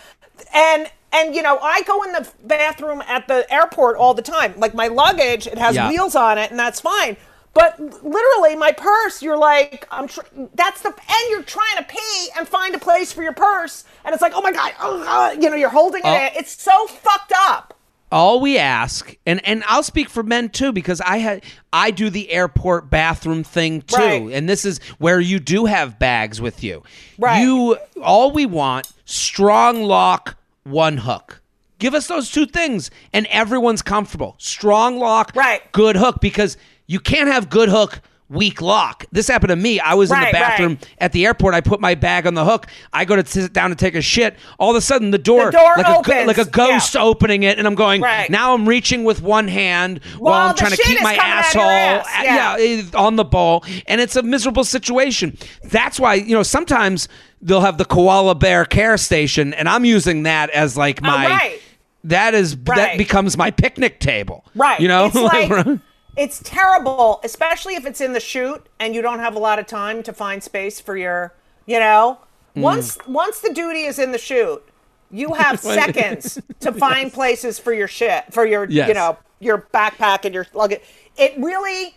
And 0.54 0.90
and 1.14 1.36
you 1.36 1.42
know, 1.42 1.58
I 1.60 1.82
go 1.84 2.04
in 2.04 2.12
the 2.14 2.30
bathroom 2.44 3.02
at 3.08 3.28
the 3.28 3.46
airport 3.54 3.98
all 3.98 4.14
the 4.14 4.22
time. 4.22 4.54
Like 4.58 4.74
my 4.74 4.88
luggage, 4.88 5.48
it 5.48 5.58
has 5.58 5.76
Yeah. 5.76 5.90
wheels 5.90 6.16
on 6.16 6.38
it 6.38 6.52
and 6.52 6.60
that's 6.60 6.80
fine. 6.80 7.18
But 7.54 7.80
literally 7.80 8.56
my 8.56 8.72
purse, 8.72 9.22
you're 9.22 9.38
like 9.38 9.88
I'm 9.92 10.08
tr- 10.08 10.22
that's 10.54 10.82
the 10.82 10.90
and 10.90 11.30
you're 11.30 11.44
trying 11.44 11.78
to 11.78 11.84
pee 11.84 12.30
and 12.38 12.48
find 12.48 12.74
a 12.76 12.80
place 12.80 13.12
for 13.12 13.24
your 13.24 13.34
purse 13.34 13.84
and 14.06 14.14
it's 14.14 14.22
like, 14.22 14.34
"Oh 14.36 14.42
my 14.42 14.52
god, 14.54 14.74
oh, 14.82 15.04
uh, 15.08 15.32
you 15.40 15.50
know, 15.50 15.56
you're 15.58 15.70
holding 15.70 16.02
Oh. 16.06 16.14
it. 16.14 16.34
It's 16.36 16.62
so 16.62 16.88
fucked 16.88 17.34
up. 17.36 17.74
All 18.12 18.40
we 18.42 18.58
ask 18.58 19.16
and 19.26 19.46
and 19.48 19.64
I'll 19.68 19.84
speak 19.84 20.10
for 20.10 20.22
men 20.24 20.50
too 20.50 20.72
because 20.72 21.00
I 21.02 21.18
had 21.18 21.44
I 21.72 21.92
do 21.92 22.10
the 22.10 22.32
airport 22.32 22.90
bathroom 22.90 23.44
thing 23.44 23.82
too 23.84 23.96
Right. 23.96 24.22
and 24.34 24.50
this 24.50 24.66
is 24.66 24.80
where 24.98 25.20
you 25.20 25.40
do 25.40 25.66
have 25.66 25.98
bags 26.00 26.42
with 26.42 26.64
you. 26.64 26.84
Right. 27.18 27.42
You 27.42 27.78
all 28.04 28.32
we 28.32 28.46
want 28.46 28.92
strong 29.06 29.84
lock 29.84 30.38
one 30.64 30.98
hook. 30.98 31.42
Give 31.80 31.94
us 31.96 32.08
those 32.08 32.32
two 32.32 32.46
things 32.46 32.92
and 33.14 33.26
everyone's 33.28 33.82
comfortable. 33.82 34.36
Strong 34.38 35.00
lock, 35.00 35.32
Right. 35.36 35.62
good 35.72 35.96
hook 35.96 36.22
because 36.22 36.58
you 36.88 37.00
can't 37.00 37.30
have 37.30 37.50
good 37.50 37.70
hook 37.70 38.02
weak 38.32 38.62
lock. 38.62 39.06
This 39.12 39.28
happened 39.28 39.50
to 39.50 39.56
me. 39.56 39.80
I 39.80 39.94
was 39.94 40.10
in 40.10 40.20
the 40.20 40.30
bathroom 40.32 40.74
right. 40.74 40.96
at 41.00 41.12
the 41.12 41.26
airport. 41.26 41.54
I 41.54 41.62
put 41.62 41.82
my 41.82 41.96
bag 41.96 42.26
on 42.26 42.34
the 42.34 42.46
hook. 42.46 42.68
I 42.94 43.06
go 43.06 43.16
to 43.16 43.26
sit 43.26 43.52
down 43.54 43.70
to 43.72 43.76
take 43.76 43.94
a 43.94 44.02
shit. 44.02 44.38
All 44.58 44.70
of 44.70 44.76
a 44.76 44.82
sudden, 44.82 45.12
the 45.12 45.18
door, 45.18 45.46
The 45.46 45.52
door 45.52 45.74
like, 45.78 45.88
a, 45.88 45.98
opens. 45.98 46.28
like 46.28 46.38
a 46.38 46.46
ghost 46.46 46.96
Yeah. 46.96 47.04
opening 47.04 47.44
it, 47.44 47.58
and 47.58 47.68
I'm 47.68 47.76
going. 47.76 48.02
Right. 48.02 48.30
Now 48.30 48.54
I'm 48.54 48.68
reaching 48.68 49.04
with 49.04 49.22
one 49.22 49.48
hand 49.48 50.00
while, 50.18 50.34
While 50.34 50.50
I'm 50.50 50.56
trying 50.56 50.72
to 50.72 50.78
keep 50.78 51.02
my 51.02 51.16
coming 51.16 51.32
out 51.32 51.40
of 51.40 51.46
asshole, 51.46 51.62
ass. 51.64 52.06
Yeah. 52.24 52.58
yeah, 52.58 52.82
eh, 52.82 52.98
on 52.98 53.18
the 53.18 53.26
ball, 53.26 53.66
and 53.86 54.00
it's 54.00 54.16
a 54.16 54.24
miserable 54.24 54.64
situation. 54.64 55.38
That's 55.64 56.00
why 56.00 56.16
you 56.16 56.34
know 56.34 56.44
sometimes 56.44 57.10
they'll 57.42 57.62
have 57.62 57.78
the 57.78 57.86
koala 57.86 58.36
bear 58.36 58.66
care 58.66 58.98
station, 58.98 59.54
and 59.54 59.68
I'm 59.68 59.86
using 59.86 60.24
that 60.24 60.50
as 60.52 60.78
like 60.78 61.02
my. 61.02 61.26
Oh, 61.26 61.30
right. 61.30 61.62
That 62.06 62.34
is 62.34 62.58
that 62.64 62.98
becomes 62.98 63.38
my 63.38 63.52
picnic 63.52 64.00
table. 64.00 64.44
Right. 64.56 64.80
You 64.80 64.88
know. 64.88 65.06
it's 65.06 65.16
like 65.70 65.80
it's 66.18 66.42
terrible, 66.44 67.20
especially 67.24 67.76
if 67.76 67.86
it's 67.86 68.02
in 68.02 68.14
the 68.14 68.20
shoot 68.20 68.66
and 68.80 68.94
you 68.94 69.02
don't 69.02 69.20
have 69.20 69.36
a 69.36 69.40
lot 69.40 69.60
of 69.60 69.66
time 69.68 70.04
to 70.04 70.14
find 70.14 70.44
space 70.44 70.80
for 70.80 70.98
your, 70.98 71.34
you 71.66 71.80
know. 71.80 72.20
Mm. 72.56 72.62
Once 72.62 72.98
once 73.08 73.40
the 73.40 73.54
duty 73.54 73.84
is 73.84 73.98
in 73.98 74.12
the 74.12 74.18
shoot, 74.18 74.62
you 75.10 75.34
have 75.36 75.60
seconds 75.60 76.40
to 76.60 76.72
find 76.74 77.12
places 77.14 77.60
for 77.60 77.74
your 77.74 77.88
shit, 77.88 78.26
for 78.32 78.46
your 78.46 78.66
Yes. 78.70 78.88
you 78.90 78.94
know, 78.94 79.18
your 79.40 79.68
backpack 79.74 80.26
and 80.26 80.34
your 80.34 80.48
luggage. 80.54 80.82
It 81.18 81.34
really 81.38 81.96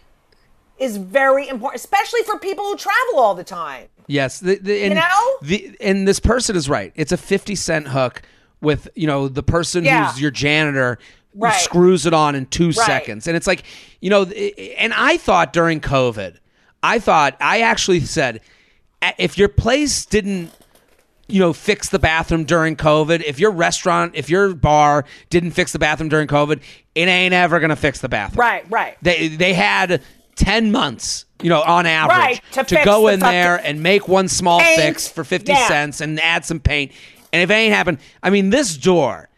is 0.78 0.96
very 0.96 1.48
important, 1.48 1.80
especially 1.80 2.22
for 2.22 2.38
people 2.38 2.64
who 2.64 2.76
travel 2.76 3.18
all 3.18 3.34
the 3.34 3.44
time. 3.44 3.88
Yes, 4.06 4.40
the, 4.40 4.56
the, 4.56 4.82
and 4.84 4.94
know? 4.94 5.36
the 5.42 5.74
and 5.80 6.06
this 6.06 6.20
person 6.20 6.56
is 6.56 6.68
right. 6.68 6.92
It's 6.94 7.12
a 7.12 7.16
fifty 7.16 7.54
cent 7.54 7.88
hook 7.88 8.22
with 8.60 8.88
you 8.94 9.06
know 9.06 9.28
the 9.28 9.42
person 9.42 9.84
Yeah. 9.84 10.10
who's 10.10 10.20
your 10.20 10.30
janitor 10.30 10.98
Right. 11.36 11.52
screws 11.60 12.06
it 12.06 12.14
on 12.14 12.34
in 12.34 12.46
two 12.46 12.70
seconds, 12.72 13.26
and 13.26 13.36
it's 13.36 13.46
like 13.46 13.64
you 14.00 14.10
know. 14.10 14.22
And 14.24 14.92
I 14.94 15.16
thought 15.16 15.52
during 15.52 15.80
COVID, 15.80 16.36
I 16.82 16.98
thought 16.98 17.36
I 17.40 17.60
actually 17.62 18.00
said, 18.00 18.40
if 19.18 19.36
your 19.38 19.48
place 19.48 20.04
didn't. 20.06 20.50
You 21.26 21.40
know, 21.40 21.54
fix 21.54 21.88
the 21.88 21.98
bathroom 21.98 22.44
during 22.44 22.76
COVID. 22.76 23.22
If 23.22 23.40
your 23.40 23.50
restaurant, 23.50 24.12
if 24.14 24.28
your 24.28 24.54
bar 24.54 25.06
didn't 25.30 25.52
fix 25.52 25.72
the 25.72 25.78
bathroom 25.78 26.10
during 26.10 26.28
COVID, 26.28 26.60
it 26.94 27.08
ain't 27.08 27.32
ever 27.32 27.60
gonna 27.60 27.76
fix 27.76 28.00
the 28.02 28.10
bathroom. 28.10 28.40
Right, 28.40 28.66
right. 28.70 28.98
They 29.00 29.28
they 29.28 29.54
had 29.54 30.02
ten 30.36 30.70
months, 30.70 31.24
you 31.42 31.48
know, 31.48 31.62
on 31.62 31.86
average, 31.86 32.18
Right, 32.18 32.42
to 32.52 32.64
fix 32.64 32.84
go 32.84 33.08
in 33.08 33.20
there 33.20 33.56
and 33.56 33.82
make 33.82 34.06
one 34.06 34.28
small 34.28 34.60
paint. 34.60 34.78
fix 34.78 35.08
for 35.08 35.24
fifty 35.24 35.52
Yeah. 35.52 35.66
cents 35.66 36.02
and 36.02 36.20
add 36.20 36.44
some 36.44 36.60
paint. 36.60 36.92
And 37.32 37.40
if 37.40 37.48
it 37.50 37.54
ain't 37.54 37.72
happened, 37.72 38.00
I 38.22 38.28
mean, 38.28 38.50
this 38.50 38.76
door, 38.76 39.30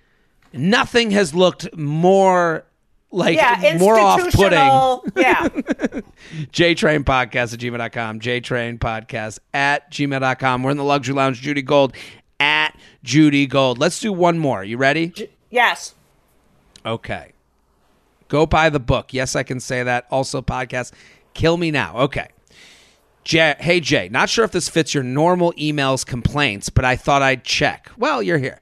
nothing 0.53 1.11
has 1.13 1.35
looked 1.35 1.75
more 1.77 2.65
like 3.11 3.37
Yeah, 3.37 3.77
more 3.79 3.99
off 3.99 4.19
putting. 4.33 4.59
institutional. 4.59 5.05
Yeah. 5.17 5.49
JTrain 6.53 7.05
Podcast 7.05 7.53
at 7.55 7.61
gmail.com. 7.61 8.21
JTrain 8.21 8.79
Podcast 8.79 9.39
at 9.55 9.91
gmail.com. 9.91 10.63
We're 10.63 10.71
in 10.73 10.77
the 10.77 10.85
Luxury 10.85 11.15
Lounge. 11.15 11.41
Judy 11.41 11.63
Gold 11.63 11.95
at 12.41 12.77
Judy 13.03 13.47
Gold. 13.47 13.79
Let's 13.79 14.01
do 14.01 14.13
one 14.13 14.39
more. 14.39 14.63
You 14.65 14.77
ready? 14.77 15.31
yes. 15.51 15.95
Okay. 16.85 17.33
Go 18.29 18.45
buy 18.47 18.71
the 18.71 18.81
book. 18.81 19.13
Yes, 19.15 19.37
I 19.37 19.43
can 19.45 19.61
say 19.61 19.83
that. 19.85 20.07
Also, 20.11 20.43
podcast. 20.43 20.93
Kill 21.35 21.57
me 21.57 21.71
now. 21.71 21.97
Okay. 21.99 22.29
Jay, 23.25 23.55
hey, 23.59 23.81
Jay, 23.81 24.09
not 24.09 24.29
sure 24.29 24.45
if 24.45 24.53
this 24.53 24.69
fits 24.69 24.95
your 24.95 25.03
normal 25.03 25.53
emails 25.55 26.07
complaints, 26.07 26.69
but 26.71 26.85
I 26.85 26.95
thought 26.97 27.23
I'd 27.23 27.43
check. 27.45 27.91
Well, 27.99 28.23
you're 28.23 28.39
here. 28.39 28.61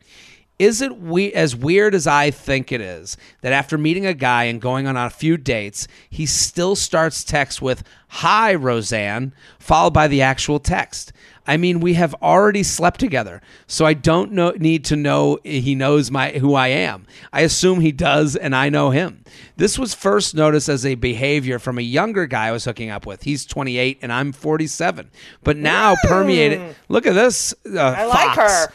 Is 0.58 0.80
it 0.80 1.00
we- 1.00 1.32
as 1.32 1.56
weird 1.56 1.94
as 1.96 2.06
I 2.06 2.30
think 2.30 2.70
it 2.70 2.80
is 2.80 3.16
that 3.40 3.52
after 3.52 3.76
meeting 3.76 4.06
a 4.06 4.14
guy 4.14 4.44
and 4.44 4.60
going 4.60 4.86
on 4.86 4.96
a 4.96 5.10
few 5.10 5.36
dates, 5.36 5.88
he 6.08 6.26
still 6.26 6.76
starts 6.76 7.24
text 7.24 7.60
with 7.60 7.82
"Hi, 8.08 8.54
Roseanne," 8.54 9.32
followed 9.58 9.92
by 9.94 10.06
the 10.06 10.22
actual 10.22 10.60
text? 10.60 11.12
I 11.46 11.56
mean, 11.58 11.80
we 11.80 11.94
have 11.94 12.14
already 12.22 12.62
slept 12.62 13.00
together, 13.00 13.42
so 13.66 13.84
I 13.84 13.92
don't 13.92 14.32
know, 14.32 14.52
need 14.56 14.84
to 14.86 14.96
know 14.96 15.38
he 15.44 15.74
knows 15.74 16.10
my 16.10 16.30
who 16.30 16.54
I 16.54 16.68
am. 16.68 17.04
I 17.34 17.40
assume 17.42 17.80
he 17.80 17.92
does, 17.92 18.34
and 18.34 18.54
I 18.56 18.70
know 18.70 18.90
him. 18.90 19.24
This 19.56 19.78
was 19.78 19.92
first 19.92 20.34
noticed 20.34 20.68
as 20.70 20.86
a 20.86 20.94
behavior 20.94 21.58
from 21.58 21.78
a 21.78 21.82
younger 21.82 22.26
guy 22.26 22.46
I 22.46 22.52
was 22.52 22.64
hooking 22.64 22.88
up 22.90 23.04
with. 23.04 23.24
He's 23.24 23.44
28 23.44 23.98
and 24.00 24.10
I'm 24.12 24.32
47, 24.32 25.10
but 25.42 25.56
now 25.58 25.96
permeated. 26.04 26.76
Look 26.88 27.06
at 27.06 27.14
this. 27.14 27.52
Uh, 27.66 27.78
I 27.78 28.06
like 28.06 28.36
her. 28.38 28.68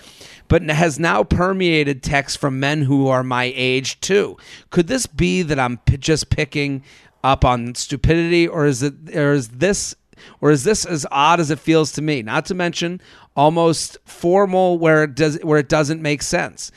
But 0.50 0.62
has 0.64 1.00
now 1.00 1.24
permeated 1.24 2.04
texts 2.04 2.36
from 2.36 2.60
men 2.60 2.82
who 2.82 3.08
are 3.08 3.24
my 3.24 3.54
age 3.56 4.02
too. 4.02 4.36
Could 4.72 4.88
this 4.88 5.08
be 5.08 5.42
that 5.44 5.58
I'm 5.58 5.78
p- 5.78 5.96
just 5.96 6.30
picking 6.30 6.84
up 7.24 7.46
on 7.46 7.76
stupidity, 7.76 8.48
or 8.48 8.66
is 8.66 8.84
it, 8.84 8.94
or 9.16 9.32
is 9.32 9.48
this, 9.50 9.96
or 10.42 10.52
is 10.52 10.66
this 10.66 10.86
as 10.86 11.06
odd 11.12 11.40
as 11.40 11.52
it 11.52 11.60
feels 11.60 11.94
to 11.94 12.02
me? 12.02 12.22
Not 12.22 12.46
to 12.48 12.56
mention 12.56 13.00
almost 13.38 13.98
formal 14.04 14.78
where 14.78 15.06
it 15.06 15.16
does 15.16 15.40
where 15.44 15.60
it 15.60 15.70
doesn't 15.70 16.02
make 16.02 16.22
sense. 16.22 16.72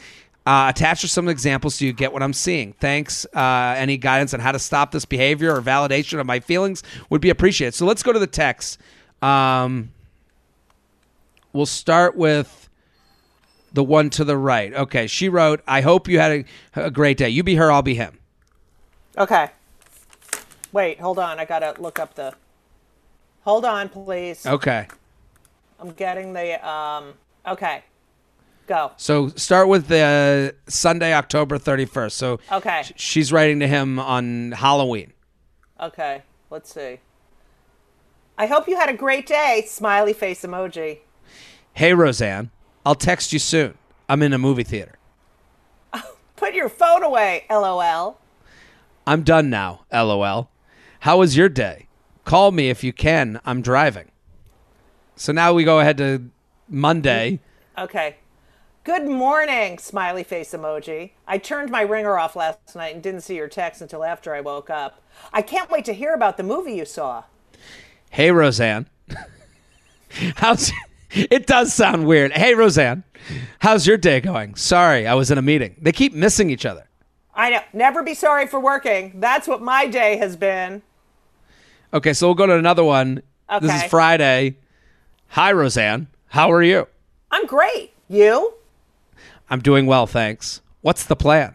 Uh, 0.44 0.66
attach 0.68 1.00
some 1.02 1.28
examples 1.28 1.76
so 1.76 1.84
you 1.84 1.92
get 1.92 2.12
what 2.12 2.22
I'm 2.22 2.32
seeing. 2.32 2.72
Thanks. 2.74 3.24
Uh, 3.32 3.74
any 3.76 3.96
guidance 3.96 4.34
on 4.34 4.40
how 4.40 4.50
to 4.52 4.58
stop 4.58 4.90
this 4.90 5.04
behavior 5.04 5.54
or 5.54 5.62
validation 5.62 6.18
of 6.18 6.26
my 6.26 6.40
feelings 6.40 6.82
would 7.10 7.20
be 7.20 7.30
appreciated. 7.30 7.74
So 7.74 7.86
let's 7.86 8.02
go 8.02 8.12
to 8.12 8.18
the 8.18 8.26
text. 8.26 8.80
Um, 9.22 9.92
we'll 11.52 11.64
start 11.64 12.16
with 12.16 12.61
the 13.72 13.84
one 13.84 14.10
to 14.10 14.24
the 14.24 14.36
right. 14.36 14.72
Okay, 14.74 15.06
she 15.06 15.28
wrote, 15.28 15.60
I 15.66 15.80
hope 15.80 16.08
you 16.08 16.18
had 16.18 16.32
a, 16.76 16.84
a 16.86 16.90
great 16.90 17.16
day. 17.16 17.28
You 17.28 17.42
be 17.42 17.54
her, 17.56 17.70
I'll 17.72 17.82
be 17.82 17.94
him. 17.94 18.18
Okay. 19.16 19.50
Wait, 20.72 21.00
hold 21.00 21.18
on. 21.18 21.38
I 21.38 21.44
gotta 21.44 21.74
look 21.80 21.98
up 21.98 22.14
the. 22.14 22.34
Hold 23.44 23.64
on, 23.64 23.88
please. 23.88 24.46
Okay. 24.46 24.88
I'm 25.78 25.90
getting 25.90 26.32
the. 26.32 26.66
Um. 26.66 27.14
Okay. 27.46 27.82
Go. 28.66 28.92
So 28.96 29.28
start 29.30 29.68
with 29.68 29.88
the 29.88 30.54
Sunday, 30.68 31.12
October 31.12 31.58
31st. 31.58 32.12
So 32.12 32.40
Okay. 32.50 32.82
sh- 32.84 32.92
she's 32.96 33.32
writing 33.32 33.60
to 33.60 33.66
him 33.66 33.98
on 33.98 34.52
Halloween. 34.52 35.12
Okay. 35.80 36.22
Let's 36.48 36.72
see. 36.72 37.00
I 38.38 38.46
hope 38.46 38.66
you 38.68 38.76
had 38.76 38.88
a 38.88 38.94
great 38.96 39.26
day. 39.26 39.64
Smiley 39.68 40.12
face 40.12 40.42
emoji. 40.42 41.00
Hey, 41.74 41.92
Roseanne, 41.92 42.50
I'll 42.84 42.94
text 42.94 43.32
you 43.32 43.38
soon. 43.38 43.74
I'm 44.08 44.22
in 44.22 44.32
a 44.32 44.38
movie 44.38 44.64
theater. 44.64 44.98
Put 46.36 46.54
your 46.54 46.68
phone 46.68 47.02
away. 47.02 47.44
LOL. 47.48 48.18
I'm 49.06 49.22
done 49.22 49.50
now, 49.50 49.80
lol. 49.92 50.48
How 51.00 51.18
was 51.18 51.36
your 51.36 51.48
day? 51.48 51.88
Call 52.24 52.52
me 52.52 52.70
if 52.70 52.84
you 52.84 52.92
can. 52.92 53.40
I'm 53.44 53.62
driving. 53.62 54.10
So 55.16 55.32
now 55.32 55.52
we 55.52 55.64
go 55.64 55.80
ahead 55.80 55.98
to 55.98 56.30
Monday. 56.68 57.40
Okay. 57.76 58.16
Good 58.84 59.06
morning, 59.06 59.78
smiley 59.78 60.24
face 60.24 60.52
emoji. 60.52 61.12
I 61.26 61.38
turned 61.38 61.70
my 61.70 61.82
ringer 61.82 62.18
off 62.18 62.34
last 62.34 62.74
night 62.74 62.94
and 62.94 63.02
didn't 63.02 63.20
see 63.20 63.36
your 63.36 63.48
text 63.48 63.80
until 63.80 64.02
after 64.02 64.34
I 64.34 64.40
woke 64.40 64.70
up. 64.70 65.00
I 65.32 65.42
can't 65.42 65.70
wait 65.70 65.84
to 65.84 65.92
hear 65.92 66.14
about 66.14 66.36
the 66.36 66.42
movie 66.42 66.74
you 66.74 66.84
saw. 66.84 67.24
Hey, 68.10 68.30
Roseanne. 68.30 68.88
How's 70.36 70.72
it 71.30 71.46
does 71.46 71.72
sound 71.74 72.06
weird. 72.06 72.32
Hey, 72.32 72.54
Roseanne. 72.54 73.04
How's 73.60 73.86
your 73.86 73.96
day 73.96 74.20
going? 74.20 74.54
Sorry, 74.54 75.06
I 75.06 75.14
was 75.14 75.30
in 75.30 75.38
a 75.38 75.42
meeting. 75.42 75.76
They 75.80 75.92
keep 75.92 76.12
missing 76.14 76.50
each 76.50 76.66
other. 76.66 76.88
I 77.34 77.50
know. 77.50 77.60
Never 77.72 78.02
be 78.02 78.14
sorry 78.14 78.46
for 78.46 78.58
working. 78.60 79.20
That's 79.20 79.46
what 79.46 79.62
my 79.62 79.86
day 79.86 80.16
has 80.16 80.36
been. 80.36 80.82
Okay, 81.94 82.12
so 82.12 82.26
we'll 82.26 82.34
go 82.34 82.46
to 82.46 82.56
another 82.56 82.84
one. 82.84 83.22
This 83.60 83.74
is 83.74 83.90
Friday. 83.90 84.56
Hi, 85.28 85.52
Roseanne. 85.52 86.08
How 86.28 86.50
are 86.50 86.62
you? 86.62 86.88
I'm 87.30 87.46
great. 87.46 87.92
You? 88.08 88.54
I'm 89.50 89.60
doing 89.60 89.86
well, 89.86 90.06
thanks. 90.06 90.62
What's 90.80 91.04
the 91.04 91.16
plan? 91.16 91.54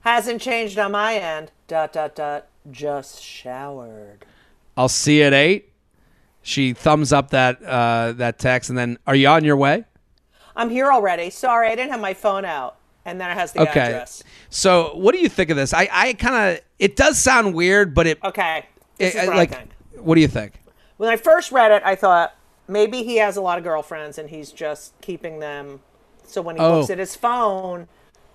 Hasn't 0.00 0.40
changed 0.40 0.78
on 0.78 0.92
my 0.92 1.16
end. 1.16 1.50
Dot 1.66 1.92
dot 1.92 2.14
dot. 2.14 2.46
Just 2.70 3.22
showered. 3.22 4.24
I'll 4.76 4.88
see 4.88 5.18
you 5.18 5.24
at 5.24 5.34
eight. 5.34 5.72
She 6.46 6.74
thumbs 6.74 7.12
up 7.12 7.30
that 7.30 7.60
uh, 7.64 8.12
that 8.18 8.38
text, 8.38 8.70
and 8.70 8.78
then, 8.78 8.98
are 9.04 9.16
you 9.16 9.26
on 9.26 9.42
your 9.42 9.56
way? 9.56 9.84
I'm 10.54 10.70
here 10.70 10.92
already. 10.92 11.28
Sorry, 11.30 11.66
I 11.68 11.74
didn't 11.74 11.90
have 11.90 12.00
my 12.00 12.14
phone 12.14 12.44
out. 12.44 12.76
And 13.04 13.20
then 13.20 13.30
it 13.32 13.34
has 13.34 13.52
the 13.52 13.62
Okay. 13.62 13.80
address. 13.80 14.22
So, 14.48 14.94
what 14.96 15.12
do 15.12 15.18
you 15.20 15.28
think 15.28 15.50
of 15.50 15.56
this? 15.56 15.74
I, 15.74 15.88
I 15.92 16.12
kind 16.14 16.54
of, 16.56 16.60
it 16.78 16.94
does 16.96 17.18
sound 17.18 17.52
weird, 17.54 17.94
but 17.94 18.06
it, 18.06 18.18
Okay. 18.24 18.66
This 18.96 19.14
it- 19.16 19.22
is 19.22 19.26
what 19.28 19.36
like, 19.36 19.68
what 19.96 20.14
do 20.14 20.20
you 20.20 20.28
think? 20.28 20.60
When 20.98 21.08
I 21.10 21.16
first 21.16 21.50
read 21.52 21.72
it, 21.72 21.82
I 21.84 21.94
thought 21.96 22.34
maybe 22.68 23.02
he 23.02 23.16
has 23.16 23.36
a 23.36 23.40
lot 23.40 23.58
of 23.58 23.64
girlfriends 23.64 24.16
and 24.18 24.30
he's 24.30 24.50
just 24.52 24.92
keeping 25.00 25.40
them. 25.40 25.80
So 26.26 26.42
when 26.42 26.56
he 26.56 26.62
Oh. 26.62 26.78
looks 26.78 26.90
at 26.90 26.98
his 26.98 27.14
phone, 27.16 27.86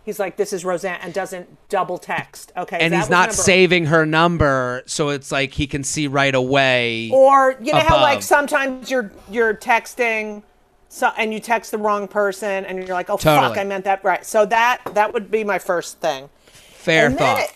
he's 0.03 0.19
like, 0.19 0.37
"This 0.37 0.53
is 0.53 0.63
Roseanne," 0.65 0.99
and 1.01 1.13
doesn't 1.13 1.69
double 1.69 1.97
text. 1.97 2.51
Okay, 2.55 2.77
And 2.79 2.93
he's 2.93 3.09
not 3.09 3.33
saving 3.33 3.85
her 3.87 4.05
number, 4.05 4.83
so 4.85 5.09
it's 5.09 5.31
like 5.31 5.53
he 5.53 5.67
can 5.67 5.83
see 5.83 6.07
right 6.07 6.33
away. 6.33 7.09
Or 7.11 7.55
you 7.61 7.73
know 7.73 7.79
how 7.79 8.01
like 8.01 8.21
sometimes 8.21 8.89
you're 8.91 9.11
you're 9.29 9.53
texting, 9.53 10.43
so 10.89 11.11
and 11.17 11.33
you 11.33 11.39
text 11.39 11.71
the 11.71 11.77
wrong 11.77 12.07
person, 12.07 12.65
and 12.65 12.77
you're 12.77 12.87
like, 12.87 13.09
"Oh 13.09 13.17
Totally. 13.17 13.49
fuck, 13.49 13.57
I 13.57 13.63
meant 13.63 13.85
that 13.85 14.03
right." 14.03 14.25
So 14.25 14.45
that 14.47 14.81
that 14.93 15.13
would 15.13 15.29
be 15.31 15.43
my 15.43 15.59
first 15.59 15.99
thing. 15.99 16.29
Fair 16.51 17.07
and 17.07 17.17
thought. 17.17 17.39
it, 17.39 17.53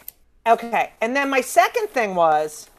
okay, 0.47 0.91
and 1.01 1.15
then 1.15 1.29
my 1.29 1.41
second 1.41 1.89
thing 1.89 2.13
was, 2.13 2.69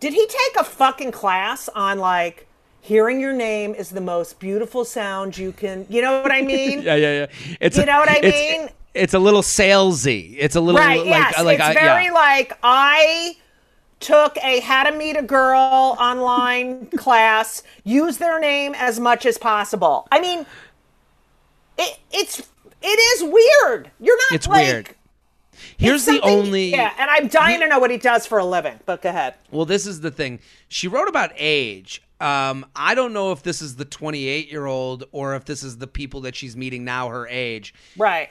did 0.00 0.14
he 0.14 0.26
take 0.26 0.56
a 0.58 0.64
fucking 0.64 1.12
class 1.12 1.68
on 1.74 1.98
like 1.98 2.46
hearing 2.80 3.20
your 3.20 3.32
name 3.32 3.74
is 3.74 3.90
the 3.90 4.00
most 4.00 4.38
beautiful 4.40 4.84
sound 4.84 5.36
you 5.38 5.52
can? 5.52 5.86
You 5.88 6.02
know 6.02 6.22
what 6.22 6.32
I 6.32 6.42
mean? 6.42 6.82
yeah, 6.82 6.94
yeah, 6.96 7.12
yeah. 7.20 7.26
It's 7.60 7.76
You 7.76 7.84
know 7.86 7.98
what 7.98 8.08
I 8.08 8.16
it's- 8.18 8.32
mean? 8.32 8.68
It's 8.92 9.14
a 9.14 9.20
little 9.20 9.42
salesy. 9.42 10.34
It's 10.36 10.56
a 10.56 10.60
little 10.60 10.80
right? 10.80 10.98
like 10.98 11.06
yes, 11.06 11.44
like 11.44 11.60
it's 11.60 11.68
I- 11.68 11.74
very 11.74 12.06
yeah. 12.06 12.12
like 12.12 12.58
I 12.64 13.36
took 14.00 14.36
a 14.38 14.58
how 14.60 14.82
to 14.82 14.96
meet 14.96 15.16
a 15.16 15.22
girl 15.22 15.96
online 16.00 16.86
class. 16.96 17.62
Use 17.84 18.16
their 18.18 18.40
name 18.40 18.74
as 18.76 18.98
much 18.98 19.26
as 19.26 19.38
possible. 19.38 20.08
I 20.10 20.20
mean, 20.20 20.44
it, 21.78 21.98
it's 22.10 22.40
it 22.82 22.86
is 22.86 23.22
weird. 23.22 23.92
You're 24.00 24.16
not. 24.16 24.32
It's 24.32 24.48
like, 24.48 24.66
weird. 24.66 24.88
Here's 25.76 26.04
the 26.04 26.20
only 26.22 26.70
Yeah, 26.70 26.92
and 26.98 27.08
I'm 27.10 27.28
dying 27.28 27.60
to 27.60 27.68
know 27.68 27.78
what 27.78 27.92
he 27.92 27.96
does 27.96 28.26
for 28.26 28.38
a 28.38 28.44
living. 28.44 28.80
But 28.86 29.02
go 29.02 29.10
ahead. 29.10 29.34
Well, 29.52 29.66
this 29.66 29.86
is 29.86 30.00
the 30.00 30.10
thing. 30.10 30.40
She 30.68 30.88
wrote 30.88 31.06
about 31.08 31.30
age. 31.36 32.02
Um, 32.20 32.66
I 32.76 32.94
don't 32.94 33.12
know 33.12 33.32
if 33.32 33.42
this 33.42 33.62
is 33.62 33.76
the 33.76 33.84
28 33.84 34.50
year 34.50 34.66
old 34.66 35.04
or 35.12 35.34
if 35.36 35.44
this 35.46 35.62
is 35.62 35.78
the 35.78 35.86
people 35.86 36.20
that 36.22 36.36
she's 36.36 36.56
meeting 36.56 36.84
now, 36.84 37.08
her 37.08 37.26
age. 37.28 37.72
Right. 37.96 38.28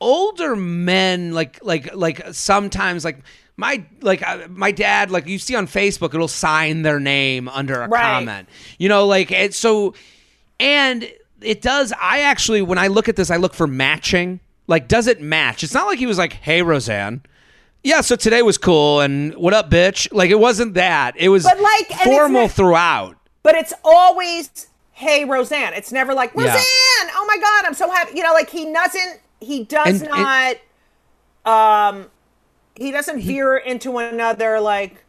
Older 0.00 0.56
men, 0.56 1.32
like 1.32 1.58
like 1.62 1.94
like 1.94 2.22
sometimes 2.32 3.04
like 3.04 3.20
my 3.56 3.84
like 4.00 4.26
uh, 4.26 4.48
my 4.50 4.72
dad, 4.72 5.10
like 5.12 5.26
you 5.28 5.38
see 5.38 5.54
on 5.54 5.66
Facebook, 5.68 6.12
it'll 6.12 6.26
sign 6.28 6.82
their 6.82 6.98
name 6.98 7.48
under 7.48 7.80
a 7.82 7.88
Right. 7.88 8.02
comment. 8.02 8.48
You 8.78 8.88
know, 8.88 9.06
like 9.06 9.30
it, 9.30 9.54
so, 9.54 9.94
and 10.58 11.08
it 11.40 11.62
does. 11.62 11.92
I 12.00 12.20
actually, 12.22 12.62
when 12.62 12.78
I 12.78 12.88
look 12.88 13.08
at 13.08 13.14
this, 13.16 13.30
I 13.30 13.36
look 13.36 13.54
for 13.54 13.66
matching. 13.68 14.40
Like, 14.66 14.88
does 14.88 15.06
it 15.06 15.20
match? 15.20 15.62
It's 15.62 15.74
not 15.74 15.86
like 15.86 15.98
he 16.00 16.06
was 16.06 16.18
like, 16.18 16.32
"Hey, 16.32 16.62
Roseanne." 16.62 17.22
Yeah, 17.84 18.00
so 18.00 18.16
today 18.16 18.42
was 18.42 18.58
cool, 18.58 19.00
and 19.00 19.34
what 19.36 19.54
up, 19.54 19.70
bitch? 19.70 20.08
Like 20.12 20.30
it 20.30 20.38
wasn't 20.40 20.74
that. 20.74 21.14
It 21.16 21.28
was 21.28 21.44
But, 21.44 21.60
like, 21.60 21.88
formal 22.02 22.42
not- 22.42 22.50
throughout. 22.52 23.16
But 23.42 23.54
it's 23.56 23.72
always, 23.84 24.68
hey, 24.92 25.24
Roseanne. 25.24 25.72
It's 25.74 25.90
never 25.92 26.14
like, 26.14 26.32
Yeah. 26.34 26.42
Roseanne, 26.44 27.10
oh 27.14 27.24
my 27.26 27.36
God, 27.38 27.64
I'm 27.66 27.74
so 27.74 27.90
happy. 27.90 28.16
You 28.16 28.22
know, 28.22 28.32
like 28.32 28.50
he 28.50 28.72
doesn't, 28.72 29.20
he 29.40 29.64
does 29.64 30.02
And- 30.02 30.10
not, 30.10 30.56
um, 31.44 32.10
he 32.74 32.90
doesn't 32.92 33.20
veer 33.20 33.56
into 33.56 33.98
another, 33.98 34.60
like, 34.60 35.04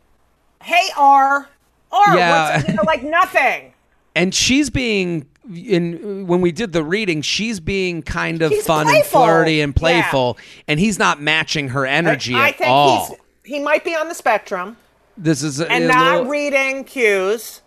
hey, 0.61 0.89
R, 0.97 1.47
R, 1.91 2.17
Yeah. 2.17 2.55
what's, 2.55 2.67
you 2.67 2.73
know, 2.75 2.83
like 2.85 3.03
nothing. 3.03 3.73
and 4.15 4.33
she's 4.33 4.69
being 4.69 5.25
in 5.55 6.25
when 6.27 6.39
we 6.39 6.51
did 6.51 6.71
the 6.71 6.83
reading 6.83 7.21
she's 7.21 7.59
being 7.59 8.01
kind 8.03 8.41
of 8.43 8.53
fun 8.59 8.87
and 8.87 9.03
flirty 9.03 9.59
and 9.59 9.73
Yeah. 9.75 9.79
playful 9.79 10.37
and 10.69 10.79
he's 10.79 10.97
not 10.99 11.19
matching 11.19 11.69
her 11.69 11.85
energy 11.85 12.33
I 12.35 12.49
at 12.49 12.57
think 12.59 12.69
all 12.69 13.07
he's, 13.07 13.17
he 13.43 13.59
might 13.59 13.83
be 13.83 13.93
on 13.95 14.07
the 14.07 14.13
spectrum 14.15 14.77
this 15.17 15.41
is 15.43 15.59
a, 15.59 15.69
and 15.69 15.83
a 15.85 15.87
not 15.87 16.11
little- 16.19 16.31
reading 16.31 16.83
cues. 16.85 17.61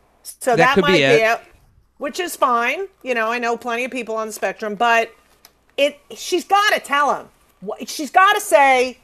So 0.46 0.54
That 0.54 0.76
that, 0.76 0.80
might 0.80 0.92
be 0.92 0.98
be 0.98 1.02
it. 1.02 1.22
it. 1.22 1.40
Which 1.98 2.20
is 2.20 2.36
fine. 2.36 2.86
You 3.02 3.14
know, 3.14 3.32
I 3.32 3.40
know 3.40 3.56
plenty 3.56 3.84
of 3.84 3.90
people 3.90 4.14
on 4.14 4.28
the 4.28 4.32
spectrum, 4.32 4.76
but 4.76 5.12
it 5.76 5.98
she's 6.16 6.44
got 6.44 6.72
to 6.72 6.78
tell 6.78 7.16
him. 7.16 7.28
She's 7.84 8.12
got 8.12 8.34
to 8.34 8.40
say, 8.40 8.98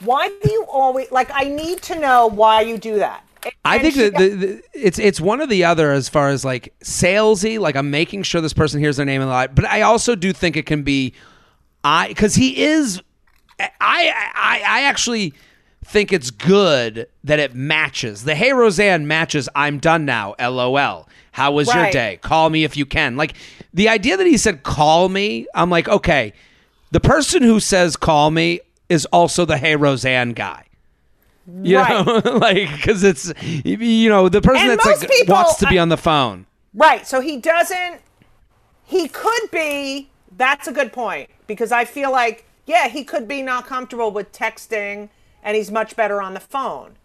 why 0.00 0.26
do 0.42 0.50
you 0.50 0.66
always 0.68 1.12
like? 1.12 1.30
I 1.32 1.44
need 1.44 1.82
to 1.82 2.00
know 2.00 2.26
why 2.26 2.62
you 2.62 2.78
do 2.78 2.96
that. 2.96 3.24
I 3.64 3.78
think 3.78 3.94
that 3.94 4.14
the, 4.16 4.28
the, 4.30 4.62
it's 4.74 4.98
it's 4.98 5.20
one 5.20 5.40
or 5.40 5.46
the 5.46 5.62
other 5.62 5.92
as 5.92 6.08
far 6.08 6.30
as 6.30 6.44
like 6.44 6.74
salesy. 6.80 7.60
Like 7.60 7.76
I'm 7.76 7.92
making 7.92 8.24
sure 8.24 8.40
this 8.40 8.52
person 8.52 8.80
hears 8.80 8.96
their 8.96 9.06
name 9.06 9.20
in 9.20 9.28
the 9.28 9.32
light, 9.32 9.54
but 9.54 9.66
I 9.66 9.82
also 9.82 10.16
do 10.16 10.32
think 10.32 10.56
it 10.56 10.66
can 10.66 10.82
be 10.82 11.12
I 11.84 12.08
because 12.08 12.34
he 12.34 12.60
is. 12.60 13.00
I 13.60 13.70
I 14.34 14.62
I 14.66 14.82
actually 14.82 15.32
think 15.84 16.12
it's 16.12 16.30
good 16.30 17.06
that 17.24 17.38
it 17.38 17.54
matches. 17.54 18.24
The 18.24 18.34
Hey 18.34 18.52
Roseanne 18.52 19.06
matches. 19.06 19.48
I'm 19.54 19.78
done 19.78 20.04
now. 20.04 20.34
LOL. 20.40 21.08
How 21.32 21.52
was 21.52 21.72
your 21.74 21.90
day? 21.90 22.18
Call 22.22 22.50
me 22.50 22.64
if 22.64 22.76
you 22.76 22.84
can. 22.86 23.16
Like 23.16 23.34
the 23.72 23.88
idea 23.88 24.16
that 24.16 24.26
he 24.26 24.36
said 24.36 24.62
call 24.62 25.08
me. 25.08 25.46
I'm 25.54 25.70
like 25.70 25.88
okay. 25.88 26.32
The 26.90 27.00
person 27.00 27.42
who 27.42 27.58
says 27.60 27.96
call 27.96 28.30
me 28.30 28.60
is 28.88 29.06
also 29.06 29.44
the 29.44 29.56
Hey 29.56 29.76
Roseanne 29.76 30.32
guy. 30.32 30.66
You 31.62 31.78
Right. 31.78 32.06
know, 32.06 32.20
like 32.38 32.70
because 32.76 33.02
it's 33.02 33.32
you 33.42 34.08
know 34.08 34.28
the 34.28 34.40
person 34.42 34.68
And 34.70 34.78
that's 34.78 34.84
like 35.02 35.10
people- 35.10 35.34
wants 35.34 35.56
to 35.56 35.66
be 35.68 35.78
I- 35.78 35.82
on 35.82 35.88
the 35.88 35.96
phone. 35.96 36.46
Right. 36.74 37.06
So 37.06 37.20
he 37.20 37.36
doesn't. 37.38 38.00
He 38.84 39.08
could 39.08 39.50
be. 39.50 40.08
That's 40.36 40.66
a 40.66 40.72
good 40.72 40.92
point 40.92 41.28
because 41.46 41.72
I 41.72 41.84
feel 41.84 42.10
like 42.12 42.44
yeah, 42.66 42.88
he 42.88 43.04
could 43.04 43.26
be 43.26 43.42
not 43.42 43.66
comfortable 43.66 44.10
with 44.12 44.32
texting, 44.32 45.08
and 45.42 45.56
he's 45.56 45.70
much 45.70 45.96
better 45.96 46.20
on 46.22 46.34
the 46.34 46.40
phone. 46.40 46.96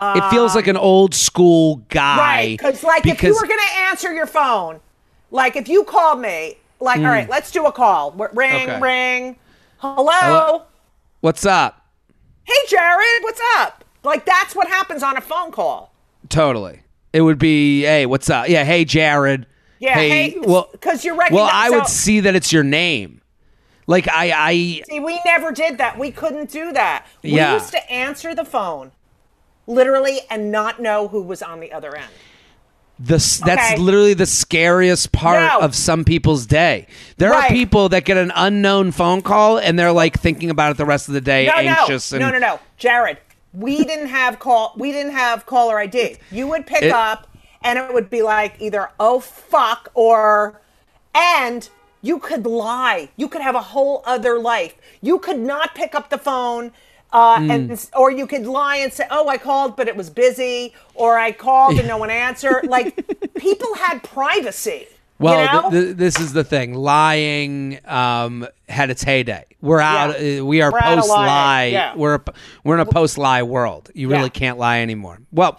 it 0.00 0.30
feels 0.30 0.54
like 0.54 0.66
an 0.66 0.76
old 0.76 1.14
school 1.14 1.82
guy, 1.88 2.16
Right. 2.16 2.58
Because, 2.58 2.82
like, 2.82 3.06
if 3.06 3.22
you 3.22 3.34
were 3.34 3.46
going 3.46 3.60
to 3.60 3.78
answer 3.80 4.12
your 4.12 4.26
phone, 4.26 4.80
like, 5.30 5.56
if 5.56 5.68
you 5.68 5.84
called 5.84 6.20
me 6.20 6.56
like, 6.80 6.98
all 6.98 7.06
right, 7.06 7.24
hmm. 7.24 7.30
let's 7.30 7.50
do 7.50 7.66
a 7.66 7.72
call. 7.72 8.12
Ring, 8.12 8.68
Okay. 8.68 8.80
ring. 8.80 9.36
Hello? 9.78 10.12
Hello? 10.12 10.62
What's 11.20 11.46
up? 11.46 11.86
Hey, 12.44 12.54
Jared, 12.68 13.22
what's 13.22 13.40
up? 13.56 13.84
Like, 14.04 14.24
that's 14.24 14.54
what 14.54 14.68
happens 14.68 15.02
on 15.02 15.16
a 15.16 15.20
phone 15.20 15.50
call. 15.50 15.92
Totally. 16.28 16.80
It 17.12 17.22
would 17.22 17.38
be, 17.38 17.82
hey, 17.82 18.06
what's 18.06 18.28
up? 18.30 18.48
Yeah, 18.48 18.64
hey, 18.64 18.84
Jared. 18.84 19.46
Yeah, 19.78 19.94
hey, 19.94 20.36
Well, 20.38 20.68
because 20.72 21.04
you're 21.04 21.14
recognized. 21.16 21.34
Well, 21.34 21.50
I 21.52 21.70
would 21.70 21.86
see 21.86 22.20
that 22.20 22.34
it's 22.34 22.52
your 22.52 22.62
name. 22.62 23.20
Like 23.86 24.08
I, 24.08 24.32
I, 24.34 24.82
See, 24.88 25.00
we 25.00 25.20
never 25.24 25.52
did 25.52 25.78
that. 25.78 25.98
We 25.98 26.10
couldn't 26.10 26.50
do 26.50 26.72
that. 26.72 27.06
We 27.22 27.30
Yeah. 27.36 27.54
used 27.54 27.70
to 27.70 27.90
answer 27.90 28.34
the 28.34 28.44
phone, 28.44 28.90
literally, 29.66 30.20
and 30.30 30.50
not 30.50 30.80
know 30.80 31.08
who 31.08 31.22
was 31.22 31.42
on 31.42 31.60
the 31.60 31.72
other 31.72 31.94
end. 31.96 32.10
the 32.98 33.16
s 33.16 33.42
that's 33.44 33.72
Okay. 33.72 33.76
literally 33.82 34.14
the 34.14 34.24
scariest 34.24 35.12
part 35.12 35.42
No. 35.52 35.60
of 35.60 35.74
some 35.74 36.02
people's 36.02 36.46
day. 36.46 36.86
There 37.18 37.34
are 37.34 37.46
people 37.48 37.90
that 37.90 38.06
get 38.06 38.16
an 38.16 38.32
unknown 38.34 38.90
phone 38.90 39.20
call 39.20 39.58
and 39.58 39.78
they're 39.78 39.92
like 39.92 40.18
thinking 40.18 40.48
about 40.48 40.70
it 40.70 40.76
the 40.78 40.86
rest 40.86 41.06
of 41.08 41.12
the 41.12 41.20
day, 41.20 41.44
No, 41.44 41.52
anxious 41.52 42.10
no, 42.12 42.16
and 42.16 42.24
no, 42.24 42.30
no, 42.30 42.38
no, 42.38 42.60
Jared. 42.78 43.18
We 43.52 43.84
didn't 43.84 44.06
have 44.08 44.38
call. 44.38 44.72
We 44.78 44.92
didn't 44.92 45.12
have 45.12 45.44
caller 45.44 45.78
ID. 45.78 46.16
You 46.30 46.46
would 46.48 46.66
pick 46.66 46.84
It- 46.84 46.90
up, 46.90 47.28
and 47.62 47.78
it 47.78 47.92
would 47.92 48.08
be 48.08 48.22
like 48.22 48.54
either 48.60 48.88
"oh 48.98 49.20
fuck" 49.20 49.90
or, 49.92 50.62
and 51.14 51.68
you 52.06 52.18
could 52.18 52.44
lie. 52.46 53.08
You 53.16 53.28
could 53.28 53.42
have 53.42 53.54
a 53.54 53.66
whole 53.74 54.02
other 54.06 54.38
life. 54.38 54.74
You 55.02 55.18
could 55.18 55.38
not 55.40 55.74
pick 55.74 55.94
up 55.94 56.10
the 56.10 56.18
phone. 56.18 56.72
Uh, 57.12 57.38
Hmm. 57.38 57.50
and 57.52 57.90
or 57.96 58.10
you 58.10 58.26
could 58.26 58.46
lie 58.46 58.76
and 58.84 58.92
say, 58.92 59.06
"Oh, 59.10 59.28
I 59.28 59.38
called, 59.38 59.76
but 59.76 59.86
it 59.88 59.96
was 59.96 60.10
busy," 60.10 60.74
or 60.94 61.18
"I 61.18 61.30
called 61.32 61.78
and 61.78 61.86
no 61.88 61.98
one 61.98 62.10
answered." 62.26 62.66
Like 62.76 62.88
people 63.34 63.72
had 63.74 64.02
privacy. 64.02 64.86
Well, 65.18 65.40
you 65.40 65.52
know? 65.62 65.70
th- 65.70 65.84
th- 65.84 65.96
this 65.96 66.20
is 66.20 66.32
the 66.34 66.44
thing. 66.44 66.74
Lying 66.74 67.78
um, 67.86 68.46
had 68.68 68.90
its 68.90 69.02
heyday. 69.02 69.44
We're 69.62 69.80
out. 69.80 70.20
Yeah. 70.20 70.40
Uh, 70.40 70.44
we 70.44 70.60
are 70.62 70.70
We're 70.72 70.80
out 70.80 70.98
of 70.98 71.04
post 71.04 71.08
lie. 71.10 71.64
yeah. 71.72 71.96
We're 71.96 72.16
a, 72.16 72.22
we're 72.64 72.74
in 72.74 72.80
a 72.80 72.92
post 73.00 73.16
lie 73.16 73.42
world. 73.42 73.90
You 73.94 74.08
really 74.10 74.24
Yeah. 74.24 74.28
can't 74.42 74.58
lie 74.58 74.80
anymore. 74.80 75.18
Well. 75.32 75.58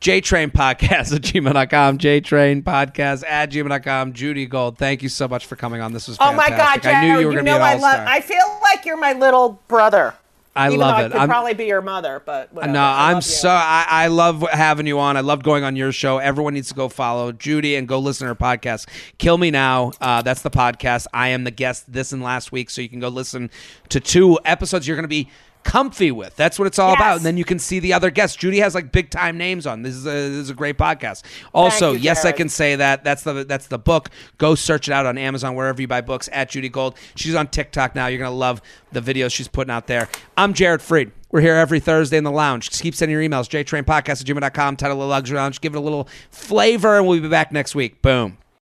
JTrain 0.00 0.52
Podcast 0.52 1.14
at 1.14 1.22
gmail.com. 1.22 1.98
JTrain 1.98 2.62
Podcast 2.62 3.24
at 3.26 3.50
gmail.com. 3.50 4.12
Judy 4.12 4.46
Gold, 4.46 4.78
thank 4.78 5.02
you 5.02 5.08
so 5.08 5.26
much 5.26 5.46
for 5.46 5.56
coming 5.56 5.80
on. 5.80 5.92
This 5.92 6.06
was 6.08 6.16
Oh 6.20 6.32
my. 6.32 6.48
God, 6.50 6.82
Jared! 6.82 6.96
I 6.96 7.00
knew 7.06 7.20
you 7.20 7.26
were 7.26 7.32
going 7.32 7.44
to 7.46 7.50
be 7.50 7.56
an 7.56 7.62
I 7.62 7.72
all-star. 7.74 7.92
love. 7.98 8.06
I 8.08 8.20
feel 8.20 8.58
like 8.62 8.84
you're 8.84 8.98
my 8.98 9.14
little 9.14 9.60
brother. 9.68 10.14
I 10.54 10.68
Even 10.68 10.80
love 10.80 10.98
it. 11.00 11.04
I 11.04 11.08
could 11.08 11.16
I'm- 11.18 11.28
probably 11.28 11.52
be 11.52 11.66
your 11.66 11.82
mother, 11.82 12.22
but 12.24 12.50
whatever. 12.52 12.72
No, 12.72 12.80
I'm 12.82 13.20
so 13.20 13.50
I, 13.50 13.84
I 13.88 14.06
love 14.06 14.40
having 14.50 14.86
you 14.86 14.98
on. 14.98 15.16
I 15.18 15.20
love 15.20 15.42
going 15.42 15.64
on 15.64 15.76
your 15.76 15.92
show. 15.92 16.16
Everyone 16.16 16.54
needs 16.54 16.68
to 16.68 16.74
go 16.74 16.88
follow 16.88 17.30
Judy 17.32 17.76
and 17.76 17.86
go 17.86 17.98
listen 17.98 18.26
to 18.26 18.28
her 18.32 18.34
podcast. 18.34 18.88
Kill 19.18 19.36
Me 19.36 19.50
Now. 19.50 19.92
Uh, 20.00 20.22
that's 20.22 20.40
the 20.40 20.50
podcast. 20.50 21.08
I 21.12 21.28
am 21.28 21.44
the 21.44 21.50
guest 21.50 21.92
this 21.92 22.10
and 22.12 22.22
last 22.22 22.52
week, 22.52 22.70
so 22.70 22.80
you 22.80 22.88
can 22.88 23.00
go 23.00 23.08
listen 23.08 23.50
to 23.90 24.00
two 24.00 24.38
episodes. 24.46 24.88
You're 24.88 24.96
going 24.96 25.04
to 25.04 25.08
be 25.08 25.28
comfy 25.66 26.10
with. 26.12 26.36
That's 26.36 26.58
what 26.58 26.66
it's 26.66 26.78
all 26.78 26.90
Yes. 26.92 26.98
about. 26.98 27.16
And 27.18 27.26
then 27.26 27.36
you 27.36 27.44
can 27.44 27.58
see 27.58 27.80
the 27.80 27.92
other 27.92 28.10
guests. 28.10 28.36
Judy 28.36 28.60
has 28.60 28.74
like 28.74 28.92
big 28.92 29.10
time 29.10 29.36
names 29.36 29.66
on. 29.66 29.82
This 29.82 29.94
is 29.94 30.06
a, 30.06 30.10
this 30.10 30.30
is 30.44 30.50
a 30.50 30.54
great 30.54 30.78
podcast. 30.78 31.22
Also, 31.52 31.92
you, 31.92 31.98
yes, 31.98 32.24
I 32.24 32.32
can 32.32 32.48
say 32.48 32.76
that. 32.76 33.02
That's 33.04 33.22
the 33.22 33.44
that's 33.44 33.66
the 33.66 33.78
book. 33.78 34.10
Go 34.38 34.54
search 34.54 34.88
it 34.88 34.92
out 34.92 35.06
on 35.06 35.18
Amazon 35.18 35.54
wherever 35.54 35.80
you 35.80 35.88
buy 35.88 36.00
books. 36.00 36.28
At 36.32 36.50
Judy 36.50 36.68
Gold. 36.68 36.96
She's 37.16 37.34
on 37.34 37.48
TikTok 37.48 37.94
now. 37.94 38.06
You're 38.06 38.18
gonna 38.20 38.30
love 38.30 38.62
the 38.92 39.00
videos 39.00 39.32
she's 39.32 39.48
putting 39.48 39.70
out 39.72 39.86
there. 39.88 40.08
I'm 40.36 40.54
Jared 40.54 40.80
Freid. 40.80 41.10
We're 41.32 41.40
here 41.40 41.54
every 41.56 41.80
Thursday 41.80 42.16
in 42.16 42.24
the 42.24 42.30
lounge. 42.30 42.70
Just 42.70 42.82
keep 42.82 42.94
sending 42.94 43.12
your 43.18 43.28
emails. 43.28 43.48
JTrainPodcast 43.50 44.20
at 44.20 44.26
gmail.com. 44.26 44.76
Title 44.76 45.02
of 45.02 45.08
Luxury 45.08 45.36
Lounge. 45.36 45.60
Give 45.60 45.74
it 45.74 45.78
a 45.78 45.80
little 45.80 46.08
flavor, 46.30 46.96
and 46.96 47.06
we'll 47.06 47.20
be 47.20 47.28
back 47.28 47.50
next 47.52 47.74
week. 47.74 48.00
Boom. 48.00 48.38